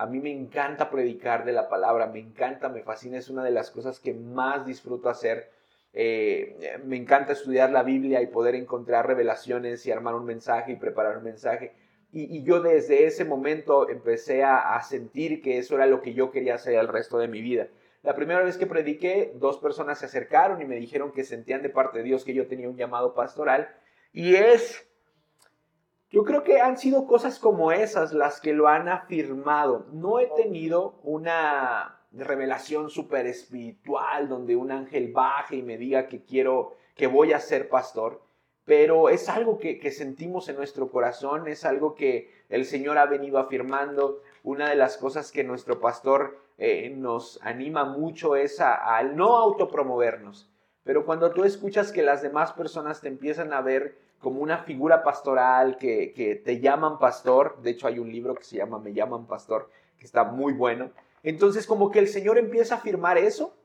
A 0.00 0.06
mí 0.06 0.18
me 0.18 0.32
encanta 0.32 0.88
predicar 0.88 1.44
de 1.44 1.52
la 1.52 1.68
palabra, 1.68 2.06
me 2.06 2.20
encanta, 2.20 2.70
me 2.70 2.82
fascina, 2.82 3.18
es 3.18 3.28
una 3.28 3.44
de 3.44 3.50
las 3.50 3.70
cosas 3.70 4.00
que 4.00 4.14
más 4.14 4.64
disfruto 4.64 5.10
hacer. 5.10 5.50
Eh, 5.92 6.80
me 6.86 6.96
encanta 6.96 7.34
estudiar 7.34 7.70
la 7.70 7.82
Biblia 7.82 8.22
y 8.22 8.26
poder 8.28 8.54
encontrar 8.54 9.06
revelaciones 9.06 9.84
y 9.84 9.92
armar 9.92 10.14
un 10.14 10.24
mensaje 10.24 10.72
y 10.72 10.76
preparar 10.76 11.18
un 11.18 11.24
mensaje. 11.24 11.74
Y, 12.12 12.42
yo 12.44 12.62
desde 12.62 13.04
ese 13.04 13.26
momento 13.26 13.90
empecé 13.90 14.42
a, 14.42 14.74
a, 14.74 14.82
sentir 14.82 15.42
que 15.42 15.58
eso 15.58 15.74
era 15.74 15.84
lo 15.84 16.00
que 16.00 16.14
yo 16.14 16.30
quería 16.30 16.54
hacer 16.54 16.76
el 16.76 16.88
resto 16.88 17.18
de 17.18 17.28
mi 17.28 17.42
vida. 17.42 17.68
La 18.02 18.14
primera 18.14 18.42
vez 18.42 18.56
que 18.56 18.66
prediqué, 18.66 19.32
dos 19.34 19.58
personas 19.58 19.98
se 19.98 20.06
acercaron 20.06 20.62
y 20.62 20.64
me 20.64 20.76
dijeron 20.76 21.12
que 21.12 21.24
sentían 21.24 21.60
de 21.60 21.68
parte 21.68 21.98
de 21.98 22.04
Dios 22.04 22.24
que 22.24 22.32
yo 22.32 22.46
tenía 22.46 22.70
un 22.70 22.78
llamado 22.78 23.12
pastoral. 23.12 23.68
Y 24.14 24.34
es 24.36 24.89
yo 26.10 26.24
creo 26.24 26.42
que 26.42 26.60
han 26.60 26.76
sido 26.76 27.06
cosas 27.06 27.38
como 27.38 27.70
esas 27.70 28.12
las 28.12 28.40
que 28.40 28.52
lo 28.52 28.66
han 28.66 28.88
afirmado. 28.88 29.86
No 29.92 30.18
he 30.18 30.26
tenido 30.36 31.00
una 31.04 32.00
revelación 32.12 32.90
súper 32.90 33.26
espiritual 33.26 34.28
donde 34.28 34.56
un 34.56 34.72
ángel 34.72 35.12
baje 35.12 35.56
y 35.56 35.62
me 35.62 35.78
diga 35.78 36.08
que 36.08 36.24
quiero, 36.24 36.76
que 36.96 37.06
voy 37.06 37.32
a 37.32 37.38
ser 37.38 37.68
pastor, 37.68 38.20
pero 38.64 39.08
es 39.08 39.28
algo 39.28 39.58
que, 39.58 39.90
sentimos 39.92 40.48
en 40.48 40.56
nuestro 40.56 40.90
corazón, 40.90 41.46
es 41.46 41.64
algo 41.64 41.94
que 41.94 42.30
el 42.48 42.64
Señor 42.64 42.98
ha 42.98 43.06
venido 43.06 43.38
afirmando. 43.38 44.20
Una 44.42 44.68
de 44.68 44.76
las 44.76 44.96
cosas 44.96 45.30
que 45.30 45.44
nuestro 45.44 45.80
pastor 45.80 46.38
eh, 46.58 46.90
nos 46.90 47.38
anima 47.42 47.84
mucho 47.84 48.34
es 48.34 48.60
al 48.60 49.16
no 49.16 49.36
autopromovernos. 49.36 50.50
Pero 50.82 51.04
cuando 51.04 51.30
tú 51.32 51.44
escuchas 51.44 51.92
que 51.92 52.02
las 52.02 52.22
demás 52.22 52.52
personas 52.52 53.00
te 53.00 53.08
empiezan 53.08 53.52
a 53.52 53.60
ver 53.60 54.09
como 54.20 54.40
una 54.40 54.58
figura 54.58 55.02
pastoral 55.02 55.76
que, 55.78 56.12
que, 56.12 56.36
te 56.36 56.60
llaman 56.60 56.98
pastor. 56.98 57.60
De 57.62 57.70
hecho, 57.70 57.86
hay 57.86 57.98
un 57.98 58.12
libro 58.12 58.34
que 58.34 58.44
se 58.44 58.56
llama 58.56 58.78
Me 58.78 58.92
llaman 58.92 59.26
pastor, 59.26 59.70
que 59.98 60.04
está 60.04 60.24
muy 60.24 60.52
bueno. 60.52 60.90
Entonces, 61.22 61.66
como 61.66 61.90
que 61.90 61.98
el 61.98 62.08
Señor 62.08 62.38
empieza 62.38 62.74
a 62.74 62.78
afirmar 62.78 63.18
eso 63.18 63.56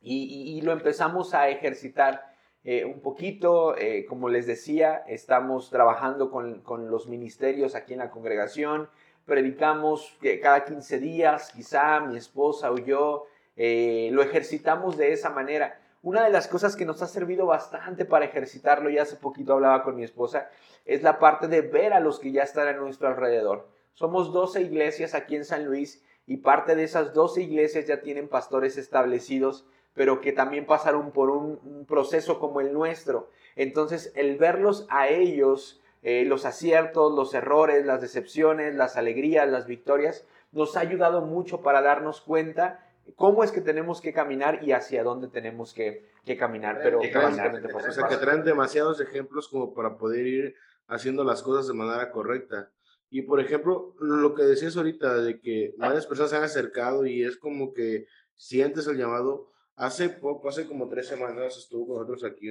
y, 0.00 0.60
lo 0.62 0.72
empezamos 0.72 1.34
a 1.34 1.48
ejercitar 1.48 2.32
eh, 2.64 2.84
un 2.84 3.00
poquito. 3.00 3.76
Eh, 3.76 4.06
como 4.08 4.28
les 4.28 4.46
decía, 4.46 5.04
estamos 5.08 5.70
trabajando 5.70 6.30
con, 6.30 6.60
con, 6.60 6.90
los 6.90 7.08
ministerios 7.08 7.74
aquí 7.74 7.92
en 7.92 8.00
la 8.00 8.10
congregación. 8.10 8.88
Predicamos 9.24 10.16
cada 10.40 10.64
15 10.64 10.98
días, 11.00 11.50
quizá 11.52 12.00
mi 12.00 12.16
esposa 12.16 12.70
o 12.70 12.78
yo. 12.78 13.26
Eh, 13.56 14.10
lo 14.12 14.22
ejercitamos 14.22 14.96
de 14.96 15.12
esa 15.12 15.30
manera 15.30 15.80
una 16.06 16.22
de 16.22 16.30
las 16.30 16.46
cosas 16.46 16.76
que 16.76 16.84
nos 16.84 17.02
ha 17.02 17.08
servido 17.08 17.46
bastante 17.46 18.04
para 18.04 18.26
ejercitarlo, 18.26 18.90
y 18.90 18.96
hace 18.96 19.16
poquito 19.16 19.54
hablaba 19.54 19.82
con 19.82 19.96
mi 19.96 20.04
esposa, 20.04 20.48
es 20.84 21.02
la 21.02 21.18
parte 21.18 21.48
de 21.48 21.62
ver 21.62 21.92
a 21.92 21.98
los 21.98 22.20
que 22.20 22.30
ya 22.30 22.44
están 22.44 22.68
a 22.68 22.74
nuestro 22.74 23.08
alrededor. 23.08 23.66
Somos 23.92 24.32
12 24.32 24.62
iglesias 24.62 25.14
aquí 25.14 25.34
en 25.34 25.44
San 25.44 25.64
Luis 25.64 26.04
y 26.24 26.36
parte 26.36 26.76
de 26.76 26.84
esas 26.84 27.12
12 27.12 27.42
iglesias 27.42 27.86
ya 27.86 28.02
tienen 28.02 28.28
pastores 28.28 28.78
establecidos, 28.78 29.66
pero 29.94 30.20
que 30.20 30.30
también 30.30 30.64
pasaron 30.64 31.10
por 31.10 31.28
un, 31.28 31.84
proceso 31.88 32.38
como 32.38 32.60
el 32.60 32.72
nuestro. 32.72 33.28
Entonces, 33.56 34.12
el 34.14 34.38
verlos 34.38 34.86
a 34.90 35.08
ellos, 35.08 35.82
eh, 36.04 36.24
los 36.24 36.44
aciertos, 36.44 37.16
los 37.16 37.34
errores, 37.34 37.84
las 37.84 38.00
decepciones, 38.00 38.76
las 38.76 38.96
alegrías, 38.96 39.48
las 39.48 39.66
victorias, 39.66 40.24
nos 40.52 40.76
ha 40.76 40.80
ayudado 40.80 41.22
mucho 41.22 41.62
para 41.62 41.82
darnos 41.82 42.20
cuenta 42.20 42.85
cómo 43.14 43.44
es 43.44 43.52
que 43.52 43.60
tenemos 43.60 44.00
que 44.00 44.12
caminar 44.12 44.62
y 44.62 44.72
hacia 44.72 45.04
dónde 45.04 45.28
tenemos 45.28 45.72
que, 45.72 46.04
caminar. 46.38 46.80
Pero 46.82 46.98
básicamente 46.98 47.72
O 47.72 47.92
sea, 47.92 48.08
que 48.08 48.16
traen 48.16 48.44
demasiados 48.44 49.00
ejemplos 49.00 49.48
como 49.48 49.72
para 49.72 49.96
poder 49.96 50.26
ir 50.26 50.54
haciendo 50.88 51.22
las 51.24 51.42
cosas 51.42 51.68
de 51.68 51.74
manera 51.74 52.10
correcta. 52.10 52.70
Y 53.08 53.22
por 53.22 53.40
ejemplo, 53.40 53.94
lo 54.00 54.34
que 54.34 54.42
decías 54.42 54.76
ahorita 54.76 55.22
de 55.22 55.40
que 55.40 55.74
varias 55.78 56.06
personas 56.06 56.30
se 56.30 56.36
han 56.36 56.42
acercado 56.42 57.06
y 57.06 57.22
es 57.22 57.36
como 57.36 57.72
que 57.72 58.06
sientes 58.34 58.86
el 58.88 58.96
llamado. 58.96 59.52
Hace 59.76 60.08
poco, 60.08 60.48
hace 60.48 60.66
como 60.66 60.88
tres 60.88 61.06
semanas 61.06 61.56
estuvo 61.56 61.86
con 61.86 61.96
nosotros 61.96 62.24
aquí 62.24 62.50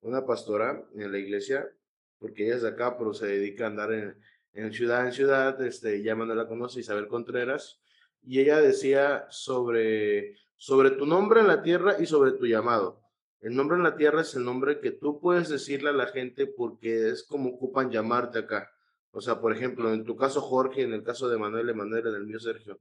una 0.00 0.26
pastora 0.26 0.84
en 0.94 1.12
la 1.12 1.18
iglesia, 1.18 1.70
porque 2.18 2.44
ella 2.44 2.56
es 2.56 2.62
de 2.62 2.68
acá, 2.68 2.98
pero 2.98 3.14
se 3.14 3.26
dedica 3.26 3.64
a 3.64 3.68
andar 3.68 3.92
en, 3.92 4.16
en 4.52 4.72
ciudad 4.72 5.06
en 5.06 5.12
ciudad, 5.12 5.60
este, 5.62 6.02
ya 6.02 6.14
la 6.14 6.48
conoce, 6.48 6.80
Isabel 6.80 7.08
Contreras, 7.08 7.80
y 8.26 8.40
ella 8.40 8.60
decía 8.60 9.26
sobre, 9.30 10.36
sobre 10.56 10.92
tu 10.92 11.06
nombre 11.06 11.40
en 11.40 11.48
la 11.48 11.62
tierra 11.62 11.96
y 12.00 12.06
sobre 12.06 12.32
tu 12.32 12.46
llamado. 12.46 13.00
El 13.40 13.54
nombre 13.54 13.76
en 13.76 13.82
la 13.82 13.96
tierra 13.96 14.22
es 14.22 14.34
el 14.34 14.44
nombre 14.44 14.80
que 14.80 14.92
tú 14.92 15.20
puedes 15.20 15.50
decirle 15.50 15.90
a 15.90 15.92
la 15.92 16.06
gente 16.06 16.46
porque 16.46 17.10
es 17.10 17.24
como 17.24 17.50
ocupan 17.50 17.90
llamarte 17.90 18.38
acá. 18.38 18.70
O 19.10 19.20
sea, 19.20 19.40
por 19.40 19.52
ejemplo, 19.52 19.92
en 19.92 20.04
tu 20.04 20.16
caso 20.16 20.40
Jorge, 20.40 20.82
en 20.82 20.92
el 20.92 21.04
caso 21.04 21.28
de 21.28 21.36
Manuel 21.36 21.68
Emanuel, 21.68 22.06
en 22.06 22.14
el 22.14 22.26
mío 22.26 22.40
Sergio. 22.40 22.80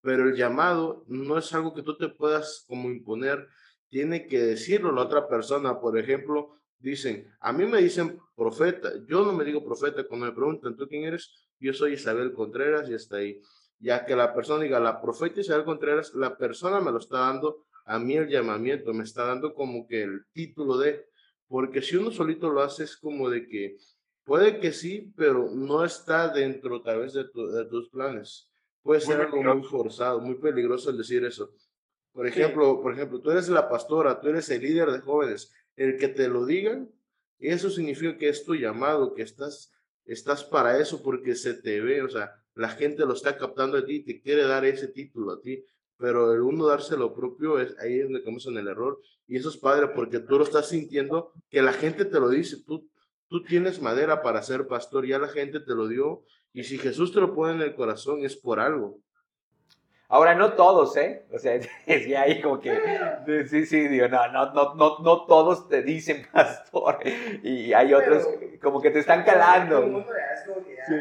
Pero 0.00 0.28
el 0.28 0.36
llamado 0.36 1.04
no 1.08 1.36
es 1.36 1.52
algo 1.52 1.74
que 1.74 1.82
tú 1.82 1.96
te 1.96 2.08
puedas 2.08 2.64
como 2.68 2.88
imponer, 2.90 3.48
tiene 3.88 4.26
que 4.26 4.38
decirlo 4.38 4.92
la 4.92 5.02
otra 5.02 5.28
persona. 5.28 5.80
Por 5.80 5.98
ejemplo, 5.98 6.60
dicen, 6.78 7.28
a 7.40 7.52
mí 7.52 7.66
me 7.66 7.82
dicen 7.82 8.18
profeta, 8.36 8.92
yo 9.08 9.24
no 9.24 9.32
me 9.32 9.44
digo 9.44 9.64
profeta, 9.64 10.04
cuando 10.04 10.26
me 10.26 10.32
preguntan, 10.32 10.76
¿tú 10.76 10.86
quién 10.86 11.04
eres? 11.04 11.48
Yo 11.58 11.72
soy 11.72 11.94
Isabel 11.94 12.32
Contreras 12.32 12.88
y 12.88 12.94
está 12.94 13.16
ahí 13.16 13.40
ya 13.84 14.06
que 14.06 14.16
la 14.16 14.32
persona 14.32 14.64
diga, 14.64 14.80
la 14.80 14.98
profeta 15.00 15.42
Isabel 15.42 15.66
Contreras, 15.66 16.14
la 16.14 16.38
persona 16.38 16.80
me 16.80 16.90
lo 16.90 16.98
está 16.98 17.18
dando 17.18 17.66
a 17.84 17.98
mí 17.98 18.16
el 18.16 18.28
llamamiento, 18.28 18.94
me 18.94 19.04
está 19.04 19.26
dando 19.26 19.52
como 19.52 19.86
que 19.86 20.02
el 20.02 20.24
título 20.32 20.78
de, 20.78 21.06
porque 21.46 21.82
si 21.82 21.96
uno 21.96 22.10
solito 22.10 22.48
lo 22.48 22.62
hace 22.62 22.84
es 22.84 22.96
como 22.96 23.28
de 23.28 23.46
que 23.46 23.76
puede 24.24 24.58
que 24.58 24.72
sí, 24.72 25.12
pero 25.14 25.50
no 25.50 25.84
está 25.84 26.28
dentro 26.28 26.80
tal 26.80 27.00
vez 27.00 27.12
de, 27.12 27.24
tus 27.24 27.90
planes. 27.90 28.50
Puede 28.82 29.02
ser 29.02 29.20
algo 29.20 29.42
muy 29.42 29.62
forzado, 29.68 30.18
muy 30.18 30.36
peligroso 30.36 30.88
el 30.88 30.96
decir 30.96 31.22
eso. 31.22 31.52
Por 32.12 32.26
ejemplo, 32.26 32.80
por 32.80 32.94
ejemplo, 32.94 33.20
tú 33.20 33.32
eres 33.32 33.50
la 33.50 33.68
pastora, 33.68 34.18
tú 34.18 34.28
eres 34.28 34.48
el 34.48 34.62
líder 34.62 34.92
de 34.92 35.00
jóvenes, 35.00 35.52
el 35.76 35.98
que 35.98 36.08
te 36.08 36.28
lo 36.28 36.46
digan, 36.46 36.90
eso 37.38 37.68
significa 37.68 38.16
que 38.16 38.30
es 38.30 38.44
tu 38.46 38.54
llamado, 38.54 39.12
que 39.12 39.22
estás, 39.22 39.74
estás 40.06 40.42
para 40.42 40.78
eso 40.78 41.02
porque 41.02 41.34
se 41.34 41.52
te 41.52 41.82
ve, 41.82 42.00
o 42.02 42.08
sea, 42.08 42.32
la 42.54 42.68
gente 42.68 43.04
lo 43.04 43.14
está 43.14 43.36
captando 43.36 43.78
a 43.78 43.84
ti, 43.84 44.00
te 44.00 44.20
quiere 44.20 44.44
dar 44.44 44.64
ese 44.64 44.88
título 44.88 45.32
a 45.32 45.40
ti, 45.40 45.64
pero 45.96 46.32
el 46.32 46.40
uno 46.40 46.66
darse 46.66 46.96
lo 46.96 47.14
propio 47.14 47.58
es 47.58 47.76
ahí 47.78 48.00
es 48.00 48.04
donde 48.04 48.22
en 48.24 48.56
el 48.58 48.68
error 48.68 49.00
y 49.26 49.36
eso 49.36 49.48
es 49.48 49.56
padre 49.56 49.88
porque 49.88 50.20
tú 50.20 50.38
lo 50.38 50.44
estás 50.44 50.68
sintiendo 50.68 51.32
que 51.48 51.62
la 51.62 51.72
gente 51.72 52.04
te 52.04 52.20
lo 52.20 52.28
dice, 52.28 52.58
tú 52.66 52.88
tú 53.28 53.42
tienes 53.42 53.80
madera 53.80 54.22
para 54.22 54.42
ser 54.42 54.68
pastor, 54.68 55.06
ya 55.06 55.18
la 55.18 55.26
gente 55.26 55.58
te 55.58 55.74
lo 55.74 55.88
dio, 55.88 56.22
y 56.52 56.62
si 56.62 56.78
Jesús 56.78 57.12
te 57.12 57.20
lo 57.20 57.34
pone 57.34 57.54
en 57.54 57.62
el 57.62 57.74
corazón 57.74 58.24
es 58.24 58.36
por 58.36 58.60
algo. 58.60 59.00
Ahora, 60.06 60.36
no 60.36 60.52
todos, 60.52 60.96
¿eh? 60.96 61.26
O 61.32 61.38
sea, 61.40 61.54
es 61.86 62.06
que 62.06 62.16
ahí 62.16 62.40
como 62.40 62.60
que, 62.60 62.78
sí, 63.48 63.66
sí, 63.66 63.88
digo, 63.88 64.06
no, 64.08 64.30
no, 64.30 64.52
no, 64.52 64.74
no, 64.76 64.98
no 65.00 65.26
todos 65.26 65.68
te 65.68 65.82
dicen 65.82 66.26
pastor, 66.32 66.98
y 67.42 67.72
hay 67.72 67.92
otros 67.92 68.28
como 68.62 68.80
que 68.80 68.90
te 68.90 69.00
están 69.00 69.24
calando. 69.24 70.04
Sí. 70.86 70.94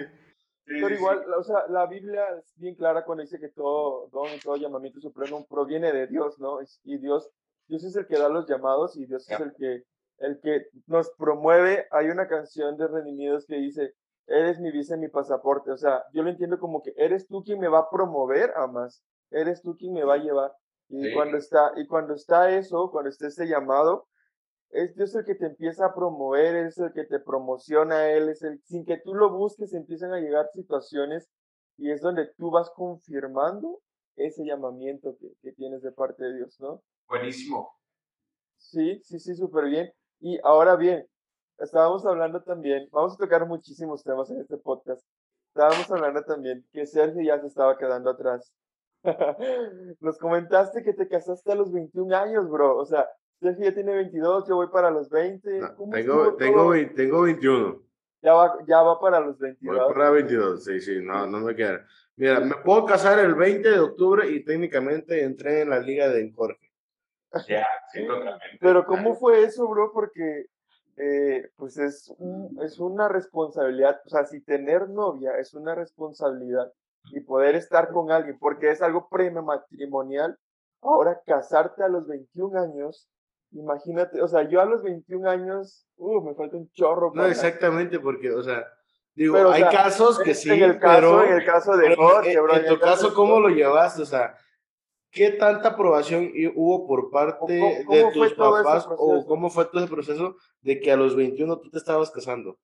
Pero 0.66 0.90
igual, 0.90 1.26
o 1.34 1.44
sea, 1.44 1.68
la 1.68 1.86
Biblia 1.88 2.26
es 2.38 2.54
bien 2.56 2.76
clara 2.76 3.04
cuando 3.04 3.22
dice 3.22 3.40
que 3.40 3.50
todo 3.50 4.08
don 4.12 4.28
y 4.34 4.40
todo 4.40 4.56
llamamiento 4.56 5.02
supremo 5.02 5.46
proviene 5.46 5.92
de 5.92 6.08
Dios, 6.08 6.40
¿no? 6.40 6.60
Y 6.84 6.98
Dios, 6.98 7.30
Dios 7.68 7.84
es 7.84 7.96
el 7.96 8.08
que 8.08 8.18
da 8.18 8.30
los 8.30 8.48
llamados 8.48 8.96
y 8.96 9.06
Dios 9.06 9.30
es 9.30 9.40
el 9.40 9.54
que 9.56 9.84
el 10.20 10.40
que 10.40 10.68
nos 10.88 11.12
promueve. 11.18 11.88
Hay 11.92 12.08
una 12.08 12.28
canción 12.28 12.78
de 12.78 12.88
Redimidos 12.88 13.46
que 13.46 13.58
dice, 13.58 13.94
eres 14.28 14.60
mi 14.60 14.72
visa 14.72 14.96
y 14.96 15.00
mi 15.00 15.10
pasaporte. 15.10 15.72
O 15.72 15.78
sea, 15.78 16.04
yo 16.14 16.24
lo 16.24 16.30
entiendo 16.30 16.60
como 16.60 16.82
que 16.82 16.94
eres 16.98 17.28
tú 17.28 17.44
quien 17.44 17.60
me 17.60 17.68
va 17.68 17.80
a 17.80 17.90
promover 17.90 18.54
a 18.56 18.68
más, 18.68 19.04
eres 19.32 19.62
tú 19.62 19.76
quien 19.76 19.94
me 19.94 20.04
va 20.04 20.16
a 20.16 20.18
llevar. 20.18 20.54
Y 20.90 21.14
cuando 21.14 21.38
está, 21.38 21.72
y 21.76 21.88
cuando 21.88 22.14
está 22.14 22.52
eso, 22.52 22.92
cuando 22.92 23.10
está 23.10 23.28
ese 23.28 23.48
llamado, 23.48 24.08
es 24.74 24.96
Dios 24.96 25.16
el 25.16 25.26
que 25.26 25.36
te 25.36 25.46
empieza 25.46 25.86
a 25.86 25.94
promover, 25.94 26.56
es 26.56 26.78
el 26.80 26.92
que 26.94 27.06
te 27.06 27.20
promociona, 27.20 28.10
Él 28.10 28.30
es 28.30 28.42
el, 28.42 28.62
sin 28.66 28.86
que 28.86 28.98
tú 28.98 29.14
lo 29.14 29.32
busques, 29.32 29.74
empiezan 29.74 30.14
a 30.14 30.20
llegar 30.20 30.48
situaciones 30.54 31.30
y 31.78 31.92
es 31.92 32.02
donde 32.02 32.28
tú 32.38 32.52
vas 32.52 32.70
confirmando 32.72 33.80
ese 34.16 34.44
llamamiento 34.46 35.16
que, 35.20 35.32
que 35.42 35.54
tienes 35.54 35.82
de 35.82 35.92
parte 35.92 36.24
de 36.24 36.38
Dios, 36.38 36.60
¿no? 36.60 36.82
Buenísimo. 37.08 37.72
Sí, 38.58 39.00
sí, 39.04 39.20
sí, 39.20 39.36
súper 39.36 39.66
bien. 39.66 39.94
Y 40.20 40.40
ahora 40.44 40.76
bien, 40.76 41.08
estábamos 41.60 42.06
hablando 42.06 42.42
también, 42.42 42.88
vamos 42.92 43.14
a 43.14 43.18
tocar 43.18 43.46
muchísimos 43.48 44.04
temas 44.04 44.30
en 44.32 44.42
este 44.42 44.58
podcast. 44.58 45.06
Estábamos 45.50 45.92
hablando 45.92 46.24
también 46.24 46.66
que 46.72 46.86
Sergio 46.88 47.22
ya 47.22 47.40
se 47.40 47.48
estaba 47.48 47.78
quedando 47.78 48.10
atrás. 48.10 48.52
Nos 50.00 50.18
comentaste 50.18 50.82
que 50.82 50.94
te 50.94 51.08
casaste 51.08 51.52
a 51.52 51.56
los 51.56 51.72
21 51.72 52.16
años, 52.16 52.50
bro. 52.50 52.78
O 52.78 52.86
sea, 52.86 53.08
Sergio 53.40 53.66
ya 53.66 53.74
tiene 53.74 53.94
22, 53.94 54.48
yo 54.48 54.56
voy 54.56 54.68
para 54.68 54.90
los 54.90 55.10
20. 55.10 55.62
tengo, 55.92 56.36
tengo, 56.36 56.74
tengo 56.96 57.22
21. 57.22 57.82
Ya 58.22 58.34
va, 58.34 58.58
ya 58.66 58.82
va 58.82 59.00
para 59.00 59.20
los 59.20 59.38
22. 59.38 59.78
Voy 59.78 59.94
para 59.94 60.10
22, 60.12 60.64
sí, 60.64 60.80
sí, 60.80 61.00
no, 61.02 61.28
no 61.28 61.40
me 61.40 61.56
queda. 61.56 61.86
Mira, 62.16 62.40
me 62.40 62.56
puedo 62.64 62.86
casar 62.86 63.20
el 63.20 63.36
20 63.36 63.70
de 63.70 63.80
octubre 63.80 64.30
y 64.30 64.44
técnicamente 64.46 65.24
entré 65.24 65.62
en 65.62 65.72
la 65.72 65.80
liga 65.80 66.08
de 66.08 66.32
Jorge. 66.32 66.72
Ya, 67.48 67.68
sí, 67.92 68.06
Pero 68.62 68.86
¿cómo 68.86 69.16
fue 69.16 69.44
eso, 69.44 69.68
bro? 69.68 69.92
Porque 69.92 70.46
eh, 70.96 71.50
pues 71.56 71.78
es, 71.78 72.14
es 72.62 72.80
una 72.80 73.08
responsabilidad, 73.08 74.00
o 74.06 74.10
sea, 74.10 74.26
si 74.26 74.42
tener 74.42 74.90
novia 74.90 75.38
es 75.40 75.56
una 75.56 75.74
responsabilidad 75.74 76.72
y 77.12 77.22
poder 77.22 77.56
estar 77.56 77.92
con 77.92 78.12
alguien, 78.12 78.38
porque 78.38 78.70
es 78.70 78.82
algo 78.82 79.10
prematrimonial, 79.10 80.38
ahora 80.82 81.22
casarte 81.26 81.84
a 81.84 81.88
los 81.88 82.08
21 82.08 82.60
años, 82.62 83.10
imagínate, 83.54 84.22
o 84.22 84.28
sea, 84.28 84.48
yo 84.50 84.62
a 84.62 84.66
los 84.66 84.84
21 84.84 85.30
años, 85.30 85.86
uh, 85.98 86.22
me 86.22 86.36
falta 86.36 86.58
un 86.58 86.70
chorro. 86.72 87.12
No, 87.14 87.26
exactamente, 87.26 88.00
porque, 88.00 88.32
o 88.32 88.44
sea, 88.44 88.66
digo, 89.16 89.38
hay 89.50 89.64
casos 89.64 90.20
que 90.20 90.34
sí, 90.34 90.52
en 90.52 90.64
el 90.64 90.80
caso, 90.80 91.20
pero, 91.20 91.24
en 91.24 91.34
el 91.34 91.46
caso 91.46 91.78
de 91.78 91.96
Jorge, 91.96 92.40
bro, 92.40 92.56
en, 92.56 92.66
tu 92.66 92.80
caso, 92.80 93.14
¿cómo 93.14 93.40
lo 93.40 93.50
llevaste? 93.50 94.02
O 94.02 94.06
sea, 94.06 94.36
¿Qué 95.14 95.30
tanta 95.30 95.70
aprobación 95.70 96.32
hubo 96.56 96.88
por 96.88 97.12
parte 97.12 97.54
de 97.54 98.10
tus 98.12 98.34
papás 98.34 98.88
o 98.90 99.24
cómo 99.28 99.52
fue 99.52 99.66
todo 99.66 99.84
el 99.84 99.90
proceso 99.90 100.38
de 100.64 100.80
que 100.80 100.92
a 100.92 100.96
los 100.96 101.16
21 101.16 101.60
tú 101.60 101.70
te 101.70 101.78
estabas 101.78 102.10
casando? 102.10 102.58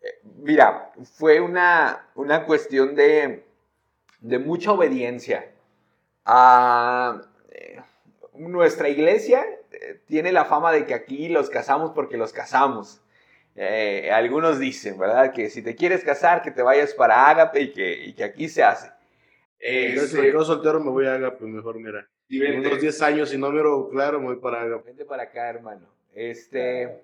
Eh, 0.00 0.22
mira, 0.38 0.90
fue 1.18 1.38
una, 1.38 2.08
una 2.14 2.46
cuestión 2.46 2.94
de, 2.94 3.44
de 4.20 4.38
mucha 4.38 4.72
obediencia. 4.72 5.54
a 6.24 7.20
eh, 7.20 7.33
nuestra 8.34 8.88
iglesia 8.88 9.44
eh, 9.72 10.00
tiene 10.06 10.32
la 10.32 10.44
fama 10.44 10.72
de 10.72 10.84
que 10.86 10.94
aquí 10.94 11.28
los 11.28 11.50
casamos 11.50 11.92
porque 11.92 12.16
los 12.16 12.32
casamos. 12.32 13.00
algunos 14.12 14.58
dicen, 14.58 14.98
¿verdad? 14.98 15.32
Que 15.32 15.50
si 15.50 15.62
te 15.62 15.76
quieres 15.76 16.02
casar, 16.04 16.42
que 16.42 16.50
te 16.50 16.62
vayas 16.62 16.94
para 16.94 17.28
Ágape 17.28 17.60
y 17.60 17.72
que, 17.72 18.04
y 18.04 18.12
que 18.14 18.24
aquí 18.24 18.48
se 18.48 18.62
hace. 18.62 18.94
Eh, 19.66 19.98
si 20.06 20.16
me 20.16 20.24
quedo 20.24 20.44
soltero, 20.44 20.78
me 20.78 20.90
voy 20.90 21.06
a 21.06 21.14
Agape, 21.14 21.42
mejor, 21.46 21.80
mira. 21.80 22.06
En 22.28 22.58
unos 22.60 22.78
10 22.82 23.00
años, 23.00 23.30
si 23.30 23.38
no 23.38 23.50
miro 23.50 23.88
claro, 23.88 24.20
me 24.20 24.26
voy 24.26 24.36
para 24.36 24.60
Agape. 24.60 24.88
Vente 24.88 25.06
para 25.06 25.22
acá, 25.22 25.48
hermano. 25.48 25.86
Este. 26.14 27.02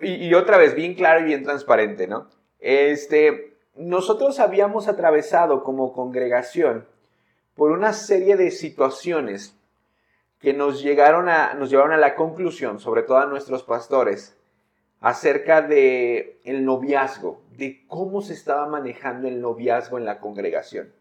Y, 0.00 0.32
otra 0.32 0.56
vez, 0.56 0.74
bien 0.74 0.94
claro 0.94 1.20
y 1.20 1.24
bien 1.24 1.42
transparente, 1.42 2.06
¿no? 2.06 2.30
Este. 2.58 3.52
Nosotros 3.74 4.40
habíamos 4.40 4.88
atravesado 4.88 5.62
como 5.62 5.92
congregación 5.92 6.86
por 7.54 7.70
una 7.70 7.92
serie 7.92 8.36
de 8.36 8.50
situaciones 8.50 9.54
que 10.42 10.52
nos, 10.52 10.82
llegaron 10.82 11.28
a, 11.28 11.54
nos 11.54 11.70
llevaron 11.70 11.92
a 11.92 11.96
la 11.96 12.16
conclusión, 12.16 12.80
sobre 12.80 13.04
todo 13.04 13.18
a 13.18 13.26
nuestros 13.26 13.62
pastores, 13.62 14.36
acerca 15.00 15.62
de 15.62 16.40
el 16.44 16.64
noviazgo, 16.64 17.42
de 17.52 17.84
cómo 17.86 18.22
se 18.22 18.34
estaba 18.34 18.66
manejando 18.66 19.28
el 19.28 19.40
noviazgo 19.40 19.98
en 19.98 20.04
la 20.04 20.18
congregación. 20.18 20.92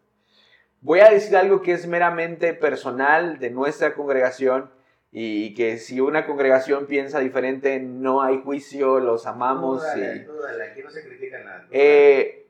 Voy 0.81 0.99
a 0.99 1.09
decir 1.09 1.35
algo 1.37 1.61
que 1.61 1.73
es 1.73 1.87
meramente 1.87 2.53
personal 2.53 3.39
de 3.39 3.49
nuestra 3.49 3.95
congregación 3.95 4.71
y 5.11 5.53
que 5.55 5.77
si 5.77 5.99
una 5.99 6.25
congregación 6.25 6.85
piensa 6.85 7.19
diferente, 7.19 7.79
no 7.79 8.21
hay 8.21 8.41
juicio, 8.43 8.99
los 8.99 9.25
amamos. 9.27 9.83
y, 9.97 10.01
aquí 10.01 10.81
no 10.83 10.89
se 10.89 11.03
critica 11.03 11.43
nada. 11.43 11.67
Eh, 11.71 12.47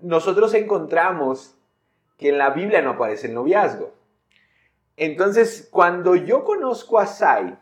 nosotros 0.00 0.52
encontramos 0.54 1.56
que 2.18 2.30
en 2.30 2.38
la 2.38 2.50
Biblia 2.50 2.82
no 2.82 2.90
aparece 2.90 3.28
el 3.28 3.34
noviazgo. 3.34 3.99
Entonces, 5.00 5.66
cuando 5.70 6.14
yo 6.14 6.44
conozco 6.44 6.98
a 6.98 7.06
Sai, 7.06 7.58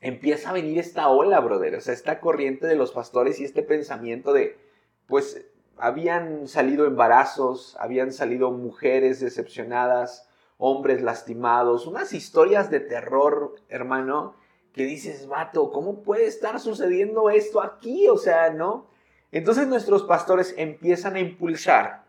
empieza 0.00 0.50
a 0.50 0.52
venir 0.52 0.80
esta 0.80 1.08
ola, 1.10 1.38
brother, 1.38 1.76
o 1.76 1.80
sea, 1.80 1.94
esta 1.94 2.18
corriente 2.18 2.66
de 2.66 2.74
los 2.74 2.90
pastores 2.90 3.38
y 3.38 3.44
este 3.44 3.62
pensamiento 3.62 4.32
de, 4.32 4.58
pues, 5.06 5.46
habían 5.76 6.48
salido 6.48 6.84
embarazos, 6.84 7.76
habían 7.78 8.12
salido 8.12 8.50
mujeres 8.50 9.20
decepcionadas, 9.20 10.28
hombres 10.58 11.02
lastimados, 11.02 11.86
unas 11.86 12.12
historias 12.12 12.68
de 12.68 12.80
terror, 12.80 13.54
hermano, 13.68 14.34
que 14.72 14.86
dices, 14.86 15.28
vato, 15.28 15.70
¿cómo 15.70 16.02
puede 16.02 16.26
estar 16.26 16.58
sucediendo 16.58 17.30
esto 17.30 17.62
aquí? 17.62 18.08
O 18.08 18.18
sea, 18.18 18.50
¿no? 18.50 18.88
Entonces 19.30 19.68
nuestros 19.68 20.02
pastores 20.02 20.52
empiezan 20.58 21.14
a 21.14 21.20
impulsar 21.20 22.05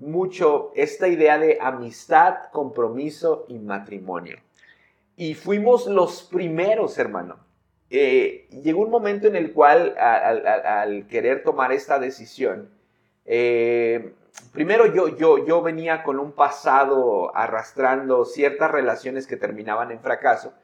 mucho 0.00 0.72
esta 0.74 1.06
idea 1.06 1.38
de 1.38 1.58
amistad, 1.60 2.50
compromiso 2.52 3.44
y 3.48 3.58
matrimonio. 3.58 4.38
Y 5.16 5.34
fuimos 5.34 5.86
los 5.86 6.22
primeros, 6.22 6.98
hermano. 6.98 7.36
Eh, 7.90 8.48
llegó 8.62 8.82
un 8.82 8.90
momento 8.90 9.28
en 9.28 9.36
el 9.36 9.52
cual, 9.52 9.94
al 9.98 11.06
querer 11.06 11.42
tomar 11.42 11.72
esta 11.72 11.98
decisión, 11.98 12.70
eh, 13.26 14.14
primero 14.52 14.86
yo, 14.86 15.16
yo, 15.16 15.44
yo 15.44 15.60
venía 15.62 16.02
con 16.02 16.18
un 16.18 16.32
pasado 16.32 17.36
arrastrando 17.36 18.24
ciertas 18.24 18.70
relaciones 18.70 19.26
que 19.26 19.36
terminaban 19.36 19.90
en 19.90 20.00
fracaso. 20.00 20.54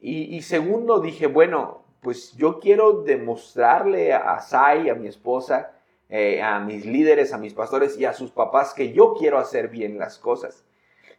Y, 0.00 0.42
segundo 0.42 1.00
dije, 1.00 1.26
bueno, 1.26 1.84
pues 2.02 2.32
yo 2.36 2.60
quiero 2.60 3.04
demostrarle 3.04 4.12
a 4.12 4.38
Sai, 4.40 4.90
a 4.90 4.94
mi 4.94 5.08
esposa, 5.08 5.73
eh, 6.08 6.42
a 6.42 6.60
mis 6.60 6.86
líderes, 6.86 7.32
a 7.32 7.38
mis 7.38 7.54
pastores 7.54 7.98
y 7.98 8.04
a 8.04 8.12
sus 8.12 8.30
papás 8.30 8.74
que 8.74 8.92
yo 8.92 9.14
quiero 9.14 9.38
hacer 9.38 9.68
bien 9.68 9.98
las 9.98 10.18
cosas. 10.18 10.64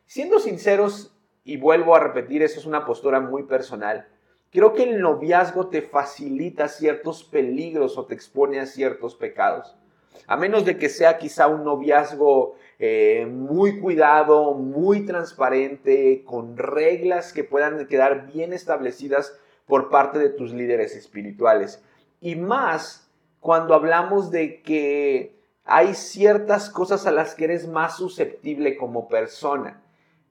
Siendo 0.05 0.39
sinceros, 0.39 1.15
y 1.43 1.57
vuelvo 1.57 1.95
a 1.95 1.99
repetir, 1.99 2.41
eso 2.41 2.59
es 2.59 2.65
una 2.65 2.85
postura 2.85 3.19
muy 3.19 3.43
personal, 3.43 4.07
creo 4.51 4.73
que 4.73 4.83
el 4.83 4.99
noviazgo 4.99 5.67
te 5.67 5.81
facilita 5.81 6.67
ciertos 6.67 7.23
peligros 7.23 7.97
o 7.97 8.05
te 8.05 8.13
expone 8.13 8.59
a 8.59 8.65
ciertos 8.65 9.15
pecados 9.15 9.75
a 10.27 10.37
menos 10.37 10.65
de 10.65 10.77
que 10.77 10.89
sea 10.89 11.17
quizá 11.17 11.47
un 11.47 11.63
noviazgo 11.63 12.55
eh, 12.79 13.27
muy 13.29 13.79
cuidado, 13.79 14.53
muy 14.53 15.05
transparente, 15.05 16.23
con 16.25 16.57
reglas 16.57 17.33
que 17.33 17.43
puedan 17.43 17.85
quedar 17.87 18.31
bien 18.31 18.53
establecidas 18.53 19.37
por 19.65 19.89
parte 19.89 20.19
de 20.19 20.29
tus 20.29 20.53
líderes 20.53 20.95
espirituales. 20.95 21.83
Y 22.21 22.35
más 22.35 23.04
cuando 23.45 23.75
hablamos 23.75 24.31
de 24.31 24.63
que 24.63 25.35
hay 25.65 25.93
ciertas 25.93 26.67
cosas 26.71 27.05
a 27.05 27.11
las 27.11 27.35
que 27.35 27.43
eres 27.43 27.67
más 27.67 27.95
susceptible 27.95 28.75
como 28.75 29.07
persona. 29.07 29.83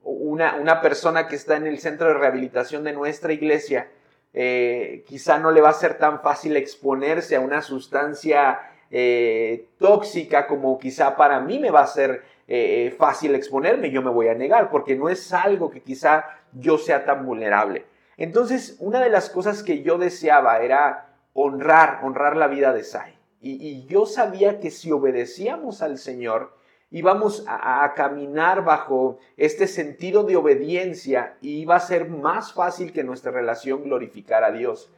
Una, 0.02 0.56
una 0.56 0.80
persona 0.80 1.28
que 1.28 1.36
está 1.36 1.54
en 1.54 1.68
el 1.68 1.78
centro 1.78 2.08
de 2.08 2.14
rehabilitación 2.14 2.82
de 2.82 2.92
nuestra 2.92 3.32
iglesia, 3.32 3.88
eh, 4.32 5.04
quizá 5.06 5.38
no 5.38 5.52
le 5.52 5.60
va 5.60 5.68
a 5.68 5.74
ser 5.74 5.96
tan 5.96 6.22
fácil 6.22 6.56
exponerse 6.56 7.36
a 7.36 7.40
una 7.40 7.62
sustancia 7.62 8.58
eh, 8.90 9.68
tóxica 9.78 10.48
como 10.48 10.76
quizá 10.80 11.14
para 11.14 11.38
mí 11.38 11.60
me 11.60 11.70
va 11.70 11.82
a 11.82 11.86
ser 11.86 12.24
eh, 12.48 12.92
fácil 12.98 13.36
exponerme, 13.36 13.92
yo 13.92 14.02
me 14.02 14.10
voy 14.10 14.26
a 14.26 14.34
negar 14.34 14.70
porque 14.70 14.96
no 14.96 15.08
es 15.08 15.32
algo 15.32 15.70
que 15.70 15.82
quizá 15.82 16.24
yo 16.52 16.78
sea 16.78 17.04
tan 17.04 17.24
vulnerable. 17.24 17.84
Entonces, 18.16 18.76
una 18.80 18.98
de 18.98 19.10
las 19.10 19.30
cosas 19.30 19.62
que 19.62 19.82
yo 19.82 19.98
deseaba 19.98 20.58
era 20.58 21.03
honrar, 21.35 22.01
honrar 22.03 22.37
la 22.37 22.47
vida 22.47 22.72
de 22.72 22.85
Sai. 22.85 23.18
Y, 23.43 23.85
yo 23.85 24.07
sabía 24.07 24.59
que 24.59 24.70
si 24.70 24.91
obedecíamos 24.91 25.82
al 25.82 25.99
Señor, 25.99 26.57
íbamos 26.91 27.45
a, 27.47 27.93
caminar 27.95 28.64
bajo 28.64 29.18
este 29.37 29.66
sentido 29.66 30.22
de 30.24 30.37
obediencia 30.37 31.37
y 31.43 31.59
iba 31.59 31.76
a 31.76 31.80
ser 31.80 32.09
más 32.09 32.55
fácil 32.55 32.93
que 32.93 33.05
nuestra 33.05 33.32
relación 33.32 33.82
glorificara 33.82 34.47
a 34.47 34.53
Dios. 34.53 34.91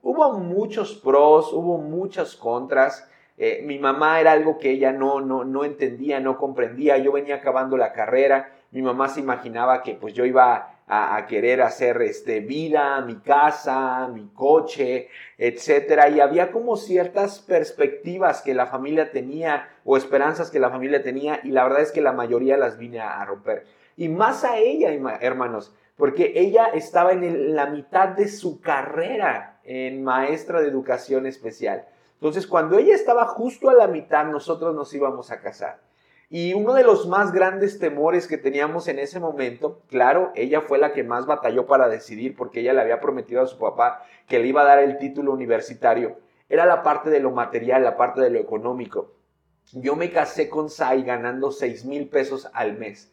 Hubo 0.00 0.34
muchos 0.34 0.94
pros, 0.94 1.52
hubo 1.52 1.78
muchas 1.78 2.36
contras. 2.36 3.08
Eh, 3.36 3.62
mi 3.64 3.80
mamá 3.80 4.20
era 4.20 4.30
algo 4.30 4.58
que 4.58 4.70
ella 4.70 4.92
no, 4.92 5.20
no, 5.20 5.42
no 5.42 5.64
entendía, 5.64 6.20
no 6.20 6.38
comprendía. 6.38 6.98
Yo 6.98 7.10
venía 7.10 7.36
acabando 7.36 7.76
la 7.76 7.92
carrera. 7.92 8.52
Mi 8.70 8.80
mamá 8.80 9.08
se 9.08 9.18
imaginaba 9.18 9.82
que 9.82 9.94
pues 9.94 10.14
yo 10.14 10.24
iba 10.24 10.77
a, 10.88 11.26
querer 11.26 11.60
hacer 11.62 12.00
este, 12.02 12.40
vida, 12.40 13.00
mi 13.02 13.16
casa, 13.16 14.08
mi 14.08 14.28
coche, 14.28 15.08
etcétera. 15.36 16.08
Y 16.08 16.20
había 16.20 16.50
como 16.50 16.76
ciertas 16.76 17.40
perspectivas 17.40 18.42
que 18.42 18.54
la 18.54 18.66
familia 18.66 19.10
tenía 19.10 19.68
o 19.84 19.96
esperanzas 19.96 20.50
que 20.50 20.60
la 20.60 20.70
familia 20.70 21.02
tenía 21.02 21.40
y 21.44 21.50
la 21.50 21.64
verdad 21.64 21.82
es 21.82 21.92
que 21.92 22.00
la 22.00 22.12
mayoría 22.12 22.56
las 22.56 22.78
vine 22.78 23.00
a, 23.00 23.24
romper. 23.24 23.66
Y 23.96 24.08
más 24.08 24.44
a 24.44 24.56
ella, 24.58 24.90
hermanos, 25.20 25.74
porque 25.96 26.32
ella 26.36 26.66
estaba 26.72 27.12
en 27.12 27.54
la 27.54 27.66
mitad 27.66 28.08
de 28.08 28.28
su 28.28 28.60
carrera 28.60 29.58
en 29.64 30.02
maestra 30.02 30.60
de 30.60 30.68
educación 30.68 31.26
especial. 31.26 31.84
Entonces, 32.14 32.46
cuando 32.46 32.78
ella 32.78 32.94
estaba 32.94 33.26
justo 33.26 33.68
a 33.68 33.74
la 33.74 33.86
mitad, 33.86 34.24
nosotros 34.24 34.74
nos 34.74 34.92
íbamos 34.94 35.30
a 35.30 35.40
casar. 35.40 35.87
Y 36.30 36.52
uno 36.52 36.74
de 36.74 36.84
los 36.84 37.08
más 37.08 37.32
grandes 37.32 37.78
temores 37.78 38.26
que 38.26 38.36
teníamos 38.36 38.86
en 38.88 38.98
ese 38.98 39.18
momento, 39.18 39.82
claro, 39.88 40.30
ella 40.34 40.60
fue 40.60 40.76
la 40.76 40.92
que 40.92 41.02
más 41.02 41.24
batalló 41.24 41.66
para 41.66 41.88
decidir 41.88 42.36
porque 42.36 42.60
ella 42.60 42.74
le 42.74 42.82
había 42.82 43.00
prometido 43.00 43.40
a 43.40 43.46
su 43.46 43.58
papá 43.58 44.04
que 44.26 44.38
le 44.38 44.48
iba 44.48 44.60
a 44.60 44.66
dar 44.66 44.78
el 44.80 44.98
título 44.98 45.32
universitario, 45.32 46.18
era 46.50 46.66
la 46.66 46.82
parte 46.82 47.08
de 47.08 47.20
lo 47.20 47.30
material, 47.30 47.82
la 47.82 47.96
parte 47.96 48.20
de 48.20 48.28
lo 48.28 48.38
económico. 48.38 49.14
Yo 49.72 49.96
me 49.96 50.10
casé 50.10 50.50
con 50.50 50.68
Sai 50.68 51.02
ganando 51.02 51.50
6 51.50 51.86
mil 51.86 52.08
pesos 52.08 52.48
al 52.52 52.76
mes. 52.76 53.10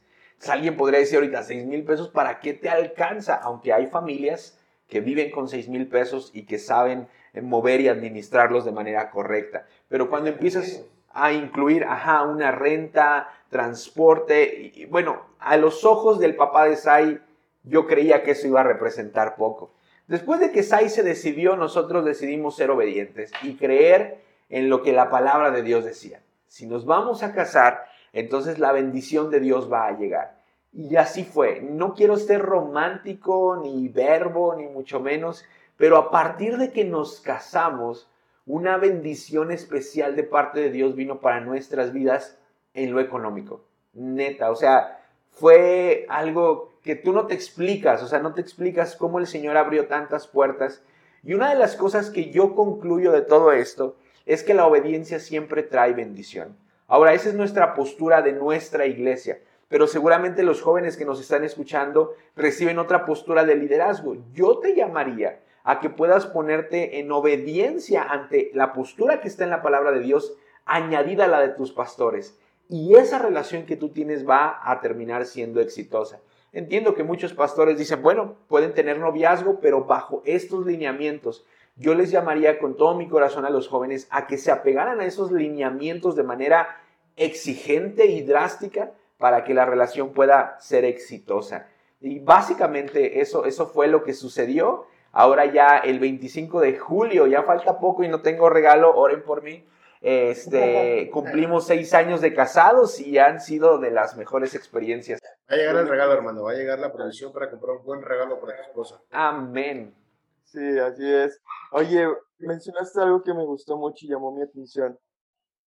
alguien 0.49 0.75
podría 0.75 0.99
decir 0.99 1.17
ahorita, 1.17 1.43
6 1.43 1.65
mil 1.65 1.85
pesos, 1.85 2.09
¿para 2.09 2.41
qué 2.41 2.53
te 2.53 2.69
alcanza? 2.69 3.35
Aunque 3.35 3.71
hay 3.71 3.87
familias 3.87 4.59
que 4.87 4.99
viven 4.99 5.31
con 5.31 5.47
6 5.47 5.69
mil 5.69 5.87
pesos 5.87 6.31
y 6.33 6.45
que 6.45 6.59
saben 6.59 7.07
mover 7.41 7.79
y 7.81 7.87
administrarlos 7.87 8.65
de 8.65 8.71
manera 8.71 9.09
correcta. 9.09 9.67
Pero 9.87 10.09
cuando 10.09 10.29
empiezas 10.29 10.85
a 11.15 11.31
incluir, 11.31 11.85
ajá, 11.85 12.23
una 12.23 12.51
renta, 12.51 13.29
transporte. 13.49 14.87
Bueno, 14.89 15.21
a 15.39 15.55
los 15.55 15.85
ojos 15.85 16.19
del 16.19 16.35
papá 16.35 16.65
de 16.65 16.75
Sai, 16.75 17.21
yo 17.63 17.87
creía 17.87 18.21
que 18.21 18.31
eso 18.31 18.47
iba 18.47 18.59
a 18.59 18.65
representar 18.65 19.37
poco. 19.37 19.71
Después 20.07 20.41
de 20.41 20.51
que 20.51 20.61
Sai 20.61 20.89
se 20.89 21.03
decidió, 21.03 21.55
nosotros 21.55 22.03
decidimos 22.03 22.57
ser 22.57 22.69
obedientes 22.69 23.31
y 23.41 23.55
creer 23.55 24.19
en 24.49 24.69
lo 24.69 24.83
que 24.83 24.91
la 24.91 25.09
palabra 25.09 25.51
de 25.51 25.63
Dios 25.63 25.85
decía. 25.85 26.21
Si 26.47 26.67
nos 26.67 26.85
vamos 26.85 27.23
a 27.23 27.33
casar, 27.33 27.85
entonces 28.11 28.59
la 28.59 28.73
bendición 28.73 29.31
de 29.31 29.39
Dios 29.39 29.71
va 29.71 29.87
a 29.87 29.97
llegar. 29.97 30.41
Y 30.73 30.97
así 30.97 31.23
fue. 31.23 31.61
No 31.61 31.93
quiero 31.93 32.17
ser 32.17 32.41
romántico, 32.41 33.59
ni 33.63 33.87
verbo, 33.87 34.53
ni 34.55 34.67
mucho 34.67 34.99
menos, 34.99 35.45
pero 35.77 35.95
a 35.97 36.11
partir 36.11 36.57
de 36.57 36.71
que 36.71 36.83
nos 36.83 37.21
casamos, 37.21 38.09
una 38.45 38.77
bendición 38.77 39.51
especial 39.51 40.15
de 40.15 40.23
parte 40.23 40.59
de 40.59 40.69
Dios 40.69 40.95
vino 40.95 41.19
para 41.19 41.39
nuestras 41.39 41.91
vidas 41.93 42.37
en 42.73 42.91
lo 42.91 42.99
económico. 42.99 43.65
Neta, 43.93 44.51
o 44.51 44.55
sea, 44.55 45.01
fue 45.31 46.05
algo 46.09 46.73
que 46.83 46.95
tú 46.95 47.11
no 47.11 47.25
te 47.25 47.33
explicas, 47.33 48.03
o 48.03 48.07
sea, 48.07 48.19
no 48.19 48.33
te 48.33 48.41
explicas 48.41 48.95
cómo 48.95 49.19
el 49.19 49.27
Señor 49.27 49.57
abrió 49.57 49.87
tantas 49.87 50.27
puertas. 50.27 50.83
Y 51.23 51.33
una 51.33 51.49
de 51.49 51.55
las 51.55 51.75
cosas 51.75 52.09
que 52.09 52.29
yo 52.29 52.53
concluyo 52.53 53.11
de 53.11 53.21
todo 53.21 53.51
esto 53.51 53.97
es 54.25 54.43
que 54.43 54.53
la 54.53 54.67
obediencia 54.67 55.19
siempre 55.19 55.63
trae 55.63 55.93
bendición. 55.93 56.55
Ahora, 56.87 57.13
esa 57.13 57.29
es 57.29 57.35
nuestra 57.35 57.73
postura 57.73 58.21
de 58.21 58.33
nuestra 58.33 58.85
iglesia, 58.85 59.39
pero 59.67 59.87
seguramente 59.87 60.43
los 60.43 60.61
jóvenes 60.61 60.97
que 60.97 61.05
nos 61.05 61.19
están 61.19 61.43
escuchando 61.43 62.13
reciben 62.35 62.77
otra 62.77 63.05
postura 63.05 63.43
de 63.43 63.55
liderazgo. 63.55 64.17
Yo 64.33 64.59
te 64.59 64.75
llamaría 64.75 65.39
a 65.65 65.79
que 65.79 65.89
puedas 65.89 66.27
ponerte 66.27 66.99
en 66.99 67.11
obediencia 67.11 68.03
ante 68.03 68.51
la 68.53 68.71
postura 68.71 69.19
que 69.19 69.27
está 69.27 69.43
en 69.43 69.49
la 69.49 69.63
palabra 69.63 69.91
de 69.91 69.99
Dios, 69.99 70.37
añadida 70.63 71.25
a 71.25 71.27
la 71.27 71.41
de 71.41 71.49
tus 71.49 71.71
pastores. 71.71 72.39
Y 72.69 72.95
esa 72.95 73.19
relación 73.19 73.65
que 73.65 73.75
tú 73.75 73.89
tienes 73.89 74.27
va 74.29 74.59
a 74.63 74.79
terminar 74.79 75.25
siendo 75.25 75.59
exitosa. 75.59 76.21
Entiendo 76.53 76.93
que 76.93 77.03
muchos 77.03 77.33
pastores 77.33 77.79
dicen, 77.79 78.01
bueno, 78.01 78.35
pueden 78.47 78.73
tener 78.73 78.99
noviazgo, 78.99 79.59
pero 79.59 79.85
bajo 79.85 80.21
estos 80.23 80.65
lineamientos. 80.65 81.45
Yo 81.75 81.95
les 81.95 82.11
llamaría 82.11 82.59
con 82.59 82.77
todo 82.77 82.95
mi 82.95 83.09
corazón 83.09 83.43
a 83.45 83.49
los 83.49 83.67
jóvenes 83.67 84.07
a 84.11 84.27
que 84.27 84.37
se 84.37 84.51
apegaran 84.51 85.01
a 85.01 85.05
esos 85.05 85.31
lineamientos 85.31 86.15
de 86.15 86.23
manera 86.23 86.79
exigente 87.17 88.05
y 88.05 88.21
drástica 88.21 88.91
para 89.17 89.43
que 89.43 89.55
la 89.55 89.65
relación 89.65 90.13
pueda 90.13 90.57
ser 90.59 90.85
exitosa. 90.85 91.67
Y 91.99 92.19
básicamente 92.19 93.19
eso, 93.19 93.45
eso 93.45 93.65
fue 93.65 93.87
lo 93.87 94.03
que 94.03 94.13
sucedió 94.13 94.85
Ahora 95.17 95.45
ya 95.45 95.77
el 95.77 95.99
25 95.99 96.59
de 96.59 96.77
julio, 96.77 97.25
ya 97.25 97.43
falta 97.43 97.79
poco 97.79 98.03
y 98.03 98.09
no 98.09 98.21
tengo 98.21 98.49
regalo, 98.49 98.93
oren 98.93 99.23
por 99.23 99.41
mí. 99.41 99.65
Este, 100.01 101.09
cumplimos 101.13 101.65
seis 101.65 101.93
años 101.93 102.19
de 102.19 102.33
casados 102.33 102.99
y 102.99 103.17
han 103.17 103.39
sido 103.39 103.79
de 103.79 103.91
las 103.91 104.17
mejores 104.17 104.55
experiencias. 104.55 105.21
Va 105.49 105.55
a 105.55 105.57
llegar 105.57 105.77
el 105.77 105.87
regalo, 105.87 106.11
hermano, 106.11 106.43
va 106.43 106.51
a 106.51 106.55
llegar 106.55 106.79
la 106.79 106.91
provisión 106.91 107.31
para 107.31 107.49
comprar 107.49 107.77
un 107.77 107.85
buen 107.85 108.01
regalo 108.01 108.41
para 108.41 108.57
tu 108.57 108.63
esposa. 108.63 109.01
Amén. 109.11 109.95
Sí, 110.43 110.77
así 110.79 111.09
es. 111.09 111.41
Oye, 111.71 112.09
mencionaste 112.39 112.99
algo 112.99 113.23
que 113.23 113.33
me 113.33 113.45
gustó 113.45 113.77
mucho 113.77 114.05
y 114.05 114.09
llamó 114.09 114.33
mi 114.33 114.41
atención, 114.41 114.99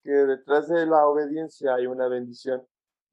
que 0.03 0.11
detrás 0.11 0.69
de 0.69 0.85
la 0.85 1.07
obediencia 1.07 1.73
hay 1.73 1.87
una 1.87 2.07
bendición. 2.07 2.63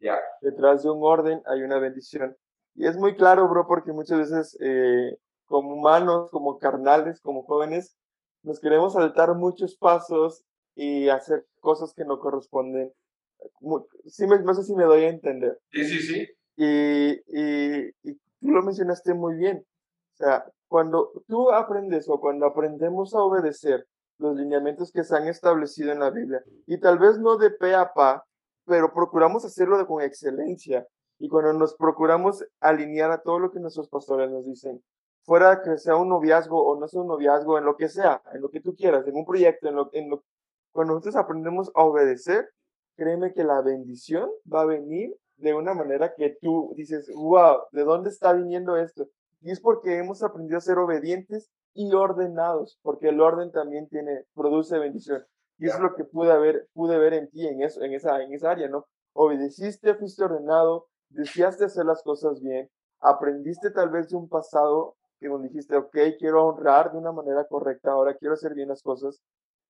Ya. 0.00 0.18
Detrás 0.42 0.82
de 0.82 0.90
un 0.90 1.00
orden 1.02 1.40
hay 1.46 1.62
una 1.62 1.78
bendición. 1.78 2.36
Y 2.74 2.86
es 2.86 2.98
muy 2.98 3.16
claro, 3.16 3.48
bro, 3.48 3.66
porque 3.66 3.90
muchas 3.92 4.18
veces 4.18 4.58
eh, 4.60 5.16
como 5.46 5.74
humanos, 5.74 6.30
como 6.30 6.58
carnales, 6.58 7.20
como 7.20 7.44
jóvenes, 7.44 7.96
nos 8.42 8.60
queremos 8.60 8.92
saltar 8.92 9.34
muchos 9.34 9.76
pasos 9.76 10.44
y 10.74 11.08
hacer 11.08 11.46
cosas 11.60 11.94
que 11.94 12.04
no 12.04 12.18
corresponden. 12.18 12.92
Sí, 14.06 14.26
no 14.26 14.54
sé 14.54 14.62
si 14.62 14.74
me 14.74 14.84
doy 14.84 15.04
a 15.04 15.08
entender. 15.08 15.58
Sí, 15.72 15.84
sí, 15.84 15.98
sí. 16.00 16.28
Y, 16.56 17.10
y, 17.26 17.90
y 18.02 18.14
tú 18.40 18.50
lo 18.50 18.62
mencionaste 18.62 19.14
muy 19.14 19.36
bien. 19.36 19.66
O 20.14 20.16
sea, 20.16 20.44
cuando 20.68 21.12
tú 21.26 21.50
aprendes 21.50 22.08
o 22.08 22.20
cuando 22.20 22.46
aprendemos 22.46 23.14
a 23.14 23.22
obedecer 23.22 23.86
los 24.18 24.36
lineamientos 24.36 24.90
que 24.92 25.04
se 25.04 25.16
han 25.16 25.28
establecido 25.28 25.92
en 25.92 26.00
la 26.00 26.10
Biblia, 26.10 26.42
y 26.66 26.78
tal 26.78 26.98
vez 26.98 27.18
no 27.18 27.36
de 27.36 27.50
pe 27.50 27.74
a 27.74 27.92
pa, 27.92 28.24
pero 28.64 28.92
procuramos 28.92 29.44
hacerlo 29.44 29.84
con 29.86 30.02
excelencia, 30.02 30.86
y 31.18 31.28
cuando 31.28 31.52
nos 31.52 31.74
procuramos 31.74 32.44
alinear 32.60 33.10
a 33.10 33.22
todo 33.22 33.38
lo 33.38 33.50
que 33.50 33.60
nuestros 33.60 33.88
pastores 33.88 34.30
nos 34.30 34.46
dicen, 34.46 34.82
fuera 35.26 35.60
que 35.60 35.76
sea 35.76 35.96
un 35.96 36.08
noviazgo 36.08 36.64
o 36.64 36.78
no 36.78 36.88
sea 36.88 37.02
un 37.02 37.08
noviazgo, 37.08 37.58
en 37.58 37.64
lo 37.64 37.76
que 37.76 37.88
sea, 37.88 38.22
en 38.32 38.40
lo 38.40 38.48
que 38.48 38.60
tú 38.60 38.74
quieras, 38.74 39.06
en 39.06 39.16
un 39.16 39.26
proyecto, 39.26 39.68
en 39.68 39.74
lo, 39.74 39.90
en 39.92 40.08
lo, 40.08 40.24
cuando 40.72 40.94
nosotros 40.94 41.16
aprendemos 41.16 41.70
a 41.74 41.82
obedecer, 41.82 42.48
créeme 42.96 43.34
que 43.34 43.44
la 43.44 43.60
bendición 43.60 44.30
va 44.50 44.62
a 44.62 44.66
venir 44.66 45.14
de 45.36 45.52
una 45.52 45.74
manera 45.74 46.14
que 46.14 46.38
tú 46.40 46.72
dices, 46.76 47.10
wow, 47.14 47.58
¿de 47.72 47.82
dónde 47.82 48.08
está 48.08 48.32
viniendo 48.32 48.76
esto? 48.76 49.08
Y 49.40 49.50
es 49.50 49.60
porque 49.60 49.98
hemos 49.98 50.22
aprendido 50.22 50.58
a 50.58 50.62
ser 50.62 50.78
obedientes 50.78 51.50
y 51.74 51.92
ordenados, 51.92 52.78
porque 52.82 53.08
el 53.08 53.20
orden 53.20 53.50
también 53.50 53.88
tiene, 53.88 54.24
produce 54.34 54.78
bendición. 54.78 55.24
Y 55.58 55.66
es 55.66 55.78
lo 55.78 55.94
que 55.94 56.04
pude 56.04 56.38
ver, 56.38 56.68
pude 56.72 56.98
ver 56.98 57.14
en 57.14 57.28
ti, 57.30 57.46
en, 57.46 57.62
eso, 57.62 57.82
en, 57.82 57.92
esa, 57.92 58.22
en 58.22 58.32
esa 58.32 58.52
área, 58.52 58.68
¿no? 58.68 58.86
Obedeciste, 59.12 59.94
fuiste 59.94 60.24
ordenado, 60.24 60.86
deseaste 61.08 61.64
hacer 61.64 61.84
las 61.84 62.02
cosas 62.02 62.40
bien, 62.40 62.70
aprendiste 63.00 63.70
tal 63.70 63.90
vez 63.90 64.08
de 64.08 64.16
un 64.16 64.28
pasado 64.28 64.96
que 65.18 65.28
dijiste, 65.28 65.76
ok, 65.76 65.96
quiero 66.18 66.46
honrar 66.46 66.92
de 66.92 66.98
una 66.98 67.12
manera 67.12 67.44
correcta, 67.46 67.90
ahora 67.90 68.14
quiero 68.14 68.34
hacer 68.34 68.54
bien 68.54 68.68
las 68.68 68.82
cosas 68.82 69.22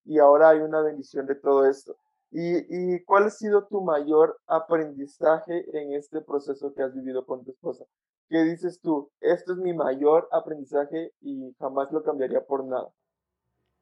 y 0.04 0.18
ahora 0.18 0.50
hay 0.50 0.58
una 0.58 0.80
bendición 0.80 1.26
de 1.26 1.34
todo 1.34 1.68
esto. 1.68 1.96
¿Y, 2.30 3.02
cuál 3.04 3.24
ha 3.24 3.30
sido 3.30 3.66
tu 3.66 3.82
mayor 3.82 4.38
aprendizaje 4.46 5.64
en 5.72 5.94
este 5.94 6.20
proceso 6.20 6.74
que 6.74 6.82
has 6.82 6.94
vivido 6.94 7.24
con 7.24 7.44
tu 7.44 7.52
esposa? 7.52 7.84
¿Qué 8.28 8.42
dices 8.42 8.80
tú? 8.80 9.10
Esto 9.20 9.52
es 9.52 9.58
mi 9.58 9.72
mayor 9.72 10.28
aprendizaje 10.32 11.12
y 11.20 11.54
jamás 11.58 11.90
lo 11.92 12.02
cambiaría 12.02 12.44
por 12.44 12.64
nada. 12.64 12.88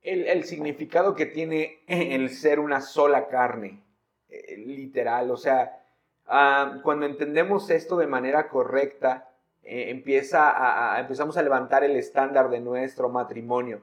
El, 0.02 0.26
el 0.28 0.44
significado 0.44 1.14
que 1.14 1.26
tiene 1.26 1.82
el 1.88 2.30
ser 2.30 2.60
una 2.60 2.80
sola 2.80 3.28
carne, 3.28 3.82
eh, 4.28 4.56
literal, 4.58 5.30
o 5.30 5.36
sea, 5.36 5.82
ah, 6.26 6.80
cuando 6.82 7.06
entendemos 7.06 7.70
esto 7.70 7.96
de 7.96 8.06
manera 8.06 8.48
correcta, 8.48 9.34
eh, 9.64 9.90
empieza 9.90 10.94
a, 10.94 11.00
empezamos 11.00 11.36
a 11.36 11.42
levantar 11.42 11.84
el 11.84 11.96
estándar 11.96 12.50
de 12.50 12.60
nuestro 12.60 13.08
matrimonio 13.08 13.82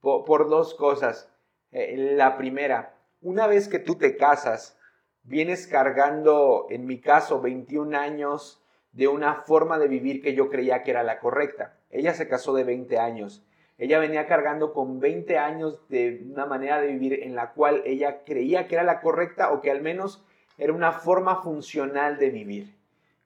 por, 0.00 0.48
dos 0.48 0.74
cosas. 0.74 1.30
Eh, 1.70 2.14
la 2.16 2.36
primera, 2.36 2.94
una 3.20 3.46
vez 3.46 3.68
que 3.68 3.78
tú 3.78 3.96
te 3.96 4.16
casas, 4.16 4.78
vienes 5.22 5.66
cargando, 5.66 6.66
en 6.70 6.86
mi 6.86 7.00
caso, 7.00 7.40
21 7.40 7.96
años 7.96 8.64
de 8.92 9.08
una 9.08 9.42
forma 9.42 9.78
de 9.78 9.88
vivir 9.88 10.22
que 10.22 10.34
yo 10.34 10.48
creía 10.48 10.82
que 10.82 10.92
era 10.92 11.02
la 11.02 11.20
correcta. 11.20 11.78
Ella 11.90 12.14
se 12.14 12.28
casó 12.28 12.54
de 12.54 12.64
20 12.64 12.98
años. 12.98 13.44
Ella 13.76 13.98
venía 13.98 14.26
cargando 14.26 14.72
con 14.72 14.98
20 14.98 15.38
años 15.38 15.86
de 15.88 16.26
una 16.32 16.46
manera 16.46 16.80
de 16.80 16.88
vivir 16.88 17.22
en 17.22 17.34
la 17.36 17.52
cual 17.52 17.82
ella 17.84 18.24
creía 18.24 18.66
que 18.66 18.74
era 18.74 18.82
la 18.82 19.00
correcta 19.00 19.52
o 19.52 19.60
que 19.60 19.70
al 19.70 19.82
menos 19.82 20.24
era 20.56 20.72
una 20.72 20.92
forma 20.92 21.42
funcional 21.42 22.18
de 22.18 22.30
vivir. 22.30 22.77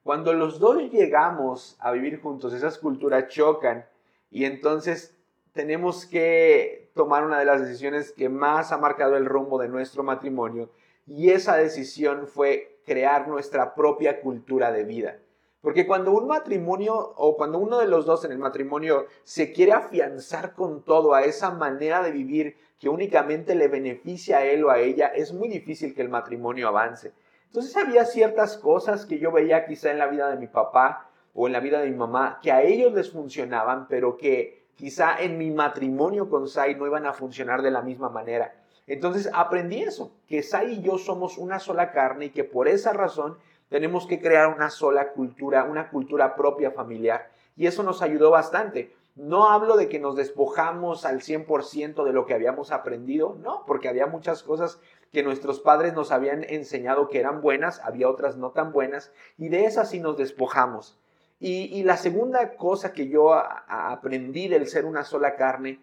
Cuando 0.03 0.33
los 0.33 0.59
dos 0.59 0.77
llegamos 0.91 1.77
a 1.79 1.91
vivir 1.93 2.19
juntos, 2.21 2.53
esas 2.53 2.77
culturas 2.77 3.29
chocan 3.29 3.85
y 4.29 4.43
entonces 4.43 5.15
tenemos 5.53 6.05
que 6.05 6.91
tomar 6.93 7.23
una 7.23 7.39
de 7.39 7.45
las 7.45 7.61
decisiones 7.61 8.11
que 8.11 8.27
más 8.27 8.73
ha 8.73 8.77
marcado 8.77 9.15
el 9.15 9.25
rumbo 9.25 9.57
de 9.59 9.69
nuestro 9.69 10.03
matrimonio 10.03 10.69
y 11.07 11.29
esa 11.29 11.55
decisión 11.55 12.27
fue 12.27 12.79
crear 12.85 13.29
nuestra 13.29 13.75
propia 13.75 14.19
cultura 14.19 14.73
de 14.73 14.83
vida. 14.83 15.19
Porque 15.61 15.87
cuando 15.87 16.11
un 16.11 16.27
matrimonio 16.27 16.93
o 17.15 17.37
cuando 17.37 17.57
uno 17.57 17.79
de 17.79 17.87
los 17.87 18.05
dos 18.05 18.25
en 18.25 18.33
el 18.33 18.37
matrimonio 18.39 19.05
se 19.23 19.53
quiere 19.53 19.71
afianzar 19.71 20.53
con 20.53 20.83
todo 20.83 21.13
a 21.13 21.23
esa 21.23 21.51
manera 21.51 22.03
de 22.03 22.11
vivir 22.11 22.57
que 22.77 22.89
únicamente 22.89 23.55
le 23.55 23.69
beneficia 23.69 24.39
a 24.39 24.45
él 24.45 24.65
o 24.65 24.69
a 24.69 24.79
ella, 24.79 25.07
es 25.07 25.31
muy 25.31 25.47
difícil 25.47 25.95
que 25.95 26.01
el 26.01 26.09
matrimonio 26.09 26.67
avance. 26.67 27.13
Entonces 27.53 27.77
había 27.77 28.03
ciertas 28.05 28.57
cosas 28.57 29.05
que 29.05 29.19
yo 29.19 29.31
veía 29.31 29.67
quizá 29.67 29.91
en 29.91 29.99
la 29.99 30.07
vida 30.07 30.27
de 30.27 30.37
mi 30.37 30.47
papá 30.47 31.11
o 31.35 31.45
en 31.45 31.53
la 31.53 31.59
vida 31.59 31.79
de 31.79 31.91
mi 31.91 31.95
mamá 31.95 32.39
que 32.41 32.51
a 32.51 32.63
ellos 32.63 32.91
les 32.93 33.11
funcionaban, 33.11 33.87
pero 33.87 34.17
que 34.17 34.65
quizá 34.73 35.21
en 35.21 35.37
mi 35.37 35.51
matrimonio 35.51 36.31
con 36.31 36.47
Sai 36.47 36.73
no 36.73 36.87
iban 36.87 37.05
a 37.05 37.13
funcionar 37.13 37.61
de 37.61 37.69
la 37.69 37.83
misma 37.83 38.09
manera. 38.09 38.55
Entonces 38.87 39.29
aprendí 39.31 39.83
eso, 39.83 40.11
que 40.27 40.41
Sai 40.41 40.79
y 40.79 40.81
yo 40.81 40.97
somos 40.97 41.37
una 41.37 41.59
sola 41.59 41.91
carne 41.91 42.25
y 42.25 42.29
que 42.31 42.43
por 42.43 42.67
esa 42.67 42.91
razón 42.91 43.37
tenemos 43.69 44.07
que 44.07 44.19
crear 44.19 44.47
una 44.47 44.71
sola 44.71 45.11
cultura, 45.11 45.63
una 45.65 45.91
cultura 45.91 46.35
propia 46.35 46.71
familiar. 46.71 47.29
Y 47.55 47.67
eso 47.67 47.83
nos 47.83 48.01
ayudó 48.01 48.31
bastante. 48.31 48.95
No 49.15 49.51
hablo 49.51 49.77
de 49.77 49.89
que 49.89 49.99
nos 49.99 50.15
despojamos 50.15 51.05
al 51.05 51.21
100% 51.21 52.03
de 52.03 52.13
lo 52.13 52.25
que 52.25 52.33
habíamos 52.33 52.71
aprendido, 52.71 53.37
no, 53.43 53.63
porque 53.67 53.89
había 53.89 54.07
muchas 54.07 54.41
cosas 54.41 54.79
que 55.13 55.21
nuestros 55.21 55.59
padres 55.59 55.93
nos 55.93 56.11
habían 56.11 56.43
enseñado 56.43 57.07
que 57.07 57.19
eran 57.19 57.39
buenas, 57.39 57.79
había 57.81 58.09
otras 58.09 58.35
no 58.35 58.49
tan 58.49 58.73
buenas, 58.73 59.13
y 59.37 59.47
de 59.47 59.65
esas 59.65 59.91
sí 59.91 59.99
nos 59.99 60.17
despojamos. 60.17 60.99
Y, 61.39 61.83
la 61.83 61.97
segunda 61.97 62.55
cosa 62.55 62.93
que 62.93 63.09
yo 63.09 63.33
aprendí 63.33 64.47
del 64.47 64.67
ser 64.67 64.85
una 64.85 65.03
sola 65.03 65.35
carne 65.35 65.79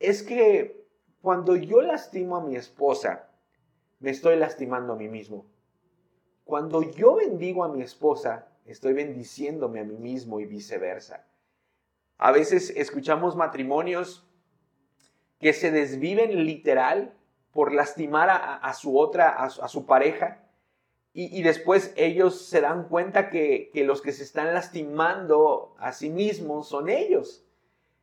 es 0.00 0.22
que 0.22 0.84
cuando 1.20 1.54
yo 1.54 1.80
lastimo 1.80 2.36
a 2.36 2.40
mi 2.42 2.56
esposa, 2.56 3.28
me 4.00 4.10
estoy 4.10 4.36
lastimando 4.36 4.94
a 4.94 4.96
mí 4.96 5.08
mismo. 5.08 5.46
Cuando 6.44 6.82
yo 6.82 7.16
bendigo 7.16 7.62
a 7.62 7.68
mi 7.68 7.82
esposa, 7.82 8.48
estoy 8.64 8.94
bendiciéndome 8.94 9.80
a 9.80 9.84
mí 9.84 9.96
mismo 9.96 10.40
y 10.40 10.46
viceversa. 10.46 11.24
A 12.16 12.32
veces 12.32 12.72
escuchamos 12.74 13.36
matrimonios 13.36 14.26
que 15.38 15.52
se 15.52 15.70
desviven 15.70 16.46
literal 16.46 17.15
por 17.56 17.72
lastimar 17.72 18.28
a, 18.30 18.74
su 18.74 18.98
otra, 18.98 19.30
a 19.30 19.68
su, 19.68 19.86
pareja, 19.86 20.42
y, 21.14 21.42
después 21.42 21.94
ellos 21.96 22.42
se 22.42 22.60
dan 22.60 22.86
cuenta 22.90 23.30
que, 23.30 23.70
los 23.86 24.02
que 24.02 24.12
se 24.12 24.22
están 24.22 24.52
lastimando 24.52 25.74
a 25.78 25.92
sí 25.92 26.10
mismos 26.10 26.68
son 26.68 26.90
ellos. 26.90 27.46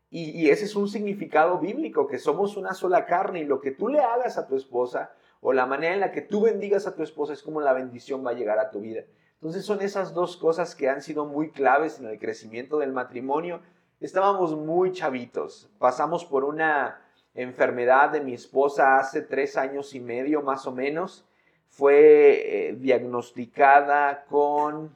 Y, 0.09 0.49
ese 0.49 0.65
es 0.65 0.75
un 0.75 0.89
significado 0.89 1.59
bíblico, 1.59 2.07
que 2.07 2.17
somos 2.17 2.57
una 2.57 2.73
sola 2.73 3.05
carne 3.05 3.41
y 3.41 3.45
lo 3.45 3.61
que 3.61 3.69
tú 3.69 3.89
le 3.89 3.99
hagas 3.99 4.39
a 4.39 4.47
tu 4.47 4.55
esposa 4.55 5.13
o 5.39 5.53
la 5.53 5.67
manera 5.67 5.93
en 5.93 5.99
la 5.99 6.11
que 6.11 6.21
tú 6.21 6.41
bendigas 6.41 6.87
a 6.87 6.95
tu 6.95 7.03
esposa 7.03 7.33
es 7.33 7.43
como 7.43 7.61
la 7.61 7.73
bendición 7.73 8.25
va 8.25 8.31
a 8.31 8.33
llegar 8.33 8.57
a 8.57 8.71
tu 8.71 8.81
vida. 8.81 9.03
Entonces 9.35 9.65
son 9.65 9.83
esas 9.83 10.15
dos 10.15 10.35
cosas 10.35 10.73
que 10.73 10.89
han 10.89 11.03
sido 11.03 11.25
muy 11.25 11.51
claves 11.51 11.99
en 11.99 12.07
el 12.07 12.17
crecimiento 12.17 12.79
del 12.79 12.91
matrimonio. 12.91 13.61
Estábamos 13.99 14.55
muy 14.55 14.93
chavitos, 14.93 15.69
pasamos 15.77 16.25
por 16.25 16.43
una 16.43 17.03
enfermedad 17.35 18.11
de 18.11 18.21
mi 18.21 18.33
esposa 18.33 18.97
hace 18.97 19.21
tres 19.21 19.57
años 19.57 19.95
y 19.95 19.99
medio 19.99 20.41
más 20.41 20.67
o 20.67 20.71
menos. 20.71 21.25
Fue 21.69 22.69
eh, 22.69 22.73
diagnosticada 22.73 24.25
con 24.25 24.95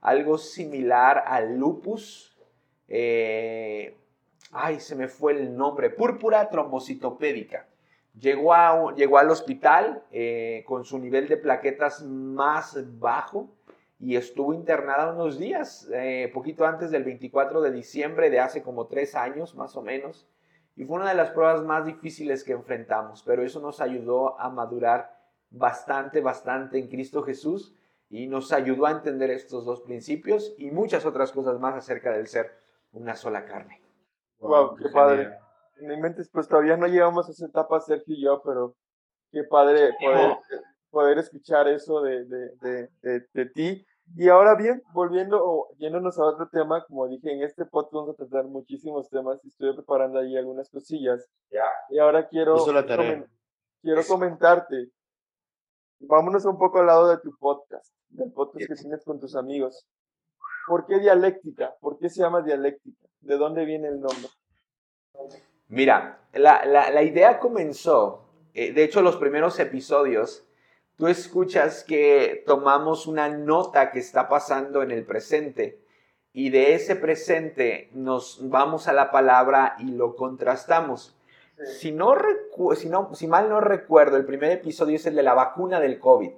algo 0.00 0.38
similar 0.38 1.24
al 1.26 1.58
lupus. 1.58 2.34
Eh, 2.88 3.94
ay, 4.52 4.80
se 4.80 4.96
me 4.96 5.08
fue 5.08 5.32
el 5.32 5.56
nombre, 5.56 5.90
púrpura 5.90 6.48
trombocitopédica. 6.48 7.66
Llegó, 8.18 8.54
a, 8.54 8.94
llegó 8.94 9.18
al 9.18 9.30
hospital 9.30 10.02
eh, 10.10 10.64
con 10.66 10.84
su 10.84 10.98
nivel 10.98 11.28
de 11.28 11.36
plaquetas 11.36 12.02
más 12.02 12.76
bajo 12.98 13.50
y 14.00 14.16
estuvo 14.16 14.54
internada 14.54 15.12
unos 15.12 15.38
días, 15.38 15.86
poquito 16.32 16.64
antes 16.64 16.90
del 16.90 17.04
24 17.04 17.60
de 17.60 17.70
diciembre 17.70 18.30
de 18.30 18.40
hace 18.40 18.62
como 18.62 18.86
tres 18.86 19.14
años 19.14 19.54
más 19.54 19.76
o 19.76 19.82
menos. 19.82 20.26
Y 20.80 20.86
fue 20.86 20.96
una 20.96 21.10
de 21.10 21.14
las 21.14 21.30
pruebas 21.32 21.62
más 21.62 21.84
difíciles 21.84 22.42
que 22.42 22.52
enfrentamos, 22.52 23.22
pero 23.22 23.42
eso 23.42 23.60
nos 23.60 23.82
ayudó 23.82 24.40
a 24.40 24.48
madurar 24.48 25.14
bastante, 25.50 26.22
bastante 26.22 26.78
en 26.78 26.88
Cristo 26.88 27.22
Jesús 27.22 27.76
y 28.08 28.26
nos 28.28 28.50
ayudó 28.50 28.86
a 28.86 28.92
entender 28.92 29.28
estos 29.28 29.66
dos 29.66 29.82
principios 29.82 30.54
y 30.56 30.70
muchas 30.70 31.04
otras 31.04 31.32
cosas 31.32 31.60
más 31.60 31.74
acerca 31.74 32.12
del 32.12 32.28
ser 32.28 32.50
una 32.92 33.14
sola 33.14 33.44
carne. 33.44 33.82
Wow, 34.38 34.74
qué 34.76 34.88
padre 34.88 35.36
en 35.80 35.88
mi 35.88 35.98
mente, 35.98 36.22
pues 36.32 36.48
todavía 36.48 36.78
no 36.78 36.86
llegamos 36.86 37.28
a 37.28 37.32
esa 37.32 37.44
etapa, 37.44 37.78
Sergio 37.80 38.14
y 38.14 38.22
yo, 38.22 38.40
pero 38.42 38.74
qué 39.30 39.44
padre 39.44 39.90
poder, 40.00 40.38
poder 40.88 41.18
escuchar 41.18 41.68
eso 41.68 42.00
de, 42.00 42.24
de, 42.24 42.88
de, 43.02 43.26
de, 43.34 43.46
ti. 43.50 43.86
Y 44.16 44.28
ahora 44.28 44.54
bien, 44.56 44.82
volviendo 44.92 45.40
o 45.42 45.68
yéndonos 45.78 46.18
a 46.18 46.24
otro 46.24 46.48
tema, 46.48 46.84
como 46.86 47.08
dije, 47.08 47.32
en 47.32 47.42
este 47.42 47.64
podcast 47.64 47.92
vamos 47.92 48.10
a 48.10 48.14
tratar 48.14 48.44
muchísimos 48.44 49.08
temas 49.08 49.38
y 49.44 49.48
estoy 49.48 49.74
preparando 49.74 50.18
ahí 50.18 50.36
algunas 50.36 50.68
cosillas. 50.68 51.28
Y 51.90 51.98
ahora 51.98 52.28
quiero, 52.28 52.56
quiero 53.82 54.02
comentarte, 54.08 54.90
vámonos 56.00 56.44
un 56.44 56.58
poco 56.58 56.80
al 56.80 56.86
lado 56.86 57.08
de 57.08 57.18
tu 57.18 57.36
podcast, 57.38 57.94
del 58.08 58.32
podcast 58.32 58.68
que 58.68 58.74
tienes 58.74 59.04
con 59.04 59.20
tus 59.20 59.36
amigos. 59.36 59.86
¿Por 60.66 60.86
qué 60.86 60.98
dialéctica? 60.98 61.74
¿Por 61.80 61.98
qué 61.98 62.08
se 62.08 62.20
llama 62.20 62.42
dialéctica? 62.42 63.06
¿De 63.20 63.36
dónde 63.36 63.64
viene 63.64 63.88
el 63.88 64.00
nombre? 64.00 64.28
Mira, 65.68 66.20
la, 66.32 67.02
idea 67.02 67.38
comenzó, 67.38 68.24
eh, 68.54 68.72
de 68.72 68.84
hecho 68.84 69.02
los 69.02 69.16
primeros 69.16 69.58
episodios, 69.60 70.44
tú 71.00 71.08
escuchas 71.08 71.82
que 71.82 72.44
tomamos 72.46 73.06
una 73.06 73.30
nota 73.30 73.90
que 73.90 73.98
está 73.98 74.28
pasando 74.28 74.82
en 74.82 74.90
el 74.90 75.04
presente 75.06 75.80
y 76.34 76.50
de 76.50 76.74
ese 76.74 76.94
presente 76.94 77.88
nos 77.94 78.50
vamos 78.50 78.86
a 78.86 78.92
la 78.92 79.10
palabra 79.10 79.76
y 79.78 79.92
lo 79.92 80.14
contrastamos. 80.14 81.16
Si, 81.78 81.90
no 81.90 82.14
si, 82.76 82.90
no, 82.90 83.14
si 83.14 83.26
mal 83.26 83.48
no 83.48 83.62
recuerdo, 83.62 84.18
el 84.18 84.26
primer 84.26 84.52
episodio 84.52 84.96
es 84.96 85.06
el 85.06 85.14
de 85.14 85.22
la 85.22 85.32
vacuna 85.32 85.80
del 85.80 85.98
COVID. 85.98 86.32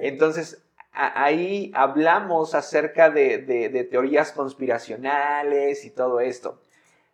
Entonces, 0.00 0.62
ahí 0.92 1.72
hablamos 1.74 2.54
acerca 2.54 3.10
de 3.10 3.88
teorías 3.90 4.30
conspiracionales 4.30 5.84
y 5.84 5.90
todo 5.90 6.20
esto. 6.20 6.60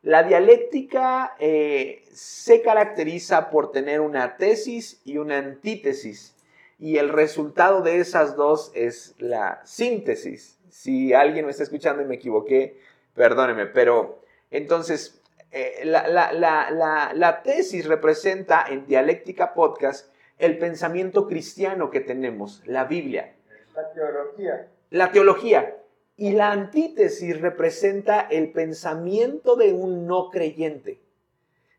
La 0.02 0.22
dialéctica 0.22 1.34
eh, 1.38 2.04
se 2.12 2.60
caracteriza 2.60 3.50
por 3.50 3.72
tener 3.72 4.00
una 4.00 4.36
tesis 4.36 5.00
y 5.04 5.16
una 5.16 5.38
antítesis 5.38 6.37
y 6.78 6.98
el 6.98 7.08
resultado 7.08 7.82
de 7.82 7.98
esas 7.98 8.36
dos 8.36 8.70
es 8.74 9.14
la 9.18 9.60
síntesis. 9.64 10.58
Si 10.70 11.12
alguien 11.12 11.44
me 11.44 11.50
está 11.50 11.64
escuchando 11.64 12.02
y 12.02 12.06
me 12.06 12.14
equivoqué, 12.14 12.78
perdóneme, 13.14 13.66
pero 13.66 14.22
entonces 14.50 15.20
eh, 15.50 15.80
la, 15.84 16.32
la, 17.12 17.42
tesis 17.42 17.86
representa 17.86 18.64
en 18.68 18.86
Dialéctica 18.86 19.54
Podcast 19.54 20.12
el 20.38 20.58
pensamiento 20.58 21.26
cristiano 21.26 21.90
que 21.90 22.00
tenemos, 22.00 22.62
la 22.64 22.84
Biblia. 22.84 23.34
La 23.74 23.92
teología. 23.92 24.68
La 24.90 25.12
teología. 25.12 25.76
Y 26.16 26.32
la 26.32 26.52
antítesis 26.52 27.40
representa 27.40 28.20
el 28.20 28.52
pensamiento 28.52 29.56
de 29.56 29.72
un 29.72 30.06
no 30.06 30.30
creyente. 30.30 31.00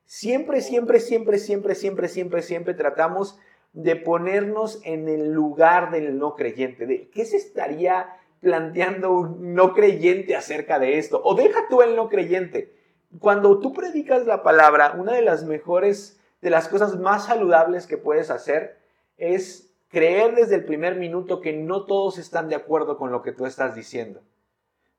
Siempre, 0.06 0.62
siempre, 0.62 1.00
siempre, 1.00 1.38
siempre, 1.38 1.76
siempre, 1.76 2.08
siempre, 2.08 2.42
siempre 2.42 2.74
tratamos 2.74 3.38
de 3.84 3.96
ponernos 3.96 4.82
en 4.84 5.08
el 5.08 5.32
lugar 5.32 5.92
del 5.92 6.18
no 6.18 6.36
creyente. 6.36 6.86
De 6.86 7.10
qué 7.10 7.26
se 7.26 7.38
estaría 7.38 8.18
planteando 8.42 9.12
un 9.12 9.54
no 9.54 9.74
creyente 9.74 10.36
acerca 10.36 10.80
de 10.80 10.98
esto. 10.98 11.22
O 11.24 11.36
deja 11.36 11.68
tú 11.70 11.82
el 11.82 11.96
no 11.96 12.10
creyente. 12.10 12.74
Cuando 13.20 13.60
tú 13.60 13.74
predicas 13.74 14.26
la 14.26 14.44
palabra, 14.44 14.96
una 14.98 15.14
de 15.14 15.22
las 15.22 15.46
mejores, 15.46 16.20
de 16.42 16.50
las 16.50 16.68
cosas 16.68 17.00
más 17.00 17.26
saludables 17.26 17.88
que 17.88 17.98
puedes 17.98 18.30
hacer 18.30 18.78
es 19.18 19.74
creer 19.90 20.36
desde 20.36 20.56
el 20.56 20.66
primer 20.66 20.96
minuto 20.96 21.42
que 21.42 21.54
no 21.54 21.86
todos 21.86 22.18
están 22.18 22.50
de 22.50 22.56
acuerdo 22.56 22.98
con 22.98 23.12
lo 23.12 23.22
que 23.22 23.32
tú 23.32 23.46
estás 23.46 23.76
diciendo. 23.76 24.22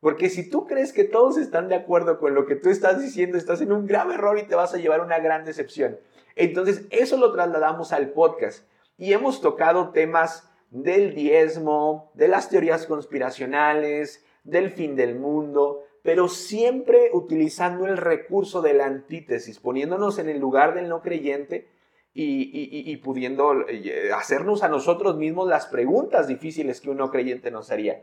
Porque 0.01 0.31
si 0.31 0.49
tú 0.49 0.67
crees 0.67 0.95
que 0.95 1.05
todos 1.05 1.37
están 1.37 1.69
de 1.69 1.75
acuerdo 1.75 2.19
con 2.19 2.35
lo 2.35 2.47
que 2.47 2.57
tú 2.57 2.71
estás 2.71 3.01
diciendo, 3.01 3.37
estás 3.37 3.61
en 3.61 3.73
un 3.73 3.87
grave 3.87 4.15
error 4.15 4.39
y 4.39 4.45
te 4.45 4.55
vas 4.55 4.73
a 4.73 4.79
llevar 4.79 5.03
una 5.03 5.19
gran 5.19 5.45
decepción. 5.45 5.99
Entonces, 6.35 6.87
eso 6.91 7.19
lo 7.19 7.33
trasladamos 7.33 7.93
al 7.93 8.09
podcast 8.09 8.65
y 9.01 9.15
hemos 9.15 9.41
tocado 9.41 9.91
temas 9.91 10.49
del 10.71 11.15
diezmo, 11.15 12.13
de 12.15 12.29
las 12.29 12.51
teorías 12.51 12.87
conspiracionales, 12.87 14.23
del 14.45 14.71
fin 14.71 14.95
del 14.95 15.19
mundo, 15.19 15.83
pero 16.03 16.29
siempre 16.29 17.09
utilizando 17.15 17.87
el 17.87 17.97
recurso 17.97 18.61
de 18.61 18.75
la 18.75 18.85
antítesis, 18.85 19.59
poniéndonos 19.59 20.19
en 20.19 20.29
el 20.29 20.39
lugar 20.39 20.75
del 20.75 20.91
no 20.91 21.01
creyente 21.01 21.67
y, 22.13 22.95
pudiendo 22.99 23.67
eh, 23.69 24.11
hacernos 24.15 24.63
a 24.63 24.69
nosotros 24.69 25.17
mismos 25.17 25.49
las 25.49 25.67
preguntas 25.67 26.29
difíciles 26.29 26.83
que 26.83 26.91
un 26.91 26.99
no 26.99 27.11
creyente 27.11 27.51
nos 27.51 27.71
haría. 27.71 28.03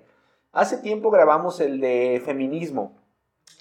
Hace 0.52 0.78
tiempo 0.78 1.12
grabamos 1.12 1.60
el 1.60 1.80
de 1.80 2.22
feminismo. 2.26 2.98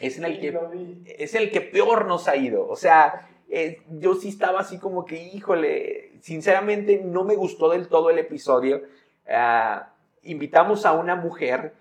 Es, 0.00 0.16
en 0.16 0.24
el 0.24 0.40
que, 0.40 1.14
es 1.18 1.34
el 1.34 1.50
que 1.50 1.60
peor 1.60 2.06
nos 2.06 2.28
ha 2.28 2.36
ido. 2.36 2.66
O 2.66 2.76
sea, 2.76 3.28
eh, 3.48 3.82
yo 3.90 4.14
sí 4.14 4.28
estaba 4.28 4.60
así 4.60 4.78
como 4.78 5.04
que, 5.04 5.22
híjole, 5.22 6.12
sinceramente 6.20 7.00
no 7.04 7.24
me 7.24 7.36
gustó 7.36 7.68
del 7.68 7.88
todo 7.88 8.10
el 8.10 8.18
episodio. 8.18 8.82
Ah, 9.28 9.92
invitamos 10.22 10.84
a 10.84 10.92
una 10.92 11.14
mujer, 11.14 11.74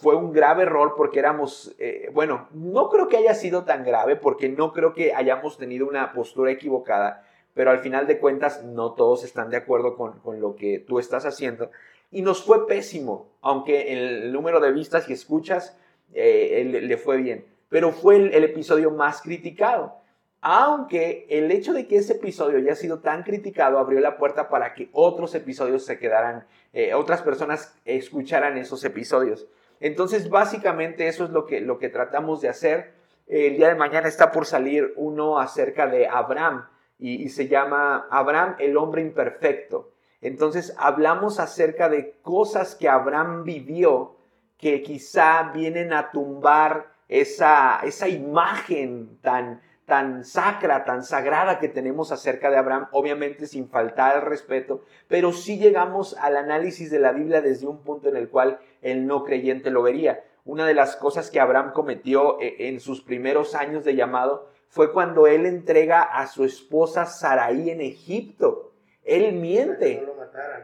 fue 0.00 0.16
un 0.16 0.32
grave 0.32 0.64
error 0.64 0.94
porque 0.96 1.20
éramos, 1.20 1.74
eh, 1.78 2.10
bueno, 2.12 2.48
no 2.52 2.88
creo 2.88 3.08
que 3.08 3.16
haya 3.16 3.34
sido 3.34 3.64
tan 3.64 3.84
grave 3.84 4.16
porque 4.16 4.48
no 4.48 4.72
creo 4.72 4.92
que 4.92 5.14
hayamos 5.14 5.56
tenido 5.56 5.86
una 5.86 6.12
postura 6.12 6.50
equivocada, 6.50 7.24
pero 7.54 7.70
al 7.70 7.78
final 7.78 8.06
de 8.06 8.18
cuentas 8.18 8.64
no 8.64 8.92
todos 8.92 9.24
están 9.24 9.50
de 9.50 9.58
acuerdo 9.58 9.96
con, 9.96 10.20
lo 10.40 10.56
que 10.56 10.80
tú 10.80 10.98
estás 10.98 11.26
haciendo. 11.26 11.70
Y 12.10 12.22
nos 12.22 12.42
fue 12.42 12.66
pésimo, 12.66 13.28
aunque 13.40 13.92
el 13.92 14.32
número 14.32 14.58
de 14.58 14.72
vistas 14.72 15.08
y 15.08 15.12
escuchas 15.12 15.78
eh, 16.12 16.64
le, 16.64 16.96
fue 16.96 17.18
bien, 17.18 17.44
pero 17.68 17.92
fue 17.92 18.16
el 18.16 18.44
episodio 18.44 18.90
más 18.90 19.20
criticado 19.20 20.03
aunque 20.46 21.26
el 21.30 21.50
hecho 21.50 21.72
de 21.72 21.88
que 21.88 21.96
ese 21.96 22.12
episodio 22.12 22.58
haya 22.58 22.74
sido 22.74 22.98
tan 22.98 23.22
criticado 23.22 23.78
abrió 23.78 23.98
la 24.00 24.18
puerta 24.18 24.50
para 24.50 24.74
que 24.74 24.90
otros 24.92 25.34
episodios 25.34 25.86
se 25.86 25.98
quedaran, 25.98 26.46
eh, 26.74 26.92
otras 26.92 27.22
personas 27.22 27.74
escucharan 27.86 28.58
esos 28.58 28.84
episodios. 28.84 29.46
Entonces, 29.80 30.28
básicamente 30.28 31.08
eso 31.08 31.24
es 31.24 31.30
lo 31.30 31.46
que, 31.46 31.62
lo 31.62 31.78
que 31.78 31.88
tratamos 31.88 32.42
de 32.42 32.50
hacer. 32.50 32.92
El 33.26 33.56
día 33.56 33.68
de 33.68 33.74
mañana 33.74 34.06
está 34.06 34.32
por 34.32 34.44
salir 34.44 34.92
uno 34.96 35.38
acerca 35.38 35.86
de 35.86 36.06
Abraham 36.08 36.66
y, 36.98 37.30
se 37.30 37.48
llama 37.48 38.06
Abraham 38.10 38.56
el 38.58 38.76
hombre 38.76 39.00
imperfecto. 39.00 39.92
Entonces, 40.20 40.74
hablamos 40.76 41.40
acerca 41.40 41.88
de 41.88 42.18
cosas 42.20 42.74
que 42.74 42.90
Abraham 42.90 43.44
vivió 43.44 44.16
que 44.58 44.82
quizá 44.82 45.52
vienen 45.54 45.94
a 45.94 46.10
tumbar 46.10 46.92
esa, 47.08 47.80
esa 47.82 48.08
imagen 48.08 49.18
tan, 49.22 49.62
tan 49.86 50.24
sacra, 50.24 50.84
tan 50.84 51.02
sagrada 51.02 51.58
que 51.58 51.68
tenemos 51.68 52.10
acerca 52.12 52.50
de 52.50 52.56
Abraham, 52.56 52.88
obviamente 52.92 53.46
sin 53.46 53.68
faltar 53.68 54.16
al 54.16 54.22
respeto, 54.22 54.82
pero 55.08 55.32
sí 55.32 55.58
llegamos 55.58 56.16
al 56.18 56.36
análisis 56.36 56.90
de 56.90 56.98
la 56.98 57.12
Biblia 57.12 57.42
desde 57.42 57.66
un 57.66 57.82
punto 57.82 58.08
en 58.08 58.16
el 58.16 58.28
cual 58.28 58.58
el 58.82 59.06
no 59.06 59.24
creyente 59.24 59.70
lo 59.70 59.82
vería. 59.82 60.24
Una 60.44 60.66
de 60.66 60.74
las 60.74 60.96
cosas 60.96 61.30
que 61.30 61.40
Abraham 61.40 61.72
cometió 61.72 62.40
eh, 62.40 62.68
en 62.68 62.80
sus 62.80 63.00
primeros 63.00 63.54
años 63.54 63.84
de 63.84 63.94
llamado 63.94 64.48
fue 64.68 64.92
cuando 64.92 65.26
él 65.26 65.46
entrega 65.46 66.02
a 66.02 66.26
su 66.26 66.44
esposa 66.44 67.06
Saraí 67.06 67.70
en 67.70 67.80
Egipto. 67.80 68.72
Él 69.04 69.34
miente. 69.34 70.04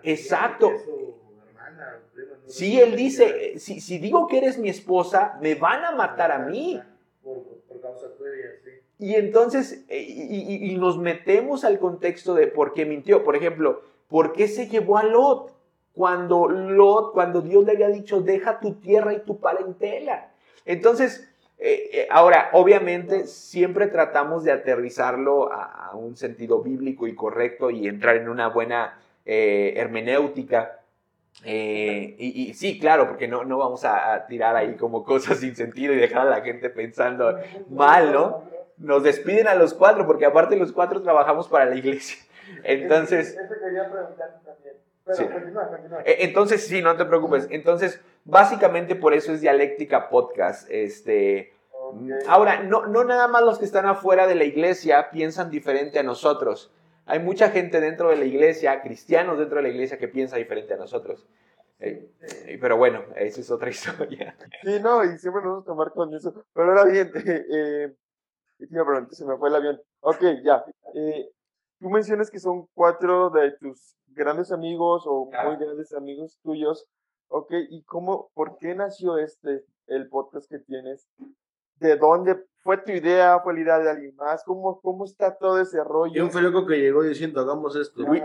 Exacto. 0.02 0.72
Sí, 2.46 2.80
él 2.80 2.96
dice, 2.96 3.58
si, 3.58 3.80
si 3.80 3.98
digo 3.98 4.26
que 4.26 4.38
eres 4.38 4.58
mi 4.58 4.68
esposa, 4.68 5.38
me 5.40 5.54
van 5.54 5.84
a 5.84 5.92
matar 5.92 6.32
a 6.32 6.40
mí. 6.40 6.82
Por, 7.22 7.44
causa 7.80 8.08
tuya, 8.16 8.50
sí. 8.64 8.69
Y 9.01 9.14
entonces, 9.14 9.86
eh, 9.88 10.03
y, 10.03 10.76
nos 10.76 10.98
metemos 10.98 11.64
al 11.64 11.78
contexto 11.78 12.34
de 12.34 12.48
por 12.48 12.74
qué 12.74 12.84
mintió. 12.84 13.24
Por 13.24 13.34
ejemplo, 13.34 13.80
¿por 14.09 14.34
qué 14.34 14.46
se 14.46 14.68
llevó 14.68 14.98
a 14.98 15.05
Lot? 15.05 15.55
Cuando 15.94 16.48
Lot, 16.48 17.14
cuando 17.14 17.40
Dios 17.40 17.64
le 17.64 17.72
había 17.72 17.88
dicho, 17.88 18.20
deja 18.20 18.61
tu 18.61 18.74
tierra 18.74 19.14
y 19.14 19.20
tu 19.20 19.40
parentela. 19.40 20.32
Entonces, 20.66 21.32
eh, 21.59 21.90
eh, 21.92 22.09
ahora, 22.11 22.51
obviamente, 22.53 23.26
siempre 23.26 23.86
tratamos 23.86 24.44
de 24.44 24.53
aterrizarlo 24.53 25.51
a, 25.51 25.92
un 25.94 26.16
sentido 26.16 26.62
bíblico 26.62 27.07
y 27.07 27.14
correcto 27.14 27.70
y 27.70 27.88
entrar 27.88 28.16
en 28.16 28.28
una 28.28 28.48
buena 28.48 29.01
hermenéutica. 29.24 30.78
y, 31.44 32.53
sí, 32.55 32.78
claro, 32.78 33.09
porque 33.09 33.28
no, 33.28 33.44
no 33.44 33.57
vamos 33.57 33.84
a, 33.84 34.12
a, 34.12 34.26
tirar 34.26 34.57
ahí 34.57 34.76
como 34.76 35.05
cosas 35.05 35.38
sin 35.38 35.57
sentido 35.57 35.94
y 35.94 35.96
dejar 35.96 36.26
a 36.26 36.30
la 36.30 36.42
gente 36.42 36.68
pensando 36.68 37.38
mal, 37.70 38.12
¿no? 38.12 38.59
Nos 38.81 39.03
despiden 39.03 39.47
a 39.47 39.55
los 39.55 39.74
cuatro, 39.74 40.07
porque 40.07 40.26
aparte 40.26 40.57
los 40.57 40.72
cuatro 40.72 41.03
trabajamos 41.03 41.49
para 41.49 41.66
la 41.66 41.76
iglesia. 41.76 42.18
Entonces... 42.64 43.37
Entonces, 46.05 46.66
sí, 46.66 46.83
no 46.83 46.97
te 46.97 47.05
preocupes. 47.05 47.49
Entonces, 47.51 48.01
básicamente 48.24 48.95
por 48.95 49.12
eso 49.12 49.33
es 49.33 49.41
dialéctica 49.41 50.09
podcast. 50.09 50.68
Este, 50.70 51.53
Ahora, 52.28 52.62
no, 52.62 52.87
no 52.87 53.05
nada 53.05 53.28
más 53.28 53.43
los 53.43 53.59
que 53.59 53.64
están 53.64 53.87
afuera 53.87 54.26
de 54.26 54.35
la 54.35 54.45
iglesia 54.45 55.11
piensan 55.11 55.51
diferente 55.51 55.99
a 55.99 56.03
nosotros. 56.03 56.72
Hay 57.07 57.18
mucha 57.18 57.51
gente 57.51 57.81
dentro 57.81 58.11
de 58.11 58.16
la 58.16 58.24
iglesia, 58.24 58.83
cristianos 58.83 59.39
dentro 59.39 59.57
de 59.57 59.62
la 59.62 59.68
iglesia, 59.68 59.99
que 59.99 60.09
piensa 60.09 60.37
diferente 60.37 60.74
a 60.74 60.76
nosotros. 60.76 61.26
Eh, 61.81 62.11
eh, 62.47 62.59
pero 62.61 62.76
bueno, 62.76 63.03
esa 63.16 63.41
es 63.41 63.51
otra 63.51 63.70
historia. 63.70 64.37
Sí, 64.62 64.78
no, 64.81 65.03
y 65.03 65.18
siempre 65.18 65.43
nos 65.43 65.53
vamos 65.53 65.62
a 65.62 65.66
tomar 65.66 65.93
con 65.93 66.14
eso. 66.14 66.45
Pero 66.53 66.68
ahora 66.68 66.85
bien, 66.85 67.11
eh, 67.26 67.95
se 69.11 69.24
me 69.24 69.36
fue 69.36 69.48
el 69.48 69.54
avión. 69.54 69.80
Ok, 70.00 70.22
ya. 70.44 70.64
Eh, 70.94 71.30
tú 71.78 71.90
mencionas 71.90 72.30
que 72.30 72.38
son 72.38 72.66
cuatro 72.74 73.30
de 73.30 73.52
tus 73.52 73.96
grandes 74.08 74.52
amigos 74.52 75.04
o 75.06 75.26
muy 75.26 75.56
grandes 75.56 75.92
amigos 75.92 76.38
tuyos. 76.42 76.86
Ok, 77.28 77.52
¿y 77.70 77.82
cómo, 77.84 78.30
por 78.34 78.58
qué 78.58 78.74
nació 78.74 79.18
este, 79.18 79.64
el 79.86 80.08
podcast 80.08 80.50
que 80.50 80.58
tienes? 80.58 81.08
¿De 81.76 81.96
dónde 81.96 82.44
fue 82.62 82.78
tu 82.78 82.90
idea? 82.90 83.38
¿Fue 83.40 83.54
la 83.54 83.61
idea 83.61 83.78
de 83.78 83.90
alguien 83.90 84.16
más? 84.16 84.42
¿Cómo, 84.44 84.80
cómo 84.80 85.04
está 85.04 85.36
todo 85.38 85.61
ese 85.61 85.82
rollo? 85.84 86.12
¿Quién 86.12 86.30
fue 86.30 86.42
loco 86.42 86.66
que 86.66 86.78
llegó 86.78 87.02
diciendo, 87.02 87.40
hagamos 87.40 87.76
esto? 87.76 88.02
Luis, 88.02 88.22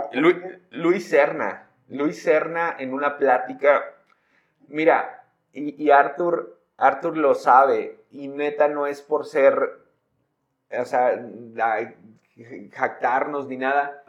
Luis, 0.71 1.07
Serna. 1.07 1.69
Luis 1.87 2.21
Serna 2.21 2.75
en 2.79 2.93
una 2.93 3.17
plática. 3.17 3.83
Mira, 4.67 5.23
y, 5.53 5.81
y 5.81 5.91
Arthur, 5.91 6.59
Arthur 6.77 7.15
lo 7.15 7.35
sabe, 7.35 8.03
y 8.09 8.27
neta 8.27 8.67
no 8.67 8.87
es 8.87 9.01
por 9.01 9.25
ser 9.25 9.84
o 10.71 10.85
sea, 10.85 11.25
jactarnos 12.71 13.47
ni 13.47 13.57
nada. 13.57 14.03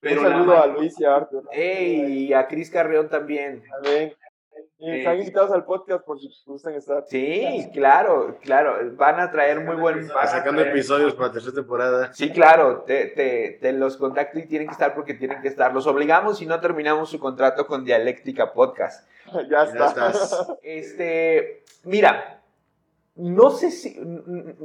Pero 0.00 0.22
Un 0.22 0.28
saludo 0.28 0.62
a 0.62 0.66
Luis 0.66 0.98
y 1.00 1.04
a 1.04 1.16
Arthur. 1.16 1.44
y 1.54 2.32
a 2.32 2.46
Cris 2.46 2.70
Carrión 2.70 3.08
también. 3.08 3.62
También. 3.82 4.14
Y 4.78 4.98
están 4.98 5.18
invitados 5.18 5.50
al 5.52 5.64
podcast 5.64 6.04
por 6.04 6.20
si 6.20 6.28
gustan 6.44 6.74
estar. 6.74 7.02
Sí, 7.06 7.70
claro, 7.72 8.38
claro. 8.42 8.76
Van 8.94 9.18
a 9.20 9.30
traer 9.30 9.60
muy 9.60 9.76
buen. 9.76 10.06
Sacando 10.06 10.60
episodios 10.60 11.14
para 11.14 11.28
la 11.28 11.32
tercera 11.32 11.54
temporada. 11.54 12.12
Sí, 12.12 12.30
claro. 12.30 12.82
Te, 12.82 13.06
te, 13.06 13.58
te, 13.60 13.72
los 13.72 13.96
contacto 13.96 14.38
y 14.38 14.46
tienen 14.46 14.68
que 14.68 14.72
estar 14.72 14.94
porque 14.94 15.14
tienen 15.14 15.40
que 15.40 15.48
estar. 15.48 15.72
Los 15.72 15.86
obligamos 15.86 16.42
y 16.42 16.46
no 16.46 16.60
terminamos 16.60 17.08
su 17.08 17.18
contrato 17.18 17.66
con 17.66 17.84
Dialéctica 17.84 18.52
Podcast. 18.52 19.08
ya 19.50 19.62
está. 19.64 19.94
Ya 19.94 20.12
Este, 20.62 21.64
mira, 21.84 22.42
no 23.16 23.50
sé 23.50 23.70
si, 23.70 23.98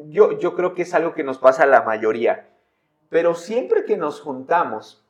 yo, 0.07 0.37
yo 0.37 0.55
creo 0.55 0.73
que 0.73 0.81
es 0.81 0.93
algo 0.93 1.13
que 1.13 1.23
nos 1.23 1.37
pasa 1.37 1.63
a 1.63 1.67
la 1.67 1.83
mayoría, 1.83 2.49
pero 3.09 3.33
siempre 3.33 3.85
que 3.85 3.97
nos 3.97 4.19
juntamos, 4.19 5.05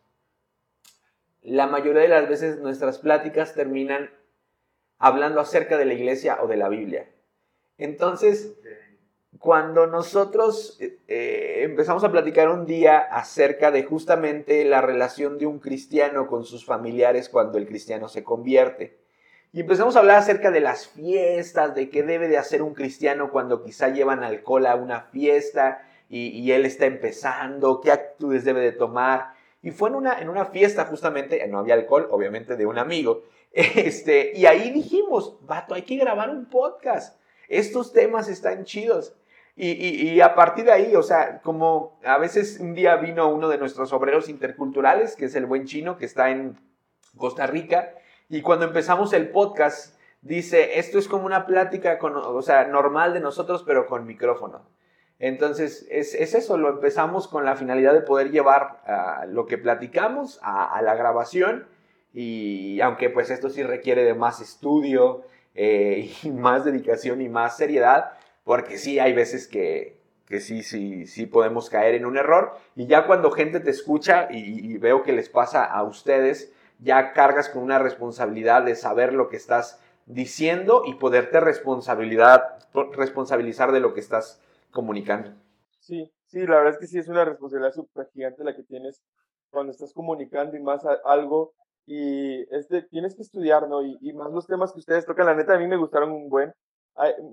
la 1.41 1.65
mayoría 1.67 2.03
de 2.03 2.07
las 2.07 2.29
veces 2.29 2.59
nuestras 2.59 2.99
pláticas 2.99 3.55
terminan 3.55 4.11
hablando 4.99 5.41
acerca 5.41 5.77
de 5.77 5.85
la 5.85 5.93
iglesia 5.93 6.37
o 6.41 6.47
de 6.47 6.57
la 6.57 6.69
Biblia. 6.69 7.09
Entonces, 7.79 8.53
cuando 9.39 9.87
nosotros 9.87 10.77
eh, 10.79 11.61
empezamos 11.63 12.03
a 12.03 12.11
platicar 12.11 12.49
un 12.49 12.67
día 12.67 12.99
acerca 12.99 13.71
de 13.71 13.83
justamente 13.83 14.63
la 14.65 14.81
relación 14.81 15.39
de 15.39 15.47
un 15.47 15.57
cristiano 15.57 16.27
con 16.27 16.45
sus 16.45 16.63
familiares 16.63 17.27
cuando 17.27 17.57
el 17.57 17.65
cristiano 17.65 18.07
se 18.07 18.23
convierte, 18.23 19.00
y 19.53 19.59
empezamos 19.59 19.95
a 19.95 19.99
hablar 19.99 20.17
acerca 20.17 20.49
de 20.49 20.61
las 20.61 20.87
fiestas, 20.87 21.75
de 21.75 21.89
qué 21.89 22.03
debe 22.03 22.29
de 22.29 22.37
hacer 22.37 22.61
un 22.61 22.73
cristiano 22.73 23.31
cuando 23.31 23.63
quizá 23.63 23.89
llevan 23.89 24.23
alcohol 24.23 24.65
a 24.65 24.75
una 24.75 25.01
fiesta 25.01 25.85
y, 26.09 26.51
él 26.51 26.65
está 26.65 26.85
empezando, 26.85 27.79
qué 27.79 27.91
actitudes 27.91 28.43
debe 28.43 28.59
de 28.61 28.73
tomar. 28.73 29.33
Y 29.61 29.71
fue 29.71 29.89
en 29.89 29.95
una, 29.95 30.19
en 30.19 30.27
una 30.27 30.45
fiesta 30.45 30.85
justamente, 30.85 31.45
no 31.47 31.59
había 31.59 31.73
alcohol, 31.73 32.07
obviamente, 32.11 32.55
de 32.55 32.65
un 32.65 32.77
amigo. 32.77 33.23
Este, 33.53 34.31
y 34.33 34.45
ahí 34.45 34.71
dijimos, 34.71 35.37
vato, 35.41 35.73
hay 35.73 35.81
que 35.81 35.97
grabar 35.97 36.29
un 36.29 36.45
podcast. 36.45 37.19
Estos 37.49 37.91
temas 37.91 38.29
están 38.29 38.63
chidos. 38.63 39.13
Y, 39.57 39.71
y, 39.71 40.21
a 40.21 40.35
partir 40.35 40.63
de 40.63 40.71
ahí, 40.71 40.95
o 40.95 41.03
sea, 41.03 41.41
como 41.41 41.99
a 42.05 42.17
veces 42.17 42.61
un 42.61 42.73
día 42.73 42.95
vino 42.95 43.27
uno 43.27 43.49
de 43.49 43.57
nuestros 43.57 43.91
obreros 43.91 44.29
interculturales, 44.29 45.17
que 45.17 45.25
es 45.25 45.35
el 45.35 45.45
buen 45.45 45.65
chino, 45.65 45.97
que 45.97 46.05
está 46.05 46.29
en 46.29 46.57
Costa 47.17 47.45
Rica, 47.45 47.93
y 48.32 48.41
cuando 48.41 48.65
empezamos 48.65 49.11
el 49.11 49.29
podcast, 49.29 49.99
dice, 50.21 50.79
esto 50.79 50.97
es 50.97 51.07
como 51.07 51.25
una 51.25 51.45
plática, 51.45 51.99
con, 51.99 52.13
normal 52.13 53.13
de 53.13 53.19
nosotros, 53.19 53.63
pero 53.67 53.88
con 53.88 54.07
micrófono. 54.07 54.69
Entonces, 55.19 55.86
es, 55.91 56.15
eso, 56.15 56.57
lo 56.57 56.69
empezamos 56.69 57.27
con 57.27 57.45
la 57.45 57.55
finalidad 57.55 57.93
de 57.93 58.01
poder 58.01 58.32
llevar 58.32 58.79
lo 59.27 59.45
que 59.45 59.57
platicamos 59.57 60.39
a, 60.41 60.82
la 60.82 60.95
grabación 60.95 61.67
y 62.13 62.82
aunque 62.82 63.09
pues 63.09 63.29
esto 63.29 63.49
sí 63.49 63.63
requiere 63.63 64.03
de 64.03 64.13
más 64.13 64.41
estudio 64.41 65.23
eh, 65.53 66.11
y 66.23 66.29
más 66.32 66.65
dedicación 66.65 67.21
y 67.21 67.29
más 67.29 67.57
seriedad, 67.57 68.13
porque 68.45 68.77
sí, 68.77 68.97
hay 68.97 69.13
veces 69.13 69.47
que, 69.47 70.01
que 70.25 70.39
sí, 70.39 70.63
sí, 70.63 71.05
sí 71.05 71.25
podemos 71.25 71.69
caer 71.69 71.95
en 71.95 72.05
un 72.05 72.17
error. 72.17 72.57
Y 72.77 72.88
ya 72.88 73.05
cuando 73.05 73.32
gente 73.32 73.59
te 73.59 73.69
escucha 73.69 74.29
y, 74.32 74.77
veo 74.77 75.03
que 75.03 75.11
les 75.11 75.27
pasa 75.27 75.65
a 75.65 75.84
ustedes, 75.84 76.53
ya 76.82 77.13
cargas 77.13 77.49
con 77.49 77.63
una 77.63 77.79
responsabilidad 77.79 78.63
de 78.63 78.75
saber 78.75 79.13
lo 79.13 79.29
que 79.29 79.38
estás 79.38 79.79
diciendo 80.05 80.84
y 80.86 80.95
poderte 80.95 81.39
responsabilidad, 81.39 82.59
responsabilizar 82.93 83.71
de 83.71 83.79
lo 83.79 83.93
que 83.93 83.99
estás 83.99 84.41
comunicando. 84.71 85.32
Sí, 85.79 86.11
sí, 86.25 86.39
la 86.39 86.57
verdad 86.57 86.73
es 86.73 86.79
que 86.79 86.88
sí 86.88 86.97
es 86.97 87.07
una 87.07 87.23
responsabilidad 87.23 87.73
súper 87.73 88.09
gigante 88.13 88.43
la 88.43 88.55
que 88.55 88.63
tienes 88.63 89.01
cuando 89.51 89.71
estás 89.71 89.93
comunicando 89.93 90.57
y 90.57 90.61
más 90.61 90.84
algo 91.05 91.53
y 91.86 92.41
este, 92.55 92.84
tienes 92.84 93.15
que 93.15 93.23
estudiar, 93.23 93.67
¿no? 93.67 93.84
Y, 93.84 93.97
y, 94.01 94.13
más 94.13 94.32
los 94.32 94.47
temas 94.47 94.71
que 94.71 94.79
ustedes 94.79 95.05
tocan, 95.05 95.25
la 95.25 95.36
neta 95.36 95.55
a 95.55 95.59
mí 95.59 95.67
me 95.67 95.77
gustaron 95.77 96.11
un 96.11 96.29
buen. 96.29 96.53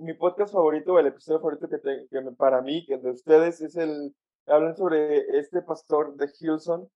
mi 0.00 0.14
podcast 0.14 0.52
favorito, 0.52 0.98
el 0.98 1.06
episodio 1.06 1.38
favorito 1.38 1.68
que, 1.68 1.78
que 1.80 2.20
para 2.36 2.60
mí, 2.62 2.84
que 2.86 2.98
de 2.98 3.10
ustedes, 3.10 3.60
es 3.60 3.76
el, 3.76 4.14
hablan 4.46 4.76
sobre 4.76 5.38
este 5.38 5.62
pastor 5.62 6.14
de 6.16 6.30
Hilson. 6.40 6.88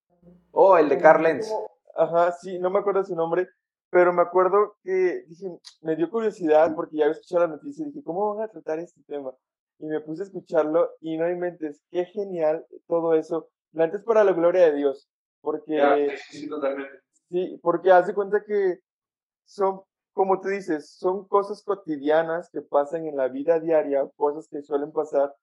Oh, 0.51 0.77
el 0.77 0.89
de 0.89 0.97
Carl 0.97 1.23
Lenz. 1.23 1.53
Ajá, 1.95 2.31
sí, 2.31 2.59
no 2.59 2.69
me 2.69 2.79
acuerdo 2.79 3.03
su 3.03 3.15
nombre, 3.15 3.47
pero 3.89 4.11
me 4.13 4.21
acuerdo 4.21 4.75
que 4.83 5.23
dije, 5.27 5.47
me 5.81 5.95
dio 5.95 6.09
curiosidad 6.09 6.73
porque 6.75 6.97
ya 6.97 7.05
había 7.05 7.13
escuchado 7.13 7.47
la 7.47 7.55
noticia 7.55 7.83
y 7.83 7.89
dije, 7.89 8.03
¿cómo 8.03 8.35
van 8.35 8.45
a 8.45 8.51
tratar 8.51 8.79
este 8.79 9.01
tema? 9.03 9.31
Y 9.79 9.85
me 9.85 9.99
puse 10.01 10.23
a 10.23 10.25
escucharlo 10.25 10.89
y 11.01 11.17
no 11.17 11.29
inventes, 11.29 11.81
qué 11.91 12.05
genial 12.05 12.65
todo 12.87 13.13
eso. 13.13 13.49
Antes 13.75 14.03
para 14.03 14.23
la 14.23 14.33
gloria 14.33 14.65
de 14.65 14.75
Dios, 14.75 15.07
porque... 15.41 16.15
sí, 16.29 16.47
totalmente. 16.47 16.99
Sí, 17.29 17.59
porque 17.61 17.91
hace 17.91 18.13
cuenta 18.13 18.43
que 18.43 18.79
son, 19.45 19.81
como 20.13 20.39
tú 20.39 20.49
dices, 20.49 20.89
son 20.97 21.27
cosas 21.27 21.63
cotidianas 21.63 22.49
que 22.51 22.61
pasan 22.61 23.05
en 23.05 23.17
la 23.17 23.27
vida 23.27 23.59
diaria, 23.59 24.07
cosas 24.15 24.47
que 24.47 24.61
suelen 24.61 24.91
pasar 24.91 25.35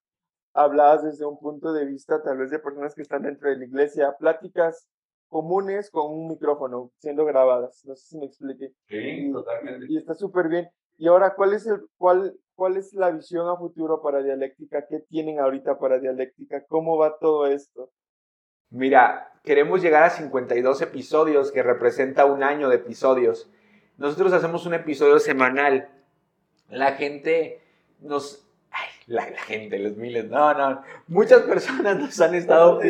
habladas 0.54 1.04
desde 1.04 1.26
un 1.26 1.38
punto 1.38 1.72
de 1.72 1.84
vista 1.84 2.22
tal 2.22 2.38
vez 2.38 2.50
de 2.50 2.58
personas 2.58 2.94
que 2.94 3.02
están 3.02 3.22
dentro 3.22 3.48
de 3.48 3.56
la 3.56 3.64
iglesia, 3.64 4.16
pláticas 4.18 4.88
comunes 5.30 5.90
con 5.90 6.12
un 6.12 6.28
micrófono 6.28 6.90
siendo 6.98 7.24
grabadas. 7.24 7.82
No 7.86 7.94
sé 7.94 8.08
si 8.08 8.18
me 8.18 8.26
expliqué. 8.26 8.72
Sí, 8.88 9.30
totalmente. 9.32 9.86
Y 9.88 9.96
está 9.96 10.14
súper 10.14 10.48
bien. 10.48 10.68
Y 10.98 11.06
ahora, 11.06 11.34
¿cuál 11.34 11.54
es, 11.54 11.66
el, 11.66 11.80
cuál, 11.96 12.36
¿cuál 12.54 12.76
es 12.76 12.92
la 12.92 13.10
visión 13.10 13.48
a 13.48 13.56
futuro 13.56 14.02
para 14.02 14.22
dialéctica? 14.22 14.86
¿Qué 14.86 15.00
tienen 15.08 15.38
ahorita 15.38 15.78
para 15.78 15.98
dialéctica? 15.98 16.62
¿Cómo 16.68 16.98
va 16.98 17.18
todo 17.18 17.46
esto? 17.46 17.90
Mira, 18.68 19.32
queremos 19.42 19.80
llegar 19.80 20.02
a 20.02 20.10
52 20.10 20.82
episodios, 20.82 21.52
que 21.52 21.62
representa 21.62 22.26
un 22.26 22.42
año 22.42 22.68
de 22.68 22.76
episodios. 22.76 23.50
Nosotros 23.96 24.32
hacemos 24.32 24.66
un 24.66 24.74
episodio 24.74 25.18
semanal. 25.18 25.88
La 26.68 26.92
gente 26.92 27.62
nos... 28.00 28.46
Ay, 28.70 28.88
la, 29.06 29.22
gente, 29.22 29.78
los 29.78 29.96
miles. 29.96 30.26
No, 30.26 30.52
no. 30.54 30.82
Muchas 31.08 31.42
personas 31.42 31.98
nos 31.98 32.20
han 32.20 32.34
estado... 32.34 32.80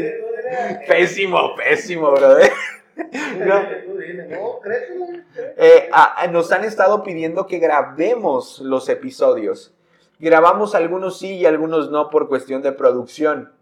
Pésimo, 0.87 1.55
pésimo, 1.57 2.11
brother. 2.13 2.51
Eh, 5.57 5.91
nos 6.31 6.53
han 6.53 6.65
estado 6.65 7.03
pidiendo 7.03 7.47
que 7.47 7.59
grabemos 7.59 8.61
los 8.61 8.89
episodios. 8.89 9.75
Grabamos 10.19 10.75
algunos 10.75 11.19
sí 11.19 11.37
y 11.37 11.47
algunos 11.47 11.91
no 11.91 12.11
por 12.11 12.29
cuestión 12.29 12.63
de 12.63 12.73
producción. 12.73 13.53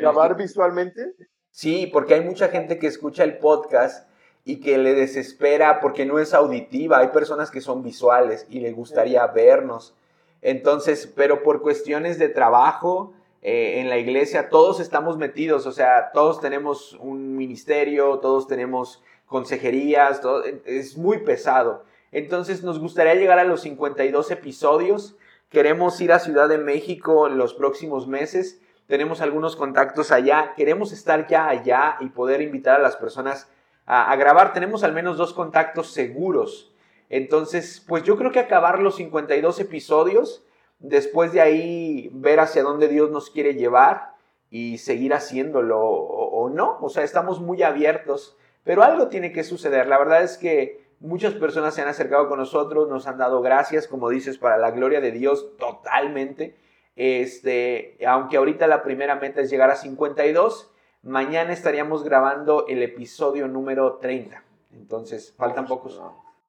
¿Grabar 0.00 0.36
visualmente? 0.36 1.14
Sí, 1.50 1.88
porque 1.92 2.14
hay 2.14 2.20
mucha 2.22 2.48
gente 2.48 2.78
que 2.78 2.86
escucha 2.86 3.24
el 3.24 3.38
podcast 3.38 4.08
y 4.44 4.60
que 4.60 4.78
le 4.78 4.94
desespera 4.94 5.80
porque 5.80 6.06
no 6.06 6.18
es 6.18 6.34
auditiva. 6.34 6.98
Hay 6.98 7.08
personas 7.08 7.50
que 7.50 7.60
son 7.60 7.82
visuales 7.82 8.46
y 8.48 8.60
le 8.60 8.72
gustaría 8.72 9.26
vernos. 9.26 9.94
Entonces, 10.40 11.12
pero 11.14 11.42
por 11.42 11.62
cuestiones 11.62 12.18
de 12.18 12.28
trabajo 12.28 13.12
eh, 13.42 13.80
en 13.80 13.88
la 13.88 13.98
iglesia, 13.98 14.48
todos 14.48 14.80
estamos 14.80 15.18
metidos, 15.18 15.66
o 15.66 15.72
sea, 15.72 16.10
todos 16.12 16.40
tenemos 16.40 16.94
un 17.00 17.36
ministerio, 17.36 18.18
todos 18.20 18.46
tenemos 18.46 19.02
consejerías, 19.26 20.20
es 20.64 20.96
muy 20.96 21.18
pesado. 21.18 21.84
Entonces, 22.12 22.62
nos 22.62 22.78
gustaría 22.78 23.14
llegar 23.14 23.38
a 23.38 23.44
los 23.44 23.62
52 23.62 24.30
episodios. 24.30 25.16
Queremos 25.48 26.00
ir 26.00 26.12
a 26.12 26.18
Ciudad 26.18 26.48
de 26.48 26.58
México 26.58 27.28
los 27.28 27.54
próximos 27.54 28.06
meses 28.06 28.60
tenemos 28.92 29.22
algunos 29.22 29.56
contactos 29.56 30.12
allá, 30.12 30.52
queremos 30.54 30.92
estar 30.92 31.26
ya 31.26 31.48
allá 31.48 31.96
y 32.00 32.10
poder 32.10 32.42
invitar 32.42 32.78
a 32.78 32.82
las 32.82 32.96
personas 32.96 33.48
a, 33.86 34.14
grabar. 34.16 34.52
Tenemos 34.52 34.84
al 34.84 34.92
menos 34.92 35.16
dos 35.16 35.32
contactos 35.32 35.92
seguros. 35.92 36.74
Entonces, 37.08 37.82
pues 37.88 38.02
yo 38.02 38.18
creo 38.18 38.32
que 38.32 38.38
acabar 38.38 38.80
los 38.80 38.96
52 38.96 39.60
episodios, 39.60 40.44
después 40.82 41.32
de 41.32 41.40
ahí 41.40 42.10
ver 42.12 42.40
hacia 42.40 42.62
dónde 42.62 42.88
Dios 42.88 43.10
nos 43.10 43.30
quiere 43.30 43.54
llevar 43.54 44.12
y 44.50 44.78
seguir 44.78 45.14
haciéndolo 45.14 45.80
o, 45.80 46.42
o 46.42 46.50
no. 46.50 46.78
O 46.80 46.90
sea, 46.90 47.04
estamos 47.04 47.40
muy 47.40 47.62
abiertos, 47.62 48.36
pero 48.64 48.82
algo 48.82 49.08
tiene 49.08 49.32
que 49.32 49.44
suceder. 49.44 49.86
La 49.86 49.98
verdad 49.98 50.22
es 50.22 50.36
que 50.36 50.82
muchas 51.00 51.34
personas 51.34 51.74
se 51.74 51.82
han 51.82 51.88
acercado 51.88 52.28
con 52.28 52.38
nosotros, 52.38 52.88
nos 52.88 53.06
han 53.06 53.18
dado 53.18 53.40
gracias, 53.40 53.88
como 53.88 54.10
dices, 54.10 54.38
para 54.38 54.58
la 54.58 54.70
gloria 54.70 55.00
de 55.00 55.12
Dios 55.12 55.56
totalmente. 55.56 56.56
Este, 56.96 57.96
aunque 58.06 58.36
ahorita 58.36 58.66
la 58.66 58.82
primera 58.82 59.16
meta 59.16 59.40
es 59.40 59.50
llegar 59.50 59.70
a 59.70 59.76
52, 59.76 60.70
mañana 61.02 61.52
estaríamos 61.52 62.04
grabando 62.04 62.66
el 62.68 62.82
episodio 62.82 63.48
número 63.48 63.94
30. 63.94 64.42
Entonces, 64.72 65.34
faltan 65.36 65.66
pocos. 65.66 66.00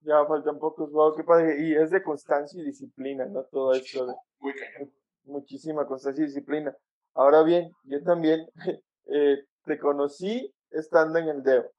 Ya 0.03 0.25
faltan 0.25 0.59
pocos, 0.59 0.91
wow, 0.91 1.15
qué 1.15 1.23
padre. 1.23 1.61
Y 1.61 1.75
es 1.75 1.91
de 1.91 2.03
constancia 2.03 2.61
y 2.61 2.65
disciplina, 2.65 3.25
¿no? 3.25 3.43
Todo 3.45 3.73
esto. 3.73 4.05
De, 4.05 4.13
Muy 4.39 4.53
Muchísima 5.25 5.85
constancia 5.85 6.23
y 6.23 6.27
disciplina. 6.27 6.75
Ahora 7.13 7.43
bien, 7.43 7.71
yo 7.83 8.03
también 8.03 8.45
eh, 9.05 9.43
te 9.65 9.79
conocí 9.79 10.53
estando 10.71 11.19
en 11.19 11.29
el 11.29 11.43
DEO. 11.43 11.71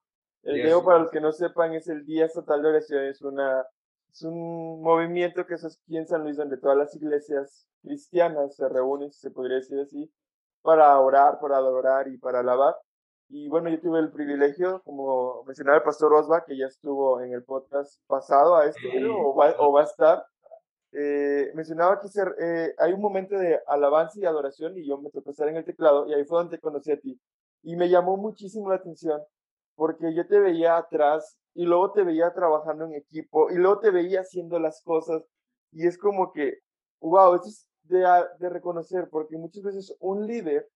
El 0.42 0.62
DEO, 0.62 0.84
para 0.84 1.00
los 1.00 1.10
que 1.10 1.20
no 1.20 1.32
sepan, 1.32 1.74
es 1.74 1.88
el 1.88 2.04
Día 2.04 2.26
Estatal 2.26 2.62
de 2.62 2.68
Oración, 2.68 3.04
es 3.04 3.22
una 3.22 3.64
es 4.14 4.22
un 4.22 4.80
movimiento 4.80 5.44
que 5.44 5.54
es 5.54 5.64
aquí 5.64 5.96
en 5.96 6.06
San 6.06 6.22
Luis, 6.22 6.36
donde 6.36 6.56
todas 6.56 6.78
las 6.78 6.94
iglesias 6.94 7.66
cristianas 7.82 8.54
se 8.54 8.68
reúnen, 8.68 9.10
si 9.10 9.18
se 9.18 9.30
podría 9.32 9.56
decir 9.56 9.80
así, 9.80 10.08
para 10.62 10.96
orar, 11.00 11.40
para 11.40 11.56
adorar 11.56 12.06
y 12.06 12.16
para 12.18 12.38
alabar. 12.38 12.76
Y 13.28 13.48
bueno, 13.48 13.70
yo 13.70 13.80
tuve 13.80 13.98
el 14.00 14.12
privilegio, 14.12 14.82
como 14.84 15.42
mencionaba 15.44 15.78
el 15.78 15.82
pastor 15.82 16.12
Osva, 16.12 16.44
que 16.44 16.56
ya 16.56 16.66
estuvo 16.66 17.20
en 17.20 17.32
el 17.32 17.42
podcast 17.42 18.00
pasado 18.06 18.56
a 18.56 18.66
este, 18.66 19.04
o, 19.06 19.34
va, 19.34 19.54
o 19.58 19.72
va 19.72 19.80
a 19.80 19.84
estar, 19.84 20.26
eh, 20.92 21.50
mencionaba 21.54 21.98
que 22.00 22.08
ser, 22.08 22.36
eh, 22.38 22.72
hay 22.78 22.92
un 22.92 23.00
momento 23.00 23.36
de 23.36 23.60
alabanza 23.66 24.20
y 24.20 24.24
adoración 24.24 24.78
y 24.78 24.86
yo 24.86 24.98
me 24.98 25.10
tocó 25.10 25.30
estar 25.30 25.48
en 25.48 25.56
el 25.56 25.64
teclado 25.64 26.06
y 26.06 26.14
ahí 26.14 26.24
fue 26.24 26.38
donde 26.38 26.60
conocí 26.60 26.92
a 26.92 27.00
ti. 27.00 27.20
Y 27.62 27.74
me 27.74 27.88
llamó 27.88 28.16
muchísimo 28.16 28.68
la 28.68 28.76
atención 28.76 29.20
porque 29.74 30.14
yo 30.14 30.26
te 30.28 30.38
veía 30.38 30.76
atrás 30.76 31.36
y 31.54 31.64
luego 31.64 31.92
te 31.92 32.04
veía 32.04 32.32
trabajando 32.32 32.84
en 32.84 32.94
equipo 32.94 33.50
y 33.50 33.56
luego 33.56 33.80
te 33.80 33.90
veía 33.90 34.20
haciendo 34.20 34.60
las 34.60 34.82
cosas 34.82 35.24
y 35.72 35.86
es 35.86 35.98
como 35.98 36.32
que, 36.32 36.58
wow, 37.00 37.34
esto 37.34 37.48
es 37.48 37.68
de, 37.82 38.06
de 38.38 38.48
reconocer 38.48 39.08
porque 39.10 39.36
muchas 39.36 39.64
veces 39.64 39.96
un 39.98 40.26
líder, 40.26 40.68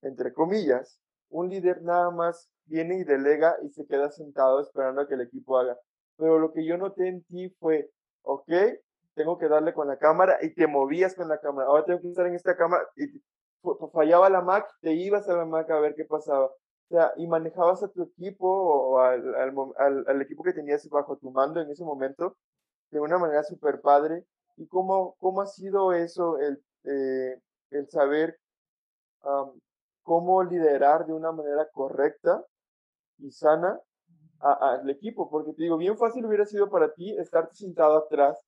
entre 0.00 0.32
comillas, 0.32 0.98
un 1.30 1.48
líder 1.48 1.82
nada 1.82 2.10
más 2.10 2.50
viene 2.66 2.98
y 2.98 3.04
delega 3.04 3.56
y 3.62 3.70
se 3.70 3.86
queda 3.86 4.10
sentado 4.10 4.60
esperando 4.60 5.02
a 5.02 5.08
que 5.08 5.14
el 5.14 5.22
equipo 5.22 5.58
haga. 5.58 5.76
Pero 6.16 6.38
lo 6.38 6.52
que 6.52 6.64
yo 6.64 6.76
noté 6.76 7.08
en 7.08 7.24
ti 7.24 7.50
fue, 7.58 7.90
ok, 8.22 8.50
tengo 9.14 9.38
que 9.38 9.48
darle 9.48 9.74
con 9.74 9.88
la 9.88 9.98
cámara 9.98 10.38
y 10.42 10.54
te 10.54 10.66
movías 10.66 11.14
con 11.14 11.28
la 11.28 11.38
cámara. 11.38 11.68
Ahora 11.68 11.84
tengo 11.84 12.00
que 12.00 12.08
estar 12.08 12.26
en 12.26 12.34
esta 12.34 12.56
cámara 12.56 12.84
y 12.96 13.06
fallaba 13.92 14.30
la 14.30 14.42
Mac, 14.42 14.68
te 14.80 14.92
ibas 14.92 15.28
a 15.28 15.36
la 15.36 15.44
Mac 15.46 15.70
a 15.70 15.80
ver 15.80 15.94
qué 15.94 16.04
pasaba 16.04 16.50
sea, 16.90 17.12
y 17.16 17.26
manejabas 17.26 17.82
a 17.82 17.88
tu 17.88 18.02
equipo 18.02 18.46
o 18.48 18.98
al, 18.98 19.34
al, 19.34 20.04
al, 20.06 20.22
equipo 20.22 20.42
que 20.42 20.52
tenías 20.52 20.88
bajo 20.88 21.16
tu 21.16 21.30
mando 21.30 21.60
en 21.60 21.70
ese 21.70 21.84
momento 21.84 22.36
de 22.90 23.00
una 23.00 23.18
manera 23.18 23.42
súper 23.44 23.80
padre. 23.80 24.24
¿Y 24.56 24.66
cómo, 24.66 25.16
cómo 25.20 25.40
ha 25.40 25.46
sido 25.46 25.92
eso, 25.92 26.38
el, 26.38 26.62
eh, 26.84 27.40
el 27.70 27.88
saber 27.88 28.38
cómo 30.02 30.42
liderar 30.42 31.06
de 31.06 31.12
una 31.12 31.32
manera 31.32 31.68
correcta 31.72 32.44
y 33.18 33.30
sana 33.30 33.80
al 34.40 34.88
equipo? 34.88 35.30
Porque 35.30 35.52
te 35.52 35.64
digo, 35.64 35.76
bien 35.76 35.96
fácil 35.96 36.24
hubiera 36.26 36.46
sido 36.46 36.70
para 36.70 36.92
ti 36.92 37.16
estarte 37.18 37.54
sentado 37.54 37.96
atrás 37.96 38.38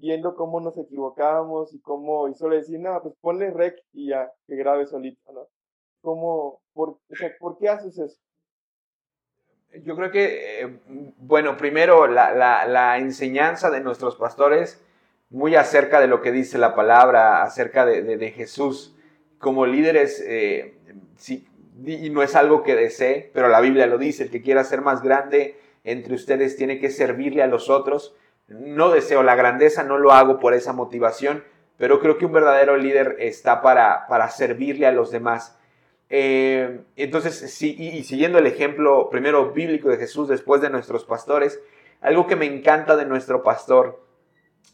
viendo 0.00 0.34
cómo 0.34 0.60
nos 0.60 0.76
equivocábamos 0.78 1.74
y 1.74 1.80
cómo, 1.80 2.28
y 2.28 2.34
solo 2.34 2.54
decir, 2.54 2.78
no, 2.80 3.00
pues 3.02 3.14
ponle 3.20 3.50
rec 3.50 3.76
y 3.92 4.08
ya, 4.08 4.30
que 4.46 4.56
grabe 4.56 4.86
solito, 4.86 5.32
¿no? 5.32 5.48
¿Cómo, 6.00 6.60
por, 6.72 6.98
¿Por 7.40 7.58
qué 7.58 7.68
haces 7.68 7.98
eso? 7.98 8.18
Yo 9.84 9.96
creo 9.96 10.10
que, 10.10 10.62
eh, 10.62 10.80
bueno, 11.18 11.56
primero 11.56 12.06
la, 12.06 12.32
la, 12.32 12.98
enseñanza 12.98 13.70
de 13.70 13.80
nuestros 13.80 14.16
pastores, 14.16 14.82
muy 15.28 15.56
acerca 15.56 16.00
de 16.00 16.06
lo 16.06 16.22
que 16.22 16.32
dice 16.32 16.56
la 16.56 16.74
palabra, 16.74 17.42
acerca 17.42 17.84
de, 17.84 18.02
de, 18.02 18.30
Jesús. 18.30 18.96
Como 19.38 19.66
líderes, 19.66 20.22
eh, 20.26 20.74
sí, 21.16 21.46
y 21.84 22.10
no 22.10 22.22
es 22.22 22.34
algo 22.34 22.62
que 22.62 22.74
desee, 22.74 23.30
pero 23.32 23.48
la 23.48 23.60
Biblia 23.60 23.86
lo 23.86 23.98
dice, 23.98 24.24
el 24.24 24.30
que 24.30 24.42
quiera 24.42 24.64
ser 24.64 24.80
más 24.80 25.02
grande 25.02 25.58
entre 25.84 26.14
ustedes 26.14 26.56
tiene 26.56 26.80
que 26.80 26.90
servirle 26.90 27.42
a 27.42 27.46
los 27.46 27.70
otros. 27.70 28.16
No 28.48 28.90
deseo 28.90 29.22
la 29.22 29.36
grandeza, 29.36 29.84
no 29.84 29.98
lo 29.98 30.12
hago 30.12 30.40
por 30.40 30.54
esa 30.54 30.72
motivación, 30.72 31.44
pero 31.76 32.00
creo 32.00 32.18
que 32.18 32.26
un 32.26 32.32
verdadero 32.32 32.76
líder 32.76 33.16
está 33.20 33.62
para, 33.62 34.06
para 34.08 34.28
servirle 34.30 34.86
a 34.86 34.92
los 34.92 35.10
demás. 35.10 35.58
Eh, 36.10 36.80
entonces, 36.96 37.34
sí, 37.34 37.76
y, 37.78 38.02
siguiendo 38.04 38.38
el 38.38 38.46
ejemplo 38.46 39.08
primero 39.10 39.52
bíblico 39.52 39.88
de 39.88 39.98
Jesús, 39.98 40.28
después 40.28 40.60
de 40.60 40.70
nuestros 40.70 41.04
pastores, 41.04 41.60
algo 42.00 42.26
que 42.26 42.36
me 42.36 42.46
encanta 42.46 42.96
de 42.96 43.04
nuestro 43.04 43.42
pastor 43.42 44.02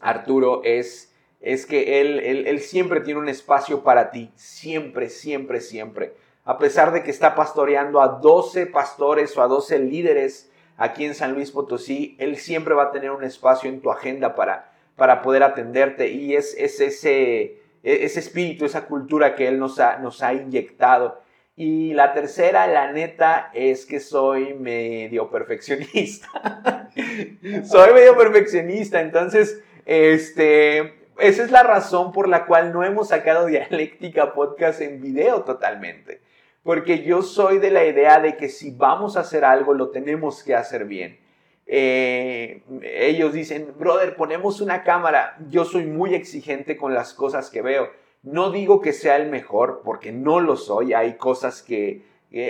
Arturo 0.01 0.63
es, 0.65 1.14
es 1.45 1.67
que 1.67 2.01
él, 2.01 2.21
él, 2.21 2.47
él 2.47 2.61
siempre 2.61 3.01
tiene 3.01 3.21
un 3.21 3.29
espacio 3.29 3.83
para 3.83 4.11
ti, 4.11 4.31
siempre, 4.35 5.11
siempre, 5.11 5.61
siempre. 5.61 6.15
A 6.47 6.57
pesar 6.57 6.91
de 6.91 7.03
que 7.03 7.11
está 7.11 7.35
pastoreando 7.35 8.01
a 8.01 8.09
12 8.09 8.67
pastores 8.67 9.37
o 9.37 9.43
a 9.43 9.47
12 9.47 9.79
líderes 9.81 10.51
aquí 10.79 11.05
en 11.05 11.15
San 11.15 11.35
Luis 11.35 11.51
Potosí, 11.51 12.17
él 12.19 12.39
siempre 12.39 12.73
va 12.73 12.85
a 12.85 12.93
tener 12.93 13.11
un 13.11 13.25
espacio 13.25 13.69
en 13.69 13.83
tu 13.83 13.91
agenda 13.91 14.35
para, 14.35 14.73
para 14.97 15.21
poder 15.21 15.43
atenderte 15.43 16.09
y 16.09 16.35
es, 16.35 16.57
es 16.59 16.81
ese, 16.81 17.61
ese 17.83 18.21
espíritu, 18.21 18.65
esa 18.65 18.87
cultura 18.87 19.35
que 19.35 19.47
él 19.47 19.59
nos 19.59 19.79
ha, 19.81 19.99
nos 19.99 20.23
ha 20.23 20.33
inyectado. 20.33 21.21
Y 21.57 21.93
la 21.93 22.15
tercera, 22.15 22.67
la 22.67 22.91
neta, 22.91 23.51
es 23.53 23.85
que 23.85 24.01
soy 24.01 24.55
medio 24.55 25.31
perfeccionista. 25.31 26.89
soy 27.65 27.93
medio 27.93 28.17
perfeccionista, 28.17 29.03
entonces, 29.03 29.63
este, 29.85 31.04
esa 31.19 31.45
es 31.45 31.51
la 31.51 31.63
razón 31.63 32.13
por 32.13 32.29
la 32.29 32.47
cual 32.47 32.73
no 32.73 32.85
hemos 32.85 33.09
sacado 33.09 33.47
Dialéctica 33.47 34.33
Podcast 34.35 34.81
en 34.81 35.01
video 35.01 35.43
totalmente. 35.43 36.21
Porque 36.63 37.03
yo 37.03 37.23
soy 37.23 37.59
de 37.59 37.71
la 37.71 37.85
idea 37.85 38.21
de 38.21 38.37
que 38.37 38.49
si 38.49 38.71
vamos 38.71 39.17
a 39.17 39.21
hacer 39.21 39.45
algo, 39.45 39.75
lo 39.75 39.91
tenemos 39.91 40.43
que 40.43 40.55
hacer 40.55 40.87
bien. 40.87 41.19
Eh, 41.67 42.63
ellos 42.83 43.33
dicen, 43.35 43.75
brother, 43.79 44.17
ponemos 44.17 44.61
una 44.61 44.83
cámara. 44.83 45.37
Yo 45.51 45.65
soy 45.65 45.85
muy 45.85 46.15
exigente 46.15 46.77
con 46.77 46.95
las 46.95 47.13
cosas 47.13 47.51
que 47.51 47.61
veo 47.61 47.91
no 48.25 48.51
digo 48.51 48.81
que 48.81 48.95
sea 48.95 49.17
el 49.17 49.31
mejor, 49.31 49.83
porque 49.85 50.11
no 50.11 50.41
lo 50.41 50.57
soy. 50.57 50.95
Hay 50.95 51.17
cosas 51.17 51.63
que, 51.63 52.03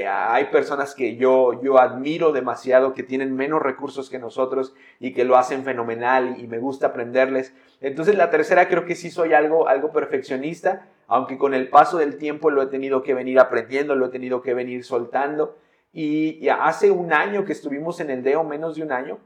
hay 0.09 0.47
personas 0.47 0.95
que 0.95 1.16
yo, 1.16 1.61
yo 1.62 1.78
admiro 1.78 2.32
demasiado, 2.32 2.95
que 2.95 3.03
tienen 3.03 3.37
menos 3.37 3.61
recursos 3.61 4.09
que 4.09 4.18
nosotros 4.18 4.74
y 4.99 5.12
que 5.12 5.24
lo 5.24 5.37
hacen 5.37 5.62
fenomenal 5.62 6.37
y, 6.39 6.47
me 6.47 6.59
gusta 6.59 6.87
aprenderles. 6.87 7.55
Entonces 7.82 8.16
la 8.16 8.30
tercera 8.30 8.68
creo 8.68 8.87
que 8.87 8.95
sí 8.95 9.11
soy 9.11 9.35
algo, 9.35 9.68
algo 9.68 9.93
perfeccionista, 9.93 10.89
aunque 11.07 11.37
con 11.37 11.53
el 11.53 11.68
paso 11.68 11.99
del 11.99 12.16
tiempo 12.16 12.51
lo 12.51 12.62
he 12.62 12.66
tenido 12.66 13.03
que 13.03 13.12
venir 13.12 13.39
aprendiendo, 13.39 13.95
lo 13.95 14.07
he 14.07 14.09
tenido 14.09 14.41
que 14.41 14.55
venir 14.55 14.85
soltando. 14.85 15.59
Y, 15.93 16.39
y 16.41 16.49
hace 16.49 16.91
un 16.91 17.12
año 17.12 17.45
que 17.45 17.53
estuvimos 17.53 18.01
en 18.01 18.09
el 18.09 18.22
DEO, 18.22 18.43
menos 18.43 18.76
de 18.76 18.85
un 18.85 18.91
año, 18.93 19.18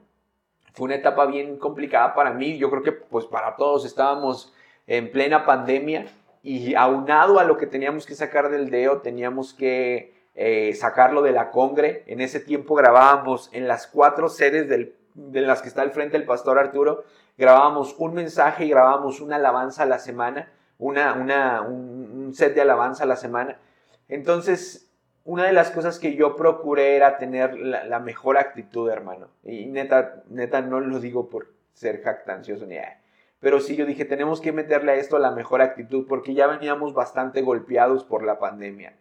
fue 0.74 0.86
una 0.86 0.96
etapa 0.96 1.26
bien 1.26 1.56
complicada 1.56 2.14
para 2.14 2.32
mí. 2.32 2.58
Yo 2.58 2.68
creo 2.68 2.82
que 2.82 2.90
pues 2.92 3.26
para 3.26 3.54
todos 3.54 3.86
estábamos 3.86 4.52
en 4.88 5.12
plena 5.12 5.46
pandemia 5.46 6.06
y 6.42 6.74
aunado 6.74 7.38
a 7.38 7.44
lo 7.44 7.56
que 7.56 7.66
teníamos 7.66 8.06
que 8.06 8.16
sacar 8.16 8.48
del 8.48 8.70
DEO, 8.70 9.02
teníamos 9.02 9.54
que 9.54 10.17
eh, 10.40 10.72
sacarlo 10.74 11.20
de 11.22 11.32
la 11.32 11.50
Congre. 11.50 12.04
En 12.06 12.20
ese 12.20 12.38
tiempo 12.38 12.76
grabábamos 12.76 13.50
en 13.52 13.66
las 13.66 13.88
cuatro 13.88 14.28
sedes 14.28 14.68
de 14.68 15.40
las 15.40 15.62
que 15.62 15.68
está 15.68 15.82
al 15.82 15.90
frente 15.90 16.16
el 16.16 16.24
pastor 16.24 16.60
Arturo, 16.60 17.02
grabábamos 17.36 17.96
un 17.98 18.14
mensaje 18.14 18.64
y 18.64 18.70
grabábamos 18.70 19.20
una 19.20 19.34
alabanza 19.34 19.82
a 19.82 19.86
la 19.86 19.98
semana, 19.98 20.52
una, 20.78 21.14
una, 21.14 21.62
un, 21.62 22.32
set 22.34 22.54
de 22.54 22.60
alabanza 22.60 23.02
a 23.02 23.08
la 23.08 23.16
semana. 23.16 23.58
Entonces, 24.08 24.88
una 25.24 25.44
de 25.44 25.52
las 25.52 25.72
cosas 25.72 25.98
que 25.98 26.14
yo 26.14 26.36
procuré 26.36 26.94
era 26.94 27.18
tener 27.18 27.58
la, 27.58 27.98
mejor 27.98 28.38
actitud, 28.38 28.88
hermano. 28.88 29.30
Y 29.42 29.66
neta, 29.66 30.22
neta, 30.28 30.60
no 30.60 30.78
lo 30.78 31.00
digo 31.00 31.28
por 31.28 31.48
ser 31.72 32.00
jactancioso 32.00 32.64
ni... 32.64 32.76
nada 32.76 33.00
pero 33.40 33.60
sí, 33.60 33.76
yo 33.76 33.86
dije, 33.86 34.04
tenemos 34.04 34.40
que 34.40 34.52
meterle 34.52 34.92
a 34.92 34.94
esto 34.96 35.18
la 35.18 35.30
mejor 35.30 35.62
actitud 35.62 36.06
porque 36.08 36.34
ya 36.34 36.46
veníamos 36.46 36.92
bastante 36.92 37.42
golpeados 37.42 38.02
por 38.04 38.24
la 38.24 38.38
pandemia. 38.38 38.94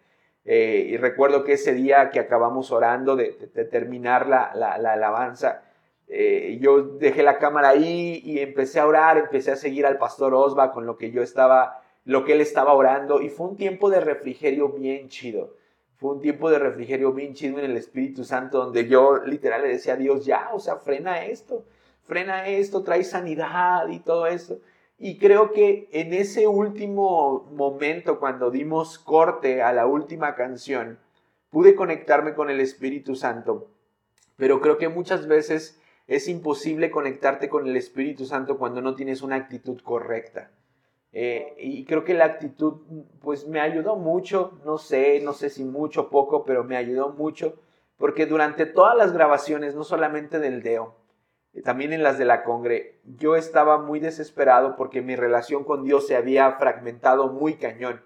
Eh, 0.48 0.88
y 0.90 0.98
recuerdo 0.98 1.44
que 1.44 1.54
ese 1.54 1.74
día 1.74 2.10
que 2.10 2.20
acabamos 2.20 2.72
orando 2.72 3.16
de, 3.16 3.34
terminar 3.70 4.28
la, 4.28 4.46
alabanza, 4.74 5.62
eh, 6.08 6.58
yo 6.60 6.82
dejé 6.82 7.22
la 7.22 7.38
cámara 7.38 7.70
ahí 7.70 8.22
y 8.24 8.40
empecé 8.40 8.80
a 8.80 8.88
orar, 8.88 9.18
empecé 9.20 9.52
a 9.52 9.56
seguir 9.56 9.86
al 9.86 10.00
pastor 10.00 10.34
Osva 10.34 10.72
con 10.72 10.86
lo 10.86 10.98
que 10.98 11.12
yo 11.12 11.22
estaba, 11.22 11.84
lo 12.06 12.26
que 12.26 12.34
él 12.34 12.42
estaba 12.42 12.74
orando 12.74 13.22
y 13.22 13.30
fue 13.30 13.48
un 13.48 13.58
tiempo 13.58 13.90
de 13.92 14.00
refrigerio 14.00 14.70
bien 14.70 15.10
chido. 15.10 15.56
Fue 15.98 16.12
un 16.14 16.22
tiempo 16.22 16.50
de 16.50 16.60
refrigerio 16.60 17.12
bien 17.12 17.34
chido 17.36 17.60
en 17.60 17.66
el 17.66 17.78
Espíritu 17.78 18.24
Santo 18.24 18.60
donde 18.60 18.88
yo 18.88 19.18
literal 19.18 19.62
le 19.62 19.70
decía 19.70 19.94
a 19.94 19.98
Dios, 19.98 20.26
ya, 20.26 20.50
o 20.54 20.60
sea, 20.60 20.78
frena 20.78 21.26
esto 21.26 21.66
frena 22.08 22.48
esto, 22.48 22.82
trae 22.84 23.04
sanidad 23.04 23.88
y 23.90 24.00
todo 24.00 24.26
eso. 24.26 24.60
Y 25.00 25.20
creo 25.20 25.52
que 25.52 25.90
en 25.92 26.14
ese 26.14 26.48
último 26.48 27.48
momento, 27.52 28.20
cuando 28.20 28.50
dimos 28.50 28.98
corte 28.98 29.62
a 29.62 29.72
la 29.72 29.86
última 29.86 30.36
canción, 30.36 31.00
pude 31.52 31.76
conectarme 31.76 32.34
con 32.34 32.50
el 32.50 32.60
Espíritu 32.60 33.16
Santo. 33.16 33.70
Pero 34.38 34.60
creo 34.60 34.78
que 34.78 34.90
muchas 34.90 35.28
veces 35.28 35.80
es 36.08 36.28
imposible 36.28 36.90
conectarte 36.90 37.50
con 37.50 37.68
el 37.68 37.76
Espíritu 37.76 38.26
Santo 38.26 38.58
cuando 38.58 38.82
no 38.82 38.96
tienes 38.96 39.22
una 39.22 39.36
actitud 39.36 39.80
correcta. 39.82 40.52
Eh, 41.12 41.56
y 41.58 41.86
creo 41.86 42.04
que 42.04 42.14
la 42.14 42.26
actitud, 42.26 42.82
pues 43.22 43.48
me 43.48 43.60
ayudó 43.60 43.96
mucho, 43.96 44.60
no 44.66 44.78
sé, 44.78 45.20
no 45.22 45.34
sé 45.34 45.50
si 45.50 45.64
mucho 45.64 46.02
o 46.02 46.10
poco, 46.10 46.44
pero 46.44 46.64
me 46.64 46.78
ayudó 46.78 47.10
mucho, 47.10 47.56
porque 47.98 48.26
durante 48.26 48.66
todas 48.66 48.96
las 48.98 49.14
grabaciones, 49.14 49.76
no 49.76 49.84
solamente 49.84 50.40
del 50.40 50.62
Deo, 50.62 50.96
también 51.64 51.94
en 51.94 52.04
las 52.04 52.18
de 52.18 52.26
la 52.26 52.44
Congre, 52.44 53.00
yo 53.04 53.36
estaba 53.36 53.78
muy 53.78 54.00
desesperado 54.00 54.76
porque 54.76 55.02
mi 55.02 55.16
relación 55.16 55.64
con 55.64 55.84
Dios 55.84 56.08
se 56.08 56.16
había 56.16 56.52
fragmentado 56.54 57.28
muy 57.30 57.56
cañón, 57.56 58.02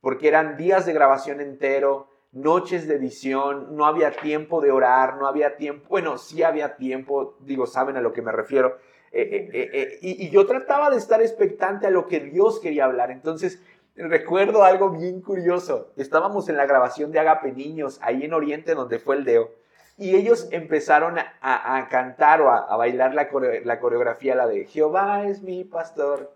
porque 0.00 0.28
eran 0.28 0.56
días 0.56 0.86
de 0.86 0.92
grabación 0.92 1.40
entero, 1.40 2.08
noches 2.32 2.86
de 2.86 2.96
edición, 2.96 3.76
no 3.76 3.86
había 3.86 4.10
tiempo 4.10 4.60
de 4.60 4.70
orar, 4.70 5.16
no 5.16 5.26
había 5.26 5.56
tiempo, 5.56 5.86
bueno, 5.88 6.18
sí 6.18 6.42
había 6.42 6.76
tiempo, 6.76 7.36
digo, 7.40 7.66
saben 7.66 7.96
a 7.96 8.00
lo 8.00 8.12
que 8.12 8.22
me 8.22 8.32
refiero, 8.32 8.78
eh, 9.12 9.50
eh, 9.52 9.70
eh, 9.72 9.98
y, 10.02 10.26
y 10.26 10.30
yo 10.30 10.46
trataba 10.46 10.90
de 10.90 10.96
estar 10.96 11.22
expectante 11.22 11.86
a 11.86 11.90
lo 11.90 12.06
que 12.06 12.20
Dios 12.20 12.60
quería 12.60 12.84
hablar, 12.84 13.10
entonces 13.10 13.62
recuerdo 13.94 14.64
algo 14.64 14.90
bien 14.90 15.22
curioso, 15.22 15.92
estábamos 15.96 16.48
en 16.48 16.56
la 16.56 16.66
grabación 16.66 17.12
de 17.12 17.20
Agape 17.20 17.52
Niños, 17.52 17.98
ahí 18.02 18.24
en 18.24 18.34
Oriente, 18.34 18.74
donde 18.74 18.98
fue 18.98 19.16
el 19.16 19.24
Deo, 19.24 19.50
y 19.98 20.14
ellos 20.14 20.48
empezaron 20.50 21.16
a, 21.18 21.88
cantar 21.90 22.42
o 22.42 22.50
a, 22.50 22.76
bailar 22.76 23.14
la, 23.14 23.28
la, 23.64 23.80
coreografía, 23.80 24.34
la 24.34 24.46
de 24.46 24.66
Jehová 24.66 25.26
es 25.26 25.42
mi 25.42 25.64
pastor. 25.64 26.34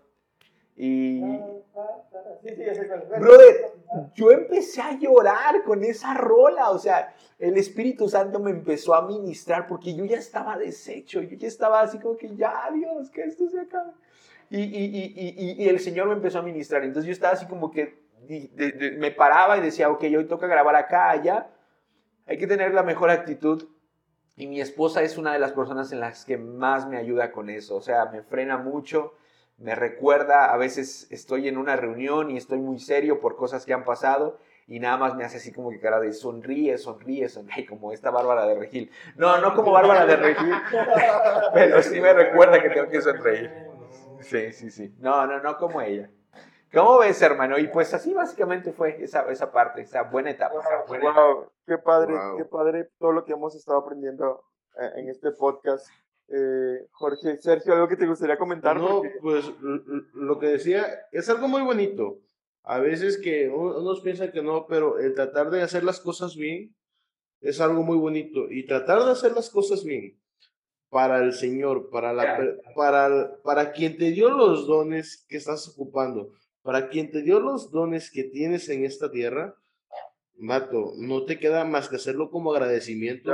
Y... 0.75 1.21
Brother, 3.19 3.73
yo 4.15 4.31
empecé 4.31 4.81
a 4.81 4.97
llorar 4.97 5.63
con 5.63 5.83
esa 5.83 6.15
rola, 6.15 6.71
o 6.71 6.79
sea, 6.79 7.13
el 7.37 7.55
Espíritu 7.57 8.09
Santo 8.09 8.39
me 8.39 8.49
empezó 8.49 8.95
a 8.95 9.05
ministrar 9.05 9.67
porque 9.67 9.93
yo 9.93 10.05
ya 10.05 10.17
estaba 10.17 10.57
deshecho, 10.57 11.21
yo 11.21 11.37
ya 11.37 11.47
estaba 11.47 11.81
así 11.81 11.99
como 11.99 12.17
que 12.17 12.35
ya, 12.35 12.67
Dios, 12.73 13.11
que 13.11 13.23
esto 13.23 13.47
se 13.47 13.59
acabe. 13.59 13.91
Y, 14.49 14.59
y, 14.59 15.13
y, 15.15 15.63
y, 15.63 15.69
el 15.69 15.79
Señor 15.79 16.07
me 16.07 16.13
empezó 16.13 16.39
a 16.39 16.41
ministrar, 16.41 16.83
entonces 16.83 17.07
yo 17.07 17.13
estaba 17.13 17.33
así 17.33 17.45
como 17.45 17.71
que 17.71 18.01
me 18.97 19.11
paraba 19.11 19.57
y 19.57 19.61
decía, 19.61 19.89
ok, 19.89 20.03
hoy 20.03 20.25
toca 20.25 20.47
grabar 20.47 20.75
acá, 20.75 21.09
allá, 21.09 21.47
hay 22.25 22.37
que 22.37 22.47
tener 22.47 22.73
la 22.73 22.83
mejor 22.83 23.09
actitud 23.09 23.67
y 24.35 24.47
mi 24.47 24.61
esposa 24.61 25.01
es 25.01 25.17
una 25.17 25.33
de 25.33 25.39
las 25.39 25.51
personas 25.51 25.91
en 25.91 25.99
las 25.99 26.25
que 26.25 26.37
más 26.37 26.87
me 26.87 26.97
ayuda 26.97 27.31
con 27.31 27.49
eso. 27.49 27.75
O 27.75 27.81
sea, 27.81 28.05
me 28.05 28.23
frena 28.23 28.57
mucho, 28.57 29.13
me 29.57 29.75
recuerda, 29.75 30.51
a 30.53 30.57
veces 30.57 31.07
estoy 31.11 31.47
en 31.47 31.57
una 31.57 31.75
reunión 31.75 32.31
y 32.31 32.37
estoy 32.37 32.59
muy 32.59 32.79
serio 32.79 33.19
por 33.19 33.35
cosas 33.35 33.65
que 33.65 33.73
han 33.73 33.83
pasado 33.83 34.39
y 34.67 34.79
nada 34.79 34.97
más 34.97 35.15
me 35.15 35.23
hace 35.23 35.37
así 35.37 35.51
como 35.51 35.69
que 35.69 35.79
cara 35.79 35.99
de 35.99 36.13
sonríe, 36.13 36.77
sonríe, 36.77 37.27
sonríe, 37.27 37.65
como 37.65 37.91
esta 37.91 38.09
Bárbara 38.09 38.45
de 38.45 38.55
Regil. 38.55 38.91
No, 39.15 39.39
no 39.39 39.53
como 39.53 39.71
Bárbara 39.71 40.05
de 40.05 40.15
Regil, 40.15 40.53
pero 41.53 41.83
sí 41.83 41.99
me 41.99 42.13
recuerda 42.13 42.61
que 42.61 42.69
tengo 42.69 42.89
que 42.89 43.01
sonreír. 43.01 43.51
Sí, 44.21 44.51
sí, 44.53 44.71
sí. 44.71 44.95
No, 44.99 45.27
no, 45.27 45.41
no 45.41 45.57
como 45.57 45.81
ella. 45.81 46.09
¿Cómo 46.73 46.99
ves, 46.99 47.21
hermano? 47.21 47.59
Y 47.59 47.67
pues 47.67 47.93
así 47.93 48.13
básicamente 48.13 48.71
fue 48.71 49.03
esa, 49.03 49.29
esa 49.29 49.51
parte, 49.51 49.81
esa 49.81 50.03
buena 50.03 50.31
etapa. 50.31 50.55
Wow, 50.87 51.51
qué 51.65 51.77
padre, 51.77 52.13
qué 52.37 52.45
padre 52.45 52.89
todo 52.97 53.11
lo 53.11 53.25
que 53.25 53.33
hemos 53.33 53.55
estado 53.55 53.79
aprendiendo 53.79 54.45
eh, 54.79 54.89
en 54.95 55.09
este 55.09 55.31
podcast. 55.31 55.87
Eh, 56.29 56.87
Jorge, 56.91 57.37
Sergio, 57.41 57.73
¿algo 57.73 57.89
que 57.89 57.97
te 57.97 58.07
gustaría 58.07 58.37
comentar? 58.37 58.77
No, 58.77 59.01
pues 59.21 59.51
lo 60.13 60.39
que 60.39 60.47
decía 60.47 60.85
es 61.11 61.29
algo 61.29 61.49
muy 61.49 61.61
bonito. 61.61 62.19
A 62.63 62.79
veces 62.79 63.17
que 63.17 63.49
unos 63.49 63.99
piensan 63.99 64.31
que 64.31 64.41
no, 64.41 64.65
pero 64.67 64.97
el 64.97 65.13
tratar 65.13 65.49
de 65.49 65.63
hacer 65.63 65.83
las 65.83 65.99
cosas 65.99 66.37
bien 66.37 66.73
es 67.41 67.59
algo 67.59 67.83
muy 67.83 67.97
bonito. 67.97 68.49
Y 68.49 68.65
tratar 68.65 69.03
de 69.03 69.11
hacer 69.11 69.33
las 69.33 69.49
cosas 69.49 69.83
bien 69.83 70.17
para 70.89 71.19
el 71.19 71.33
Señor, 71.33 71.89
para, 71.89 72.13
la, 72.13 72.37
para, 72.75 73.35
para 73.43 73.71
quien 73.73 73.97
te 73.97 74.11
dio 74.11 74.29
los 74.29 74.67
dones 74.67 75.25
que 75.27 75.37
estás 75.37 75.67
ocupando 75.67 76.31
para 76.63 76.89
quien 76.89 77.11
te 77.11 77.21
dio 77.21 77.39
los 77.39 77.71
dones 77.71 78.11
que 78.11 78.23
tienes 78.23 78.69
en 78.69 78.85
esta 78.85 79.11
tierra, 79.11 79.55
Mato, 80.37 80.93
no 80.97 81.23
te 81.25 81.39
queda 81.39 81.65
más 81.65 81.87
que 81.87 81.97
hacerlo 81.97 82.31
como 82.31 82.51
agradecimiento, 82.51 83.31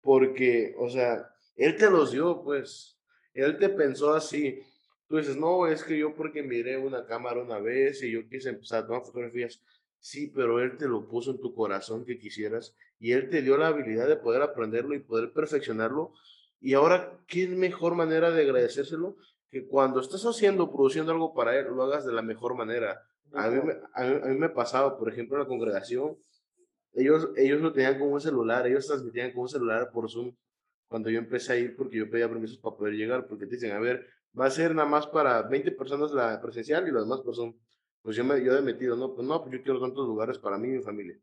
porque, 0.00 0.74
o 0.78 0.88
sea, 0.88 1.32
Él 1.56 1.76
te 1.76 1.88
los 1.88 2.12
dio, 2.12 2.42
pues, 2.42 2.98
Él 3.34 3.58
te 3.58 3.68
pensó 3.68 4.14
así. 4.14 4.60
Tú 5.06 5.16
dices, 5.18 5.36
no, 5.36 5.66
es 5.66 5.84
que 5.84 5.98
yo 5.98 6.14
porque 6.14 6.42
miré 6.42 6.76
una 6.76 7.06
cámara 7.06 7.42
una 7.42 7.58
vez 7.58 8.02
y 8.02 8.10
yo 8.10 8.28
quise 8.28 8.50
empezar 8.50 8.82
a 8.82 8.86
tomar 8.86 9.02
fotografías. 9.02 9.62
Sí, 9.98 10.32
pero 10.34 10.60
Él 10.60 10.76
te 10.76 10.88
lo 10.88 11.06
puso 11.06 11.32
en 11.32 11.40
tu 11.40 11.54
corazón 11.54 12.04
que 12.04 12.18
quisieras 12.18 12.74
y 12.98 13.12
Él 13.12 13.28
te 13.28 13.42
dio 13.42 13.56
la 13.56 13.68
habilidad 13.68 14.08
de 14.08 14.16
poder 14.16 14.42
aprenderlo 14.42 14.94
y 14.94 15.00
poder 15.00 15.32
perfeccionarlo. 15.32 16.12
Y 16.60 16.74
ahora, 16.74 17.18
¿qué 17.26 17.46
mejor 17.48 17.94
manera 17.94 18.30
de 18.30 18.42
agradecérselo? 18.42 19.16
Que 19.50 19.66
cuando 19.66 20.00
estás 20.00 20.24
haciendo, 20.24 20.70
produciendo 20.70 21.12
algo 21.12 21.34
para 21.34 21.58
Él, 21.58 21.66
lo 21.66 21.82
hagas 21.82 22.04
de 22.06 22.12
la 22.12 22.22
mejor 22.22 22.54
manera. 22.54 23.02
A 23.32 23.48
mí, 23.48 23.60
me, 23.62 23.74
a, 23.94 24.28
mí, 24.28 24.38
me 24.38 24.48
pasaba, 24.48 24.96
por 24.96 25.08
ejemplo, 25.08 25.36
en 25.36 25.42
la 25.42 25.48
congregación, 25.48 26.16
ellos, 26.92 27.30
ellos 27.36 27.60
lo 27.60 27.72
tenían 27.72 27.98
con 27.98 28.12
un 28.12 28.20
celular, 28.20 28.66
ellos 28.66 28.86
transmitían 28.86 29.32
con 29.32 29.42
un 29.42 29.48
celular 29.48 29.90
por 29.92 30.10
Zoom. 30.10 30.34
Cuando 30.88 31.10
yo 31.10 31.18
empecé 31.18 31.52
a 31.52 31.56
ir, 31.56 31.76
porque 31.76 31.98
yo 31.98 32.10
pedía 32.10 32.28
permisos 32.28 32.58
para 32.58 32.76
poder 32.76 32.94
llegar, 32.94 33.26
porque 33.26 33.46
te 33.46 33.54
dicen, 33.54 33.72
a 33.72 33.78
ver, 33.78 34.06
va 34.38 34.46
a 34.46 34.50
ser 34.50 34.74
nada 34.74 34.88
más 34.88 35.06
para 35.06 35.42
20 35.42 35.72
personas 35.72 36.12
la 36.12 36.40
presencial 36.40 36.86
y 36.88 36.90
los 36.90 37.04
demás 37.04 37.20
por 37.20 37.34
Zoom. 37.34 37.54
Pues 38.02 38.16
yo 38.16 38.24
me 38.24 38.42
yo 38.42 38.56
he 38.56 38.62
metido, 38.62 38.96
no, 38.96 39.14
pues 39.14 39.26
no, 39.26 39.40
pues 39.42 39.52
yo 39.52 39.62
quiero 39.62 39.80
tantos 39.80 40.06
lugares 40.06 40.38
para 40.38 40.58
mí 40.58 40.68
y 40.68 40.72
mi 40.72 40.82
familia. 40.82 41.18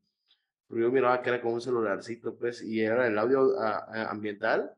Pero 0.67 0.81
yo 0.81 0.91
miraba 0.91 1.21
que 1.21 1.29
era 1.29 1.41
con 1.41 1.53
un 1.53 1.61
celularcito, 1.61 2.37
pues, 2.37 2.61
y 2.61 2.81
era 2.81 3.07
el 3.07 3.17
audio 3.17 3.57
ambiental 3.59 4.76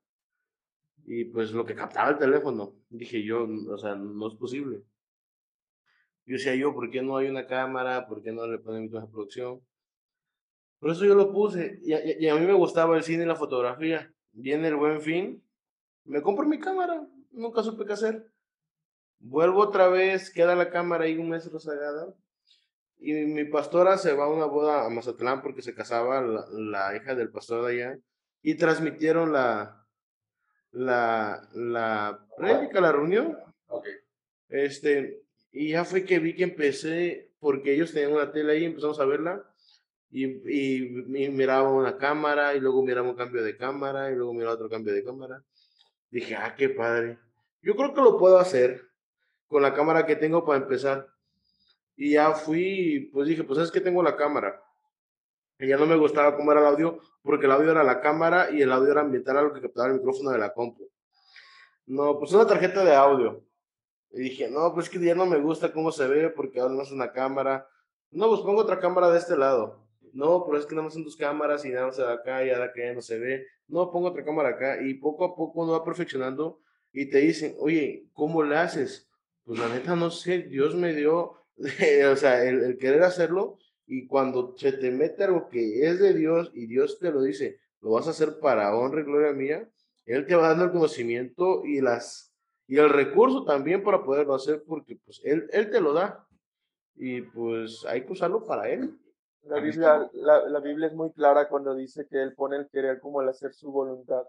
y 1.06 1.26
pues 1.26 1.52
lo 1.52 1.66
que 1.66 1.76
captaba 1.76 2.10
el 2.10 2.18
teléfono. 2.18 2.76
Dije 2.89 3.24
yo, 3.24 3.47
o 3.70 3.78
sea, 3.78 3.95
no 3.95 4.28
es 4.28 4.36
posible. 4.36 4.84
Yo 6.26 6.34
decía 6.34 6.54
yo, 6.56 6.74
¿por 6.74 6.91
qué 6.91 7.02
no 7.02 7.18
hay 7.18 7.28
una 7.28 7.47
cámara? 7.47 8.08
¿Por 8.08 8.22
qué 8.22 8.32
no 8.32 8.45
le 8.45 8.60
ponen 8.60 8.84
mi 8.84 8.89
producción? 8.89 9.62
Por 10.80 10.91
eso 10.91 11.06
yo 11.06 11.16
lo 11.16 11.32
puse. 11.32 11.80
Y 11.82 11.93
a, 11.93 12.20
y 12.20 12.28
a, 12.28 12.36
mí 12.36 12.45
me 12.45 12.54
gustaba 12.54 12.95
el 12.95 13.04
cine 13.04 13.24
y 13.24 13.26
la 13.28 13.36
fotografía. 13.36 14.14
Viene 14.32 14.68
el 14.68 14.76
buen 14.76 15.02
fin, 15.02 15.43
me 16.06 16.22
compro 16.22 16.47
mi 16.47 16.60
cámara. 16.60 17.08
Nunca 17.32 17.64
supe 17.64 17.86
qué 17.86 17.93
hacer. 17.93 18.32
Vuelvo 19.20 19.62
otra 19.62 19.89
vez, 19.89 20.32
queda 20.32 20.56
la 20.56 20.70
cámara 20.70 21.06
ahí 21.06 21.18
un 21.18 21.30
mes 21.30 21.52
rezagada. 21.52 22.14
Y 23.00 23.14
mi 23.14 23.45
pastora 23.45 23.97
se 23.97 24.14
va 24.14 24.26
a 24.26 24.30
una 24.30 24.45
boda 24.45 24.86
a 24.86 24.89
Mazatlán 24.89 25.41
porque 25.41 25.62
se 25.62 25.74
casaba 25.74 26.22
la, 26.22 26.45
la 26.52 26.95
hija 26.95 27.16
del 27.16 27.32
pastor 27.32 27.66
de 27.66 27.72
allá. 27.72 28.00
Y 28.41 28.56
transmitieron 28.56 29.34
la, 29.34 29.79
la, 30.72 31.47
la 31.53 32.26
prédica, 32.38 32.82
la 32.82 32.91
reunión. 32.91 33.38
Okay. 33.67 33.93
Este, 34.49 35.24
y 35.51 35.72
ya 35.72 35.86
fue 35.86 36.03
que 36.03 36.20
vi 36.20 36.36
que 36.36 36.43
empecé, 36.43 37.32
porque 37.39 37.74
ellos 37.74 37.91
tenían 37.91 38.13
una 38.13 38.32
tele 38.32 38.53
ahí, 38.53 38.65
empezamos 38.65 38.99
a 38.99 39.05
verla. 39.05 39.43
Y, 40.11 40.26
y, 40.26 41.24
y, 41.24 41.30
miraba 41.30 41.72
una 41.72 41.97
cámara, 41.97 42.55
y 42.55 42.59
luego 42.59 42.84
miraba 42.84 43.09
un 43.09 43.15
cambio 43.15 43.43
de 43.43 43.55
cámara, 43.55 44.11
y 44.11 44.15
luego 44.15 44.34
miraba 44.34 44.55
otro 44.55 44.70
cambio 44.70 44.93
de 44.93 45.03
cámara. 45.03 45.43
Dije, 46.09 46.36
ah, 46.36 46.55
qué 46.57 46.70
padre. 46.70 47.20
Yo 47.61 47.76
creo 47.76 47.93
que 47.93 48.01
lo 48.01 48.17
puedo 48.17 48.39
hacer 48.39 48.89
con 49.47 49.61
la 49.61 49.74
cámara 49.74 50.05
que 50.05 50.15
tengo 50.15 50.45
para 50.45 50.59
empezar. 50.59 51.07
Y 51.95 52.11
ya 52.11 52.32
fui, 52.32 53.09
pues 53.13 53.28
dije, 53.28 53.43
pues 53.43 53.59
es 53.59 53.72
que 53.72 53.82
tengo 53.82 54.01
la 54.01 54.15
cámara. 54.15 54.63
Ya 55.60 55.76
no 55.76 55.86
me 55.86 55.97
gustaba 55.97 56.38
cómo 56.38 56.51
era 56.53 56.62
el 56.62 56.68
audio, 56.68 56.99
porque 57.22 57.45
el 57.45 57.51
audio 57.51 57.72
era 57.72 57.84
la 57.84 57.99
cámara 57.99 58.49
y 58.49 58.62
el 58.62 58.72
audio 58.72 58.93
era 58.93 59.01
ambiental 59.01 59.38
a 59.38 59.41
lo 59.41 59.53
que 59.53 59.62
captaba 59.62 59.89
el 59.89 59.95
micrófono 59.95 60.32
de 60.32 60.38
la 60.38 60.53
compu. 60.53 60.89
No, 61.86 62.18
pues 62.18 62.32
una 62.32 62.47
tarjeta 62.47 62.84
de 62.86 62.95
audio. 62.95 63.43
Y 64.12 64.22
dije, 64.22 64.49
no, 64.49 64.74
pues 64.74 64.89
que 64.89 64.99
ya 64.99 65.16
no 65.16 65.26
me 65.26 65.38
gusta 65.38 65.74
cómo 65.74 65.91
se 65.91 66.07
ve, 66.07 66.30
porque 66.30 66.62
ahora 66.62 66.74
no 66.74 66.82
es 66.82 66.91
una 66.91 67.12
cámara. 67.12 67.68
No, 68.10 68.30
pues 68.30 68.41
pongo 68.41 68.62
otra 68.62 68.80
cámara 68.80 69.10
de 69.12 69.18
este 69.18 69.36
lado. 69.36 69.86
No, 70.14 70.45
pero 70.45 70.57
es 70.57 70.66
que 70.66 70.76
nada 70.76 70.86
más 70.86 70.93
son 70.93 71.03
dos 71.03 71.18
cámaras 71.18 71.66
y 71.66 71.70
nada 71.70 71.88
más 71.88 71.97
de 71.97 72.07
acá 72.07 72.43
y 72.43 72.51
ahora 72.51 72.72
que 72.72 72.82
ya 72.82 72.93
no 72.93 73.01
se 73.01 73.20
ve. 73.20 73.45
No, 73.68 73.91
pongo 73.91 74.07
otra 74.07 74.24
cámara 74.24 74.49
acá. 74.49 74.82
Y 74.82 74.93
poco 74.95 75.26
a 75.26 75.36
poco 75.36 75.62
uno 75.62 75.74
va 75.74 75.84
perfeccionando 75.84 76.62
y 76.93 77.10
te 77.10 77.20
dicen, 77.20 77.55
oye, 77.60 78.07
¿cómo 78.14 78.43
le 78.43 78.55
haces? 78.55 79.10
Pues 79.43 79.60
la 79.60 79.68
neta 79.68 79.95
no 79.95 80.10
sé, 80.10 80.43
Dios 80.43 80.76
me 80.76 80.93
dio, 80.93 81.36
o 82.12 82.16
sea, 82.16 82.43
el 82.45 82.78
querer 82.78 83.03
hacerlo 83.03 83.60
y 83.90 84.06
cuando 84.06 84.56
se 84.56 84.72
te 84.72 84.92
mete 84.92 85.24
algo 85.24 85.50
que 85.50 85.90
es 85.90 86.00
de 86.00 86.14
Dios 86.14 86.52
y 86.54 86.68
Dios 86.68 87.00
te 87.00 87.12
lo 87.12 87.24
dice, 87.24 87.60
lo 87.82 87.92
vas 87.92 88.06
a 88.06 88.12
hacer 88.12 88.40
para 88.40 88.76
honra 88.78 89.02
y 89.02 89.04
gloria 89.04 89.34
mía, 89.34 89.68
Él 90.06 90.28
te 90.28 90.36
va 90.36 90.50
dando 90.50 90.66
el 90.66 90.72
conocimiento 90.72 91.66
y 91.66 91.82
las 91.82 92.32
y 92.68 92.78
el 92.78 92.92
recurso 92.92 93.46
también 93.46 93.84
para 93.84 94.04
poderlo 94.04 94.36
hacer 94.36 94.64
porque 94.64 95.00
pues 95.04 95.20
Él, 95.24 95.50
él 95.52 95.72
te 95.72 95.82
lo 95.82 95.94
da 95.94 96.28
y 96.94 97.24
pues 97.24 97.84
hay 97.86 98.06
que 98.06 98.14
usarlo 98.14 98.46
para 98.46 98.70
Él. 98.70 98.96
La 99.42 99.60
Biblia, 99.60 100.08
la, 100.14 100.48
la 100.48 100.60
Biblia 100.60 100.86
es 100.86 100.94
muy 100.94 101.12
clara 101.12 101.50
cuando 101.50 101.74
dice 101.74 102.06
que 102.08 102.22
Él 102.22 102.36
pone 102.36 102.58
el 102.58 102.70
querer 102.70 103.00
como 103.00 103.24
el 103.24 103.30
hacer 103.30 103.54
su 103.54 103.72
voluntad 103.72 104.24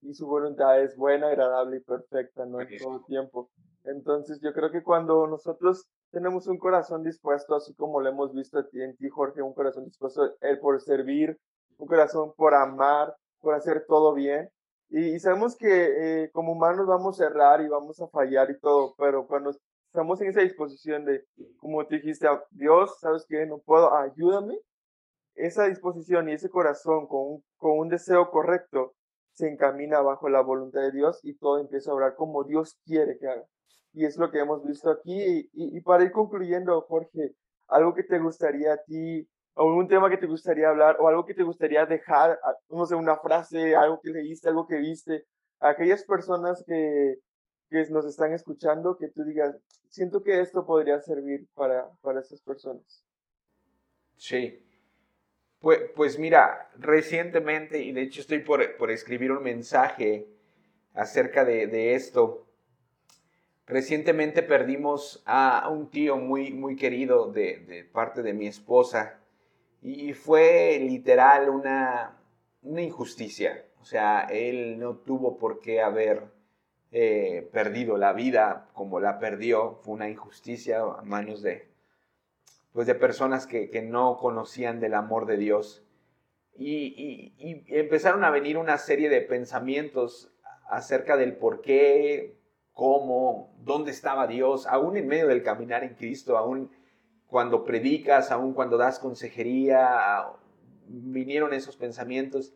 y 0.00 0.14
su 0.14 0.26
voluntad 0.26 0.82
es 0.82 0.96
buena, 0.96 1.28
agradable 1.28 1.76
y 1.76 1.80
perfecta, 1.80 2.44
¿no? 2.44 2.60
En 2.60 2.76
todo 2.76 3.04
tiempo. 3.06 3.50
Entonces 3.84 4.40
yo 4.42 4.52
creo 4.52 4.72
que 4.72 4.82
cuando 4.82 5.28
nosotros 5.28 5.86
tenemos 6.10 6.46
un 6.46 6.58
corazón 6.58 7.02
dispuesto, 7.02 7.54
así 7.54 7.74
como 7.74 8.00
lo 8.00 8.08
hemos 8.08 8.32
visto 8.34 8.64
en 8.72 8.96
ti, 8.96 9.08
Jorge, 9.08 9.42
un 9.42 9.54
corazón 9.54 9.84
dispuesto 9.84 10.34
el 10.40 10.58
por 10.60 10.80
servir, 10.80 11.38
un 11.78 11.86
corazón 11.86 12.32
por 12.36 12.54
amar, 12.54 13.14
por 13.40 13.54
hacer 13.54 13.84
todo 13.86 14.14
bien. 14.14 14.50
Y, 14.88 15.18
sabemos 15.18 15.56
que 15.56 16.22
eh, 16.24 16.30
como 16.32 16.52
humanos 16.52 16.86
vamos 16.86 17.20
a 17.20 17.26
errar 17.26 17.60
y 17.60 17.68
vamos 17.68 18.00
a 18.00 18.08
fallar 18.08 18.50
y 18.50 18.58
todo, 18.60 18.94
pero 18.96 19.26
cuando 19.26 19.50
estamos 19.86 20.20
en 20.20 20.28
esa 20.28 20.40
disposición 20.40 21.04
de, 21.04 21.24
como 21.58 21.86
te 21.86 21.96
dijiste, 21.96 22.28
Dios, 22.50 22.98
¿sabes 23.00 23.26
qué? 23.28 23.46
No 23.46 23.58
puedo, 23.58 23.94
ayúdame. 23.96 24.58
Esa 25.34 25.66
disposición 25.66 26.28
y 26.28 26.32
ese 26.32 26.48
corazón 26.48 27.06
con 27.08 27.42
con 27.58 27.78
un 27.78 27.88
deseo 27.88 28.30
correcto 28.30 28.94
se 29.32 29.48
encamina 29.48 30.00
bajo 30.00 30.28
la 30.28 30.40
voluntad 30.40 30.80
de 30.80 30.92
Dios 30.92 31.20
y 31.22 31.34
todo 31.34 31.58
empieza 31.58 31.90
a 31.90 31.94
obrar 31.94 32.14
como 32.14 32.44
Dios 32.44 32.78
quiere 32.84 33.18
que 33.18 33.28
haga 33.28 33.44
y 33.96 34.04
es 34.04 34.18
lo 34.18 34.30
que 34.30 34.40
hemos 34.40 34.62
visto 34.62 34.90
aquí. 34.90 35.48
Y, 35.54 35.80
para 35.80 36.04
ir 36.04 36.12
concluyendo, 36.12 36.82
Jorge, 36.82 37.34
algo 37.66 37.94
que 37.94 38.04
te 38.04 38.18
gustaría 38.18 38.74
a 38.74 38.82
ti, 38.84 39.26
o 39.54 39.64
un 39.74 39.88
tema 39.88 40.10
que 40.10 40.18
te 40.18 40.26
gustaría 40.26 40.68
hablar, 40.68 40.98
o 41.00 41.08
algo 41.08 41.24
que 41.24 41.32
te 41.32 41.42
gustaría 41.42 41.86
dejar, 41.86 42.38
no 42.68 42.84
sé, 42.84 42.94
una 42.94 43.16
frase, 43.16 43.74
algo 43.74 43.98
que 44.02 44.10
leíste, 44.10 44.50
algo 44.50 44.66
que 44.66 44.76
viste, 44.76 45.24
a 45.60 45.70
aquellas 45.70 46.04
personas 46.04 46.62
que, 46.66 47.16
que 47.70 47.86
nos 47.88 48.04
están 48.04 48.34
escuchando, 48.34 48.98
que 48.98 49.08
tú 49.08 49.24
digas, 49.24 49.56
siento 49.88 50.22
que 50.22 50.42
esto 50.42 50.66
podría 50.66 51.00
servir 51.00 51.48
para, 51.54 51.88
para 52.02 52.20
estas 52.20 52.42
personas. 52.42 53.02
Sí. 54.16 54.62
Pues, 55.58 55.80
pues 55.96 56.18
mira, 56.18 56.68
recientemente, 56.76 57.82
y 57.82 57.92
de 57.92 58.02
hecho 58.02 58.20
estoy 58.20 58.40
por, 58.40 58.76
por 58.76 58.90
escribir 58.90 59.32
un 59.32 59.42
mensaje 59.42 60.28
acerca 60.92 61.46
de, 61.46 61.66
de 61.66 61.94
esto, 61.94 62.45
Recientemente 63.66 64.44
perdimos 64.44 65.24
a 65.26 65.68
un 65.68 65.90
tío 65.90 66.16
muy, 66.18 66.52
muy 66.52 66.76
querido 66.76 67.32
de, 67.32 67.88
parte 67.92 68.22
de 68.22 68.32
mi 68.32 68.46
esposa 68.46 69.18
y 69.82 70.12
fue 70.12 70.78
literal 70.80 71.50
una, 71.50 72.16
una, 72.62 72.82
injusticia. 72.82 73.64
O 73.80 73.84
sea, 73.84 74.20
él 74.30 74.78
no 74.78 74.98
tuvo 74.98 75.36
por 75.36 75.58
qué 75.58 75.82
haber 75.82 76.28
eh, 76.92 77.48
perdido 77.52 77.96
la 77.96 78.12
vida 78.12 78.68
como 78.72 79.00
la 79.00 79.18
perdió. 79.18 79.80
Fue 79.82 79.94
una 79.94 80.08
injusticia 80.08 80.82
a 80.82 81.02
manos 81.02 81.42
de, 81.42 81.68
pues 82.72 82.86
de 82.86 82.94
personas 82.94 83.48
que, 83.48 83.68
que 83.68 83.82
no 83.82 84.16
conocían 84.16 84.78
del 84.78 84.94
amor 84.94 85.26
de 85.26 85.38
Dios. 85.38 85.84
Y, 86.54 87.34
y, 87.36 87.64
y 87.68 87.78
empezaron 87.80 88.22
a 88.22 88.30
venir 88.30 88.58
una 88.58 88.78
serie 88.78 89.08
de 89.08 89.22
pensamientos 89.22 90.32
acerca 90.68 91.16
del 91.16 91.36
por 91.36 91.62
qué 91.62 92.45
cómo, 92.76 93.54
dónde 93.64 93.90
estaba 93.90 94.26
Dios, 94.26 94.66
aún 94.66 94.98
en 94.98 95.08
medio 95.08 95.28
del 95.28 95.42
caminar 95.42 95.82
en 95.82 95.94
Cristo, 95.94 96.36
aún 96.36 96.70
cuando 97.26 97.64
predicas, 97.64 98.30
aún 98.30 98.52
cuando 98.52 98.76
das 98.76 98.98
consejería, 98.98 100.26
vinieron 100.86 101.54
esos 101.54 101.74
pensamientos. 101.78 102.52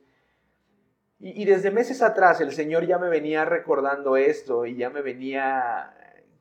Y, 1.18 1.46
desde 1.46 1.70
meses 1.70 2.02
atrás 2.02 2.42
el 2.42 2.52
Señor 2.52 2.86
ya 2.86 2.98
me 2.98 3.08
venía 3.08 3.46
recordando 3.46 4.18
esto 4.18 4.66
y 4.66 4.76
ya 4.76 4.90
me 4.90 5.00
venía 5.00 5.94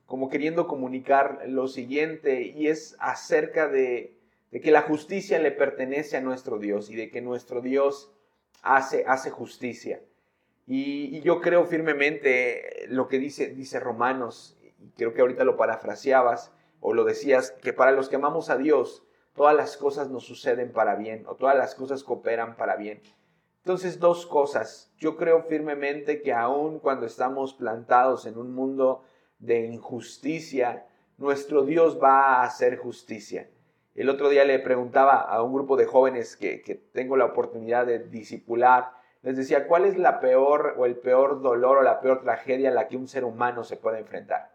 como 0.04 0.28
queriendo 0.28 0.66
comunicar 0.66 1.44
lo 1.48 1.66
siguiente 1.66 2.42
y 2.42 2.66
es 2.68 2.96
acerca 2.98 3.66
de, 3.66 4.18
que 4.50 4.70
la 4.70 4.82
justicia 4.82 5.38
le 5.38 5.52
pertenece 5.52 6.18
a 6.18 6.20
nuestro 6.20 6.58
Dios 6.58 6.90
y 6.90 6.96
de 6.96 7.10
que 7.10 7.22
nuestro 7.22 7.62
Dios 7.62 8.12
hace, 8.60 9.04
hace 9.06 9.30
justicia. 9.30 10.02
Y, 10.72 11.20
yo 11.22 11.40
creo 11.40 11.64
firmemente 11.64 12.86
lo 12.90 13.08
que 13.08 13.18
dice, 13.18 13.48
dice 13.48 13.80
Romanos, 13.80 14.56
y 14.78 14.92
creo 14.92 15.12
que 15.12 15.20
ahorita 15.20 15.42
lo 15.42 15.56
parafraseabas 15.56 16.52
o 16.78 16.94
lo 16.94 17.02
decías, 17.02 17.50
que 17.60 17.72
para 17.72 17.90
los 17.90 18.08
que 18.08 18.14
amamos 18.14 18.50
a 18.50 18.56
Dios, 18.56 19.04
todas 19.34 19.56
las 19.56 19.76
cosas 19.76 20.10
nos 20.10 20.22
suceden 20.22 20.70
para 20.70 20.94
bien 20.94 21.24
o 21.26 21.34
todas 21.34 21.56
las 21.56 21.74
cosas 21.74 22.04
cooperan 22.04 22.56
para 22.56 22.76
bien. 22.76 23.02
Entonces, 23.64 23.98
dos 23.98 24.26
cosas. 24.26 24.92
Yo 24.96 25.16
creo 25.16 25.42
firmemente 25.42 26.22
que 26.22 26.32
aun 26.32 26.78
cuando 26.78 27.04
estamos 27.04 27.52
plantados 27.52 28.24
en 28.26 28.38
un 28.38 28.54
mundo 28.54 29.02
de 29.40 29.66
injusticia, 29.66 30.86
nuestro 31.18 31.64
Dios 31.64 31.98
va 32.00 32.36
a 32.36 32.44
hacer 32.44 32.76
justicia. 32.76 33.50
El 33.96 34.08
otro 34.08 34.28
día 34.28 34.44
le 34.44 34.60
preguntaba 34.60 35.16
a 35.16 35.42
un 35.42 35.52
grupo 35.52 35.76
de 35.76 35.86
jóvenes 35.86 36.36
que, 36.36 36.62
que 36.62 36.76
tengo 36.76 37.16
la 37.16 37.24
oportunidad 37.24 37.86
de 37.86 37.98
discipular, 37.98 38.99
les 39.22 39.36
decía, 39.36 39.66
¿cuál 39.66 39.84
es 39.84 39.98
la 39.98 40.20
peor 40.20 40.74
o 40.78 40.86
el 40.86 40.96
peor 40.96 41.42
dolor 41.42 41.78
o 41.78 41.82
la 41.82 42.00
peor 42.00 42.22
tragedia 42.22 42.70
a 42.70 42.74
la 42.74 42.88
que 42.88 42.96
un 42.96 43.08
ser 43.08 43.24
humano 43.24 43.64
se 43.64 43.76
puede 43.76 43.98
enfrentar? 43.98 44.50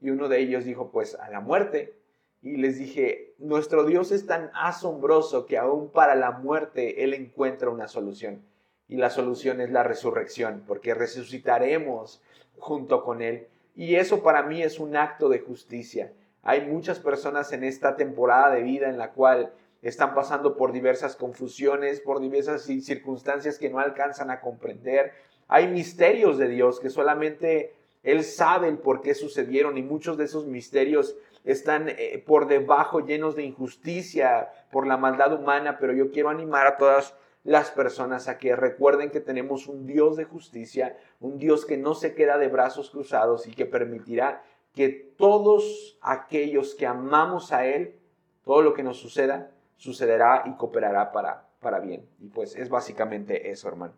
y 0.00 0.10
uno 0.10 0.28
de 0.28 0.40
ellos 0.40 0.64
dijo, 0.64 0.90
pues 0.90 1.14
a 1.14 1.30
la 1.30 1.40
muerte. 1.40 1.94
Y 2.42 2.56
les 2.56 2.78
dije, 2.78 3.34
nuestro 3.38 3.84
Dios 3.84 4.12
es 4.12 4.26
tan 4.26 4.50
asombroso 4.54 5.44
que 5.44 5.58
aún 5.58 5.90
para 5.90 6.14
la 6.14 6.30
muerte 6.30 7.04
Él 7.04 7.12
encuentra 7.12 7.68
una 7.68 7.86
solución. 7.86 8.42
Y 8.88 8.96
la 8.96 9.10
solución 9.10 9.60
es 9.60 9.70
la 9.70 9.82
resurrección, 9.82 10.64
porque 10.66 10.94
resucitaremos 10.94 12.22
junto 12.58 13.04
con 13.04 13.20
Él. 13.20 13.48
Y 13.76 13.96
eso 13.96 14.22
para 14.22 14.42
mí 14.42 14.62
es 14.62 14.80
un 14.80 14.96
acto 14.96 15.28
de 15.28 15.40
justicia. 15.40 16.12
Hay 16.42 16.66
muchas 16.66 16.98
personas 16.98 17.52
en 17.52 17.62
esta 17.62 17.96
temporada 17.96 18.50
de 18.54 18.62
vida 18.62 18.88
en 18.88 18.96
la 18.96 19.12
cual 19.12 19.52
están 19.82 20.14
pasando 20.14 20.56
por 20.56 20.72
diversas 20.72 21.16
confusiones, 21.16 22.00
por 22.00 22.20
diversas 22.20 22.62
circunstancias 22.62 23.58
que 23.58 23.70
no 23.70 23.78
alcanzan 23.78 24.30
a 24.30 24.40
comprender. 24.40 25.12
Hay 25.48 25.68
misterios 25.68 26.38
de 26.38 26.48
Dios 26.48 26.80
que 26.80 26.90
solamente 26.90 27.74
Él 28.02 28.24
sabe 28.24 28.68
el 28.68 28.78
por 28.78 29.00
qué 29.00 29.14
sucedieron 29.14 29.78
y 29.78 29.82
muchos 29.82 30.16
de 30.16 30.24
esos 30.24 30.46
misterios 30.46 31.16
están 31.44 31.88
eh, 31.88 32.22
por 32.26 32.46
debajo 32.46 33.00
llenos 33.00 33.34
de 33.34 33.44
injusticia 33.44 34.50
por 34.70 34.86
la 34.86 34.96
maldad 34.96 35.32
humana, 35.32 35.78
pero 35.80 35.92
yo 35.92 36.10
quiero 36.10 36.28
animar 36.28 36.66
a 36.66 36.76
todas 36.76 37.14
las 37.42 37.70
personas 37.70 38.28
a 38.28 38.36
que 38.36 38.54
recuerden 38.54 39.10
que 39.10 39.20
tenemos 39.20 39.66
un 39.66 39.86
Dios 39.86 40.16
de 40.16 40.24
justicia, 40.24 40.98
un 41.20 41.38
Dios 41.38 41.64
que 41.64 41.78
no 41.78 41.94
se 41.94 42.14
queda 42.14 42.36
de 42.36 42.48
brazos 42.48 42.90
cruzados 42.90 43.46
y 43.46 43.52
que 43.52 43.64
permitirá 43.64 44.44
que 44.74 44.88
todos 44.88 45.98
aquellos 46.02 46.74
que 46.74 46.86
amamos 46.86 47.52
a 47.52 47.66
Él, 47.66 47.96
todo 48.44 48.62
lo 48.62 48.74
que 48.74 48.82
nos 48.82 48.98
suceda, 48.98 49.50
sucederá 49.80 50.42
y 50.44 50.54
cooperará 50.56 51.10
para, 51.10 51.48
para 51.58 51.80
bien. 51.80 52.06
Y 52.18 52.28
pues 52.28 52.54
es 52.54 52.68
básicamente 52.68 53.50
eso, 53.50 53.66
hermano. 53.68 53.94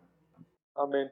Amén. 0.75 1.11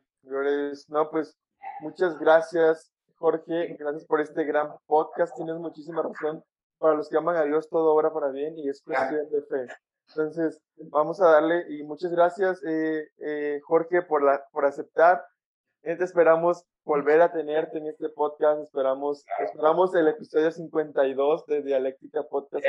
No, 0.88 1.10
pues 1.12 1.38
muchas 1.82 2.18
gracias, 2.18 2.90
Jorge. 3.18 3.76
Gracias 3.78 4.06
por 4.06 4.22
este 4.22 4.46
gran 4.46 4.74
podcast. 4.88 5.36
Tienes 5.36 5.58
muchísima 5.58 6.02
razón. 6.02 6.44
Para 6.78 6.96
los 6.96 7.10
que 7.10 7.18
aman 7.18 7.36
a 7.36 7.44
Dios, 7.44 7.70
todo 7.70 7.94
obra 7.94 8.14
para 8.14 8.30
bien 8.30 8.58
y 8.58 8.70
es 8.70 8.82
cuestión 8.82 9.30
de 9.30 9.42
fe. 9.44 9.68
Entonces, 10.08 10.60
vamos 10.90 11.22
a 11.22 11.30
darle 11.30 11.66
y 11.70 11.84
muchas 11.84 12.12
gracias, 12.12 12.62
eh, 12.66 13.08
eh, 13.18 13.60
Jorge, 13.64 14.02
por, 14.02 14.24
la, 14.24 14.44
por 14.52 14.66
aceptar. 14.66 15.24
Te 15.84 16.04
esperamos 16.04 16.64
volver 16.84 17.22
a 17.22 17.32
tenerte 17.32 17.78
en 17.78 17.88
este 17.88 18.10
podcast. 18.10 18.62
Esperamos, 18.62 19.26
esperamos 19.40 19.94
el 19.96 20.08
episodio 20.08 20.52
52 20.52 21.46
de 21.46 21.62
Dialéctica 21.62 22.24
Podcast. 22.24 22.66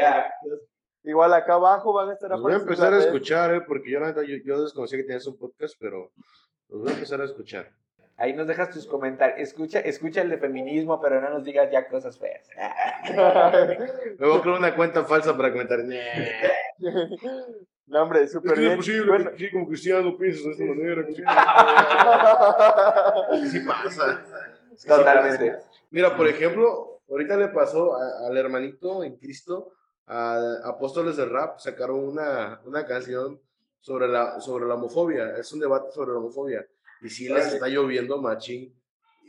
Igual 1.04 1.34
acá 1.34 1.54
abajo 1.54 1.92
van 1.92 2.10
a 2.10 2.12
estar 2.12 2.30
Los 2.30 2.42
voy 2.42 2.52
a 2.52 2.56
empezar 2.56 2.94
a 2.94 2.98
escuchar, 2.98 3.54
eh, 3.54 3.60
porque 3.62 3.90
yo, 3.90 3.98
yo, 4.22 4.36
yo 4.44 4.62
desconocía 4.62 4.98
que 4.98 5.04
tenías 5.04 5.26
un 5.26 5.36
podcast, 5.36 5.74
pero 5.78 6.12
los 6.68 6.80
voy 6.80 6.90
a 6.90 6.94
empezar 6.94 7.20
a 7.20 7.24
escuchar. 7.24 7.72
Ahí 8.16 8.34
nos 8.34 8.46
dejas 8.46 8.70
tus 8.70 8.86
comentarios. 8.86 9.40
Escucha, 9.40 9.80
escucha 9.80 10.22
el 10.22 10.30
de 10.30 10.38
feminismo, 10.38 11.00
pero 11.00 11.20
no 11.20 11.30
nos 11.30 11.42
digas 11.44 11.68
ya 11.72 11.88
cosas 11.88 12.16
feas. 12.18 12.48
Me 12.56 14.26
voy 14.26 14.38
a 14.38 14.42
crear 14.42 14.58
una 14.58 14.76
cuenta 14.76 15.04
falsa 15.04 15.36
para 15.36 15.50
comentar. 15.50 15.80
No, 17.86 18.02
hombre, 18.02 18.28
súper 18.28 18.58
bien. 18.58 18.72
Es 18.72 18.76
posible 18.76 19.32
que 19.36 19.50
como 19.50 19.66
cristiano 19.66 20.16
piensas 20.16 20.44
de 20.44 20.50
esta 20.52 20.64
manera. 20.64 21.04
sí 23.50 23.60
pasa. 23.60 24.24
Totalmente. 24.86 25.56
Mira, 25.90 26.16
por 26.16 26.28
ejemplo, 26.28 27.00
ahorita 27.08 27.36
le 27.36 27.48
pasó 27.48 27.96
al 27.96 28.36
hermanito 28.36 29.02
en 29.02 29.16
Cristo, 29.16 29.72
a 30.06 30.60
Apóstoles 30.64 31.16
del 31.16 31.30
Rap, 31.30 31.58
sacaron 31.58 31.98
una, 31.98 32.60
una 32.64 32.84
canción 32.86 33.40
sobre 33.80 34.08
la, 34.08 34.40
sobre 34.40 34.66
la 34.66 34.74
homofobia. 34.74 35.36
Es 35.36 35.52
un 35.52 35.60
debate 35.60 35.92
sobre 35.92 36.12
la 36.12 36.18
homofobia. 36.18 36.66
Y 37.00 37.10
sí 37.10 37.28
les 37.28 37.54
está 37.54 37.68
lloviendo 37.68 38.20
machín. 38.20 38.74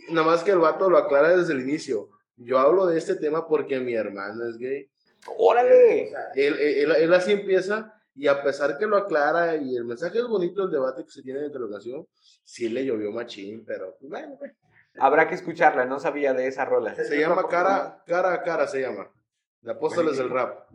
Nada 0.09 0.27
más 0.27 0.43
que 0.43 0.51
el 0.51 0.59
vato 0.59 0.89
lo 0.89 0.97
aclara 0.97 1.35
desde 1.35 1.53
el 1.53 1.61
inicio. 1.61 2.09
Yo 2.35 2.59
hablo 2.59 2.85
de 2.85 2.97
este 2.97 3.15
tema 3.15 3.47
porque 3.47 3.79
mi 3.79 3.93
hermana 3.93 4.49
es 4.49 4.57
gay. 4.57 4.89
¡Órale! 5.37 6.11
Él, 6.35 6.59
él, 6.59 6.91
él, 6.91 7.13
así 7.13 7.31
empieza 7.31 7.93
y 8.15 8.27
a 8.27 8.43
pesar 8.43 8.77
que 8.77 8.85
lo 8.85 8.97
aclara 8.97 9.55
y 9.55 9.75
el 9.75 9.85
mensaje 9.85 10.19
es 10.19 10.27
bonito, 10.27 10.63
el 10.63 10.71
debate 10.71 11.03
que 11.03 11.11
se 11.11 11.21
tiene 11.21 11.39
de 11.39 11.47
interrogación, 11.47 12.05
sí 12.43 12.69
le 12.69 12.85
llovió 12.85 13.11
machín, 13.11 13.63
pero 13.65 13.95
pues, 13.99 14.09
bueno. 14.09 14.37
Habrá 14.99 15.27
que 15.27 15.35
escucharla, 15.35 15.85
no 15.85 15.99
sabía 15.99 16.33
de 16.33 16.47
esa 16.47 16.65
rola. 16.65 16.93
Se 16.95 17.19
llama 17.19 17.47
Cara, 17.49 18.03
cara 18.05 18.33
a 18.33 18.43
Cara, 18.43 18.67
se 18.67 18.81
llama. 18.81 19.09
De 19.63 19.71
Apóstoles 19.71 20.17
del 20.17 20.29
Rap. 20.29 20.67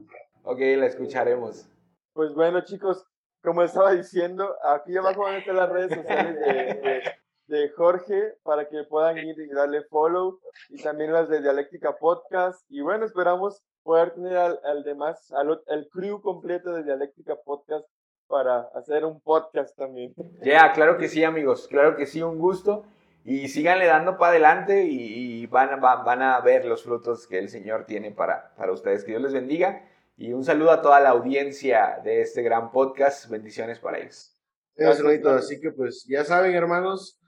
Ok, 0.44 0.60
la 0.60 0.86
escucharemos. 0.86 1.68
Pues 2.14 2.34
bueno, 2.34 2.64
chicos, 2.64 3.06
como 3.42 3.62
estaba 3.62 3.92
diciendo, 3.92 4.56
aquí 4.64 4.96
abajo 4.96 5.24
van 5.24 5.34
a 5.34 5.38
estar 5.38 5.54
las 5.54 5.68
redes 5.68 5.94
sociales 5.94 6.34
de, 6.40 7.02
de, 7.48 7.68
Jorge 7.70 8.34
para 8.42 8.66
que 8.66 8.84
puedan 8.84 9.18
ir 9.18 9.38
y 9.38 9.48
darle 9.50 9.82
follow 9.90 10.40
y 10.70 10.82
también 10.82 11.12
las 11.12 11.28
de 11.28 11.42
Dialéctica 11.42 11.98
Podcast. 11.98 12.64
Y 12.70 12.80
bueno, 12.80 13.04
esperamos 13.04 13.62
poder 13.82 14.14
tener 14.14 14.38
al, 14.38 14.82
demás, 14.84 15.30
al 15.32 15.60
el 15.66 15.86
crew 15.90 16.22
completo 16.22 16.72
de 16.72 16.82
Dialéctica 16.82 17.36
Podcast 17.44 17.86
para 18.26 18.70
hacer 18.74 19.04
un 19.04 19.20
podcast 19.20 19.76
también. 19.76 20.14
Ya, 20.42 20.72
claro 20.72 20.96
que 20.96 21.08
sí, 21.08 21.24
amigos, 21.24 21.68
claro 21.68 21.94
que 21.94 22.06
sí, 22.06 22.22
un 22.22 22.38
gusto. 22.38 22.86
Y 23.30 23.46
síganle 23.48 23.84
dando 23.84 24.16
para 24.16 24.30
adelante 24.30 24.86
y, 24.86 25.44
van, 25.48 25.82
van, 25.82 26.02
van, 26.02 26.22
a 26.22 26.40
ver 26.40 26.64
los 26.64 26.82
frutos 26.82 27.26
que 27.26 27.38
el 27.38 27.50
Señor 27.50 27.84
tiene 27.84 28.10
para, 28.10 28.54
para 28.56 28.72
ustedes. 28.72 29.04
Que 29.04 29.10
Dios 29.10 29.20
les 29.20 29.34
bendiga. 29.34 29.86
Y 30.16 30.32
un 30.32 30.42
saludo 30.42 30.70
a 30.70 30.80
toda 30.80 30.98
la 30.98 31.10
audiencia 31.10 32.00
de 32.02 32.22
este 32.22 32.40
gran 32.40 32.72
podcast. 32.72 33.28
Bendiciones 33.28 33.80
para 33.80 33.98
ellos. 33.98 34.34
Gracias, 34.74 35.26
Así 35.26 35.60
que 35.60 35.72
pues 35.72 36.06
ya 36.08 36.24
saben, 36.24 36.54
hermanos, 36.54 37.20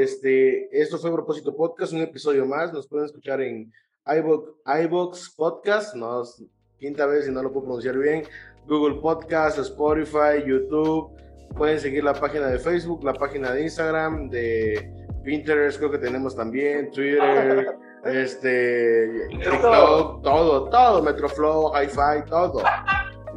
este, 0.00 0.80
esto 0.80 0.96
fue 0.96 1.10
Propósito 1.10 1.56
Podcast, 1.56 1.92
un 1.92 2.02
episodio 2.02 2.46
más. 2.46 2.72
Nos 2.72 2.86
pueden 2.86 3.06
escuchar 3.06 3.40
en 3.40 3.72
iBox 4.06 5.34
Podcast, 5.36 5.96
no, 5.96 6.22
quinta 6.78 7.04
vez 7.06 7.26
y 7.26 7.32
no 7.32 7.42
lo 7.42 7.50
puedo 7.50 7.64
pronunciar 7.64 7.98
bien. 7.98 8.22
Google 8.68 9.00
Podcast, 9.00 9.58
Spotify, 9.58 10.44
YouTube. 10.46 11.10
Pueden 11.56 11.80
seguir 11.80 12.04
la 12.04 12.14
página 12.14 12.46
de 12.46 12.60
Facebook, 12.60 13.02
la 13.02 13.14
página 13.14 13.52
de 13.52 13.62
Instagram, 13.62 14.30
de 14.30 15.01
Pinterest, 15.22 15.78
creo 15.78 15.90
que 15.90 15.98
tenemos 15.98 16.36
también, 16.36 16.90
Twitter. 16.90 17.76
este, 18.04 19.28
TikTok, 19.30 20.22
todo, 20.22 20.68
todo, 20.68 21.02
Metroflow, 21.02 21.72
Hi-Fi, 21.74 22.28
todo, 22.28 22.62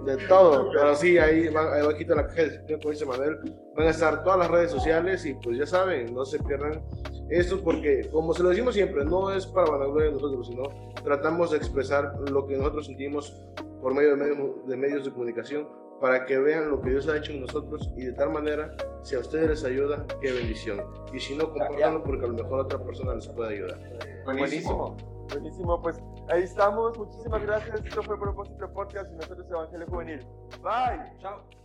de 0.05 0.17
todo. 0.27 0.69
Pero 0.71 0.95
sí, 0.95 1.17
ahí, 1.17 1.47
ahí 1.47 1.85
bajito 1.85 2.13
en 2.13 2.17
la 2.17 2.27
caja 2.27 2.41
de 2.41 2.49
descripción, 2.49 2.79
como 2.79 2.91
dice 2.91 3.05
Manuel, 3.05 3.37
van 3.75 3.87
a 3.87 3.91
estar 3.91 4.23
todas 4.23 4.39
las 4.39 4.51
redes 4.51 4.71
sociales 4.71 5.25
y 5.25 5.33
pues 5.35 5.57
ya 5.57 5.65
saben, 5.65 6.13
no 6.13 6.25
se 6.25 6.39
pierdan 6.39 6.81
esto 7.29 7.61
porque, 7.63 8.07
como 8.11 8.33
se 8.33 8.43
lo 8.43 8.49
decimos 8.49 8.75
siempre, 8.75 9.03
no 9.03 9.31
es 9.31 9.47
para 9.47 9.69
vanagloria 9.69 10.07
de 10.07 10.13
nosotros, 10.13 10.47
sino 10.47 10.63
tratamos 11.03 11.51
de 11.51 11.57
expresar 11.57 12.13
lo 12.29 12.45
que 12.45 12.57
nosotros 12.57 12.85
sentimos 12.85 13.35
por 13.81 13.93
medio 13.93 14.15
de, 14.15 14.53
de 14.67 14.77
medios 14.77 15.05
de 15.05 15.11
comunicación 15.11 15.67
para 15.99 16.25
que 16.25 16.37
vean 16.37 16.69
lo 16.69 16.81
que 16.81 16.91
Dios 16.91 17.07
ha 17.07 17.17
hecho 17.17 17.31
en 17.31 17.41
nosotros 17.41 17.91
y 17.95 18.05
de 18.05 18.13
tal 18.13 18.31
manera, 18.31 18.75
si 19.03 19.15
a 19.15 19.19
ustedes 19.19 19.49
les 19.49 19.63
ayuda, 19.63 20.05
qué 20.21 20.31
bendición. 20.31 20.81
Y 21.13 21.19
si 21.19 21.35
no, 21.35 21.49
compártanlo 21.49 22.03
porque 22.03 22.25
a 22.25 22.27
lo 22.27 22.33
mejor 22.33 22.59
otra 22.61 22.83
persona 22.83 23.15
les 23.15 23.27
puede 23.29 23.55
ayudar. 23.55 23.79
Buenísimo. 24.25 24.95
Buenísimo, 25.29 25.81
pues 25.81 26.01
ahí 26.29 26.43
estamos. 26.43 26.97
Muchísimas 26.97 27.41
gracias. 27.41 27.83
Esto 27.83 28.03
fue 28.03 28.19
Propósito 28.19 28.71
Podcast 28.73 29.11
y 29.11 29.15
nosotros 29.15 29.49
Evangelio 29.49 29.87
Juvenil. 29.87 30.19
Bye. 30.61 31.17
Chao. 31.19 31.64